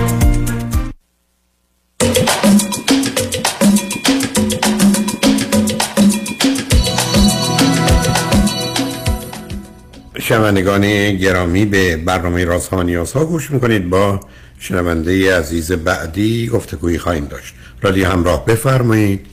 شنوندگان 10.31 11.15
گرامی 11.15 11.65
به 11.65 11.97
برنامه 11.97 12.45
رازها 12.45 12.83
ها 13.15 13.25
گوش 13.25 13.51
می‌کنید. 13.51 13.89
با 13.89 14.19
شنونده 14.59 15.37
عزیز 15.37 15.71
بعدی 15.71 16.47
گفتگویی 16.47 16.97
خواهیم 16.97 17.25
داشت. 17.25 17.53
رادیو 17.81 18.07
همراه 18.07 18.45
بفرمایید. 18.45 19.27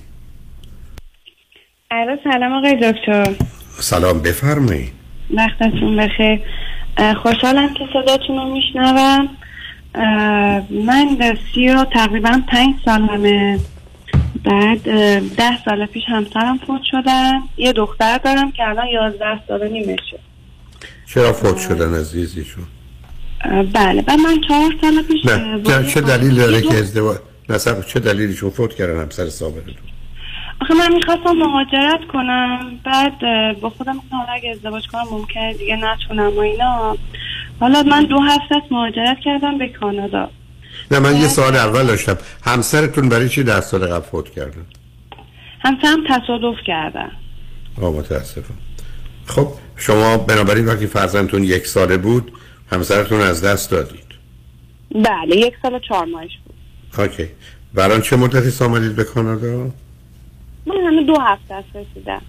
سلام 2.25 2.53
آقای 2.53 2.93
دکتر. 2.93 3.35
سلام 3.81 4.23
بفرمایید. 4.23 4.93
وقتتون 5.31 5.97
بخیر. 5.97 6.41
خوشحالم 7.23 7.75
که 7.75 7.85
صداتون 7.93 8.37
رو 8.37 8.53
میشنوم. 8.53 9.29
من 10.71 11.37
سی 11.55 11.69
و 11.69 11.85
تقریبا 11.85 12.43
پنج 12.49 12.75
سالمه. 12.85 13.59
بعد 14.45 14.83
ده 15.37 15.65
سال 15.65 15.87
پیش 15.87 16.03
همسرم 16.09 16.59
فوت 16.67 16.81
شدن. 16.91 17.41
یه 17.57 17.73
دختر 17.73 18.19
دارم 18.19 18.53
که 18.53 18.69
الان 18.69 18.87
یازده 18.87 19.41
ساله 19.49 19.69
نیمه 19.69 19.97
شد. 20.11 20.28
چرا 21.15 21.33
فوت 21.33 21.59
شدن 21.59 21.95
عزیزیشون 21.95 22.65
بله 23.73 24.03
بعد 24.03 24.19
من 24.19 24.41
چهار 24.49 24.75
سال 24.81 25.03
پیش 25.03 25.27
نه 25.27 25.87
چه 25.89 26.01
دلیل 26.01 26.35
داره 26.35 26.61
که 26.61 26.75
ازدواج 26.75 27.19
نصب 27.49 27.87
چه 27.87 28.01
دلیلیشون 28.01 28.51
فوت 28.51 28.75
کردن 28.75 29.01
همسر 29.03 29.29
سابقتون 29.29 29.75
آخه 30.61 30.75
من 30.75 30.95
می‌خواستم 30.95 31.33
مهاجرت 31.33 32.01
کنم 32.13 32.81
بعد 32.85 33.13
با 33.61 33.71
خودم 33.71 34.03
حالا 34.11 34.33
اگه 34.33 34.51
ازدواج 34.51 34.87
کنم 34.87 35.05
ممکنه 35.11 35.55
دیگه 35.55 35.77
نتونم 35.77 36.37
و 36.37 36.39
اینا. 36.39 36.97
حالا 37.61 37.83
من 37.83 38.05
دو 38.05 38.21
هفته 38.21 38.55
مهاجرت 38.71 39.17
کردم 39.25 39.59
به 39.59 39.69
کانادا. 39.69 40.31
نه 40.91 40.99
من 40.99 41.17
یه 41.17 41.29
سال 41.29 41.57
اول 41.57 41.87
داشتم. 41.87 42.19
همسرتون 42.45 43.09
برای 43.09 43.29
چی 43.29 43.43
ده 43.43 43.61
سال 43.61 43.87
قبل 43.87 44.07
فوت 44.07 44.31
کردن؟ 44.31 44.67
همسرم 45.61 46.05
تصادف 46.09 46.57
کردن. 46.67 47.11
آه 47.83 47.93
متاسفم. 47.93 48.55
خب 49.27 49.49
شما 49.79 50.17
بنابراین 50.17 50.67
وقتی 50.67 50.87
فرزندتون 50.87 51.45
یک 51.45 51.67
ساله 51.67 51.97
بود 51.97 52.33
همسرتون 52.73 53.21
از 53.21 53.45
دست 53.45 53.71
دادید. 53.71 54.09
بله 54.95 55.37
یک 55.37 55.55
سال 55.63 55.75
و 55.75 55.79
چهار 55.79 56.05
ماهش 56.05 56.39
بود. 56.45 56.55
اوکی. 56.99 57.29
بران 57.75 58.03
چه 58.03 58.17
مدتی 58.17 58.65
آمدید 58.65 58.97
به 58.97 59.05
کانادا؟ 59.05 59.71
من 60.67 60.77
همه 60.87 61.03
دو 61.03 61.17
هفته 61.21 61.55
است 61.55 61.69
رسیدم. 61.75 62.23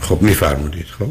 خب 0.00 0.22
میفرمودید 0.22 0.86
خب؟ 0.86 1.08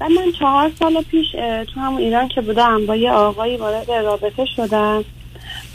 و 0.00 0.08
من 0.08 0.32
چهار 0.38 0.72
سال 0.78 1.02
پیش 1.02 1.32
تو 1.74 1.80
همون 1.80 2.02
ایران 2.02 2.28
که 2.28 2.40
بودم 2.40 2.86
با 2.86 2.96
یه 2.96 3.10
آقایی 3.10 3.56
وارد 3.56 3.90
رابطه 3.90 4.46
شدم. 4.56 5.04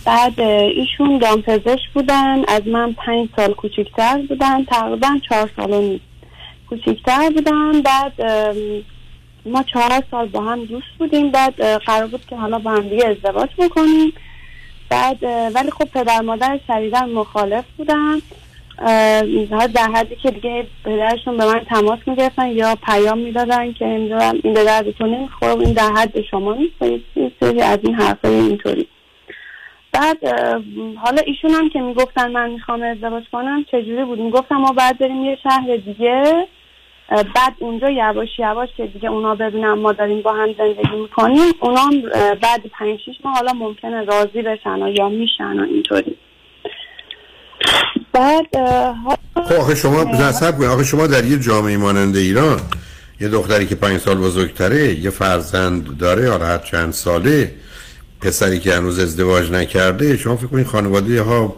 بعد 0.06 0.40
ایشون 0.40 1.18
دامپزشک 1.18 1.94
بودن 1.94 2.46
از 2.48 2.68
من 2.68 2.94
پنج 2.94 3.30
سال 3.36 3.54
کوچکتر 3.54 4.22
بودن 4.30 4.66
تقریبا 4.66 5.20
چهار 5.30 5.50
سال 5.56 5.74
و 5.74 5.82
نیست 5.82 6.07
کوچکتر 6.70 7.30
بودن. 7.30 7.82
بعد 7.82 8.14
ما 9.46 9.64
چهار 9.64 10.04
سال 10.12 10.28
با 10.28 10.42
هم 10.42 10.66
دوست 10.66 10.88
بودیم. 11.00 11.32
بعد 11.32 11.62
قرار 11.62 12.08
بود 12.08 12.26
که 12.30 12.36
حالا 12.36 12.60
با 12.60 12.72
هم 12.72 12.90
دیگه 12.90 13.08
ازدواج 13.08 13.50
بکنیم. 13.58 14.14
بعد 14.90 15.24
ولی 15.56 15.72
خب 15.72 15.86
پدر 15.94 16.22
مادر 16.22 16.60
شدیدا 16.68 17.06
مخالف 17.06 17.66
بودن. 17.78 18.20
در 19.74 19.92
حدی 19.96 20.16
که 20.16 20.32
دیگه 20.32 20.68
پدرشون 20.86 21.38
به 21.38 21.46
من 21.46 21.60
تماس 21.70 22.00
می‌گرفتن 22.06 22.48
یا 22.48 22.76
پیام 22.76 23.18
می‌دادن 23.18 23.74
که 23.74 23.86
نمی‌دونم 23.86 24.40
این 24.44 24.54
به 24.54 24.64
دردتون 24.64 25.10
نمی‌خوره. 25.10 25.52
این 25.52 25.74
در 25.74 25.92
حد 25.92 26.22
شما 26.22 26.54
نیست 26.56 27.02
سری 27.40 27.62
از 27.62 27.80
این 27.84 27.96
حرفای 27.96 28.36
اینطوری. 28.36 28.88
بعد 29.92 30.18
حالا 30.96 31.22
ایشون 31.26 31.52
هم 31.52 31.70
که 31.70 31.82
می‌گفتن 31.82 32.32
من 32.32 32.50
می‌خوام 32.50 32.82
ازدواج 32.82 33.24
کنم 33.32 33.66
چجوری 33.72 34.06
بود؟ 34.06 34.20
می‌گفتم 34.20 34.56
ما 34.56 34.72
بعد 34.72 34.98
بریم 34.98 35.24
یه 35.24 35.38
شهر 35.44 35.76
دیگه. 35.76 36.48
بعد 37.10 37.54
اونجا 37.60 37.90
یواش 37.90 38.40
یواش 38.40 38.70
که 38.78 38.88
دیگه 38.88 39.10
اونا 39.10 39.36
ببینم 39.36 39.80
ما 39.80 39.94
داریم 39.94 40.22
با 40.22 40.34
هم 40.34 40.54
زندگی 40.58 40.98
می‌کنیم 41.02 41.54
اونا 41.60 41.90
بعد 42.42 42.62
پنج 42.80 43.00
شیش 43.06 43.16
ماه 43.26 43.34
حالا 43.34 43.54
ممکنه 43.54 44.06
راضی 44.06 44.42
بشن 44.42 44.84
و 44.84 44.90
یا 44.90 45.10
میشن 45.10 45.60
و 45.60 45.64
اینطوری. 45.64 46.18
بعد 48.14 48.48
خب 49.36 49.54
آخه 49.54 49.76
شما 49.76 50.04
نصب 50.04 50.62
آخه 50.62 50.84
شما 50.84 51.08
در 51.08 51.26
یه 51.26 51.40
جامعه 51.40 51.78
مانند 51.78 52.16
ایران 52.16 52.60
یه 53.22 53.30
دختری 53.30 53.66
که 53.66 53.76
پنج 53.76 54.00
سال 54.00 54.18
بزرگتره 54.18 55.00
یه 55.00 55.10
فرزند 55.10 55.98
داره 55.98 56.30
حالا 56.30 56.46
هر 56.46 56.58
چند 56.58 56.94
ساله 56.94 57.52
پسری 58.22 58.60
که 58.60 58.74
هنوز 58.74 59.00
ازدواج 59.00 59.52
نکرده 59.52 60.18
شما 60.18 60.36
فکر 60.36 60.48
کنید 60.48 60.68
خانواده 60.68 61.22
ها 61.22 61.56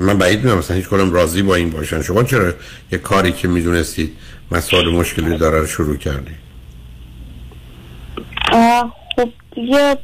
من 0.00 0.18
بعید 0.18 0.38
می‌دونم 0.38 0.58
مثلا 0.58 0.76
هیچ 0.76 0.86
کنم 0.86 1.12
راضی 1.12 1.42
با 1.42 1.54
این 1.54 1.70
باشن. 1.70 2.02
شما 2.02 2.22
چرا 2.22 2.52
یه 2.92 2.98
کاری 2.98 3.32
که 3.32 3.48
می‌دونستید 3.48 4.16
مسائل 4.52 4.88
مشکلی 4.88 5.38
داره 5.38 5.60
رو 5.60 5.66
شروع 5.66 5.96
کردی؟ 5.96 6.34
خب 9.16 9.28
دیگه 9.54 9.98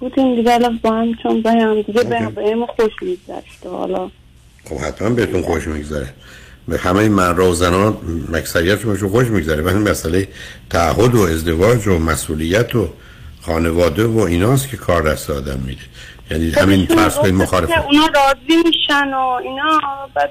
بودیم 0.00 0.36
دیگه 0.36 0.52
الان 0.52 0.80
با 0.82 0.90
هم 0.90 1.14
چون 1.22 1.42
با 1.42 1.50
هم 1.50 1.82
دیگه 1.82 2.02
به 2.02 2.18
هم 2.20 2.66
خوش 2.66 2.92
میگذشت. 3.02 3.66
حالا 3.66 4.10
خب 4.64 4.76
حتما 4.76 5.10
بهتون 5.10 5.42
خوش 5.42 5.66
میگذره. 5.66 6.08
به 6.68 6.78
همه 6.78 7.08
مرد 7.08 7.38
و 7.38 7.52
زنان 7.52 7.96
اکثریتشون 8.34 9.08
خوش 9.08 9.26
میگذره. 9.26 9.62
ولی 9.62 9.78
مسئله 9.78 10.28
تعهد 10.70 11.14
و 11.14 11.20
ازدواج 11.20 11.86
و 11.86 11.98
مسئولیت 11.98 12.74
و 12.74 12.88
خانواده 13.40 14.04
و 14.04 14.18
ایناست 14.18 14.68
که 14.68 14.76
کار 14.76 15.02
دست 15.02 15.30
آدم 15.30 15.60
میده. 15.66 15.82
یعنی 16.30 16.50
همین 16.50 16.86
فرض 16.86 17.14
کنید 17.14 17.34
گفتن 17.34 17.44
مخالف 17.44 17.68
که 17.68 17.84
اونا 17.84 18.06
راضی 18.06 18.62
میشن 18.64 19.14
و 19.14 19.18
اینا 19.18 19.80
بعد 20.14 20.30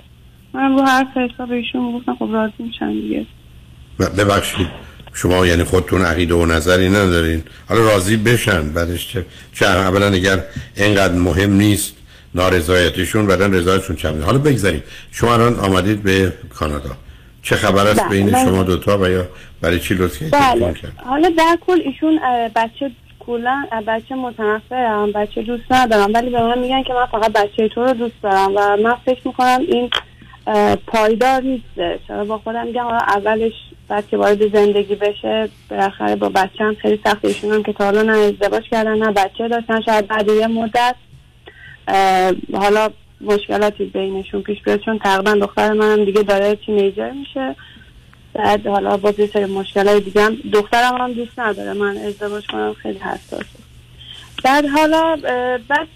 من 0.54 0.78
رو 0.78 0.86
حرف 0.86 1.18
حساب 1.18 1.52
ایشون 1.52 1.92
گفتم 1.92 2.16
خب 2.16 2.30
راضی 2.32 2.54
میشن 2.60 2.92
دیگه. 2.92 3.26
ببخشید 4.00 4.68
شما 5.14 5.48
یعنی 5.48 5.64
خودتون 5.64 6.02
عقیده 6.02 6.34
و 6.34 6.46
نظری 6.46 6.90
ندارین. 6.90 7.44
حالا 7.70 7.82
راضی 7.82 8.18
بشن 8.18 8.70
بعدش 8.70 9.14
چه 9.14 9.26
چه 9.54 9.66
اولا 9.66 10.08
اگر 10.08 10.44
اینقدر 10.76 11.14
مهم 11.14 11.54
نیست 11.54 11.94
نارضایتیشون 12.36 13.28
بعدا 13.28 13.46
رضایتشون 13.46 13.96
چند 13.96 14.24
حالا 14.24 14.38
بگذاریم. 14.38 14.84
شما 15.12 15.34
الان 15.34 15.60
آمدید 15.60 16.04
به 16.04 16.34
کانادا. 16.56 16.92
چه 17.44 17.56
خبر 17.56 17.88
است 17.88 18.00
بله، 18.00 18.10
بین. 18.10 18.32
شما 18.32 18.64
دوتا 18.64 18.98
و 18.98 19.10
یا 19.10 19.28
برای 19.62 19.80
چی 19.80 19.94
لطف 19.94 20.20
کردید؟ 20.20 20.32
تلفن 20.32 20.72
بله 20.72 20.92
حالا 21.06 21.30
در 21.38 21.58
کل 21.68 21.82
ایشون 21.86 22.20
بچه 22.56 22.92
کلا 23.26 23.66
بچه 23.88 24.16
متنفرم 24.16 25.12
بچه 25.12 25.42
دوست 25.42 25.72
ندارم. 25.72 26.14
ولی 26.14 26.30
به 26.30 26.44
من 26.44 26.60
میگن 26.60 26.84
که 26.84 26.94
من 26.94 27.06
فقط 27.06 27.34
بچه 27.34 27.68
تو 27.68 27.84
رو 27.84 27.94
دوست 27.94 28.24
دارم 28.24 28.52
و 28.56 28.78
من 28.78 28.96
فکر 29.06 29.28
می‌کنم 29.28 29.60
این 29.68 29.90
پایدار 30.88 31.42
نیستش 31.42 32.12
با 32.28 32.38
خودم 32.38 32.68
میگم 32.68 32.88
اولش 32.88 33.54
بعد 33.88 34.08
که 34.08 34.18
وارد 34.18 34.54
زندگی 34.56 34.96
بشه 34.96 35.50
بالاخره 35.70 36.16
با 36.16 36.30
بچه 36.30 36.74
خیلی 36.82 37.00
سخت 37.04 37.26
ایشون 37.26 37.52
هم 37.52 37.64
که 37.64 37.74
تا 37.74 37.86
حالا 37.86 38.02
نه 38.02 38.12
ازدواج 38.12 38.64
کردن 38.72 38.98
نه 38.98 39.12
بچه 39.12 39.48
داشتن 39.48 39.82
شاید 39.82 40.08
بعد 40.08 40.30
یه 40.30 40.48
مدت 40.48 40.96
حالا 42.54 42.90
مشکلاتی 43.22 43.86
بینشون 43.86 44.42
پیش 44.42 44.62
بیاد 44.62 44.80
چون 44.80 45.00
تقریبا 45.00 45.34
دختر 45.34 45.74
منم 45.74 46.06
دیگه 46.06 46.24
داره 46.24 46.56
تینیجر 46.56 47.12
میشه. 47.12 47.56
بعد 48.34 48.68
حالا 48.68 48.98
با 48.98 49.14
یه 49.18 49.30
سری 49.34 49.46
مشکلات 49.46 50.04
دیگه 50.04 50.22
هم 50.22 50.38
دخترم 50.54 51.02
هم 51.02 51.14
دوست 51.14 51.40
نداره. 51.40 51.74
من 51.74 51.98
ازدواج 51.98 52.48
کنم 52.48 52.76
خیلی 52.84 53.00
حساسه 53.00 53.46
بعد 54.44 54.66
حالا 54.66 55.18
بعد 55.68 55.88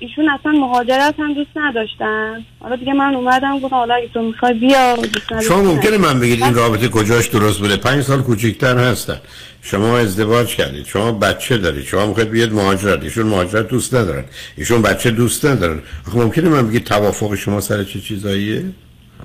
ایشون 0.00 0.28
اصلا 0.28 0.52
مهاجرت 0.52 1.14
هم 1.18 1.34
دوست 1.34 1.50
نداشتن. 1.56 2.44
حالا 2.60 2.76
دیگه 2.76 2.92
من 2.92 3.14
اومدم 3.14 3.60
گفتم 3.60 3.76
حالا 3.76 3.94
اگه 3.94 4.08
تو 4.08 4.22
می‌خوای 4.22 4.54
بیا 4.54 4.96
دوست 4.96 5.40
شما. 5.48 5.62
ممکنه 5.62 5.98
من 5.98 6.20
بگید 6.20 6.42
این 6.42 6.54
رابطه 6.54 6.88
کجاش 6.88 7.28
درست 7.28 7.58
بوده؟ 7.58 7.76
پنج 7.76 8.02
سال 8.02 8.22
کوچیکتر 8.22 8.78
هستن. 8.78 9.20
شما 9.62 9.98
ازدواج 9.98 10.56
کردید. 10.56 10.86
شما 10.86 11.12
بچه 11.12 11.58
دارید. 11.58 11.84
شما 11.84 12.06
می‌خواید 12.06 12.30
بیاد 12.30 12.52
مهاجرت. 12.52 13.02
ایشون 13.02 13.26
مهاجرت 13.26 13.68
دوست 13.68 13.94
ندارن. 13.94 14.24
ایشون 14.56 14.82
بچه 14.82 15.10
دوست 15.10 15.46
ندارن. 15.46 15.82
آخه 16.08 16.18
ممکنه 16.18 16.48
من 16.48 16.68
بگید 16.68 16.84
توافق 16.84 17.34
شما 17.34 17.60
سر 17.60 17.84
چه 17.84 18.00
چیزاییه؟ 18.00 18.64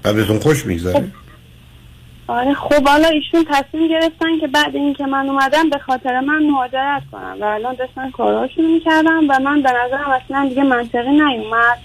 و 0.03 0.13
بهتون 0.13 0.39
خوش 0.39 0.65
میگذره. 0.65 1.07
آره 2.29 2.53
خب 2.53 2.87
حالا 2.87 3.07
ایشون 3.07 3.45
تصمیم 3.51 3.87
گرفتن 3.87 4.39
که 4.39 4.47
بعد 4.47 4.75
اینکه 4.75 5.05
من 5.05 5.29
اومدم 5.29 5.69
به 5.69 5.77
خاطر 5.77 6.19
من 6.19 6.43
مهاجرت 6.43 7.01
کنم 7.11 7.37
و 7.39 7.43
الان 7.45 7.75
داشتن 7.75 8.11
کارهاشون 8.11 8.65
می‌کردم 8.65 9.23
و 9.29 9.39
من 9.39 9.61
به 9.61 9.69
نظرم 9.71 10.09
اصلا 10.09 10.45
دیگه 10.49 10.63
منطقی 10.63 11.09
نیومد. 11.11 11.79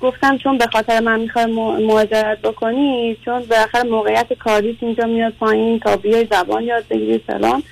گفتم 0.00 0.38
چون 0.38 0.58
به 0.58 0.66
خاطر 0.72 1.00
من 1.00 1.20
می‌خوای 1.20 1.46
مهاجرت 1.86 2.38
بکنی 2.42 3.16
چون 3.24 3.42
بالاخره 3.42 3.82
موقعیت 3.82 4.32
کاریت 4.32 4.76
اینجا 4.82 5.06
میاد 5.06 5.32
پایین 5.32 5.78
تا 5.78 5.96
بیای 5.96 6.26
زبان 6.30 6.62
یاد 6.62 6.88
بگیری 6.88 7.18
فلان. 7.18 7.62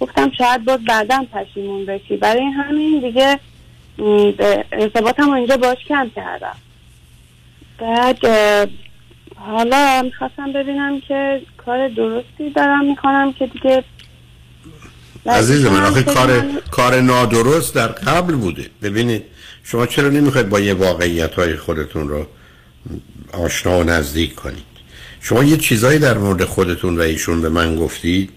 گفتم 0.00 0.30
شاید 0.38 0.64
باز 0.64 0.84
بعدا 0.84 1.26
پشیمون 1.32 1.86
بشی. 1.86 2.16
برای 2.16 2.44
همین 2.44 3.00
دیگه 3.00 3.38
به- 4.36 4.64
ارتباطم 4.72 5.30
اینجا 5.30 5.56
باش 5.56 5.78
کم 5.88 6.10
کردم. 6.16 6.56
بعد 7.78 8.18
حالا 9.46 10.02
می‌خواستم 10.04 10.52
ببینم 10.52 11.00
که 11.08 11.40
کار 11.66 11.88
درستی 11.88 12.50
دارم 12.56 12.84
می‌کنم 12.84 13.32
که 13.32 13.46
دیگه 13.46 13.84
عزیز 15.26 15.66
من 15.66 15.82
آخه 15.84 16.02
کار 16.02 16.40
من- 16.40 16.60
کار 16.70 17.00
نادرست 17.00 17.74
در 17.74 17.86
قبل 17.86 18.34
بوده. 18.34 18.66
ببینید 18.82 19.24
شما 19.64 19.86
چرا 19.86 20.08
نمی‌خواید 20.08 20.48
با 20.48 20.60
یه 20.60 20.74
واقعیت 20.74 21.34
های 21.34 21.56
خودتون 21.56 22.08
رو 22.08 22.26
آشنا 23.32 23.78
و 23.78 23.84
نزدیک 23.84 24.34
کنید؟ 24.34 24.72
شما 25.20 25.44
یه 25.44 25.56
چیزایی 25.56 25.98
در 25.98 26.18
مورد 26.18 26.44
خودتون 26.44 26.98
و 26.98 27.00
ایشون 27.00 27.42
به 27.42 27.48
من 27.48 27.76
گفتید 27.76 28.30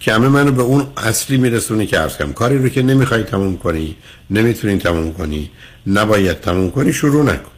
که 0.00 0.12
همه 0.12 0.28
منو 0.28 0.52
به 0.52 0.62
اون 0.62 0.86
اصلی 0.96 1.36
میرسونه 1.36 1.86
که 1.86 1.98
عرض 1.98 2.16
کنم. 2.16 2.32
کاری 2.32 2.58
رو 2.58 2.68
که 2.68 2.82
نمی‌خوای 2.82 3.22
تموم 3.22 3.56
کنی 3.56 3.96
نمی‌تونی 4.30 4.78
تموم 4.78 5.12
کنی 5.12 5.50
نباید 5.86 6.40
تموم 6.40 6.70
کنی 6.70 6.92
شروع 6.92 7.24
نکن. 7.24 7.50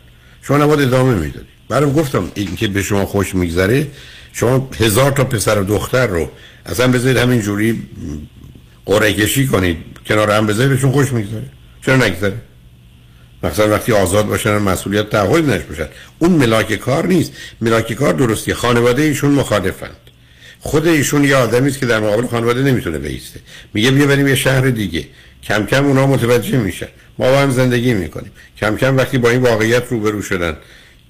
شما 0.42 0.56
نباید 0.56 0.80
ادامه 0.80 1.14
می‌دادی. 1.14 1.55
برام 1.68 1.92
گفتم 1.92 2.30
این 2.34 2.56
که 2.56 2.68
به 2.68 2.82
شما 2.82 3.06
خوش 3.06 3.34
میگذره 3.34 3.86
شما 4.32 4.70
هزار 4.80 5.10
تا 5.10 5.24
پسر 5.24 5.60
و 5.60 5.64
دختر 5.64 6.06
رو 6.06 6.30
اصلا 6.66 6.88
بذارید 6.88 7.16
همین 7.16 7.40
جوری 7.40 7.82
قرعه 8.86 9.12
کشی 9.12 9.46
کنید 9.46 9.76
کنار 10.06 10.30
هم 10.30 10.46
بذارید 10.46 10.72
بهشون 10.72 10.92
خوش 10.92 11.12
میگذره. 11.12 11.46
چرا 11.86 11.96
نگذره؟ 11.96 12.34
مثلا 13.42 13.70
وقتی 13.70 13.92
آزاد 13.92 14.26
باشن 14.26 14.58
مسئولیت 14.58 15.10
تعهد 15.10 15.50
نش 15.50 15.62
باشن. 15.62 15.88
اون 16.18 16.32
ملاک 16.32 16.74
کار 16.74 17.06
نیست. 17.06 17.32
ملاک 17.60 17.92
کار 17.92 18.12
درستی. 18.12 18.54
خانواده 18.54 19.02
ایشون 19.02 19.30
مخالفند. 19.30 19.96
خود 20.60 20.86
ایشون 20.86 21.24
یه 21.24 21.36
آدمی 21.36 21.68
است 21.68 21.78
که 21.78 21.86
در 21.86 22.00
مقابل 22.00 22.26
خانواده 22.26 22.62
نمی‌تونه 22.62 22.98
بیسته. 22.98 23.40
میگه 23.74 23.90
بیا 23.90 24.06
بریم 24.06 24.28
یه 24.28 24.34
شهر 24.34 24.70
دیگه. 24.70 25.04
کم 25.42 25.66
کم 25.66 25.86
اونا 25.86 26.06
متوجه 26.06 26.58
میشن. 26.58 26.88
ما 27.18 27.30
با 27.30 27.38
هم 27.38 27.50
زندگی 27.50 27.94
می‌کنیم. 27.94 28.32
کم 28.60 28.76
کم 28.76 28.96
وقتی 28.96 29.18
با 29.18 29.30
این 29.30 29.42
واقعیت 29.42 29.82
روبرو 29.90 30.22
شدن 30.22 30.56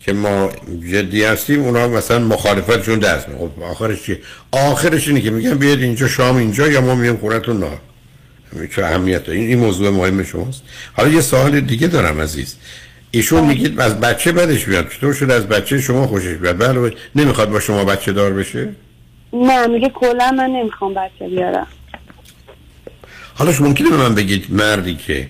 که 0.01 0.13
ما 0.13 0.51
جدی 0.93 1.25
هستیم 1.25 1.63
اونا 1.63 1.89
مثلا 1.89 2.19
مخالفتشون 2.19 2.99
دست 2.99 3.29
می‌گیره 3.29 3.51
خب 3.57 3.63
آخرش 3.63 4.03
چیه 4.03 4.21
آخرش 4.53 5.09
اینه 5.09 5.21
که 5.21 5.31
میگن 5.31 5.55
بیاید 5.55 5.83
اینجا 5.83 6.09
شام 6.09 6.37
اینجا 6.37 6.69
یا 6.69 6.81
ما 6.81 6.95
میایم 6.95 7.17
خونتون 7.17 7.65
همین 8.53 8.69
چه 8.77 8.85
اهمیت 8.85 9.29
این 9.29 9.49
این 9.49 9.59
موضوع 9.59 9.91
مهم 9.91 10.23
شماست. 10.23 10.63
حالا 10.93 11.09
یه 11.09 11.21
سوال 11.21 11.61
دیگه 11.61 11.87
دارم 11.87 12.21
عزیز. 12.21 12.57
ایشون 13.11 13.45
میگید 13.45 13.81
از 13.81 14.01
بچه 14.01 14.33
بدش 14.33 14.65
بیاد. 14.65 14.91
چطور 14.91 15.13
شده 15.13 15.35
از 15.35 15.47
بچه 15.47 15.81
شما 15.81 16.07
خوشش 16.07 16.35
بیاد؟ 16.35 16.59
بله 16.59 16.95
نمی‌خواد 17.15 17.51
با 17.51 17.61
شما 17.61 17.85
بچه 17.85 18.13
دار 18.13 18.33
بشه؟ 18.33 18.69
نه 19.33 19.67
میگه 19.67 19.89
کلا 19.89 20.31
من 20.31 20.51
نمی‌خوام 20.51 20.95
بچه 20.95 21.29
بیارم. 21.29 21.67
حالا 23.35 23.53
شما 23.53 23.69
ممکنه 23.69 23.91
به 23.91 23.97
من 23.97 24.15
بگید 24.15 24.47
مردی 24.49 24.95
که 24.95 25.29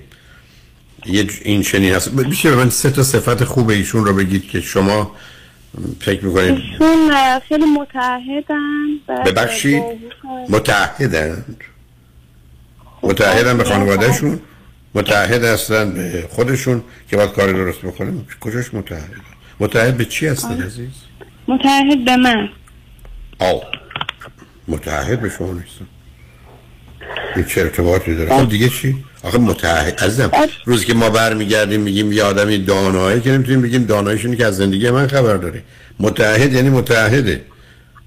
یه 1.09 1.27
این 1.43 1.63
چنین 1.63 1.95
هست. 1.95 2.13
میشه 2.13 2.51
به 2.51 2.57
من 2.57 2.71
سه 2.71 2.91
تا 2.91 3.03
صفت 3.03 3.45
خوب 3.45 3.71
ایشون 3.71 4.05
رو 4.05 4.15
بگید 4.15 4.49
که 4.49 4.61
شما 4.61 5.17
فکر 6.01 6.25
می‌کنید؟ 6.25 6.51
ایشون 6.51 7.11
خیلی 7.49 7.65
متعهدن 7.65 8.87
ببخشید. 9.27 9.83
باهوشن. 9.83 10.55
متحدند 10.55 11.65
متحدن 13.03 13.59
به 13.59 13.65
خانوادهشون. 13.65 14.41
متحد 14.95 15.45
هستن 15.45 15.93
به 15.93 16.29
خودشون 16.31 16.83
که 17.11 17.17
باید 17.17 17.33
کار 17.33 17.53
درست 17.53 17.79
بکنن. 17.79 18.25
کجاش 18.41 18.75
متحد 18.75 19.11
متحد 19.61 19.97
به 19.97 20.05
چی 20.05 20.27
هستن 20.27 20.63
عزیز؟ 20.63 20.91
متعهد 21.49 22.05
به 22.05 22.17
من. 22.17 22.49
آو 23.39 23.61
متحد 24.69 25.21
به 25.21 25.29
شما 25.29 25.53
نیستن. 25.53 25.87
این 27.37 27.45
چه 27.45 27.61
ارتباطی 27.61 28.15
داره؟ 28.15 28.31
خب 28.31 28.49
دیگه 28.49 28.69
چی؟ 28.69 29.05
آخه 29.27 29.39
متحد 29.39 30.01
عزیزم 30.01 30.31
روزی 30.65 30.87
که 30.87 30.95
ما 30.95 31.11
برمیگردیم 31.11 31.81
میگیم 31.81 32.13
یه 32.13 32.23
آدمی 32.23 32.59
دانایی 32.59 33.21
که 33.21 33.31
نمی‌تونیم 33.31 33.63
بگیم 33.63 33.85
داناییشونی 33.85 34.37
که 34.37 34.47
از 34.47 34.57
زندگی 34.57 34.91
من 34.91 35.07
خبر 35.07 35.37
داره. 35.37 35.63
متحد 36.01 36.53
یعنی 36.53 36.71
متحده 36.71 37.45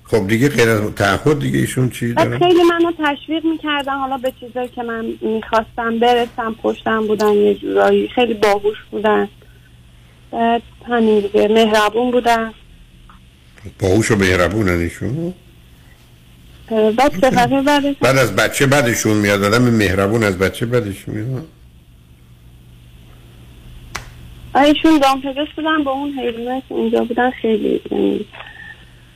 خب 0.03 0.27
دیگه 0.27 0.49
غیر 0.49 0.89
تعهد 0.89 1.39
دیگه 1.39 1.59
ایشون 1.59 1.89
چی 1.89 2.13
داره؟ 2.13 2.37
خیلی 2.37 2.63
منو 2.63 2.91
تشویق 2.99 3.45
می‌کردن 3.45 3.97
حالا 3.99 4.17
به 4.17 4.33
چیزایی 4.39 4.67
که 4.67 4.83
من 4.83 5.05
می‌خواستم 5.21 5.99
برسم 5.99 6.55
پشتم 6.63 7.07
بودن 7.07 7.33
یه 7.33 7.55
جورایی. 7.55 8.07
خیلی 8.15 8.33
باهوش 8.33 8.77
بودن. 8.91 9.27
بعد 10.31 10.61
همین 10.87 11.19
دیگه 11.19 11.47
مهربون 11.47 12.11
بودن. 12.11 12.53
باهوش 13.79 14.11
و 14.11 14.15
مهربونن 14.15 14.79
ایشون؟ 14.79 15.33
بعد 16.69 17.65
بعدش. 17.65 17.95
بعد 18.01 18.17
از 18.17 18.35
بچه 18.35 18.67
بدشون 18.67 19.17
میاد. 19.17 19.43
آدم 19.43 19.61
مهربون 19.61 20.23
از 20.23 20.37
بچه 20.37 20.65
بدش 20.65 21.07
میاد. 21.07 21.45
ایشون 24.55 24.99
دامپزشک 24.99 25.55
بودن 25.55 25.83
با 25.83 25.91
اون 25.91 26.11
حیوانات 26.11 26.63
که 26.69 26.75
اینجا 26.75 27.03
بودن 27.03 27.31
خیلی 27.31 27.81
یعنی 27.91 28.25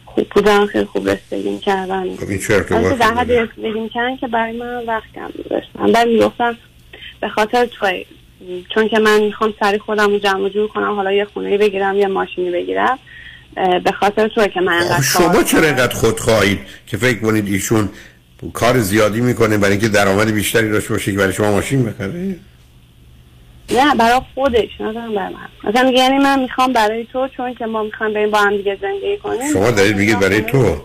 خوب 0.06 0.28
بودن 0.30 0.66
خیلی 0.66 0.86
خوب 0.86 1.10
رسیدگی 1.10 1.50
می‌کردن 1.50 2.16
خب 2.16 2.30
این 2.30 2.40
چه 2.40 2.54
ارتباطی 2.54 2.86
البته 2.86 2.98
در 2.98 3.14
حد؟ 3.14 3.32
رسیدگی 3.32 3.80
می‌کردن 3.80 4.18
که 4.18 4.28
برای 4.28 4.58
من 4.58 4.86
وقت 4.86 5.04
کم 5.16 5.30
میذاشتن 5.38 5.92
بعد 5.92 6.08
می‌گفتن 6.08 6.58
به 7.22 7.30
خاطر 7.30 7.66
توی 7.66 8.06
چون 8.70 8.88
که 8.88 9.00
من 9.00 9.22
می‌خوام 9.22 9.54
سری 9.60 9.78
خودم 9.78 10.10
رو 10.10 10.20
جمع 10.20 10.50
جور 10.50 10.68
کنم 10.68 10.96
حالا 10.96 11.12
یه 11.12 11.26
خونه 11.26 11.58
بگیرم 11.58 11.98
یه 11.98 12.08
ماشینی 12.08 12.52
بگیرم. 12.52 13.00
به 13.56 13.92
خاطر 14.00 14.28
توی 14.28 14.50
که 14.50 14.62
من 14.62 14.74
انقدر 14.74 15.02
شما 15.02 15.44
چرا 15.44 15.68
اینقدر 15.68 15.96
خودخواهید 15.96 16.60
که 16.88 16.98
فکر 16.98 17.20
کنید 17.20 17.48
ایشون 17.48 17.90
کار 18.54 18.80
زیادی 18.80 19.22
می‌کنه 19.22 19.58
برای 19.58 19.72
اینکه 19.72 19.88
درآمد 19.88 20.32
بیشتری 20.32 20.70
داشته 20.70 20.90
باشه 20.94 21.12
که 21.12 21.18
برای 21.18 21.34
شما 21.34 21.52
ماشین 21.52 21.86
بخره؟ 21.86 22.36
نه 23.72 23.96
برای 23.96 24.22
خودش 24.36 24.70
نه 24.80 24.94
برای 24.94 25.16
من. 25.16 25.70
مثلا 25.70 25.90
یعنی 25.90 26.18
من 26.18 26.40
می‌خوام 26.40 26.74
برای 26.74 27.08
تو 27.14 27.28
چون 27.38 27.54
که 27.54 27.66
ما 27.66 27.84
می‌خوام 27.84 28.14
بریم 28.14 28.32
با 28.32 28.38
هم 28.40 28.58
دیگه 28.58 28.78
زندگی 28.82 29.18
کنیم. 29.18 29.54
شما 29.54 29.72
دارید 29.72 29.98
میگید 29.98 30.20
برای 30.20 30.42
تو. 30.42 30.82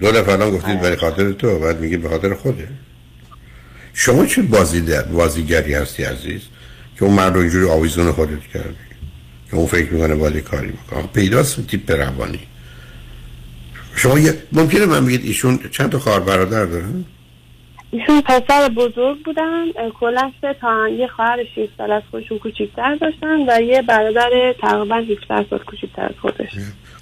دو 0.00 0.12
دفعه 0.12 0.32
الان 0.32 0.50
گفتید 0.50 0.80
برای 0.80 0.96
خاطر 0.96 1.32
تو 1.32 1.58
بعد 1.58 1.80
میگید 1.80 2.02
به 2.02 2.08
خاطر 2.08 2.34
خوده. 2.34 2.68
شما 3.94 4.26
چه 4.26 4.42
بازی 4.42 4.80
در 4.80 5.02
بازیگری 5.02 5.74
هستی 5.74 6.04
عزیز؟ 6.04 6.40
که 6.98 7.04
اون 7.04 7.14
مرد 7.14 7.34
رو 7.34 7.40
اینجوری 7.40 7.68
آویزون 7.70 8.12
خودت 8.12 8.42
کردی. 8.54 8.87
اون 9.52 9.66
فکر 9.66 9.92
می‌کنه 9.92 10.14
باید 10.14 10.38
کاری 10.38 10.66
می‌کنه 10.66 11.02
پیداست 11.14 11.66
تیپ 11.66 11.90
روانی. 11.90 12.40
شما 13.96 14.18
یه 14.18 14.34
ممکنه 14.52 14.86
من 14.86 15.06
بگید 15.06 15.24
ایشون 15.24 15.58
چند 15.70 15.90
تا 15.90 15.98
خواهر 15.98 16.20
برادر 16.20 16.64
دارن؟ 16.64 17.04
ایشون 17.90 18.20
پسر 18.20 18.68
بزرگ 18.68 19.24
بودن 19.24 19.64
کلا 20.00 20.32
سه 20.40 20.56
تا 20.60 20.88
یه 20.88 21.06
خواهر 21.06 21.38
6 21.54 21.68
سال 21.78 21.92
از 21.92 22.02
خودشون 22.10 22.38
کوچیک‌تر 22.38 22.94
داشتن 22.94 23.36
و 23.48 23.62
یه 23.62 23.82
برادر 23.82 24.54
تقریبا 24.60 24.96
17 24.96 25.46
سال 25.50 25.58
کوچیک‌تر 25.58 26.02
از 26.02 26.14
خودش. 26.22 26.48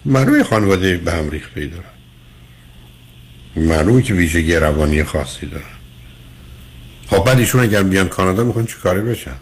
معلومه 0.04 0.42
خانواده 0.42 0.96
به 0.96 1.12
هم 1.12 1.30
ریخته 1.30 1.66
دارن. 1.66 1.84
معلومه 3.56 4.02
که 4.02 4.14
ویژگی 4.14 4.54
روانی 4.56 5.04
خاصی 5.04 5.46
دارن. 5.46 5.64
خب 7.10 7.24
بعد 7.24 7.38
ایشون 7.38 7.60
اگر 7.60 7.82
بیان 7.82 8.08
کانادا 8.08 8.44
می‌خوان 8.44 8.66
چی 8.66 8.74
کاره 8.82 9.00
بشن؟ 9.00 9.36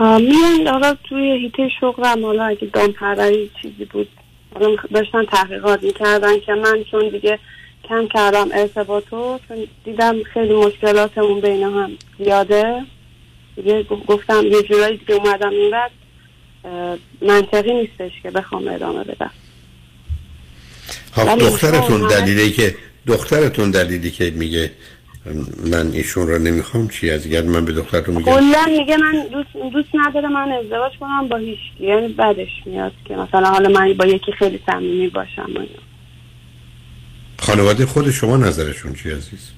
میان 0.00 0.66
حالا 0.66 0.96
توی 1.08 1.38
هیته 1.42 1.68
شغلم. 1.80 2.24
حالا 2.24 2.44
اگه 2.44 2.68
دام 2.72 2.92
پروری 2.92 3.50
چیزی 3.62 3.84
بود 3.84 4.08
حالا 4.54 4.76
داشتن 4.94 5.24
تحقیقات 5.24 5.82
می‌کردن 5.82 6.40
که 6.40 6.52
من 6.52 6.84
چون 6.90 7.08
دیگه 7.08 7.38
کم 7.88 8.08
کردم 8.14 8.48
ارتباطو 8.52 9.38
چون 9.48 9.66
دیدم 9.84 10.22
خیلی 10.22 10.54
مشکلاتمون 10.54 11.40
بین 11.40 11.62
هم 11.62 11.90
زیاده. 12.18 12.82
دیگه 13.56 13.82
گفتم 13.82 14.46
یه 14.46 14.62
جورایی 14.62 14.96
دیگه 14.96 15.14
اومدم 15.14 15.50
این 15.50 15.70
بعد 15.70 15.90
منطقی 17.22 17.74
نیستش 17.74 18.12
که 18.22 18.30
بخوام 18.30 18.68
ادامه 18.68 19.04
بدم. 19.04 19.30
خب 21.12 21.38
دخترتون 21.38 22.08
دلیلی 22.08 22.50
که 22.50 22.76
دخترتون 23.06 23.70
دلیلی 23.70 24.10
که 24.10 24.30
میگه 24.30 24.70
من 25.70 25.90
ایشون 25.92 26.26
رو 26.28 26.38
نمی‌خوام 26.38 26.88
چی 26.88 27.10
از 27.10 27.26
اگر 27.26 27.42
من 27.42 27.64
به 27.64 27.72
دخترتون 27.72 28.16
میگم؟ 28.16 28.32
کلا 28.32 28.64
میگه 28.78 28.96
من 28.96 29.26
دوست, 29.32 29.72
دوست 29.72 29.88
نداره 29.94 30.28
من 30.28 30.52
ازدواج 30.52 30.92
کنم 31.00 31.28
با 31.28 31.36
هیچکی 31.36 31.60
یعنی 31.80 32.08
بدش 32.08 32.62
میاد 32.66 32.92
که 33.04 33.16
مثلا 33.16 33.48
حالا 33.48 33.68
من 33.68 33.92
با 33.92 34.06
یکی 34.06 34.32
خیلی 34.32 34.60
صمیمی 34.66 35.08
باشم 35.08 35.50
و. 35.56 35.60
خانواده 37.38 37.86
خود 37.86 38.10
شما 38.10 38.36
نظرشون 38.36 38.94
چی 38.94 39.10
عزیز؟ 39.10 39.50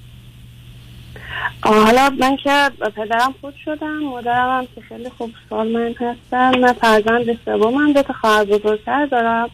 حالا 1.63 2.09
من 2.19 2.37
که 2.37 2.71
پدرم 2.95 3.35
خود 3.41 3.53
شدم 3.65 3.99
مادرم 3.99 4.59
هم 4.59 4.67
که 4.75 4.81
خیلی 4.89 5.09
خوب 5.09 5.31
سالمند 5.49 5.95
هستن. 5.99 6.59
من 6.59 6.73
فرزند 6.73 7.39
سومم 7.45 7.93
دو 7.93 8.01
تا 8.01 8.13
خواهر 8.13 8.45
بزرگتر 8.45 9.05
دارم. 9.05 9.49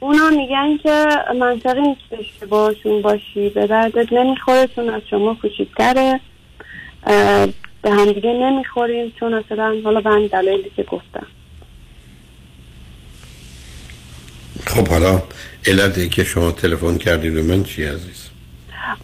اونا 0.00 0.30
میگن 0.30 0.76
که 0.76 1.06
منطقی 1.40 1.80
نیستش 1.80 2.32
که 2.40 2.46
باشون 2.46 3.02
باشی 3.02 3.48
به 3.48 3.66
دردت 3.66 4.12
نمی‌خوره 4.12 4.66
چون 4.66 4.88
از 4.88 5.02
شما 5.10 5.34
کوچیکتره. 5.34 6.20
اه، 7.06 7.46
به 7.82 7.90
هم 7.90 8.12
دیگه 8.12 8.32
نمی‌خوریم 8.32 9.12
چون 9.20 9.34
اصلا 9.34 9.76
حالا 9.84 10.00
به 10.00 10.10
همین 10.10 10.26
دلایلی 10.26 10.70
که 10.76 10.82
گفتم. 10.82 11.26
خب 14.66 14.88
حالا 14.88 15.22
علت 15.66 16.10
که 16.10 16.24
شما 16.24 16.52
تلفن 16.52 16.98
کردید 16.98 17.34
به 17.34 17.42
من 17.42 17.64
چی 17.64 17.84
عزیز؟ 17.84 18.30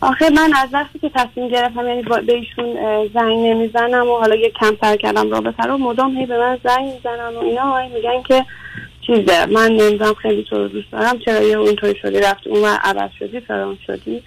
آخه 0.00 0.30
من 0.30 0.52
از 0.56 0.68
وقتی 0.72 0.98
که 0.98 1.10
تصمیم 1.14 1.48
گرفتم 1.48 1.88
یعنی 1.88 2.02
به 2.02 2.32
ایشون 2.32 2.76
زنگ 3.14 3.38
نمی‌زنم 3.38 4.08
و 4.08 4.18
حالا 4.18 4.36
یه 4.36 4.50
کمتر 4.50 4.96
کردم 4.96 5.30
رابطه 5.30 5.62
رو 5.62 5.78
مدام 5.78 6.16
هی 6.16 6.26
به 6.26 6.38
من 6.38 6.58
زنگ 6.64 6.94
می‌زنن 6.94 7.34
و 7.34 7.38
اینا 7.38 7.78
هی 7.78 7.88
میگن 7.88 8.22
که 8.28 8.44
چیزه 9.16 9.46
من 9.46 9.72
نمی‌دونم 9.72 10.14
خیلی 10.14 10.42
تو 10.42 10.56
رو 10.56 10.68
دوست 10.68 10.90
دارم. 10.92 11.18
چرا 11.18 11.42
یه 11.42 11.56
اونطوری 11.56 11.98
شدی؟ 12.02 12.20
رفت 12.20 12.46
اون 12.46 12.64
عوض 12.64 13.10
شدی 13.18 13.40
فرام 13.40 13.78
شدی؟ 13.86 14.22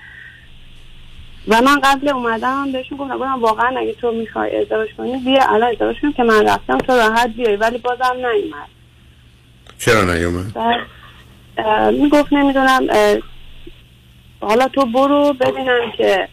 و 1.47 1.61
من 1.61 1.79
قبل 1.83 2.09
اومدم 2.09 2.71
بهشون 2.71 2.97
گفتم 2.97 3.17
گفتم 3.17 3.41
واقعا 3.41 3.79
اگه 3.79 3.93
تو 3.93 4.11
می‌خوای 4.11 4.55
ازدواج 4.55 4.89
کنی 4.97 5.17
بیا 5.17 5.43
الان 5.49 5.71
ازدواج 5.71 5.95
کنیم 6.01 6.13
که 6.13 6.23
من 6.23 6.47
رفتم 6.47 6.77
تو 6.77 6.93
راحت 6.93 7.29
بیای. 7.29 7.55
ولی 7.55 7.77
بازم 7.77 8.15
نیومد. 8.15 8.67
چرا 9.77 10.03
نیومد؟ 10.03 10.55
می‌گفت 11.91 12.33
نمی‌دونم 12.33 12.87
حالا 14.41 14.67
تو 14.67 14.85
برو 14.85 15.33
ببینم 15.33 15.91
که 15.97 16.27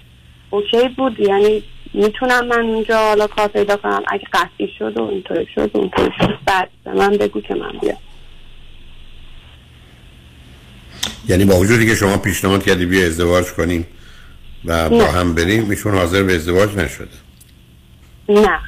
اوکی 0.51 0.89
بود. 0.89 1.21
یعنی 1.21 1.63
می‌تونم 1.95 2.47
من 2.47 2.61
اونجا 2.61 2.99
حالا 2.99 3.27
کار 3.27 3.49
پیدا 3.49 3.77
کنم. 3.77 4.03
اگه 4.09 4.25
قطعی 4.33 4.69
شد 4.79 4.99
و 4.99 5.09
اینطوری 5.09 5.47
شد 5.55 5.71
و 5.75 5.79
اونطوری 5.79 6.13
شد 6.21 6.39
بعد 6.47 6.69
به 6.85 6.93
من 6.93 7.11
بگو 7.11 7.41
که 7.41 7.55
من 7.55 7.73
بیام. 7.81 7.99
یعنی 11.29 11.45
با 11.45 11.57
وجودی 11.57 11.87
که 11.87 11.95
شما 11.95 12.17
پیشنهاد 12.17 12.65
کردی 12.65 12.87
بیا 12.87 13.07
ازدواج 13.07 13.47
کنیم 13.47 13.87
و 14.65 14.91
با. 14.91 15.05
هم 15.07 15.35
بریم 15.35 15.71
ایشون 15.71 15.95
حاضر 15.95 16.23
به 16.23 16.35
ازدواج 16.35 16.77
نشده. 16.77 17.09
نه. 18.29 18.59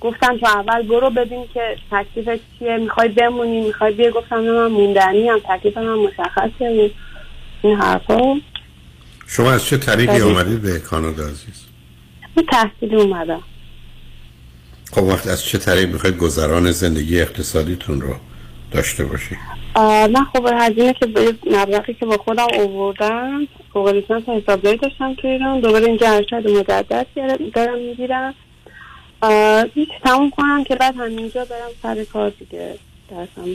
گفتم 0.00 0.38
تو 0.38 0.46
اول 0.46 0.82
برو 0.82 1.10
ببین 1.10 1.44
که 1.54 1.76
تکلیفت 1.90 2.40
چیه. 2.58 2.76
می‌خوای 2.76 3.08
بمونی 3.08 3.60
می‌خوای 3.60 3.94
بیا. 3.94 4.10
گفتم 4.10 4.36
نه 4.36 4.52
من 4.52 4.66
موندنی 4.66 5.28
هم 5.28 5.38
تکلیف 5.48 5.76
من 5.76 5.94
مشخصه. 5.94 6.90
این 7.62 7.76
حرفا. 7.76 8.40
شما 9.26 9.52
از 9.52 9.64
چه 9.64 9.76
طریقی. 9.76 10.20
آمدید 10.20 10.62
به 10.62 10.78
کانادا 10.78 11.22
عزیز؟ 11.22 11.64
من 12.36 12.44
تحصیلی 12.52 12.96
اومدم. 12.96 13.42
خب 14.92 15.02
وقت 15.02 15.26
از 15.26 15.44
چه 15.44 15.58
طریق 15.58 15.92
می‌خواید 15.92 16.16
گذران 16.16 16.70
زندگی 16.70 17.20
اقتصادیتون 17.20 18.00
رو 18.00 18.16
داشته 18.70 19.04
باشید 19.04 19.38
آه، 19.74 20.06
من 20.06 20.24
خب 20.24 20.48
هزینه 20.58 20.92
که 20.92 21.06
به 21.06 21.34
مبلغی 21.50 21.94
که 21.94 22.06
با 22.06 22.16
خودم 22.16 22.46
آوردم 22.58 23.46
فوق 23.72 23.88
لیسانس 23.88 24.28
حسابداری 24.28 24.76
داشتم 24.76 25.14
تو 25.14 25.28
ایران. 25.28 25.60
دوباره 25.60 25.86
اینجا 25.86 26.10
ارشد 26.10 26.50
مجدد 26.50 27.06
دارم 27.54 27.78
می‌گیرم. 27.78 28.34
هیچ 29.74 29.88
تموم 30.04 30.30
کنم 30.30 30.64
که 30.64 30.76
بعد 30.76 30.94
همینجا 30.96 31.44
برم 31.44 31.70
سر 31.82 32.04
کار 32.04 32.30
دیگه 32.30 32.74
درسم. 33.10 33.50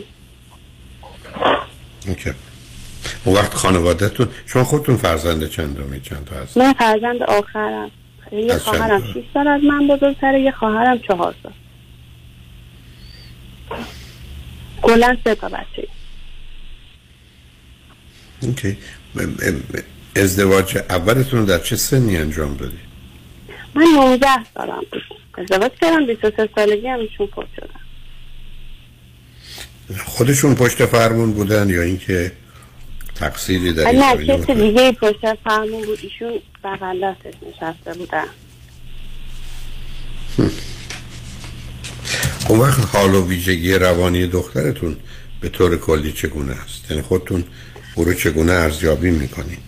اوکی. 2.07 2.31
اون 3.25 3.35
وقت 3.35 3.53
خانوادهتون 3.53 4.27
شما 4.45 4.63
خودتون 4.63 4.97
فرزند 4.97 5.49
چندمی 5.49 6.01
چند 6.01 6.25
تا 6.25 6.35
هست 6.35 6.57
من 6.57 6.73
فرزند 6.73 7.23
آخرم. 7.23 7.91
یه 8.31 8.57
خواهرم 8.57 9.01
تا؟ 9.01 9.07
6 9.13 9.23
سال 9.33 9.47
از 9.47 9.63
من 9.63 9.87
بزرگتره 9.87 10.41
یه 10.41 10.51
خواهرم 10.51 10.99
چهار 10.99 11.35
سال 11.43 11.51
کلا 14.85 15.17
سه 15.23 15.35
تا 15.35 15.49
بچه. 15.49 15.87
اوکی. 18.41 18.77
ازدواج 20.15 20.77
اولتون 20.77 21.39
رو 21.39 21.45
در 21.45 21.59
چه 21.59 21.75
سنی 21.75 22.17
انجام 22.17 22.57
دادی؟ 22.57 22.77
من 23.75 23.83
19 23.83 24.27
سالم 24.53 24.81
بود. 24.91 25.01
ازدواج 25.37 25.71
کردم 25.81 26.05
23 26.05 26.49
سالگی 26.55 26.87
هم 26.87 26.99
ایشون 26.99 27.27
فوت 27.27 27.47
شدن 27.55 27.79
خودشون 30.05 30.55
پشت 30.55 30.85
فرمون 30.85 31.33
بودن 31.33 31.69
یا 31.69 31.81
اینکه 31.81 32.31
تقصیری 33.15 33.73
در 33.73 33.87
این 33.87 33.99
نه 33.99 34.25
کسی؟ 34.25 34.53
دیگه 34.53 34.91
پشت 34.91 35.33
فرمون 35.43 35.85
بود. 35.85 35.99
ایشون 36.01 36.39
بغل 36.63 37.11
دستش 37.11 37.33
نشسته 37.47 37.93
بودن. 37.93 38.25
اون 42.49 42.59
وقت 42.59 42.95
حال 42.95 43.15
و 43.15 43.27
ویژگی 43.27 43.73
روانی 43.73 44.27
دخترتون 44.27 44.95
به 45.41 45.49
طور 45.49 45.77
کلی 45.77 46.11
چگونه 46.11 46.51
است؟ 46.51 46.91
یعنی 46.91 47.03
خودتون 47.03 47.43
او 47.95 48.03
رو 48.03 48.13
چگونه 48.13 48.51
ارزیابی 48.51 49.11
می‌کنید 49.11 49.59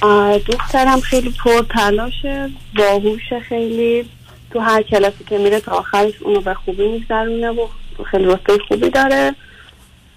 آه، 0.00 0.38
دخترم 0.38 1.00
خیلی 1.00 1.34
پر 1.44 1.62
تلاشه 1.70 2.50
باهوشه 2.76 3.40
خیلی. 3.40 4.04
تو 4.50 4.60
هر 4.60 4.82
کلاسی 4.82 5.24
که 5.28 5.38
میره 5.38 5.60
تا 5.60 5.72
آخرش 5.72 6.12
اونو 6.20 6.40
به 6.40 6.54
خوبی 6.54 6.88
میگذرونه 6.88 7.50
و 7.50 7.66
خیلی 8.10 8.24
رتبه 8.24 8.58
خوبی 8.68 8.90
داره. 8.90 9.34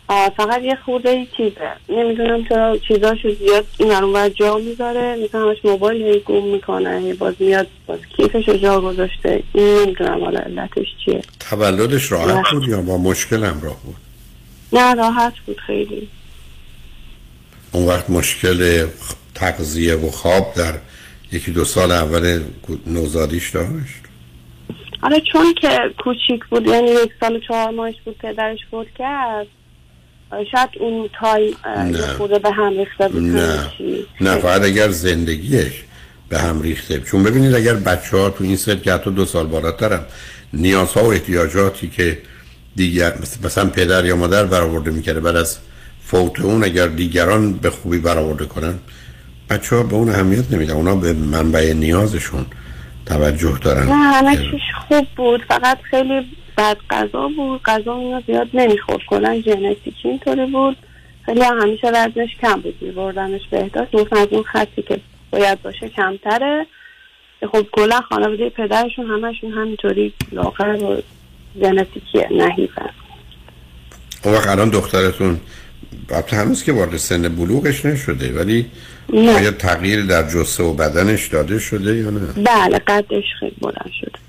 فقط 0.09 0.61
یه 0.63 0.77
خورده 0.85 1.09
ای 1.09 1.27
چیزه. 1.37 1.71
نمی‌دونم 1.89 2.45
چرا 2.45 2.77
چیزاشو 2.77 3.35
زیاد 3.35 3.65
این 3.77 3.91
اون 3.91 4.33
جا 4.33 4.57
می‌ذاره. 4.57 5.15
مثلا 5.23 5.41
همش 5.41 5.57
موبایل 5.63 6.01
هی 6.01 6.19
گم 6.19 6.43
می‌کنه 6.43 6.99
هی 6.99 7.13
باز 7.13 7.35
میاد 7.39 7.67
باز 7.87 7.99
کیفشو 8.17 8.57
جا 8.57 8.81
گذاشته. 8.81 9.43
این 9.53 9.79
نمی‌دونم 9.79 10.23
حالا 10.23 10.39
علتش 10.39 10.87
چیه. 11.05 11.21
تولدش 11.39 12.11
راحت 12.11 12.35
نه. 12.35 12.43
بود 12.51 12.67
یا 12.67 12.81
با 12.81 12.97
مشکل 12.97 13.43
همراه 13.43 13.77
بود؟ 13.83 13.95
نه 14.73 14.93
راحت 14.93 15.33
بود 15.45 15.59
خیلی. 15.59 16.07
اون 17.71 17.85
وقت 17.87 18.09
مشکل 18.09 18.87
تغذیه 19.35 19.95
و 19.95 20.11
خواب 20.11 20.53
در 20.55 20.73
یکی 21.31 21.51
دو 21.51 21.65
سال 21.65 21.91
اول 21.91 22.43
نوزادیش 22.87 23.49
داشت؟ 23.49 23.67
آره 25.03 25.21
چون 25.31 25.53
که 25.53 25.79
کوچیک 26.03 26.45
بود 26.49 26.67
یعنی 26.67 26.91
یک 26.91 27.11
سال 27.19 27.35
و 27.35 27.39
چهار 27.39 27.69
ماهش 27.69 27.95
بود 28.05 28.17
پدرش 28.17 28.59
فوت 28.71 28.87
کرد. 28.97 29.47
شاید 30.31 30.69
اون 30.79 31.09
تایم. 31.19 31.53
خورده 32.17 32.39
به 32.39 32.51
هم 32.51 32.69
ریخته 32.77 33.07
بود 33.07 33.23
نه. 33.23 33.69
نه 34.21 34.35
فقط 34.35 34.63
اگر 34.63 34.89
زندگیش 34.89 35.83
به 36.29 36.39
هم 36.39 36.61
ریخته. 36.61 36.99
چون 36.99 37.23
ببینید 37.23 37.55
اگر 37.55 37.73
بچه 37.73 38.17
ها 38.17 38.29
تو 38.29 38.43
این 38.43 38.55
سن 38.55 38.79
که 38.79 38.93
حتی 38.93 39.11
دو 39.11 39.25
سال 39.25 39.47
بالاترم 39.47 40.05
نیازها 40.53 41.03
و 41.03 41.11
احتیاجاتی 41.13 41.87
که 41.87 42.17
دیگر 42.75 43.13
مثلا 43.43 43.65
پدر 43.65 44.05
یا 44.05 44.15
مادر 44.15 44.45
برآورده 44.45 44.91
می‌کرده 44.91 45.19
بعد 45.19 45.35
از 45.35 45.57
فوت 46.05 46.39
اون 46.39 46.63
اگر 46.63 46.87
دیگران 46.87 47.53
به 47.53 47.69
خوبی 47.69 47.97
برآورده 47.97 48.45
کنن 48.45 48.79
بچه 49.49 49.75
ها 49.75 49.83
به 49.83 49.95
اون 49.95 50.09
اهمیت 50.09 50.51
نمیدن. 50.51 50.73
اونا 50.73 50.95
به 50.95 51.13
منبع 51.13 51.73
نیازشون 51.73 52.45
توجه 53.05 53.57
دارن. 53.61 53.87
نه 53.87 53.93
همه 53.93 54.37
خوب 54.87 55.07
بود. 55.17 55.41
فقط 55.47 55.77
خیلی 55.89 56.25
بد 56.57 56.77
غذا 56.89 57.27
بود. 57.27 57.61
غذا 57.65 57.97
اینا 57.97 58.21
زیاد 58.27 58.47
نمی‌خورد. 58.53 59.01
کلا 59.09 59.41
ژنتیکی 59.41 60.09
اینطوری 60.09 60.45
بود. 60.45 60.77
خیلی 61.25 61.41
هم 61.41 61.61
همیشه 61.61 61.87
وزنش 61.87 62.35
کم 62.41 62.61
بود. 62.61 62.75
میبردمش 62.81 63.41
بهداشت. 63.51 63.91
گفتن 63.91 64.17
از 64.17 64.27
اون 64.31 64.43
خطی 64.43 64.81
که 64.81 64.99
باید 65.31 65.61
باشه 65.61 65.89
کمتره. 65.89 66.67
خب 67.51 67.65
کلا 67.71 68.01
خانواده 68.01 68.49
پدرشون 68.49 69.05
همشون 69.05 69.51
همینطوری 69.51 70.13
لاغر 70.31 70.83
و 70.83 71.01
ژنتیکیه 71.59 72.27
نحیفن 72.31 72.89
اون 74.23 74.33
وقت 74.33 74.47
الان 74.47 74.69
دخترتون 74.69 75.39
البته 76.09 76.37
هنوز 76.37 76.63
که 76.63 76.71
وارد 76.71 76.97
سن 76.97 77.35
بلوغش 77.35 77.85
نشده 77.85 78.33
ولی 78.33 78.65
نه. 79.13 79.35
آیا 79.35 79.51
تغییر 79.51 80.05
در 80.05 80.29
جسه 80.29 80.63
و 80.63 80.73
بدنش 80.73 81.27
داده 81.27 81.59
شده 81.59 81.95
یا 81.95 82.09
نه؟ 82.09 82.19
بله 82.19 82.79
قدش 82.79 83.23
خیلی 83.39 83.55
بلند 83.61 83.91
شده. 84.01 84.19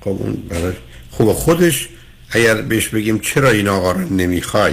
خب 0.00 0.08
اون 0.08 0.32
برای 0.32 0.72
خب 1.18 1.32
خودش 1.32 1.88
اگر 2.30 2.62
بهش 2.62 2.88
بگیم 2.88 3.18
چرا 3.18 3.50
این 3.50 3.68
آقا 3.68 3.92
رو 3.92 4.00
نمی‌خوای؟ 4.00 4.72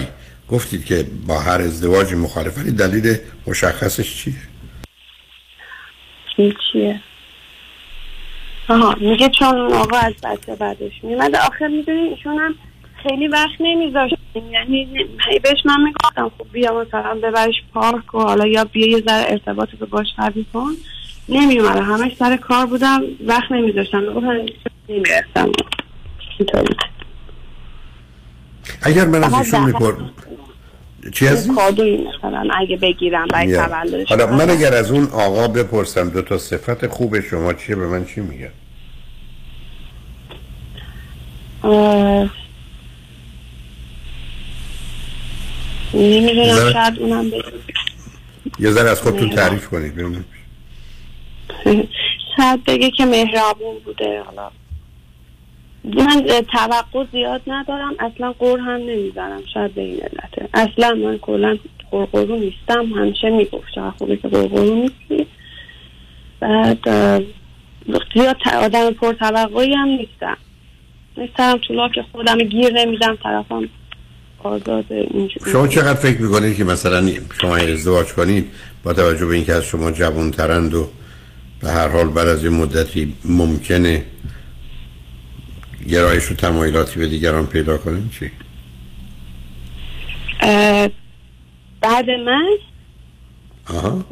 گفتید 0.50 0.86
که 0.86 1.06
با 1.28 1.40
هر 1.40 1.62
ازدواج 1.62 2.14
مخالف 2.14 2.58
ولی 2.58 2.72
دلیل 2.72 3.18
مشخصش 3.48 4.16
چیه؟ 4.16 4.34
چیه؟ 6.72 7.02
آها 8.70 8.96
میگه 9.02 9.30
چون 9.40 9.74
آقا 9.74 9.98
از 9.98 10.14
بچه 10.24 10.56
بعدش 10.56 10.92
میمده 11.04 11.38
آخر 11.38 11.68
می‌دونی 11.68 12.00
ایشون 12.00 12.40
هم 12.40 12.56
خیلی 13.04 13.28
وقت 13.28 13.56
نمیذاشت. 13.60 14.16
یعنی 14.52 14.88
بهش 15.44 15.66
من 15.66 15.84
می‌گفتم 15.84 16.32
خب 16.38 16.46
بیا 16.52 16.82
مثلا 16.82 17.16
ببرش 17.16 17.56
پارک 17.74 18.16
و 18.16 18.20
حالا 18.20 18.48
یا 18.48 18.64
بیا 18.64 18.88
یه 18.88 19.02
ذره 19.08 19.26
ارتباط 19.32 19.70
رو 19.80 19.88
باش 19.88 20.08
قوی 20.18 20.46
کن. 20.54 20.72
نمیومده 21.30 21.82
همش 21.82 22.16
سر 22.20 22.38
کار 22.38 22.66
بودم 22.66 23.02
وقت 23.26 23.52
نمیذاشتم. 23.52 24.00
می‌گفتم 24.00 24.46
نمی‌رسم؟ 24.90 25.52
اینطوری 26.38 26.76
اگر 28.82 29.06
من 29.06 29.24
از 29.24 29.34
ایشون 29.34 29.44
دفعه- 29.44 29.66
میپر 29.66 29.94
چی 31.12 31.28
از 31.28 31.50
مثلا 31.50 32.50
اگه 32.58 32.78
بگیرم 32.78 33.28
برای. 33.28 33.56
تولدش 33.56 34.10
حالا 34.10 34.28
من 34.28 34.50
اگر 34.50 34.74
از 34.74 34.92
اون 34.92 35.04
آقا 35.06 35.48
بپرسم 35.48 36.10
دو 36.10 36.22
تا 36.22 36.38
صفت 36.38 36.88
خوب 36.88 37.20
شما 37.20 37.54
چیه؟ 37.54 37.76
به 37.76 37.88
من 37.88 38.06
چی 38.06 38.22
میگه 38.22 38.52
نمی‌دونم 45.94 46.74
شاید 46.74 47.00
اونم 47.00 47.32
یه 48.60 48.72
ذره 48.72 48.90
از 48.90 49.02
خودتون. 49.02 49.30
تعریف 49.30 49.68
کنید 49.68 49.96
ببینیم. 49.96 50.26
شاید 52.38 52.64
بگه 52.64 52.92
که 52.92 53.06
مهربون 53.06 53.80
بوده 53.86 54.22
حالا. 54.26 54.52
من 55.94 56.26
توقع 56.52 57.06
زیاد 57.12 57.42
ندارم. 57.48 57.96
اصلا 58.00 58.32
قور 58.32 58.60
هم 58.60 58.82
نمی‌زنم. 58.82 59.42
شاید 59.54 59.76
به 59.76 59.82
این 59.82 60.00
علته. 60.02 60.50
اصلا 60.54 60.96
من 60.96 61.18
کلا 61.18 61.58
قرقرو 61.92 62.36
نیستم. 62.36 62.86
همیشه 62.96 63.30
می‌گفت 63.30 63.66
چقدر 63.76 63.90
خوبه 63.90 64.18
که 64.18 64.28
قرقرو 64.28 64.76
نیستی. 64.76 65.28
بعد 66.40 66.80
زیاد 68.14 68.38
آدم 68.62 68.92
پر 68.92 69.14
توقعی 69.14 69.74
هم 69.74 69.88
نیستم. 69.88 70.38
نیستم. 71.18 71.60
تو 71.68 71.74
لاک 71.74 71.92
خودم 72.12 72.38
گیر 72.38 72.74
نمیدم. 72.74 73.18
طرفم 73.24 73.70
آزاد 74.44 74.86
شما 75.52 75.68
چقدر 75.68 75.94
فکر 75.94 76.22
می‌کنید 76.22 76.58
که 76.58 76.64
مثلا 76.64 77.10
شما 77.42 77.56
ازدواج 77.56 78.08
کنید 78.08 78.52
با 78.84 78.94
توجه 78.94 79.26
به 79.26 79.36
اینکه 79.36 79.54
از 79.54 79.64
شما 79.64 79.92
جوان 79.92 80.32
ترند 80.32 80.74
و 80.74 80.88
به 81.62 81.70
هر 81.70 81.88
حال 81.88 82.08
بعد 82.10 82.28
از 82.28 82.44
یه 82.44 82.50
مدتی 82.50 83.14
ممکنه 83.26 84.06
گرایش 85.90 86.32
و 86.32 86.36
تمایلاتی 86.36 87.00
به 87.00 87.08
دیگران 87.08 87.48
پیدا 87.48 87.78
کنید 87.78 88.12
چی؟ 88.12 88.32
بعد 91.82 92.10
من؟ 92.10 92.50
آها. 93.70 94.06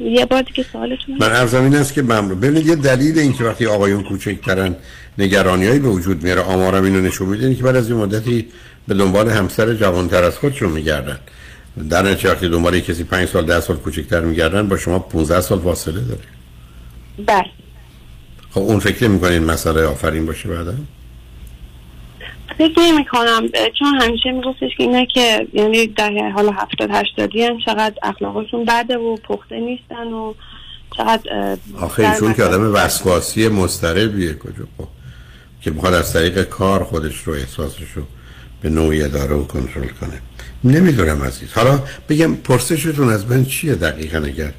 یه 0.00 0.26
بار 0.26 0.42
دیگه 0.42 0.62
سوالتون 0.72 1.16
من 1.20 1.32
ارزم 1.32 1.62
این 1.62 1.76
است 1.76 1.94
که 1.94 2.02
ممنون 2.02 2.40
ببینید 2.40 2.66
یه 2.66 2.76
دلیل 2.76 3.18
این 3.18 3.32
که 3.32 3.44
وقتی 3.44 3.66
آقایون 3.66 4.02
کوچکترن 4.02 4.76
نگرانی 5.18 5.78
به 5.78 5.88
وجود 5.88 6.22
میاره 6.22 6.40
آمارم 6.40 6.84
اینو 6.84 7.00
نشون 7.00 7.28
میده 7.28 7.54
که 7.54 7.62
بعد 7.62 7.76
از 7.76 7.90
یه 7.90 7.96
مدتی 7.96 8.46
به 8.88 8.94
دنبال 8.94 9.28
همسر 9.28 9.74
جوانتر 9.74 10.24
از 10.24 10.38
خودشون 10.38 10.70
میگردن. 10.70 11.18
در 11.90 12.02
نتیجه 12.02 12.32
وقتی 12.32 12.48
دنبال 12.48 12.80
کسی 12.80 13.04
5 13.04 13.28
سال 13.28 13.46
10 13.46 13.60
سال 13.60 13.76
کوچکتر 13.76 14.20
میگردن 14.20 14.68
با 14.68 14.76
شما 14.76 14.98
15 14.98 15.40
سال 15.40 15.58
فاصله 15.58 16.00
داره. 16.00 16.20
بله. 17.26 17.44
خب 18.50 18.60
اون 18.60 18.78
فکر 18.78 19.08
می‌کنین 19.08 19.44
مسئله 19.44 19.84
آفرین 19.84 20.26
باشه 20.26 20.48
بعدا؟ 20.48 20.74
فکر 22.58 22.80
نمی 22.80 23.04
کنم 23.04 23.48
چون 23.78 24.00
همیشه 24.00 24.32
میگفتش 24.32 24.70
که 24.76 24.82
اینا 24.82 25.04
که 25.04 25.46
یعنی 25.52 25.86
در 25.86 26.30
حالا 26.34 26.52
هفتاد 26.52 26.90
هشتادی 26.90 27.42
هم 27.42 27.58
چقدر 27.66 27.94
اخلاقشون 28.02 28.64
بده 28.64 28.96
و 28.96 29.16
پخته 29.16 29.60
نیستن 29.60 30.06
و 30.06 30.34
چقدر 30.96 31.56
آخه 31.80 32.10
ایشون 32.10 32.34
که 32.34 32.44
آدم 32.44 32.74
وسواسی 32.74 33.48
مضطربیه 33.48 34.34
کجا؟ 34.34 34.64
خب 34.78 34.88
که 35.62 35.70
می‌خواد 35.70 35.94
از 35.94 36.12
طریق 36.12 36.42
کار 36.42 36.84
خودش 36.84 37.16
رو 37.16 37.32
احساسش 37.32 37.90
رو 37.94 38.02
به 38.62 38.68
نوعی 38.70 39.02
اداره 39.02 39.34
و 39.34 39.44
کنترل 39.44 39.88
کنه. 39.88 40.20
نمی‌دونم 40.64 41.22
عزیز. 41.22 41.52
حالا 41.52 41.80
بگم 42.08 42.34
پرسشتون 42.34 43.08
از 43.08 43.26
من 43.30 43.44
چیه 43.44 43.74
دقیقا 43.74 44.18
اگر 44.18 44.52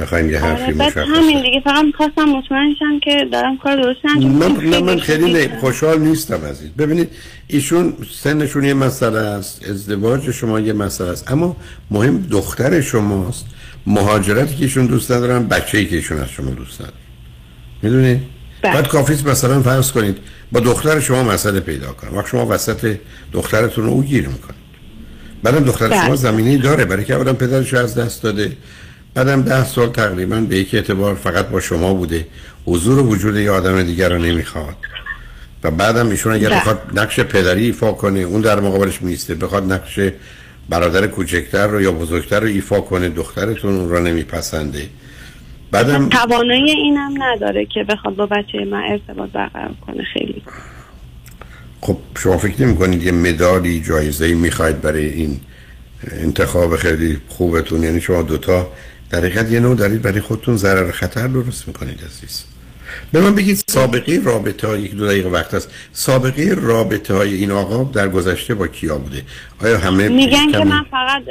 بخوایم 0.00 0.30
یه 0.30 0.44
آره 0.44 0.46
حرفی 0.46 0.72
بس 0.72 0.80
مشخص 0.80 1.08
همین 1.08 1.42
دیگه 1.42 1.60
فقط 1.64 1.84
می‌خواستم 1.84 2.24
مطمئن 2.24 2.74
شم 2.78 3.00
که 3.04 3.26
دارم 3.32 3.56
کار 3.56 3.76
درست 3.76 3.98
انجام 4.14 4.32
من. 4.32 4.64
نه 4.64 4.80
من 4.80 4.98
خیلی 4.98 5.32
نه- 5.32 5.58
خوشحال 5.60 5.98
نیستم 6.00 6.44
عزیز. 6.50 6.70
ببینید 6.70 7.08
ایشون 7.46 7.94
سنشون 8.12 8.64
یه 8.64 8.74
مسئله 8.74 9.18
است 9.18 9.68
ازدواج 9.70 10.30
شما 10.30 10.60
یه 10.60 10.72
مسئله 10.72 11.08
است. 11.08 11.32
اما 11.32 11.56
مهم 11.90 12.26
دختر 12.30 12.80
شماست. 12.80 13.46
مهاجرتی 13.86 14.56
که 14.56 14.62
ایشون 14.62 14.86
دوست 14.86 15.12
ندارن 15.12 15.46
بچه 15.48 15.78
ای 15.78 15.86
که 15.86 15.96
ایشون 15.96 16.18
از 16.18 16.28
شما 16.28 16.50
دوست 16.50 16.80
ندارن. 16.80 16.96
می‌دونید 17.82 18.20
بعد 18.62 18.88
کافیست 18.88 19.26
مثلا 19.26 19.62
فرض 19.62 19.92
کنید 19.92 20.16
با 20.52 20.60
دختر 20.60 21.00
شما 21.00 21.22
مسئله 21.22 21.60
پیدا 21.60 21.92
کنه 21.92 22.10
وقت 22.10 22.26
شما 22.26 22.46
وسط 22.46 22.96
دخترتون 23.32 23.84
رو 23.84 23.90
او 23.90 24.02
گیر 24.02 24.28
می‌کنید. 24.28 24.60
بعدم 25.42 25.64
دختر 25.64 25.88
بله. 25.88 26.06
شما 26.06 26.16
زمینه 26.16 26.58
داره. 26.58 26.84
برای 26.84 27.04
که 27.04 27.14
اولا 27.14 27.32
پدرش 27.32 27.74
از 27.74 27.94
دست 27.94 28.22
داده. 28.22 28.56
بعدم 29.14 29.42
ده 29.42 29.64
سال 29.64 29.88
تقریبا 29.88 30.40
به 30.40 30.56
یک 30.56 30.74
اعتبار 30.74 31.14
فقط 31.14 31.48
با 31.48 31.60
شما 31.60 31.94
بوده. 31.94 32.26
حضور 32.66 32.98
و 32.98 33.02
وجود 33.02 33.36
یه 33.36 33.50
آدم 33.50 33.82
دیگر 33.82 34.08
رو 34.08 34.18
نمی‌خواد. 34.18 34.76
و 35.64 35.70
بعدم 35.70 36.08
ایشون 36.10 36.32
اگر 36.32 36.48
بله. 36.48 36.58
بخواد 36.58 36.80
نقش 36.94 37.20
پدری 37.20 37.64
ایفا 37.64 37.92
کنه 37.92 38.20
اون 38.20 38.40
در 38.40 38.60
مقابلش 38.60 39.02
میسته 39.02 39.34
بخواد 39.34 39.72
نقش 39.72 40.00
برادر 40.68 41.06
کوچکتر 41.06 41.66
رو 41.66 41.80
یا 41.80 41.92
بزرگتر 41.92 42.40
رو 42.40 42.46
ایفا 42.46 42.80
کنه 42.80 43.08
دخترتون 43.08 43.76
اون 43.76 43.88
رو 43.88 44.00
نمیپسنده. 44.00 44.88
بعدم 45.70 46.08
توانایی 46.08 46.70
اینم 46.70 47.22
نداره 47.22 47.66
که 47.66 47.84
بخواد 47.84 48.16
با 48.16 48.26
بچه 48.26 48.64
من 48.64 48.82
ارتباط 48.82 49.30
برقرار 49.30 49.74
کنه 49.86 50.04
خیلی. 50.12 50.42
خب 51.80 51.96
شما 52.18 52.38
فکر 52.38 52.62
نمی 52.62 52.76
کنید 52.76 53.02
یه 53.02 53.12
مدالی 53.12 53.80
جایزه 53.80 54.24
ای 54.24 54.34
می‌خواید 54.34 54.80
برای 54.80 55.08
این 55.08 55.40
انتخاب 56.10 56.76
خیلی 56.76 57.20
خوبتون؟ 57.28 57.82
یعنی 57.82 58.00
شما 58.00 58.22
دوتا 58.22 58.72
در 59.10 59.18
حقیقت 59.18 59.52
یه 59.52 59.60
نوع 59.60 59.76
دارید 59.76 60.02
برای 60.02 60.20
خودتون 60.20 60.56
ضرر 60.56 60.90
خطر 60.90 61.26
درست 61.26 61.68
می‌کنید 61.68 62.00
عزیز. 62.04 62.44
به 63.12 63.20
من 63.20 63.34
بگید 63.34 63.64
سابقه 63.68 64.20
رابطه 64.24 64.66
های 64.66 64.80
یک 64.80 64.94
دو 64.94 65.06
دقیقه 65.06 65.28
وقت 65.28 65.54
است. 65.54 65.70
سابقه 65.92 66.54
رابطه 66.58 67.14
های 67.14 67.34
این 67.34 67.50
آقا 67.50 67.84
در 67.84 68.08
گذشته 68.08 68.54
با 68.54 68.66
کیا 68.66 68.98
بوده؟ 68.98 69.22
آیا 69.62 69.78
همه 69.78 70.08
میگن 70.08 70.52
که 70.52 70.64
من 70.64 70.84
فقط 70.90 71.22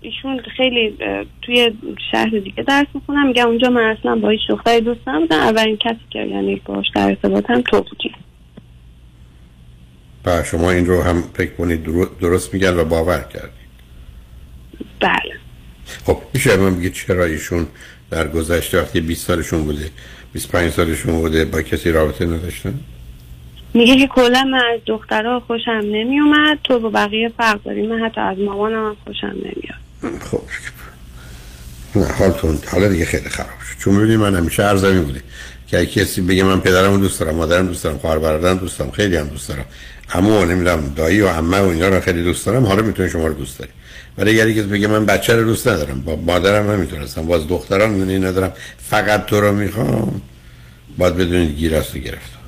ایشون 0.00 0.40
خیلی 0.56 0.96
توی 1.42 1.72
شهر 2.10 2.30
دیگه 2.30 2.62
درس 2.62 2.86
می‌خونم. 2.94 3.26
میگم 3.26 3.46
اونجا 3.46 3.70
من 3.70 3.96
اصلا 3.98 4.16
با 4.16 4.28
هیچ 4.28 4.40
دختری 4.48 4.80
دوست 4.80 5.08
نبودم. 5.08 5.36
اولین 5.36 5.76
کسی 5.76 6.00
که 6.10 6.18
یعنی 6.18 6.62
باش 6.64 6.86
در 6.94 7.08
ارتباطم 7.08 7.60
تو 7.60 7.82
بودی 7.82 8.14
و 10.24 10.44
شما 10.44 10.70
این 10.70 10.86
رو 10.86 11.02
هم 11.02 11.22
فکر 11.34 11.52
کنید 11.52 11.82
درست 12.20 12.54
میگن 12.54 12.74
و 12.74 12.84
باور 12.84 13.20
کردید. 13.20 13.68
بله. 15.00 15.47
خب 16.06 16.18
میشه 16.34 16.56
من 16.56 16.76
بگید 16.76 16.92
چرا 16.92 17.24
ایشون 17.24 17.66
در 18.10 18.28
گذشته 18.28 18.82
وقتی 18.82 19.00
20 19.00 19.26
سالشون 19.26 19.64
بوده 19.64 19.90
25 20.32 20.72
سالشون 20.72 21.14
بوده 21.14 21.44
با 21.44 21.62
کسی 21.62 21.90
رابطه 21.90 22.26
نداشتن؟ 22.26 22.74
میگه 23.74 23.96
که 23.96 24.06
کلا 24.06 24.44
من 24.44 24.62
از 24.74 24.80
دخترها 24.86 25.40
خوشم 25.40 25.70
نمیومد 25.70 26.58
تو 26.64 26.78
با 26.78 26.90
بقیه 26.90 27.32
فرق 27.36 27.62
داری 27.62 27.86
من 27.86 28.00
حتی 28.00 28.20
از 28.20 28.38
مامانم 28.38 28.86
هم 28.86 28.96
خوشم 29.04 29.26
نمیاد. 29.36 30.20
خب 30.30 30.40
نه 31.96 32.06
حالتون 32.06 32.58
حالا 32.72 32.88
دیگه 32.88 33.04
خیلی 33.04 33.28
خراب 33.28 33.60
شد. 33.70 33.78
چون 33.78 33.96
ببینید 33.96 34.18
من 34.18 34.34
همیشه 34.34 34.62
عرضمی 34.62 35.00
بوده 35.00 35.22
که 35.66 35.86
کسی 35.86 36.20
بگه 36.20 36.44
من 36.44 36.60
پدرم 36.60 37.00
دوست 37.00 37.20
دارم 37.20 37.34
مادرم 37.34 37.66
دوست 37.66 37.84
دارم 37.84 37.98
خواهر 37.98 38.18
برادرم 38.18 38.58
دوست 38.58 38.78
دارم 38.78 38.90
خیلی 38.90 39.16
هم 39.16 39.26
دوست 39.26 39.48
دارم. 39.48 39.64
عمو 40.14 40.44
نمی‌دونم 40.44 40.92
دایی 40.96 41.20
و 41.20 41.28
عمه 41.28 41.58
و 41.58 41.68
اینا 41.68 41.88
رو 41.88 42.00
خیلی 42.00 42.24
دوست 42.24 42.46
دارم 42.46 42.66
حالا 42.66 42.82
می‌تونه 42.82 43.08
شما 43.08 43.26
رو 43.26 43.34
دوست 43.34 43.58
داری. 43.58 43.70
ولی 44.18 44.30
اگر 44.30 44.50
کسی 44.52 44.62
بگه 44.62 44.86
من 44.86 45.06
بچه 45.06 45.36
رو 45.36 45.44
دوست 45.44 45.68
ندارم. 45.68 46.00
با 46.00 46.16
مادرم 46.16 46.70
نمی‌تونستم. 46.70 47.26
باز 47.26 47.48
دخترم 47.48 47.90
میونه 47.90 48.18
ندارم. 48.18 48.52
فقط 48.78 49.26
تو 49.26 49.40
رو 49.40 49.52
می‌خوام. 49.52 50.20
باید 50.98 51.14
بدونید 51.16 51.56
گیر 51.56 51.74
است 51.74 51.96
و 51.96 51.98
گرفتار. 51.98 52.42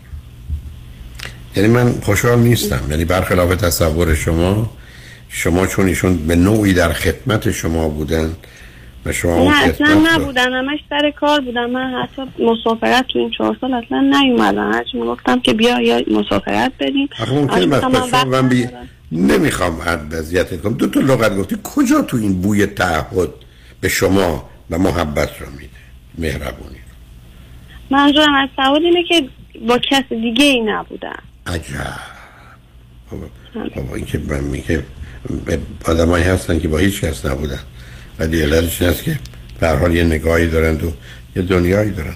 یعنی 1.57 1.69
من 1.69 1.93
خوشحال 1.93 2.39
نیستم. 2.39 2.81
یعنی 2.91 3.05
برخلاف 3.05 3.57
تصور 3.57 4.15
شما 4.15 4.71
شما 5.29 5.67
چون 5.67 5.87
ایشون 5.87 6.17
به 6.17 6.37
نوعی 6.37 6.73
در 6.73 6.93
خدمت 6.93 7.51
شما 7.51 7.89
بودن 7.89 8.33
و 9.07 9.13
شما 9.13 9.37
اون 9.37 9.53
نه 9.53 9.63
اصلا 9.63 9.93
رو- 9.93 10.07
نبودن. 10.07 10.53
همش 10.53 10.79
سر 10.91 11.11
کار 11.21 11.41
بودم 11.41 11.71
من 11.71 12.03
حتی 12.03 12.23
مسافرت 12.45 13.07
تو 13.13 13.19
این 13.19 13.31
چهار 13.39 13.57
سال 13.61 13.75
اصلا 13.75 14.01
نیومدم. 14.01 14.73
هرچی 14.73 14.99
می‌گفتم 14.99 15.41
که 15.41 15.53
بیا 15.53 15.81
یا 15.81 16.03
مسافرت 16.11 16.73
بریم 16.81 17.09
آخه 17.21 17.35
ممکنه 17.35 17.67
گفتم 17.67 17.89
من 17.89 18.29
من 18.29 18.49
بی... 18.49 18.69
نمی‌خوام 19.12 19.81
حد 19.81 20.15
اذیتت 20.15 20.62
کنم. 20.62 20.73
دو 20.73 20.87
تا 20.87 21.01
لغت 21.01 21.37
گفتی. 21.37 21.57
کجا 21.65 22.03
تو 22.03 22.16
این 22.16 22.41
بوی 22.41 22.66
تعهد 22.66 23.31
به 23.81 23.89
شما 23.89 24.51
و 24.70 24.78
محبت 24.78 25.41
رو 25.41 25.47
میده؟ 25.51 25.70
مهربونی 26.19 26.77
منظورم 27.91 28.35
از 28.35 28.49
سواد 28.57 28.82
اینه 28.82 29.05
که 29.09 29.28
با 29.69 29.78
کس 29.78 30.05
دیگه 30.11 30.45
ای 30.45 30.61
نبودم. 30.61 31.23
عجب. 31.47 32.01
بابا, 33.11 33.27
بابا 33.77 33.95
این 33.95 34.05
که 34.05 34.19
من 34.19 34.41
میگه 34.41 34.85
آدمایی 35.85 36.24
هستن 36.24 36.59
که 36.59 36.69
با 36.69 36.78
هیچ 36.78 37.01
کس 37.01 37.27
نبودن. 37.27 37.61
ولی 38.19 38.43
علتش 38.43 38.82
این 38.82 38.91
است 38.91 39.03
که 39.05 39.19
به 39.61 39.69
حال 39.69 39.95
یه 39.95 40.05
نگاهی 40.05 40.47
دارند 40.47 40.85
و 40.85 40.93
یه 41.37 41.43
دنیایی 41.43 41.91
دارن 41.91 42.15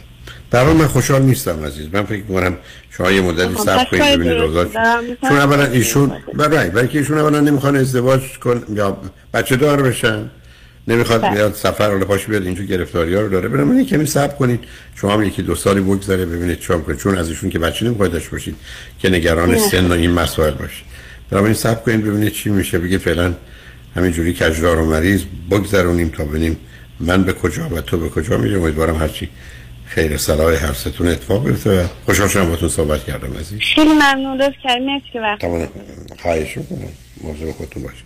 حال 0.52 0.76
من 0.76 0.86
خوشحال 0.86 1.22
نیستم 1.22 1.64
عزیز. 1.64 1.86
من 1.92 2.02
فکر 2.02 2.22
می‌کنم 2.28 2.56
شما 2.90 3.10
یه 3.10 3.20
مدتی 3.20 3.54
خب، 3.54 3.64
صبر 3.64 3.84
کنید 3.84 4.02
ببینید 4.02 4.38
روزاش 4.38 4.68
دارم. 4.74 5.02
چون 5.20 5.36
اولا 5.36 5.64
ایشون 5.64 6.12
برای 6.34 6.70
برای 6.70 6.88
که 6.88 6.98
ایشون 6.98 7.18
اولا 7.18 7.40
نمی‌خوان 7.40 7.76
ازدواج 7.76 8.38
کن 8.38 8.62
یا 8.74 8.96
بچه 9.34 9.56
دار 9.56 9.82
بشن 9.82 10.30
نمی‌خواد 10.88 11.22
بله. 11.22 11.34
بیاد 11.34 11.54
سفر 11.54 11.90
حالا 11.90 12.04
پاش 12.04 12.26
بیاد 12.26 12.42
اینجا 12.42 12.62
گرفتاری 12.62 13.14
ها 13.14 13.20
رو 13.20 13.28
داره. 13.28 13.48
برای 13.48 13.64
من 13.64 13.84
کمی 13.84 14.06
صبر 14.06 14.34
کنید. 14.34 14.60
شما 14.94 15.12
هم 15.12 15.22
یکی 15.22 15.42
دو 15.42 15.54
سالی 15.54 15.80
بگذره 15.80 16.26
ببینید 16.26 16.58
چون 16.58 16.82
کنید 16.82 16.98
چون 16.98 17.18
از 17.18 17.28
ایشون 17.28 17.50
که 17.50 17.58
بچه 17.58 17.86
نمی‌خواید 17.86 18.30
باشید 18.32 18.56
که 18.98 19.10
نگران. 19.10 19.58
سن 19.58 19.86
و 19.86 19.92
این 19.92 20.10
مسائل 20.10 20.54
باشید. 20.54 20.84
برای 21.30 21.44
این 21.44 21.54
صبر 21.54 21.80
کنید 21.80 22.04
ببینید 22.04 22.32
چی 22.32 22.50
میشه. 22.50 22.78
بگید 22.78 23.00
فعلا 23.00 23.34
همینجوری 23.96 24.34
کجدار 24.34 24.78
و 24.78 24.90
مریض 24.90 25.22
بگذرونیم 25.50 26.08
تا 26.08 26.24
ببینیم 26.24 26.56
من 27.00 27.22
به 27.22 27.32
کجا 27.32 27.68
و 27.68 27.80
تو 27.80 27.98
به 27.98 28.08
کجا 28.08 28.38
میریم. 28.38 28.62
امیدوارم 28.62 28.96
هرچی 28.96 29.28
خیر 29.94 30.16
صلاح 30.16 30.66
هر 30.66 30.72
ستون 30.72 31.08
اتفاق 31.08 31.44
بیفته 31.44 31.84
و 31.84 31.86
خوشحال 32.06 32.28
شدم 32.28 32.48
باتون 32.48 32.68
صحبت 32.68 33.04
کردم 33.04 33.36
عزیز. 33.38 33.58
خیلی 33.74 33.92
ممنون 33.92 34.42
لطف 34.42 34.54
کردی. 34.64 34.84
مرسی 34.84 35.04
که 35.12 35.20
وقت 35.20 35.40
تمام. 35.40 35.68
خواهش 36.22 36.56
می‌کنم. 36.56 36.88
موضوع 37.20 37.52
خودتون 37.52 37.82
باشید. 37.82 38.04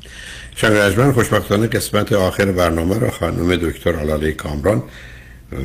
شنگ 0.56 0.72
رجمن 0.72 1.12
خوشبختانه 1.12 1.66
قسمت 1.66 2.12
آخر 2.12 2.44
برنامه 2.44 2.98
را 2.98 3.10
خانم 3.10 3.56
دکتر 3.56 3.96
آلاله 3.96 4.32
کامران 4.32 4.82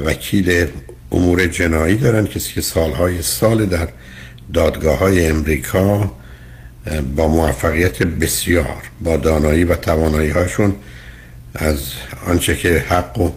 وکیل 0.06 0.68
امور 1.12 1.48
جنایی 1.48 1.96
دارن 1.96 2.28
کسی 2.28 2.54
که 2.54 2.62
سالهای 2.62 3.22
سال 3.22 3.66
در 3.66 3.88
دادگاه 4.54 4.98
های 4.98 5.28
امریکا 5.28 6.12
با 7.16 7.28
موفقیت 7.28 8.04
بسیار 8.04 8.82
با 9.02 9.18
دانایی 9.18 9.64
و 9.64 9.76
توانایی 9.76 10.30
هاشون 10.30 10.76
از 11.56 11.80
آنچه 12.28 12.56
که 12.56 12.86
حق 12.90 13.18
و 13.20 13.32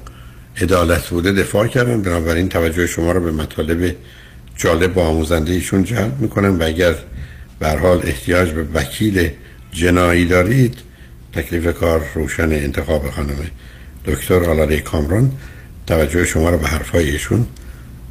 عدالت 0.60 1.08
بوده 1.08 1.32
دفاع 1.32 1.66
کردن. 1.66 2.02
بنابراین 2.02 2.48
توجه 2.48 2.86
شما 2.86 3.12
را 3.12 3.20
به 3.20 3.32
مطالب 3.32 3.94
جالب 4.56 4.96
و 4.96 5.00
آموزنده 5.00 5.52
ایشون 5.52 5.84
جلب 5.84 6.20
می‌کنم 6.20 6.60
و 6.60 6.62
اگر 6.62 6.94
به 7.58 7.68
حال 7.68 8.00
احتیاج 8.04 8.50
به 8.50 8.62
وکیل 8.74 9.30
جنایی 9.72 10.24
دارید 10.24 10.78
تکلیف 11.32 11.78
کار 11.78 12.06
روشن 12.14 12.52
انتخاب 12.52 13.10
خانم 13.10 13.36
دکتر 14.06 14.44
آلاله 14.44 14.80
کامران 14.80 15.32
توجه 15.86 16.24
شما 16.24 16.50
را 16.50 16.56
به 16.56 16.66
حرفهای 16.66 17.10
ایشون 17.10 17.46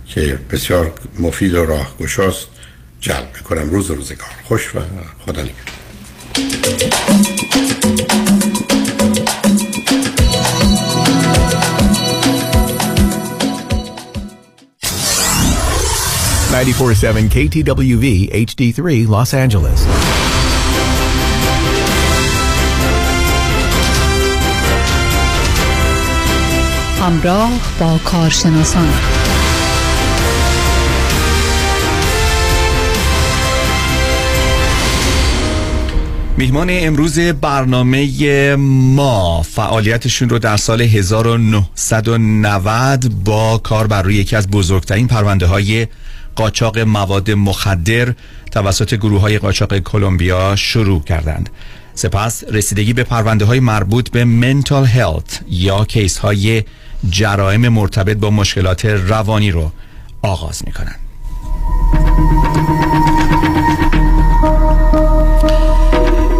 که 0.07 0.39
بسیار 0.51 0.93
مفید 1.19 1.53
و 1.53 1.65
راهگشاست 1.65 2.47
جلب 2.99 3.29
می‌کنم. 3.37 3.69
روز 3.69 3.91
روزگار. 3.91 4.29
خوش 4.43 4.75
و 4.75 4.79
خدا 5.25 5.41
نگهدار. 5.41 5.75
947 16.55 17.29
KTWV 17.29 18.31
HD3 18.31 19.07
Los 19.07 19.33
Angeles. 19.33 19.81
همراه 27.01 27.51
با 27.79 27.99
کارشناسان 28.05 28.89
میهمان 36.37 36.67
امروز 36.71 37.19
برنامه 37.19 38.55
ما 38.55 39.41
فعالیتشون 39.41 40.29
رو 40.29 40.39
در 40.39 40.57
سال 40.57 40.81
1990 40.81 43.05
با 43.25 43.57
کار 43.57 43.87
بر 43.87 44.01
روی 44.01 44.15
یکی 44.15 44.35
از 44.35 44.47
بزرگترین 44.47 45.07
پرونده 45.07 45.45
های 45.45 45.87
قاچاق 46.35 46.79
مواد 46.79 47.31
مخدر 47.31 48.13
توسط 48.51 48.93
گروه 48.95 49.21
های 49.21 49.37
قاچاق 49.37 49.79
کلمبیا 49.79 50.55
شروع 50.55 51.03
کردند 51.03 51.49
سپس 51.93 52.43
رسیدگی 52.51 52.93
به 52.93 53.03
پرونده 53.03 53.45
های 53.45 53.59
مربوط 53.59 54.09
به 54.09 54.25
منتال 54.25 54.85
هلت 54.85 55.41
یا 55.49 55.85
کیس 55.85 56.17
های 56.17 56.63
جرائم 57.09 57.67
مرتبط 57.67 58.17
با 58.17 58.29
مشکلات 58.29 58.85
روانی 58.85 59.51
رو 59.51 59.71
آغاز 60.21 60.61
می 60.65 60.71
کنند. 60.71 60.99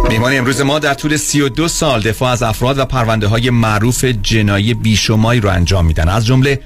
میهمان 0.08 0.36
امروز 0.36 0.60
ما 0.60 0.78
در 0.78 0.94
طول 0.94 1.16
32 1.16 1.68
سال 1.68 2.00
دفاع 2.00 2.32
از 2.32 2.42
افراد 2.42 2.78
و 2.78 2.84
پرونده 2.84 3.26
های 3.26 3.50
معروف 3.50 4.04
جنایی 4.04 4.74
بیشماری 4.74 5.40
رو 5.40 5.48
انجام 5.50 5.86
میدن 5.86 6.08
از 6.08 6.26
جمله 6.26 6.60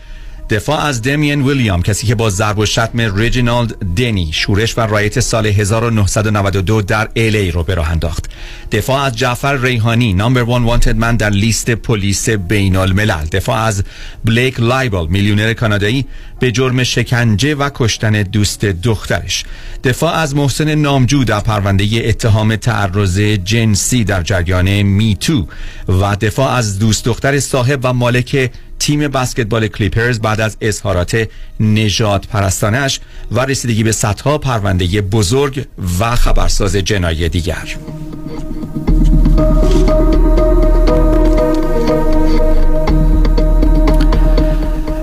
دفاع 0.50 0.84
از 0.84 1.02
دمین 1.02 1.42
ویلیام 1.42 1.82
کسی 1.82 2.06
که 2.06 2.14
با 2.14 2.30
ضرب 2.30 2.58
و 2.58 2.66
شتم 2.66 3.16
ریجینالد 3.16 3.76
دنی 3.96 4.30
شورش 4.32 4.78
و 4.78 4.80
رایت 4.80 5.20
سال 5.20 5.46
1992 5.46 6.82
در 6.82 7.08
الی 7.16 7.50
رو 7.50 7.62
به 7.62 7.74
راه 7.74 7.90
انداخت. 7.90 8.30
دفاع 8.72 9.02
از 9.02 9.16
جعفر 9.16 9.56
ریحانی 9.56 10.12
نمبر 10.12 10.42
وان 10.42 10.64
وانتد 10.64 10.96
من 10.96 11.16
در 11.16 11.30
لیست 11.30 11.70
پلیس 11.70 12.28
بین 12.28 12.76
الملل 12.76 13.24
دفاع 13.32 13.56
از 13.56 13.84
بلیک 14.24 14.60
لایبل 14.60 15.06
میلیونر 15.06 15.52
کانادایی 15.52 16.06
به 16.40 16.52
جرم 16.52 16.82
شکنجه 16.82 17.54
و 17.54 17.70
کشتن 17.74 18.22
دوست 18.22 18.64
دخترش. 18.64 19.44
دفاع 19.84 20.14
از 20.14 20.36
محسن 20.36 20.74
نامجو 20.74 21.24
در 21.24 21.40
پرونده 21.40 21.84
اتهام 22.04 22.56
تعرض 22.56 23.18
جنسی 23.20 24.04
در 24.04 24.22
جریان 24.22 24.82
میتو. 24.82 25.46
و 25.88 26.16
دفاع 26.16 26.50
از 26.52 26.78
دوست 26.78 27.04
دختر 27.04 27.40
صاحب 27.40 27.80
و 27.82 27.92
مالک 27.92 28.50
تیم 28.80 29.08
بسکتبال 29.08 29.68
کلیپرز 29.68 30.20
بعد 30.20 30.40
از 30.40 30.56
اظهارات 30.60 31.28
نجات 31.60 32.26
پرستانش 32.26 33.00
و 33.30 33.40
رسیدگی 33.40 33.82
به 33.82 33.92
صدها 33.92 34.38
پرونده 34.38 35.00
بزرگ 35.00 35.66
و 36.00 36.16
خبرساز 36.16 36.76
جنایی 36.76 37.28
دیگر. 37.28 37.76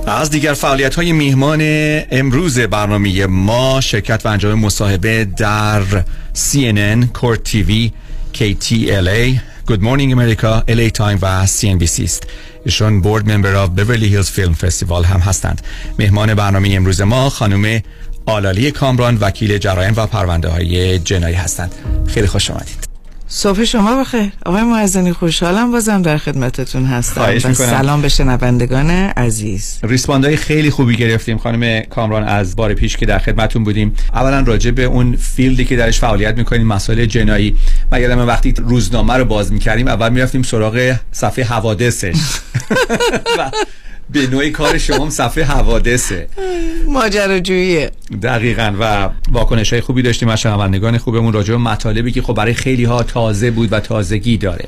از 0.08 0.30
دیگر 0.30 0.54
فعالیت 0.54 0.96
های 0.96 1.12
میهمان 1.12 1.60
امروز 2.12 2.60
برنامه 2.60 3.26
ما 3.26 3.82
شرکت 3.82 4.26
و 4.26 4.30
انجام 4.30 4.60
مصاحبه 4.60 5.26
در 5.26 5.82
CNN, 6.34 7.06
Court 7.20 7.50
TV, 7.52 7.92
KTLA, 8.34 9.40
Good 9.68 9.82
Morning 9.82 10.14
America, 10.14 10.64
LA 10.68 10.90
Times 10.98 11.18
و 11.22 11.48
CNBC 11.48 12.00
است. 12.00 12.28
ایشون 12.66 13.02
board 13.02 13.32
member 13.32 13.56
of 13.56 13.70
Beverly 13.70 14.08
Hills 14.08 14.30
Film 14.30 14.54
Festival 14.54 15.04
هم 15.04 15.20
هستند. 15.20 15.62
مهمان 16.00 16.34
برنامه 16.36 16.70
امروز 16.72 17.02
ما 17.02 17.30
خانم 17.30 17.82
آلاله 18.26 18.72
کامران 18.72 19.18
وکیل 19.18 19.58
جرایم 19.58 19.94
و 19.98 20.06
پرونده 20.06 20.50
های 20.50 21.00
جنایی 21.00 21.36
هستند. 21.36 21.76
خیلی 22.08 22.28
خوش 22.28 22.52
آمدید. 22.52 22.87
صبح 23.30 23.64
شما 23.64 24.02
بخیر. 24.02 24.32
آقای 24.46 24.64
معزنی 24.64 25.14
خوشحالم 25.14 25.72
بازم 25.72 26.02
در 26.02 26.18
خدمتتون 26.18 26.86
هستم. 26.86 27.22
و. 27.22 27.54
سلام 27.54 28.02
به 28.02 28.10
شنوندگان 28.10 28.90
عزیز. 28.92 29.80
ریسپاندهای 29.84 30.36
خیلی 30.36 30.70
خوبی 30.70 30.96
گرفتیم 30.96 31.38
خانم 31.38 31.82
کامران 31.82 32.24
از 32.24 32.56
بار 32.56 32.74
پیش 32.74 32.98
که 32.98 33.06
در 33.06 33.20
خدمتون 33.20 33.64
بودیم. 33.64 33.94
اولا 34.14 34.40
راجع 34.40 34.72
به 34.72 34.84
اون 34.84 35.16
فیلدی 35.16 35.66
که 35.66 35.76
درش 35.76 36.00
فعالیت 36.00 36.38
می‌کنیم 36.38 36.68
مسائل 36.68 37.06
جنایی. 37.06 37.56
من 37.92 38.02
یادم 38.02 38.28
وقتی 38.28 38.54
روزنامه 38.58 39.14
رو 39.14 39.26
باز 39.26 39.52
می‌کردیم 39.52 39.88
اول 39.88 40.10
می‌رفتیم 40.10 40.44
سراغ 40.44 40.96
صفحه 41.12 41.46
حوادثش. 41.46 42.16
به 44.10 44.28
نوعی 44.28 44.52
کار 44.52 44.78
شما 44.78 45.04
هم 45.04 45.10
صفحه 45.10 45.44
حوادثه. 45.44 46.28
ماجراجوییه. 46.90 47.92
دقیقا 48.24 48.74
و 48.80 49.10
واکنش 49.32 49.74
های 49.74 49.82
خوبی 49.82 50.02
داشتیم 50.02 50.30
از 50.30 50.42
شنوندگان 50.42 50.98
خوبمون 50.98 51.34
راجع 51.34 51.52
به 51.52 51.58
مطالبی 51.58 52.12
که 52.12 52.22
خب 52.22 52.34
برای 52.34 52.54
خیلی 52.54 52.84
ها 52.84 53.04
تازه 53.04 53.52
بود 53.52 53.74
و 53.74 53.80
تازگی 53.80 54.38
داره. 54.38 54.66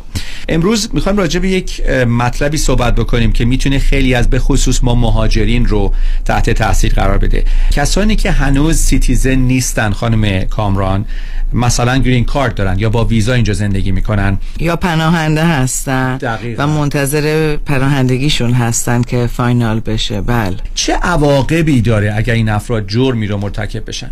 امروز 0.49 0.89
می‌خوایم 0.93 1.17
راجع 1.17 1.39
به 1.39 1.49
یک 1.49 1.89
مطلبی 1.89 2.57
صحبت 2.57 2.95
بکنیم 2.95 3.31
که 3.31 3.45
می‌تونه 3.45 3.79
خیلی 3.79 4.13
از 4.13 4.29
به 4.29 4.39
خصوص 4.39 4.83
ما 4.83 4.95
مهاجرین 4.95 5.65
رو 5.65 5.93
تحت 6.25 6.49
تاثیر 6.49 6.93
قرار 6.93 7.17
بده. 7.17 7.45
کسانی 7.71 8.15
که 8.15 8.31
هنوز 8.31 8.77
citizen 8.77 9.35
نیستن 9.35 9.91
خانم 9.91 10.43
کامران 10.43 11.05
مثلا 11.53 11.97
green 11.97 12.25
card 12.25 12.55
دارن 12.55 12.79
یا 12.79 12.89
با 12.89 13.05
ویزا 13.05 13.33
اینجا 13.33 13.53
زندگی 13.53 13.91
می‌کنن. 13.91 14.37
یا 14.59 14.75
پناهنده 14.75 15.43
هستن 15.43 16.17
دقیقاً. 16.17 16.63
و 16.63 16.67
منتظر 16.67 17.57
پناهندگیشون 17.57 18.53
هستن 18.53 19.01
که 19.01 19.28
final 19.29 19.79
بشه. 19.79 20.21
بله. 20.21 20.57
چه 20.75 20.93
عواقبی 20.93 21.81
داره 21.81 22.13
اگر 22.17 22.33
این 22.33 22.49
افراد 22.49 22.87
جرمی 22.87 23.27
رو 23.27 23.37
مرتکب 23.37 23.85
بشن؟ 23.87 24.11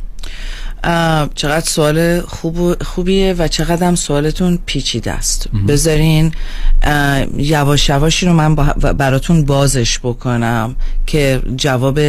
چقدر 1.35 1.65
سوال 1.65 2.21
خوب 2.21 2.83
خوبیه 2.83 3.35
و 3.37 3.47
چقدر 3.47 3.87
هم 3.87 3.95
سوالتون 3.95 4.59
پیچیده 4.65 5.11
است. 5.11 5.47
بذارین 5.67 6.31
یواش 7.37 7.89
یواشی 7.89 8.25
رو 8.25 8.33
من 8.33 8.55
براتون 8.75 9.45
بازش 9.45 9.99
بکنم 9.99 10.75
که 11.05 11.41
جواب 11.55 11.99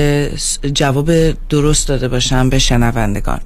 جواب 0.74 1.10
درست 1.48 1.88
داده 1.88 2.08
باشم 2.08 2.50
به 2.50 2.58
شنوندگان. 2.58 3.40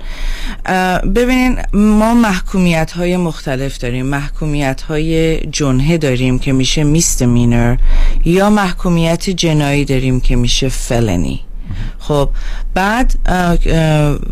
ببینین 1.15 1.59
ما 1.73 2.15
محکومیت 2.15 2.93
های 2.93 3.17
مختلف 3.17 3.79
داریم 3.79 4.07
محکومیت 4.07 4.83
های 4.83 5.41
جنحه 5.41 5.99
داریم 5.99 6.39
که 6.39 6.53
میشه 6.53 6.85
میستمینر 6.85 7.77
یا 8.25 8.51
محکومیت 8.51 9.31
جنایی 9.31 9.85
داریم 9.85 10.21
که 10.21 10.37
میشه 10.37 10.69
فلنی 10.69 11.41
خب 11.99 12.31
بعد 12.75 13.15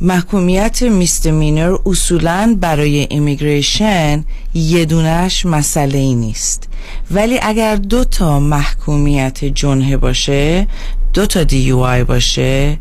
محکومیت 0.01 0.83
میستمینر 0.83 1.77
اصولا 1.87 2.57
برای 2.61 3.07
ایمیگریشن 3.11 4.25
یه 4.55 4.85
دونش 4.85 5.47
مسئله 5.47 5.99
ای 5.99 6.15
نیست. 6.15 6.69
ولی 7.11 7.39
اگر 7.43 7.77
دو 7.77 8.05
تا 8.05 8.41
محکومیت 8.41 9.45
جنحه 9.45 9.97
باشه 9.97 10.67
دو 11.15 11.27
تا 11.27 11.45
DUI 11.45 12.05
باشه 12.05 12.79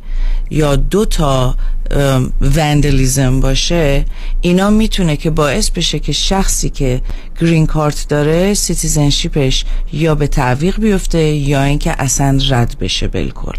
یا 0.49 0.75
دو 0.75 1.05
تا 1.05 1.55
vandalism 2.41 3.39
باشه 3.39 4.05
اینا 4.41 4.69
می‌تونه 4.69 5.17
که 5.17 5.29
باعث 5.29 5.69
بشه 5.69 5.99
که 5.99 6.11
شخصی 6.11 6.69
که 6.69 7.01
green 7.41 7.65
card 7.65 8.05
داره 8.09 8.53
citizenship 8.53 9.48
ش 9.48 9.65
یا 9.93 10.15
به 10.15 10.27
تعویق 10.27 10.79
بیفته 10.79 11.19
یا 11.19 11.63
اینکه 11.63 12.01
اصلا 12.01 12.39
رد 12.49 12.75
بشه 12.79 13.07
بالکل. 13.07 13.57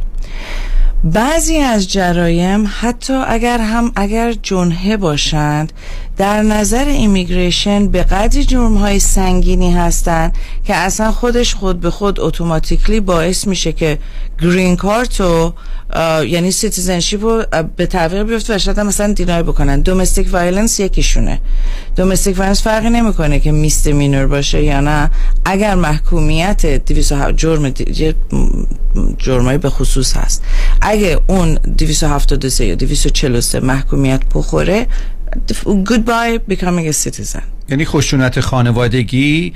بعضی 1.04 1.58
از 1.58 1.92
جرایم 1.92 2.70
حتی 2.80 3.12
اگر 3.12 3.58
هم 3.58 3.92
اگر 3.96 4.32
جنحه 4.32 4.96
باشند 4.96 5.72
در 6.20 6.42
نظر 6.42 6.84
immigration 6.84 7.88
به 7.88 8.02
قدری 8.02 8.44
جرم 8.44 8.76
های 8.76 8.98
سنگینی 8.98 9.72
هستند 9.72 10.34
که 10.64 10.74
اصلا 10.74 11.12
خودش 11.12 11.54
خود 11.54 11.80
به 11.80 11.90
خود 11.90 12.20
automatically 12.20 13.00
باعث 13.00 13.46
میشه 13.46 13.72
که 13.72 13.98
green 14.42 14.76
card 14.76 15.20
اه، 15.20 16.26
یعنی 16.26 16.50
citizenship 16.50 17.24
رو 17.24 17.44
به 17.76 17.86
تعویق 17.86 18.22
بیفته 18.22 18.54
و 18.54 18.58
شاید 18.58 18.80
مثلا 18.80 19.12
deny 19.12 19.42
بکنن. 19.42 19.80
domestic 19.80 20.32
violence 20.32 20.80
یکیشونه. 20.80 21.40
domestic 21.96 22.38
violence 22.38 22.62
فرقی 22.62 22.90
نمی‌کنه 22.90 23.40
که 23.40 23.52
misdemeanor 23.52 24.26
باشه 24.26 24.62
یا 24.62 24.80
نه. 24.80 25.10
اگر 25.44 25.74
محکومیت 25.74 26.66
207 26.66 27.36
جرم 27.36 27.72
جرمایی 29.18 29.58
به 29.58 29.70
خصوص 29.70 30.16
هست. 30.16 30.42
اگه 30.80 31.20
اون 31.26 31.54
273 31.54 32.66
یا 32.66 32.74
243 32.74 33.60
محکومیت 33.60 34.20
بخوره 34.34 34.86
goodbye 35.84 36.38
becoming 36.48 36.86
a 36.88 36.92
citizen. 36.92 37.42
یعنی 37.68 37.84
خشونت 37.84 38.40
خانوادگی 38.40 39.52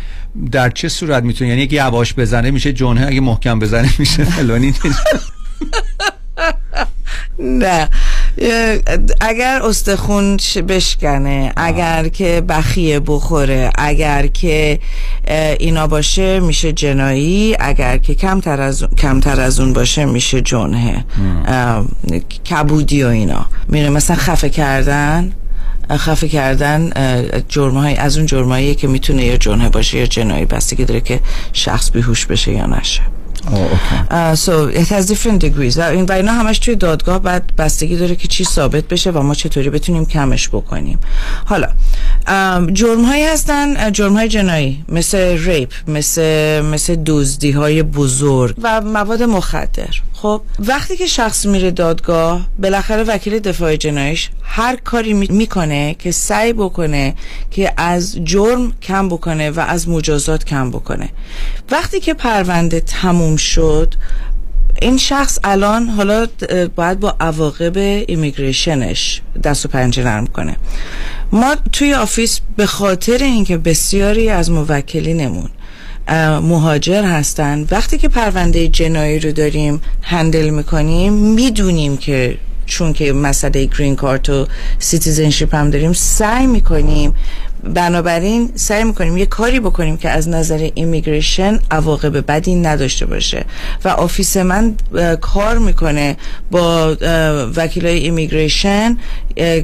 در 0.52 0.70
چه 0.70 0.88
صورت 0.88 1.22
می‌تونه؟ 1.22 1.50
یعنی 1.50 1.62
اگه 1.62 1.74
یواش 1.74 2.14
بزنه 2.14 2.50
میشه 2.50 2.72
جنحه 2.72 3.06
اگه 3.06 3.20
محکم 3.20 3.58
بزنه 3.58 3.90
میشه. 3.98 4.24
فلانی 4.34 4.74
نه. 7.38 7.88
اگر 9.20 9.60
استخون 9.64 10.36
بشکنه 10.68 11.52
اگر 11.56 12.08
که 12.08 12.42
بخیه 12.48 13.00
بخوره 13.00 13.70
اگر 13.74 14.26
که 14.26 14.78
اینا 15.58 15.86
باشه 15.86 16.40
میشه 16.40 16.72
جنایی 16.72 17.56
اگر 17.60 17.98
که 17.98 18.14
کمتر 18.14 18.60
از 18.60 18.84
کمتر 18.98 19.40
از 19.40 19.60
اون 19.60 19.72
باشه 19.72 20.04
میشه 20.04 20.40
جنحه 20.40 21.04
اه، 21.46 21.86
کبودی 22.50 23.02
و 23.02 23.06
اینا. 23.06 23.46
میره 23.68 23.88
مثلا 23.88 24.16
خفه 24.16 24.50
کردن 24.50 25.32
خفه 25.90 26.28
کردن 26.28 26.90
جرمهای 27.48 27.96
از 27.96 28.16
اون 28.16 28.26
جرمایی 28.26 28.74
که 28.74 28.88
می‌تونه 28.88 29.24
یا 29.24 29.36
جنحه 29.36 29.68
باشه 29.68 29.98
یا 29.98 30.06
جنایی 30.06 30.44
بستگی 30.44 30.84
داره 30.84 31.00
که 31.00 31.20
شخص 31.52 31.90
بیهوش 31.90 32.26
بشه 32.26 32.52
یا 32.52 32.66
نشه. 32.66 33.02
Uh, 33.46 34.34
so 34.34 34.68
it 34.68 34.88
has 34.88 35.06
different 35.06 35.40
degrees. 35.40 35.78
و 35.78 35.80
این 35.80 36.10
اینا 36.12 36.32
همش 36.32 36.58
توی 36.58 36.74
دادگاه 36.74 37.18
بعد 37.18 37.56
بستگی 37.58 37.96
داره 37.96 38.16
که 38.16 38.28
چی 38.28 38.44
ثابت 38.44 38.88
بشه 38.88 39.10
و 39.10 39.22
ما 39.22 39.34
چطوری 39.34 39.70
بتونیم 39.70 40.06
کمش 40.06 40.48
بکنیم. 40.48 40.98
حالا 41.44 41.68
جرم 42.72 43.04
هایی 43.04 43.24
هستن 43.24 43.92
جرم 43.92 44.12
های 44.16 44.28
جنایی 44.28 44.84
مثل 44.88 45.18
ریپ 45.18 45.72
مثل 45.88 46.60
مثل 46.60 46.96
دزدی 47.06 47.50
های 47.50 47.82
بزرگ 47.82 48.54
و 48.62 48.80
مواد 48.80 49.22
مخدر. 49.22 50.00
خب 50.12 50.42
وقتی 50.58 50.96
که 50.96 51.06
شخص 51.06 51.46
میره 51.46 51.70
دادگاه 51.70 52.46
بالاخره 52.58 53.02
وکیل 53.02 53.38
دفاع 53.38 53.76
جنایش 53.76 54.30
هر 54.42 54.76
کاری 54.76 55.12
می- 55.14 55.28
می‌کنه 55.30 55.96
که 55.98 56.10
سعی 56.12 56.52
بکنه 56.52 57.14
که 57.50 57.72
از 57.76 58.16
جرم 58.24 58.72
کم 58.82 59.08
بکنه 59.08 59.50
و 59.50 59.60
از 59.60 59.88
مجازات 59.88 60.44
کم 60.44 60.70
بکنه. 60.70 61.08
وقتی 61.70 62.00
که 62.00 62.14
پرونده 62.14 62.80
تموم 62.80 63.33
شد. 63.36 63.94
این 64.82 64.98
شخص 64.98 65.38
الان 65.44 65.88
حالا 65.88 66.26
باید 66.76 67.00
با 67.00 67.16
عواقب 67.20 67.76
immigration 67.76 69.00
ش 69.00 69.22
دست 69.44 69.66
و 69.66 69.68
پنجه 69.68 70.04
نرم 70.04 70.26
کنه. 70.26 70.56
ما 71.32 71.56
توی 71.72 71.94
office 71.94 72.40
به 72.56 72.66
خاطر 72.66 73.18
اینکه 73.18 73.56
بسیاری 73.56 74.28
از 74.28 74.50
موکلینمون 74.50 75.50
مهاجر 76.42 77.04
هستن 77.04 77.66
وقتی 77.70 77.98
که 77.98 78.08
پرونده 78.08 78.68
جنایی 78.68 79.20
رو 79.20 79.32
داریم 79.32 79.80
handle 80.02 80.50
می‌کنیم 80.50 81.12
می‌دونیم 81.12 81.96
که 81.96 82.38
چون 82.66 82.92
که 82.92 83.12
مسئله 83.12 83.64
green 83.64 83.96
card 83.96 84.30
و 84.30 84.46
citizenship 84.78 85.54
هم 85.54 85.70
داریم 85.70 85.92
سعی 85.92 86.46
می‌کنیم 86.46 87.14
بنابراین 87.74 88.50
سعی 88.54 88.84
می‌کنیم 88.84 89.16
یه 89.16 89.26
کاری 89.26 89.60
بکنیم 89.60 89.96
که 89.96 90.10
از 90.10 90.28
نظر 90.28 90.68
immigration 90.74 91.58
عواقب 91.70 92.26
بدی 92.26 92.54
نداشته 92.54 93.06
باشه. 93.06 93.44
و 93.84 93.88
office 93.88 94.36
من 94.36 94.74
کار 95.20 95.58
می‌کنه 95.58 96.16
با 96.50 96.96
وکیلای 97.56 97.98
immigration 97.98 98.96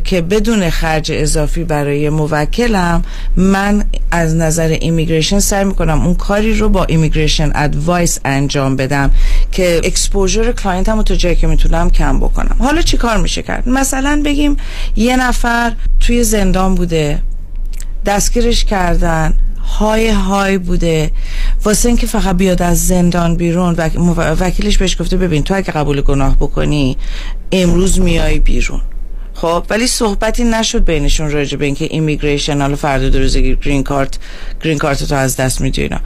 که 0.04 0.20
بدون 0.20 0.70
خرج 0.70 1.12
اضافی 1.12 1.64
برای 1.64 2.10
موکلم 2.10 3.02
من 3.36 3.84
از 4.10 4.34
نظر 4.34 4.76
immigration 4.80 5.38
سعی 5.38 5.64
می‌کنم 5.64 6.06
اون 6.06 6.14
کاری 6.14 6.54
رو 6.54 6.68
با 6.68 6.84
immigration 6.84 7.50
advice 7.54 8.20
انجام 8.24 8.76
بدم 8.76 9.10
که 9.52 9.80
exposure 9.84 10.52
client 10.52 10.90
م 10.90 10.96
رو 10.96 11.02
تا 11.02 11.14
جایی 11.14 11.36
که 11.36 11.46
می‌تونم 11.46 11.90
کم 11.90 12.20
بکنم. 12.20 12.56
حالا 12.58 12.82
چی 12.82 12.96
کار 12.96 13.16
میشه 13.16 13.42
کرد؟ 13.42 13.68
مثلا 13.68 14.22
بگیم 14.24 14.56
یه 14.96 15.16
نفر 15.16 15.72
توی 16.00 16.24
زندان 16.24 16.74
بوده. 16.74 17.22
دستگیرش 18.06 18.64
کردن. 18.64 19.34
high 19.78 20.08
high 20.08 20.58
بوده. 20.58 21.10
واسه 21.64 21.88
اینکه 21.88 22.06
فقط 22.06 22.36
بیاد 22.36 22.62
از 22.62 22.86
زندان 22.86 23.36
بیرون 23.36 23.74
و 23.74 23.90
وکیلش 24.34 24.78
بهش 24.78 25.00
گفته 25.00 25.16
ببین 25.16 25.42
تو 25.42 25.54
اگه 25.54 25.72
قبول 25.72 26.00
گناه 26.00 26.36
بکنی 26.36 26.96
امروز 27.52 28.00
میای 28.00 28.38
بیرون. 28.38 28.80
خب 29.34 29.64
ولی 29.70 29.86
صحبتی 29.86 30.44
نشد 30.44 30.84
بینشون 30.84 31.30
راجع 31.30 31.56
به 31.56 31.64
اینکه 31.64 31.88
immigration 31.90 32.60
حالا 32.60 32.76
فردا 32.76 33.08
دو 33.08 33.18
روز 33.18 33.36
green 33.36 33.82
card 33.82 34.18
green 34.64 34.78
card 34.78 35.04
تو 35.04 35.14
از 35.14 35.36
دست 35.36 35.60
میدی 35.60 35.82
اینا. 35.82 36.00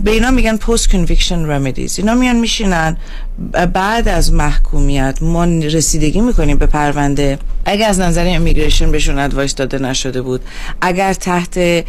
به 0.00 0.10
اینا 0.10 0.30
میگن 0.30 0.56
post-conviction 0.56 1.46
remedies 1.46 1.98
اینا 1.98 2.14
میان 2.14 2.36
میشینن. 2.36 2.96
بعد 3.72 4.08
از 4.08 4.32
محکومیت 4.32 5.18
ما 5.20 5.44
رسیدگی 5.44 6.20
می‌کنیم 6.20 6.56
به 6.56 6.66
پرونده. 6.66 7.38
اگر 7.64 7.88
از 7.88 8.00
نظر 8.00 8.24
immigration 8.24 8.90
بهشون 8.90 9.18
advice 9.18 9.54
داده 9.54 9.78
نشده 9.78 10.22
بود 10.22 10.40
اگر 10.80 11.12
تحت 11.12 11.84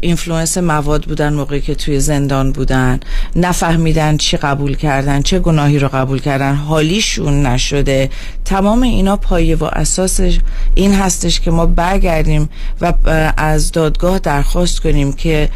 influence 0.00 0.58
مواد 0.58 1.04
بودن 1.04 1.32
موقعی 1.32 1.60
که 1.60 1.74
توی 1.74 2.00
زندان 2.00 2.52
بودن 2.52 3.00
نفهمیدن 3.36 4.16
چی 4.16 4.36
قبول 4.36 4.76
کردن 4.76 5.22
چه 5.22 5.38
گناهی 5.38 5.78
رو 5.78 5.88
قبول 5.88 6.18
کردن 6.18 6.54
حالیشون 6.54 7.46
نشده 7.46 8.10
تمام 8.44 8.82
اینا 8.82 9.16
پای 9.16 9.56
پایه 9.56 9.56
و 9.56 9.64
اساسش 9.64 10.38
این 10.74 10.94
هستش 10.94 11.40
که 11.40 11.50
ما 11.50 11.66
برگردیم 11.66 12.48
و 12.80 12.92
از 13.36 13.72
دادگاه 13.72 14.18
درخواست 14.18 14.80
کنیم 14.80 15.12
که 15.12 15.48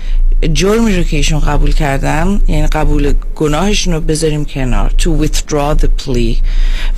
جرمی 0.52 0.96
رو 0.96 1.02
که 1.02 1.16
ایشون 1.16 1.40
قبول 1.40 1.72
کردن 1.72 2.40
یعنی 2.48 2.66
قبول 2.66 3.12
گناهشون 3.34 3.94
رو 3.94 4.00
بذاریم 4.00 4.44
کنار 4.56 4.90
to 4.98 5.08
withdraw 5.22 5.82
the 5.82 5.88
plea. 6.04 6.36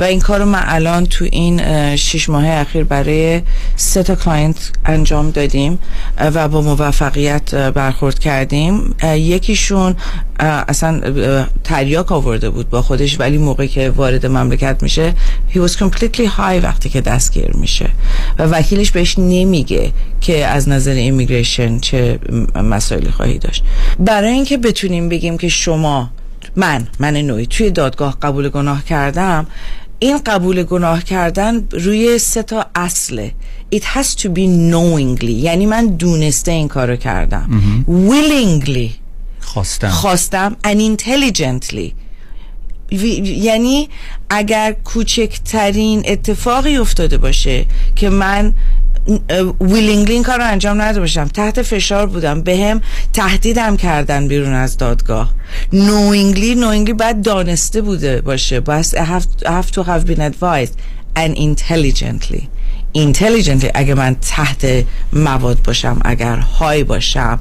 و 0.01 0.03
این 0.03 0.21
کار 0.21 0.45
من 0.45 0.63
الان 0.67 1.07
تو 1.07 1.25
این 1.33 1.97
شش 1.97 2.29
ماه 2.29 2.49
اخیر 2.49 2.85
برای 2.85 3.43
سه 3.77 4.03
تا 4.03 4.15
client 4.15 4.73
انجام 4.85 5.31
دادیم 5.31 5.79
و 6.19 6.49
با 6.49 6.61
موفقیت 6.61 7.55
برخورد 7.55 8.19
کردیم. 8.19 8.95
یکیشون 9.05 9.97
اصلا 10.41 11.01
تریاک 11.65 12.13
آورده 12.13 12.51
بود 12.51 12.71
با 12.71 12.83
خودش 12.83 13.21
ولی 13.21 13.39
موقعی 13.39 13.69
که 13.69 13.91
وارد 13.91 14.27
مملکت 14.27 14.83
میشه 14.83 15.15
he 15.55 15.59
was 15.59 15.73
completely 15.73 16.27
high 16.39 16.63
وقتی 16.63 16.89
که 16.89 17.01
دستگیر 17.01 17.51
میشه. 17.57 17.91
و 18.39 18.43
وکیلش 18.43 18.91
بهش 18.91 19.19
نمیگه 19.19 19.93
که 20.21 20.47
از 20.47 20.69
نظر 20.69 20.93
ایمیگریشن 20.93 21.79
چه 21.79 22.19
مسائلی 22.55 23.11
خواهی 23.11 23.39
داشت. 23.39 23.65
برای 23.99 24.33
اینکه 24.33 24.59
بتونیم 24.59 25.09
بگیم 25.09 25.39
که 25.39 25.49
شما 25.49 26.11
من 26.59 26.89
من 26.99 27.17
نوعی 27.17 27.47
توی 27.47 27.71
دادگاه 27.71 28.17
قبول 28.23 28.49
گناه 28.49 28.85
کردم. 28.85 29.47
این 29.99 30.19
قبول 30.19 30.63
گناه 30.63 31.05
کردن 31.05 31.69
روی 31.71 32.19
سه 32.19 32.43
تا 32.43 32.67
اصله. 32.75 33.35
It 33.75 33.83
has 33.83 34.21
to 34.21 34.29
be 34.29 34.73
knowingly. 34.73 35.25
یعنی 35.25 35.67
من 35.67 35.87
دونسته 35.87 36.53
این 36.53 36.69
کارو 36.69 36.97
کردم. 36.97 37.49
willingly. 37.89 38.91
خواستم. 39.41 39.89
خواستم. 39.89 40.57
And 40.65 41.01
intelligently. 41.01 41.93
یعنی 42.91 43.89
اگر 44.31 44.73
کوچکترین 44.73 46.03
اتفاقی 46.07 46.77
افتاده 46.77 47.19
باشه 47.19 47.67
که 47.97 48.09
من 48.09 48.55
ویلینگلی 49.61 50.15
این 50.15 50.23
کار 50.23 50.39
رو 50.39 50.45
انجام 50.45 50.83
نداده 50.83 51.01
باشم. 51.01 51.29
تحت 51.29 51.63
فشار 51.63 52.07
بودم. 52.07 52.43
به 52.43 52.57
هم 52.57 52.81
تهدیدم 53.13 53.77
کردن 53.77 54.29
بیرون 54.29 54.53
از 54.53 54.77
دادگاه. 54.77 55.35
knowingly 55.73 56.57
knowingly 56.57 56.93
باید 56.93 57.23
دانسته 57.23 57.83
بوده 57.83 58.21
باشه. 58.21 58.61
I 58.61 58.97
have, 58.97 59.71
to 59.71 59.83
have 59.83 60.07
been 60.07 60.21
advised 60.21 60.75
and 61.17 61.37
intelligently. 61.37 62.43
intelligently 62.95 63.71
اگه 63.75 63.95
من 63.95 64.15
تحت 64.15 64.85
مواد 65.13 65.63
باشم 65.63 66.01
اگر 66.05 66.37
های 66.37 66.85
باشم 66.85 67.41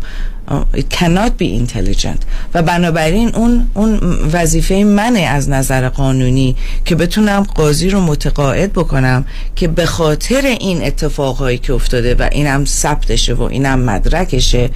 it 0.73 0.89
cannot 0.89 1.37
be 1.37 1.55
intelligent. 1.55 2.25
و 2.53 2.63
بنابراین 2.63 3.35
اون 3.35 3.69
اون 3.73 3.99
وظیفه 4.33 4.75
منه 4.75 5.19
از 5.19 5.49
نظر 5.49 5.89
قانونی 5.89 6.55
که 6.85 6.95
بتونم 6.95 7.43
قاضی 7.43 7.89
رو 7.89 8.01
متقاعد 8.01 8.73
بکنم 8.73 9.25
که 9.55 9.67
به 9.67 9.85
خاطر 9.85 10.41
این 10.59 10.83
اتفاقهایی 10.83 11.57
که 11.57 11.73
افتاده 11.73 12.15
و 12.15 12.29
اینم 12.31 12.65
ثبتشه 12.65 13.33
و 13.33 13.41
اینم 13.41 13.79
مدرکشه 13.79 14.69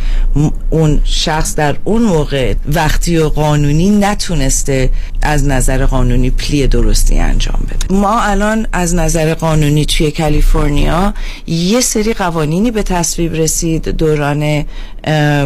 اون 0.69 1.01
شخص 1.03 1.55
در 1.55 1.75
اون 1.83 2.01
موقع 2.01 2.53
وقتی 2.73 3.17
و 3.17 3.29
قانونی 3.29 3.89
نتونسته 3.89 4.89
از 5.21 5.47
نظر 5.47 5.85
قانونی 5.85 6.29
پلی 6.29 6.67
درستی 6.67 7.19
انجام 7.19 7.67
بده. 7.69 7.95
ما 7.95 8.21
الان 8.21 8.67
از 8.73 8.95
نظر 8.95 9.33
قانونی 9.33 9.85
توی 9.85 10.11
کالیفرنیا 10.11 11.13
یه 11.47 11.81
سری 11.81 12.13
قوانینی 12.13 12.71
به 12.71 12.83
تصویب 12.83 13.33
رسید 13.33 13.89
دوران 13.89 14.65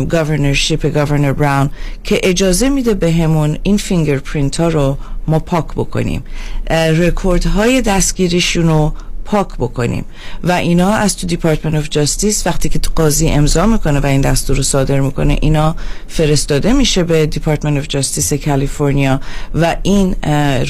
governorship 0.10 0.94
governor 0.94 1.34
Brown 1.34 1.70
که 2.04 2.20
اجازه 2.24 2.70
میده 2.70 2.94
بهمون 2.94 3.58
این 3.64 3.78
fingerprint 3.78 4.60
ها 4.60 4.68
رو 4.68 4.98
ما 5.28 5.40
پاک 5.40 5.66
بکنیم. 5.76 6.24
رکورد 6.72 7.46
های 7.46 7.82
دستگیریشون 7.82 8.68
رو 8.68 8.94
پاک 9.26 9.48
بکنیم. 9.48 10.06
و 10.44 10.52
اینا 10.52 10.94
از 10.94 11.18
تو 11.18 11.28
Department 11.28 11.76
of 11.76 11.90
Justice 11.90 12.48
وقتی 12.48 12.70
که 12.70 12.80
قاضی 12.96 13.30
امضا 13.30 13.66
می‌کنه 13.66 14.00
و 14.00 14.06
این 14.06 14.22
دستور 14.22 14.58
رو 14.58 14.64
صادر 14.64 15.00
می‌کنه 15.00 15.38
اینا 15.42 15.76
فرستاده 16.08 16.74
میشه 16.74 17.04
به 17.04 17.26
Department 17.26 17.78
of 17.78 17.88
Justice 17.88 18.34
کالیفرنیا 18.34 19.20
و 19.56 19.76
این 19.84 20.16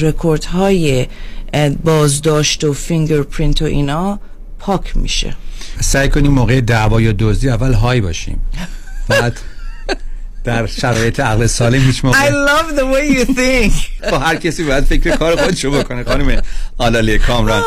رکورد 0.00 0.44
های 0.44 1.06
بازداشت 1.84 2.64
و 2.64 2.72
fingerprint 2.72 3.62
و 3.62 3.64
اینا 3.64 4.20
پاک 4.58 4.96
میشه. 4.96 5.34
سعی 5.80 6.08
کنیم 6.08 6.32
موقع 6.32 6.60
دعوا 6.60 7.00
یا 7.00 7.14
دزدی 7.18 7.48
اول 7.48 7.72
high 7.72 8.00
باشیم. 8.00 8.40
بعد 9.08 9.40
در 10.44 10.66
شرایط 10.66 11.20
عقل 11.20 11.46
سالم 11.46 11.82
هیچ 11.82 12.04
موقع 12.04 12.18
I 12.18 12.30
love 12.30 12.78
the 12.78 12.82
way 12.82 13.16
you 13.16 13.36
think. 13.36 13.72
با 14.10 14.18
هر 14.18 14.36
کسی 14.36 14.64
باید 14.64 14.84
فکر 14.84 15.16
کار 15.16 15.36
خودشو 15.36 15.70
بکنه. 15.70 16.04
خانم 16.04 16.42
آلاله 16.78 17.18
کامران. 17.18 17.62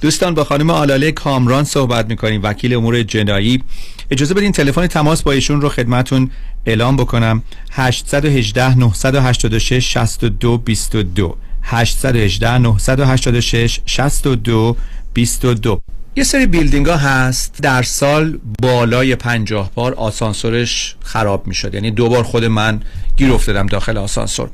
دوستان 0.00 0.34
با 0.34 0.44
خانم 0.44 0.70
آلاله 0.70 1.12
کامران 1.12 1.64
صحبت 1.64 2.06
می‌کنیم. 2.08 2.40
وکیل 2.42 2.74
امور 2.74 3.02
جنایی. 3.02 3.62
اجازه 4.10 4.34
بدین 4.34 4.52
تلفن 4.52 4.86
تماس 4.86 5.22
با 5.22 5.32
ایشون 5.32 5.60
رو 5.60 5.68
خدمتون 5.68 6.30
اعلام 6.66 6.96
بکنم. 6.96 7.42
818 7.72 8.78
986 8.78 9.92
62 9.92 10.58
22 10.58 11.36
818 11.62 12.58
986 12.58 13.80
62 13.86 14.76
22 15.14 15.80
یه 16.16 16.24
سری 16.24 16.46
building 16.46 16.86
ها 16.86 16.96
هست. 16.96 17.54
در 17.62 17.82
سال 17.82 18.38
بالای 18.62 19.16
پنجاه 19.16 19.70
بار 19.74 19.94
آسانسورش 19.94 20.96
خراب 21.02 21.46
می 21.46 21.54
شد 21.54 21.74
یعنی 21.74 21.90
دو 21.90 22.08
بار 22.08 22.22
خود 22.22 22.44
من 22.44 22.80
گیر 23.16 23.32
افتادم 23.32 23.66
داخل 23.66 23.96
آسانسور. 23.96 24.48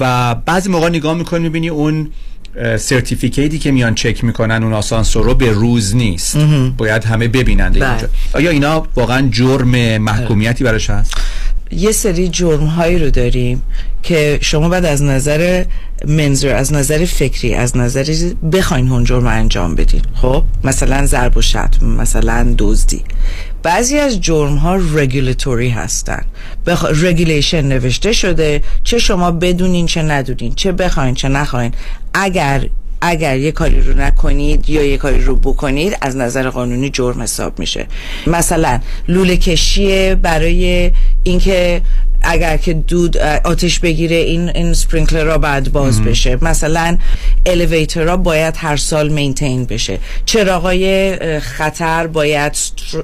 و 0.00 0.34
بعضی 0.34 0.68
موقع 0.68 0.88
نگاه 0.88 1.14
می‌کنی 1.14 1.42
می‌بینی 1.42 1.68
اون 1.68 2.10
certificate 2.78 3.51
ی 3.51 3.58
که 3.58 3.72
میان 3.72 3.94
چک 3.94 4.24
می‌کنن 4.24 4.62
اون 4.62 4.72
آسانسور 4.72 5.24
رو 5.24 5.34
به 5.34 5.50
روز 5.50 5.96
نیست. 5.96 6.36
باید 6.76 7.04
همه 7.04 7.28
ببینن 7.28 7.72
اینجا 7.74 8.08
آیا 8.32 8.50
اینا 8.50 8.86
واقعا 8.96 9.28
جرم 9.28 9.98
محکومیتی 9.98 10.64
براش 10.64 10.90
هست؟ 10.90 11.14
یه 11.70 11.92
سری 11.92 12.28
جرم 12.28 12.66
هایی 12.66 12.98
رو 12.98 13.10
داریم 13.10 13.62
که 14.02 14.38
شما 14.42 14.68
باید 14.68 14.84
از 14.84 15.02
نظر 15.02 15.64
منظور 16.06 16.52
از 16.52 16.72
نظر 16.72 17.04
فکری 17.04 17.54
از 17.54 17.76
نظر 17.76 18.32
بخواین 18.52 18.88
اون 18.88 19.04
جرم 19.04 19.26
انجام 19.26 19.74
بدین. 19.74 20.02
خب. 20.14 20.44
مثلا 20.64 21.06
ضرب 21.06 21.36
و 21.36 21.42
شتم 21.42 21.86
مثلا 21.86 22.54
دزدی. 22.58 23.04
بعضی 23.62 23.98
از 23.98 24.20
جرم 24.20 24.56
ها 24.56 24.74
رگولیتوری 24.74 25.68
هستن. 25.68 26.22
بخ... 26.66 26.84
regulation 26.84 27.64
نوشته 27.64 28.12
شده 28.12 28.62
چه 28.84 28.98
شما 28.98 29.30
بدونین 29.30 29.86
چه 29.86 30.02
ندونین 30.02 30.54
چه 30.54 30.72
بخواین 30.72 31.14
چه 31.14 31.28
نخواین. 31.28 31.72
اگر 32.14 32.68
اگر 33.06 33.36
یه 33.36 33.52
کاری 33.52 33.80
رو 33.80 33.96
نکنید 33.96 34.70
یا 34.70 34.82
یه 34.82 34.96
کاری 34.96 35.24
رو 35.24 35.36
بکنید 35.36 35.98
از 36.00 36.16
نظر 36.16 36.48
قانونی 36.50 36.90
جرم 36.90 37.22
حساب 37.22 37.58
میشه. 37.58 37.86
مثلا 38.26 38.80
لوله 39.08 39.36
کشی 39.36 40.14
برای 40.14 40.90
اینکه 41.22 41.82
اگر 42.24 42.56
که 42.56 42.72
دود 42.72 43.16
آتش 43.44 43.78
بگیره 43.78 44.16
این 44.16 44.48
این 44.48 44.74
sprinkler 44.74 45.24
ها 45.24 45.38
باید 45.38 45.72
باز 45.72 46.02
بشه. 46.02 46.44
مثلا 46.44 46.98
elevator 47.46 48.02
ها 48.02 48.16
باید 48.16 48.54
هر 48.58 48.76
سال 48.76 49.12
maintain 49.12 49.64
بشه. 49.64 49.98
چراغای 50.24 51.40
خطر 51.40 52.06
باید 52.06 52.52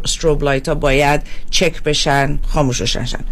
strobe 0.05 0.45
light 0.45 0.69
ها 0.69 0.75
باید 0.75 1.21
چک 1.51 1.83
بشن 1.83 2.39
خاموش 2.49 2.83
شن 2.83 3.25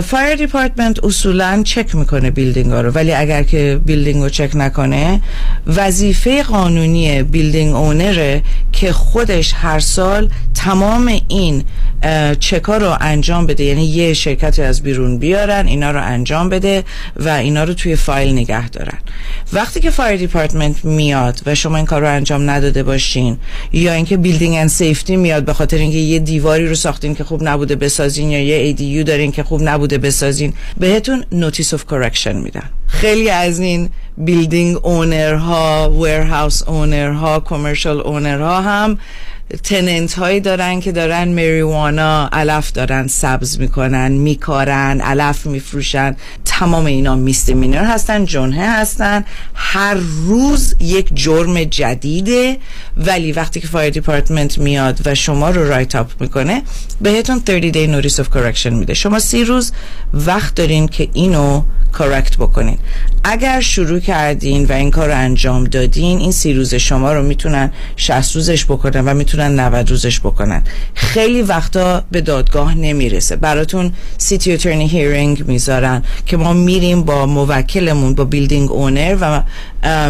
fire 0.00 0.36
department 0.36 1.04
اصولا 1.04 1.62
چک 1.64 1.94
می‌کنه 1.94 2.30
building 2.30 2.72
ها 2.72 2.80
رو 2.80 2.90
ولی 2.90 3.12
اگر 3.12 3.42
که 3.42 3.80
building 3.86 4.22
رو 4.22 4.28
چک 4.28 4.50
نکنه 4.54 5.20
وظیفه 5.66 6.42
قانونی 6.42 7.22
building 7.22 7.74
owner 7.74 8.31
ه 8.31 8.42
که 8.72 8.92
خودش 8.92 9.52
هر 9.56 9.78
سال 9.78 10.28
تمام 10.54 11.20
این 11.28 11.64
چکا 12.40 12.76
رو 12.76 12.96
انجام 13.00 13.46
بده 13.46 13.64
یعنی 13.64 13.84
یه 13.84 14.14
شرکتی 14.14 14.62
از 14.62 14.82
بیرون 14.82 15.03
بیارن 15.18 15.66
اینا 15.66 15.90
رو 15.90 16.02
انجام 16.02 16.48
بده 16.48 16.84
و 17.16 17.28
اینا 17.28 17.64
رو 17.64 17.74
توی 17.74 17.96
فایل 17.96 18.32
نگه 18.32 18.68
دارن. 18.68 18.98
وقتی 19.52 19.80
که 19.80 19.90
fire 19.90 20.16
department 20.16 20.84
میاد 20.84 21.40
و 21.46 21.54
شما 21.54 21.76
این 21.76 21.86
کار 21.86 22.00
رو 22.00 22.08
انجام 22.08 22.50
نداده 22.50 22.82
باشین 22.82 23.36
یا 23.72 23.92
اینکه 23.92 24.16
building 24.16 24.54
and 24.54 24.68
safety 24.68 25.16
میاد 25.16 25.44
به 25.44 25.52
خاطر 25.52 25.76
اینکه 25.76 25.98
یه 25.98 26.18
دیواری 26.18 26.68
رو 26.68 26.74
ساختین 26.74 27.14
که 27.14 27.24
خوب 27.24 27.48
نبوده 27.48 27.76
بسازین 27.76 28.30
یا 28.30 28.42
یه 28.42 28.74
ADU 28.76 29.06
دارین 29.06 29.32
که 29.32 29.42
خوب 29.42 29.60
نبوده 29.62 29.98
بسازین 29.98 30.52
بهتون 30.78 31.24
notice 31.32 31.74
of 31.74 31.84
correction 31.84 32.36
میدن. 32.36 32.70
خیلی 32.86 33.30
از 33.30 33.60
این 33.60 33.90
building 34.18 34.86
owner 34.86 35.34
ها 35.34 35.90
warehouse 35.90 36.62
owner 36.62 37.10
ها 37.10 37.40
commercial 37.40 38.00
owner 38.00 38.40
ها 38.40 38.60
هم 38.60 38.98
tenant 39.62 40.12
هایی 40.14 40.40
دارن 40.40 40.80
که 40.80 40.92
دارن 40.92 41.28
marijuana 41.28 42.28
علف 42.32 42.72
دارن 42.72 43.06
سبز 43.06 43.58
می‌کنن 43.60 44.12
میکارن 44.12 45.00
علف 45.00 45.46
میفروشن. 45.46 46.16
تمام 46.44 46.84
اینا 46.84 47.14
misdemeanor 47.16 47.84
هستن 47.84 48.24
جنحه 48.24 48.70
هستن. 48.70 49.24
هر 49.54 49.94
روز 49.94 50.74
یک 50.80 51.10
جرم 51.14 51.64
جدیده. 51.64 52.56
ولی 52.96 53.32
وقتی 53.32 53.60
که 53.60 53.68
fire 53.68 53.90
department 53.90 54.58
میاد 54.58 55.00
و 55.04 55.14
شما 55.14 55.50
رو 55.50 55.68
write 55.68 55.94
up 55.94 56.10
می‌کنه 56.20 56.62
بهتون 57.00 57.42
30 57.46 57.72
day 57.72 58.02
notice 58.02 58.16
of 58.16 58.26
correction 58.26 58.72
میده. 58.72 58.94
شما 58.94 59.18
سی 59.18 59.44
روز 59.44 59.72
وقت 60.14 60.54
دارین 60.54 60.88
که 60.88 61.08
اینو 61.12 61.62
correct 61.92 62.36
بکنین. 62.36 62.78
اگر 63.24 63.60
شروع 63.60 64.00
کردین 64.00 64.64
و 64.64 64.72
این 64.72 64.90
کار 64.90 65.08
رو 65.08 65.14
انجام 65.14 65.64
دادین 65.64 66.18
این 66.18 66.32
سی 66.32 66.52
روز 66.52 66.74
شما 66.74 67.12
رو 67.12 67.22
می‌تونن 67.22 67.72
60 67.96 68.34
روزش 68.34 68.64
بکنن 68.64 69.04
و 69.04 69.14
می‌تونن 69.14 69.33
90 69.40 69.90
روزش 69.90 70.20
بکنن. 70.20 70.62
خیلی 70.94 71.42
وقتا 71.42 72.04
به 72.10 72.20
دادگاه 72.20 72.74
نمی‌رسه. 72.74 73.36
براتون 73.36 73.92
city 74.18 74.52
attorney 74.52 74.88
hearing 74.88 75.48
می‌ذارن 75.48 76.02
که 76.26 76.36
ما 76.36 76.52
میریم 76.52 77.02
با 77.02 77.26
موکلمون 77.26 78.14
با 78.14 78.24
building 78.24 78.72
owner 78.72 79.16
و 79.20 79.42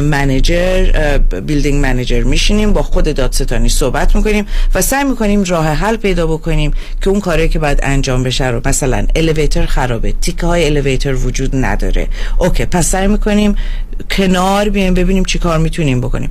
manager 0.00 1.18
building 1.46 1.82
manager 1.82 2.22
میشینیم 2.22 2.72
با 2.72 2.82
خود 2.82 3.14
دادستانی 3.14 3.68
صحبت 3.68 4.16
می‌کنیم 4.16 4.46
و 4.74 4.82
سعی 4.82 5.04
می‌کنیم 5.04 5.42
راه 5.42 5.66
حل 5.66 5.96
پیدا 5.96 6.26
بکنیم 6.26 6.70
که 7.02 7.10
اون 7.10 7.20
کاری 7.20 7.48
که 7.48 7.58
باید 7.58 7.80
انجام 7.82 8.22
بشه 8.22 8.46
رو. 8.46 8.60
مثلا 8.64 9.06
elevator 9.16 9.66
خرابه. 9.66 10.12
تیکه 10.12 10.46
های 10.46 10.66
elevator 10.66 11.14
وجود 11.14 11.56
نداره. 11.56 12.08
okay 12.38 12.64
پس 12.64 12.90
سعی 12.90 13.06
می‌کنیم 13.06 13.54
کنار 14.10 14.68
بیایم 14.68 14.94
ببینیم 14.94 15.24
چی 15.24 15.38
کار 15.38 15.58
می‌تونیم 15.58 16.00
بکنیم. 16.00 16.30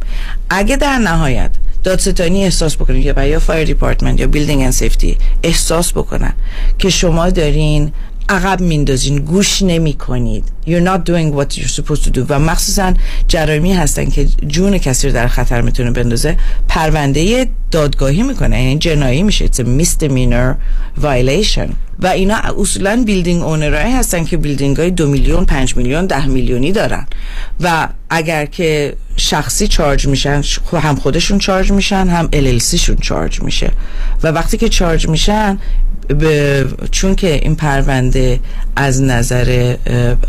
اگه 0.49 0.75
در 0.75 0.97
نهایت 0.97 1.51
دادستانی 1.83 2.43
احساس 2.43 2.75
بکنه 2.75 3.05
یا 3.05 3.25
یا 3.25 3.39
fire 3.39 3.67
department 3.67 4.19
یا 4.19 4.27
building 4.27 4.61
and 4.61 4.71
safety 4.71 5.17
احساس 5.43 5.91
بکنن 5.91 6.33
که 6.79 6.89
شما 6.89 7.29
دارین 7.29 7.91
عقب 8.29 8.61
میندازین 8.61 9.19
گوش 9.19 9.61
نمی 9.61 9.93
کنید 9.93 10.43
you're 10.67 10.85
not 10.85 10.99
doing 11.09 11.39
what 11.39 11.57
you're 11.57 11.73
supposed 11.75 12.03
to 12.03 12.09
do. 12.15 12.19
و 12.29 12.39
مخصوصا 12.39 12.93
جرائمی 13.27 13.73
هستن 13.73 14.09
که 14.09 14.25
جون 14.25 14.77
کسی 14.77 15.07
رو 15.07 15.13
در 15.13 15.27
خطر 15.27 15.61
می‌تونه 15.61 15.91
بندازه 15.91 16.37
پرونده 16.67 17.49
دادگاهی 17.71 18.23
می‌کنه. 18.23 18.63
یعنی 18.63 18.77
جنایی 18.77 19.23
میشه. 19.23 19.47
It's 19.47 19.59
a 19.59 19.63
misdemeanor 19.81 20.55
violation. 21.03 21.69
و 22.03 22.07
اینا 22.07 22.35
اصولا 22.35 23.03
building 23.05 23.43
owner 23.43 23.73
هایی 23.73 23.91
هستن 23.91 24.23
که 24.23 24.37
building 24.37 24.77
های 24.77 24.91
دو 24.91 25.07
میلیون 25.07 25.45
پنج 25.45 25.77
میلیون 25.77 26.05
ده 26.05 26.25
میلیونی 26.25 26.71
دارن. 26.71 27.07
و 27.59 27.87
اگر 28.09 28.45
که 28.45 28.95
شخصی 29.15 29.67
charge 29.67 30.07
میشن 30.07 30.43
هم 30.73 30.95
خودشون 30.95 31.37
charge 31.37 31.71
میشن 31.71 32.07
هم 32.07 32.29
LLC 32.33 32.75
شون 32.75 32.95
charge 32.95 33.41
میشه. 33.41 33.71
و 34.23 34.27
وقتی 34.27 34.57
که 34.57 34.69
charge 34.69 35.07
میشن 35.07 35.59
به 36.07 36.65
چون 36.91 37.15
که 37.15 37.33
این 37.33 37.55
پرونده 37.55 38.39
از 38.75 39.01
نظر 39.01 39.75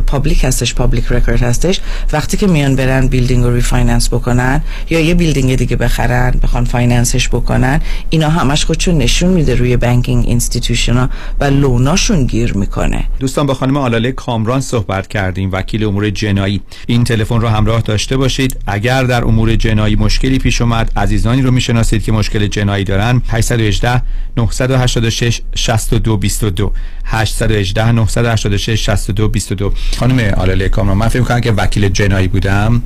public 0.07 0.45
هستش 0.45 0.75
public 0.75 1.05
record 1.11 1.43
هستش 1.43 1.81
وقتی 2.13 2.37
که 2.37 2.47
میان 2.47 2.77
برن 2.77 3.07
building 3.07 3.45
رو 3.45 3.55
refinance 3.55 4.09
بکنن 4.09 4.63
یا 4.91 5.01
یه 5.01 5.15
building 5.15 5.57
دیگه 5.57 5.77
بخرن 5.77 6.35
بخوان 6.43 6.65
finance 6.65 7.14
ش 7.14 7.29
بکنن 7.29 7.81
اینا 8.11 8.29
همش 8.29 8.65
خودشون 8.65 8.99
نشون 8.99 9.31
میده 9.31 9.55
روی 9.55 9.77
banking 9.77 10.25
institution 10.27 10.97
ها 10.97 11.09
و 11.41 11.45
loan 11.45 11.86
اشون 11.86 12.27
گیر 12.27 12.55
می‌کنه. 12.55 13.05
دوستان 13.19 13.47
با 13.47 13.55
خانم 13.55 13.77
آلاله 13.77 14.13
کامران 14.13 14.61
صحبت 14.61 15.09
کردیم 15.09 15.53
وکیل 15.53 15.85
امور 15.85 16.11
جنایی. 16.11 16.61
این 16.87 17.05
تلفن 17.05 17.41
رو 17.41 17.49
همراه 17.49 17.81
داشته 17.81 18.17
باشید. 18.17 18.57
اگر 18.67 19.05
در 19.05 19.25
امور 19.25 19.57
جنایی 19.57 19.97
مشکلی 19.97 20.39
پیش 20.39 20.61
اومد 20.61 20.93
عزیزانی 20.97 21.43
رو 21.43 21.51
می‌شناسید 21.51 22.03
که 22.03 22.13
مشکل 22.13 22.47
جنایی 22.47 22.85
دارن. 22.85 23.23
818 23.29 24.03
986 24.37 25.41
6222 25.65 26.73
818 27.05 27.93
986 27.93 28.85
6222 28.87 29.73
خانم 29.99 30.35
آلاله 30.35 30.69
کامران 30.69 30.97
من 30.97 31.09
فکر 31.09 31.21
می‌کنم 31.21 31.41
که 31.41 31.53
وکیل 31.53 31.89
جنایی 31.89 32.29
بودم. 32.29 32.83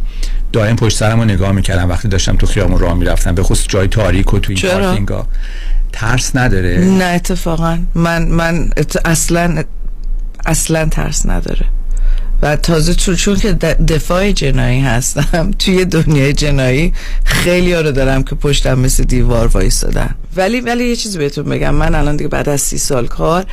دائم 0.52 0.76
پشت 0.76 0.96
سرمو 0.96 1.24
نگاه 1.24 1.52
می‌کردم. 1.52 1.88
وقتی 1.88 2.09
داشتم 2.09 2.36
تو 2.36 2.46
خیابون 2.46 2.78
راه 2.78 2.94
می‌رفتم. 2.94 3.34
به 3.34 3.42
خصوص 3.42 3.66
جای 3.68 3.88
تاریک 3.88 4.34
و 4.34 4.38
تو 4.38 4.52
این 4.52 4.62
پارکینگا 4.62 5.26
ترس 5.92 6.36
نداره. 6.36 6.78
نه 6.78 7.05
اتفاقا. 7.05 7.78
من 7.94 8.28
من 8.28 8.70
اصلا 9.05 9.62
اصلا 10.46 10.88
ترس 10.88 11.26
نداره. 11.26 11.66
و 12.43 12.56
تازه 12.56 12.94
چون, 12.94 13.16
چون 13.16 13.36
که 13.36 13.52
دفاع 13.52 14.32
جنایی 14.32 14.81
هستم 14.81 15.51
توی 15.59 15.85
دنیای 15.85 16.32
جنایی 16.32 16.93
خیلی 17.24 17.73
ها 17.73 17.81
رو 17.81 17.93
دارم 17.93 18.23
که 18.23 18.35
پشتم 18.35 18.78
مثل 18.78 19.05
دیوار 19.05 19.47
وایستادن. 19.47 20.15
ولی 20.36 20.60
ولی 20.60 20.85
یه 20.85 20.97
چیزی 20.97 21.19
بهتون 21.19 21.44
بگم. 21.44 21.74
من 21.74 21.94
الان 21.94 22.16
دیگه 22.16 22.28
بعد 22.28 22.48
از 22.48 22.60
سی 22.60 22.78
سال 22.78 23.06
کار 23.06 23.47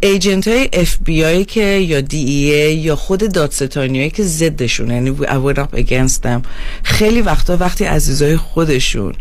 agent 0.00 0.48
های 0.48 0.68
اف 0.72 0.98
بی 1.04 1.24
آی 1.24 1.44
که 1.44 1.64
یا 1.64 2.00
DEA 2.00 2.74
یا 2.74 2.96
خود 2.96 3.32
دادستانی 3.32 3.98
هایی 3.98 4.10
که 4.10 4.22
ضدشون 4.22 4.90
یعنی 4.90 5.16
I 5.16 5.54
went 5.54 5.58
up 5.58 5.78
against 5.78 6.22
them 6.24 6.40
خیلی 6.82 7.20
وقتا 7.20 7.56
وقتی 7.56 7.84
عزیزای 7.84 8.36
خودشون 8.36 9.14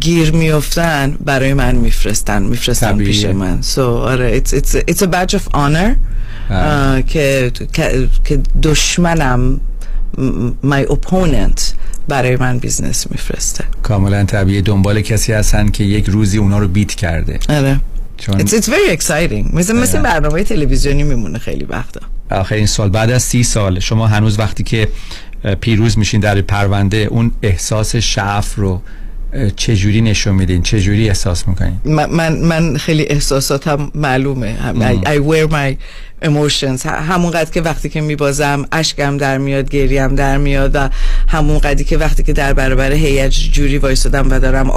گیر 0.00 0.32
میفتن 0.32 1.16
برای 1.20 1.54
من 1.54 1.74
میفرستن 1.74 2.42
میفرستن 2.42 2.98
پیش 2.98 3.24
من. 3.24 3.62
So 3.74 3.78
آره 3.78 4.40
it's, 4.40 4.52
it's, 4.52 4.74
it's 4.74 5.02
a 5.02 5.06
badge 5.06 5.34
of 5.34 5.48
honor. 5.54 5.96
که 7.06 7.52
که 8.24 8.40
دشمنم 8.62 9.60
my 10.64 10.84
opponent 10.88 11.60
برای 12.08 12.36
من 12.36 12.58
business 12.58 13.06
میفرسته. 13.10 13.64
کاملا 13.82 14.24
طبیعی. 14.24 14.62
دنبال 14.62 15.00
کسی 15.00 15.32
هستن 15.32 15.68
که 15.68 15.84
یک 15.84 16.06
روزی 16.06 16.38
اونا 16.38 16.58
رو 16.58 16.68
beat 16.68 16.94
کرده. 16.94 17.38
آره. 17.48 17.80
چون 18.16 18.40
it's, 18.40 18.50
it's 18.50 18.68
very 18.68 19.00
exciting. 19.00 19.54
مثل 19.54 19.76
مثل 19.76 20.02
برنامه 20.02 20.44
تلویزیونی 20.44 21.02
میمونه 21.02 21.38
خیلی 21.38 21.64
وقتا. 21.64 22.00
آخرین 22.30 22.66
سال 22.66 22.90
بعد 22.90 23.10
از 23.10 23.22
سی 23.22 23.42
سال 23.42 23.80
شما 23.80 24.06
هنوز 24.06 24.38
وقتی 24.38 24.62
که 24.62 24.88
پیروز 25.60 25.98
میشین 25.98 26.20
در 26.20 26.40
پرونده 26.40 26.96
اون 26.96 27.30
احساس 27.42 27.96
شعف 27.96 28.54
رو 28.54 28.82
چجوری 29.56 30.00
نشون 30.00 30.34
میدین؟ 30.34 30.62
چجوری 30.62 31.08
احساس 31.08 31.48
می‌کنین؟ 31.48 31.80
من, 31.84 32.32
من 32.38 32.76
خیلی 32.76 33.06
احساساتم 33.08 33.90
معلومه. 33.94 34.56
I, 34.56 35.06
I 35.06 35.18
wear 35.18 35.48
my 35.50 35.76
emotions. 36.24 36.86
همون 36.86 37.30
قد 37.30 37.50
که 37.50 37.60
وقتی 37.60 37.88
که 37.88 38.00
میبازم 38.00 38.66
اشکم 38.72 39.16
در 39.16 39.38
میاد 39.38 39.70
گریم 39.70 40.14
در 40.14 40.38
میاد 40.38 40.70
و 40.74 40.88
همون 41.28 41.58
قدی 41.58 41.84
که 41.84 41.98
وقتی 41.98 42.22
که 42.22 42.32
در 42.32 42.52
برابر 42.52 42.92
هیئت 42.92 43.30
جوری 43.30 43.78
وایسادم 43.78 44.30
و 44.30 44.38
دارم 44.38 44.70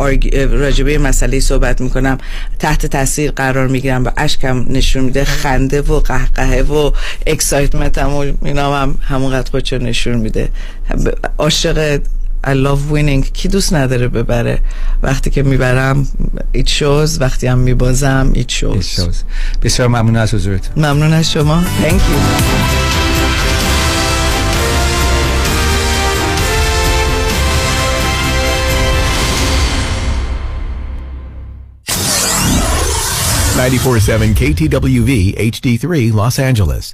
راجبه 0.52 0.98
مسئله 0.98 1.40
صحبت 1.40 1.82
می‌کنم 1.82 2.18
تحت 2.60 2.86
تاثیر 2.86 3.32
قرار 3.32 3.68
می‌گیرم 3.68 4.06
و 4.06 4.10
اشکم 4.18 4.66
نشون 4.70 5.04
میده. 5.04 5.24
خنده 5.24 5.82
و 5.82 6.00
قهقهه 6.00 6.62
و 6.62 6.92
اکسایتمنتم 7.28 8.14
و 8.14 8.26
اینا 8.44 8.82
هم 8.82 8.98
همون 9.02 9.32
قد 9.32 9.50
خودشو 9.50 9.78
نشون 9.78 10.18
میده. 10.18 10.50
عاشق 11.38 12.02
I 12.48 12.54
love 12.54 12.92
winning. 12.94 13.32
کی 13.34 13.48
دوست 13.48 13.74
نداره 13.74 14.08
ببره؟ 14.08 14.60
وقتی 15.04 15.30
که 15.30 15.44
می‌برم 15.44 16.08
it 16.58 16.70
shows. 16.70 17.22
وقتی 17.22 17.48
هم 17.48 17.58
میبازم 17.60 18.34
it 18.36 18.52
shows, 18.52 18.84
it 18.84 19.00
shows. 19.00 19.16
بسیار 19.64 19.88
ممنون 19.88 20.16
از 20.16 20.34
حضورت 20.34 20.78
ممنون 20.78 21.14
از 21.14 21.32
شما. 21.32 21.64
Thank 21.84 21.94
you. 21.94 22.18
94.7 33.58 34.36
KTWV 34.36 35.12
HD3 35.52 36.14
Los 36.14 36.38
Angeles. 36.38 36.94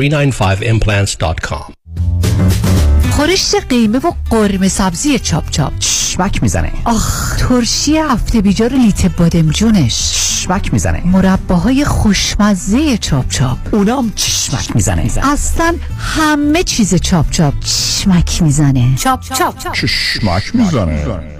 www.395implants.com 0.00 1.72
خورشت 3.10 3.66
قیمه 3.68 3.98
و 3.98 4.12
قرمه 4.30 4.68
سبزی 4.68 5.18
چاپ 5.18 5.50
چاپ. 5.50 5.78
چشمک 5.78 6.42
می‌زنه. 6.42 6.72
آخ 6.84 7.36
ترشی 7.36 7.98
هفته 7.98 8.40
بیجار 8.40 8.72
لیت 8.72 9.06
بادمجونش 9.16 10.12
چشمک 10.12 10.72
می‌زنه. 10.72 11.06
مرباهای 11.06 11.84
خوشمزه 11.84 12.98
چاپ 12.98 13.28
چاپ. 13.28 13.58
اونام 13.72 14.12
چشمک 14.16 14.76
می‌زنه. 14.76 15.10
اصلا 15.22 15.74
همه 15.98 16.62
چیز 16.62 16.94
چاپ 16.94 17.30
چاپ. 17.30 17.54
چشمک 17.60 18.42
می‌زنه. 18.42 18.96
چاپ 18.96 19.20
چاپ. 19.22 19.72
چشمک 19.72 20.56
می‌زنه. 20.56 21.39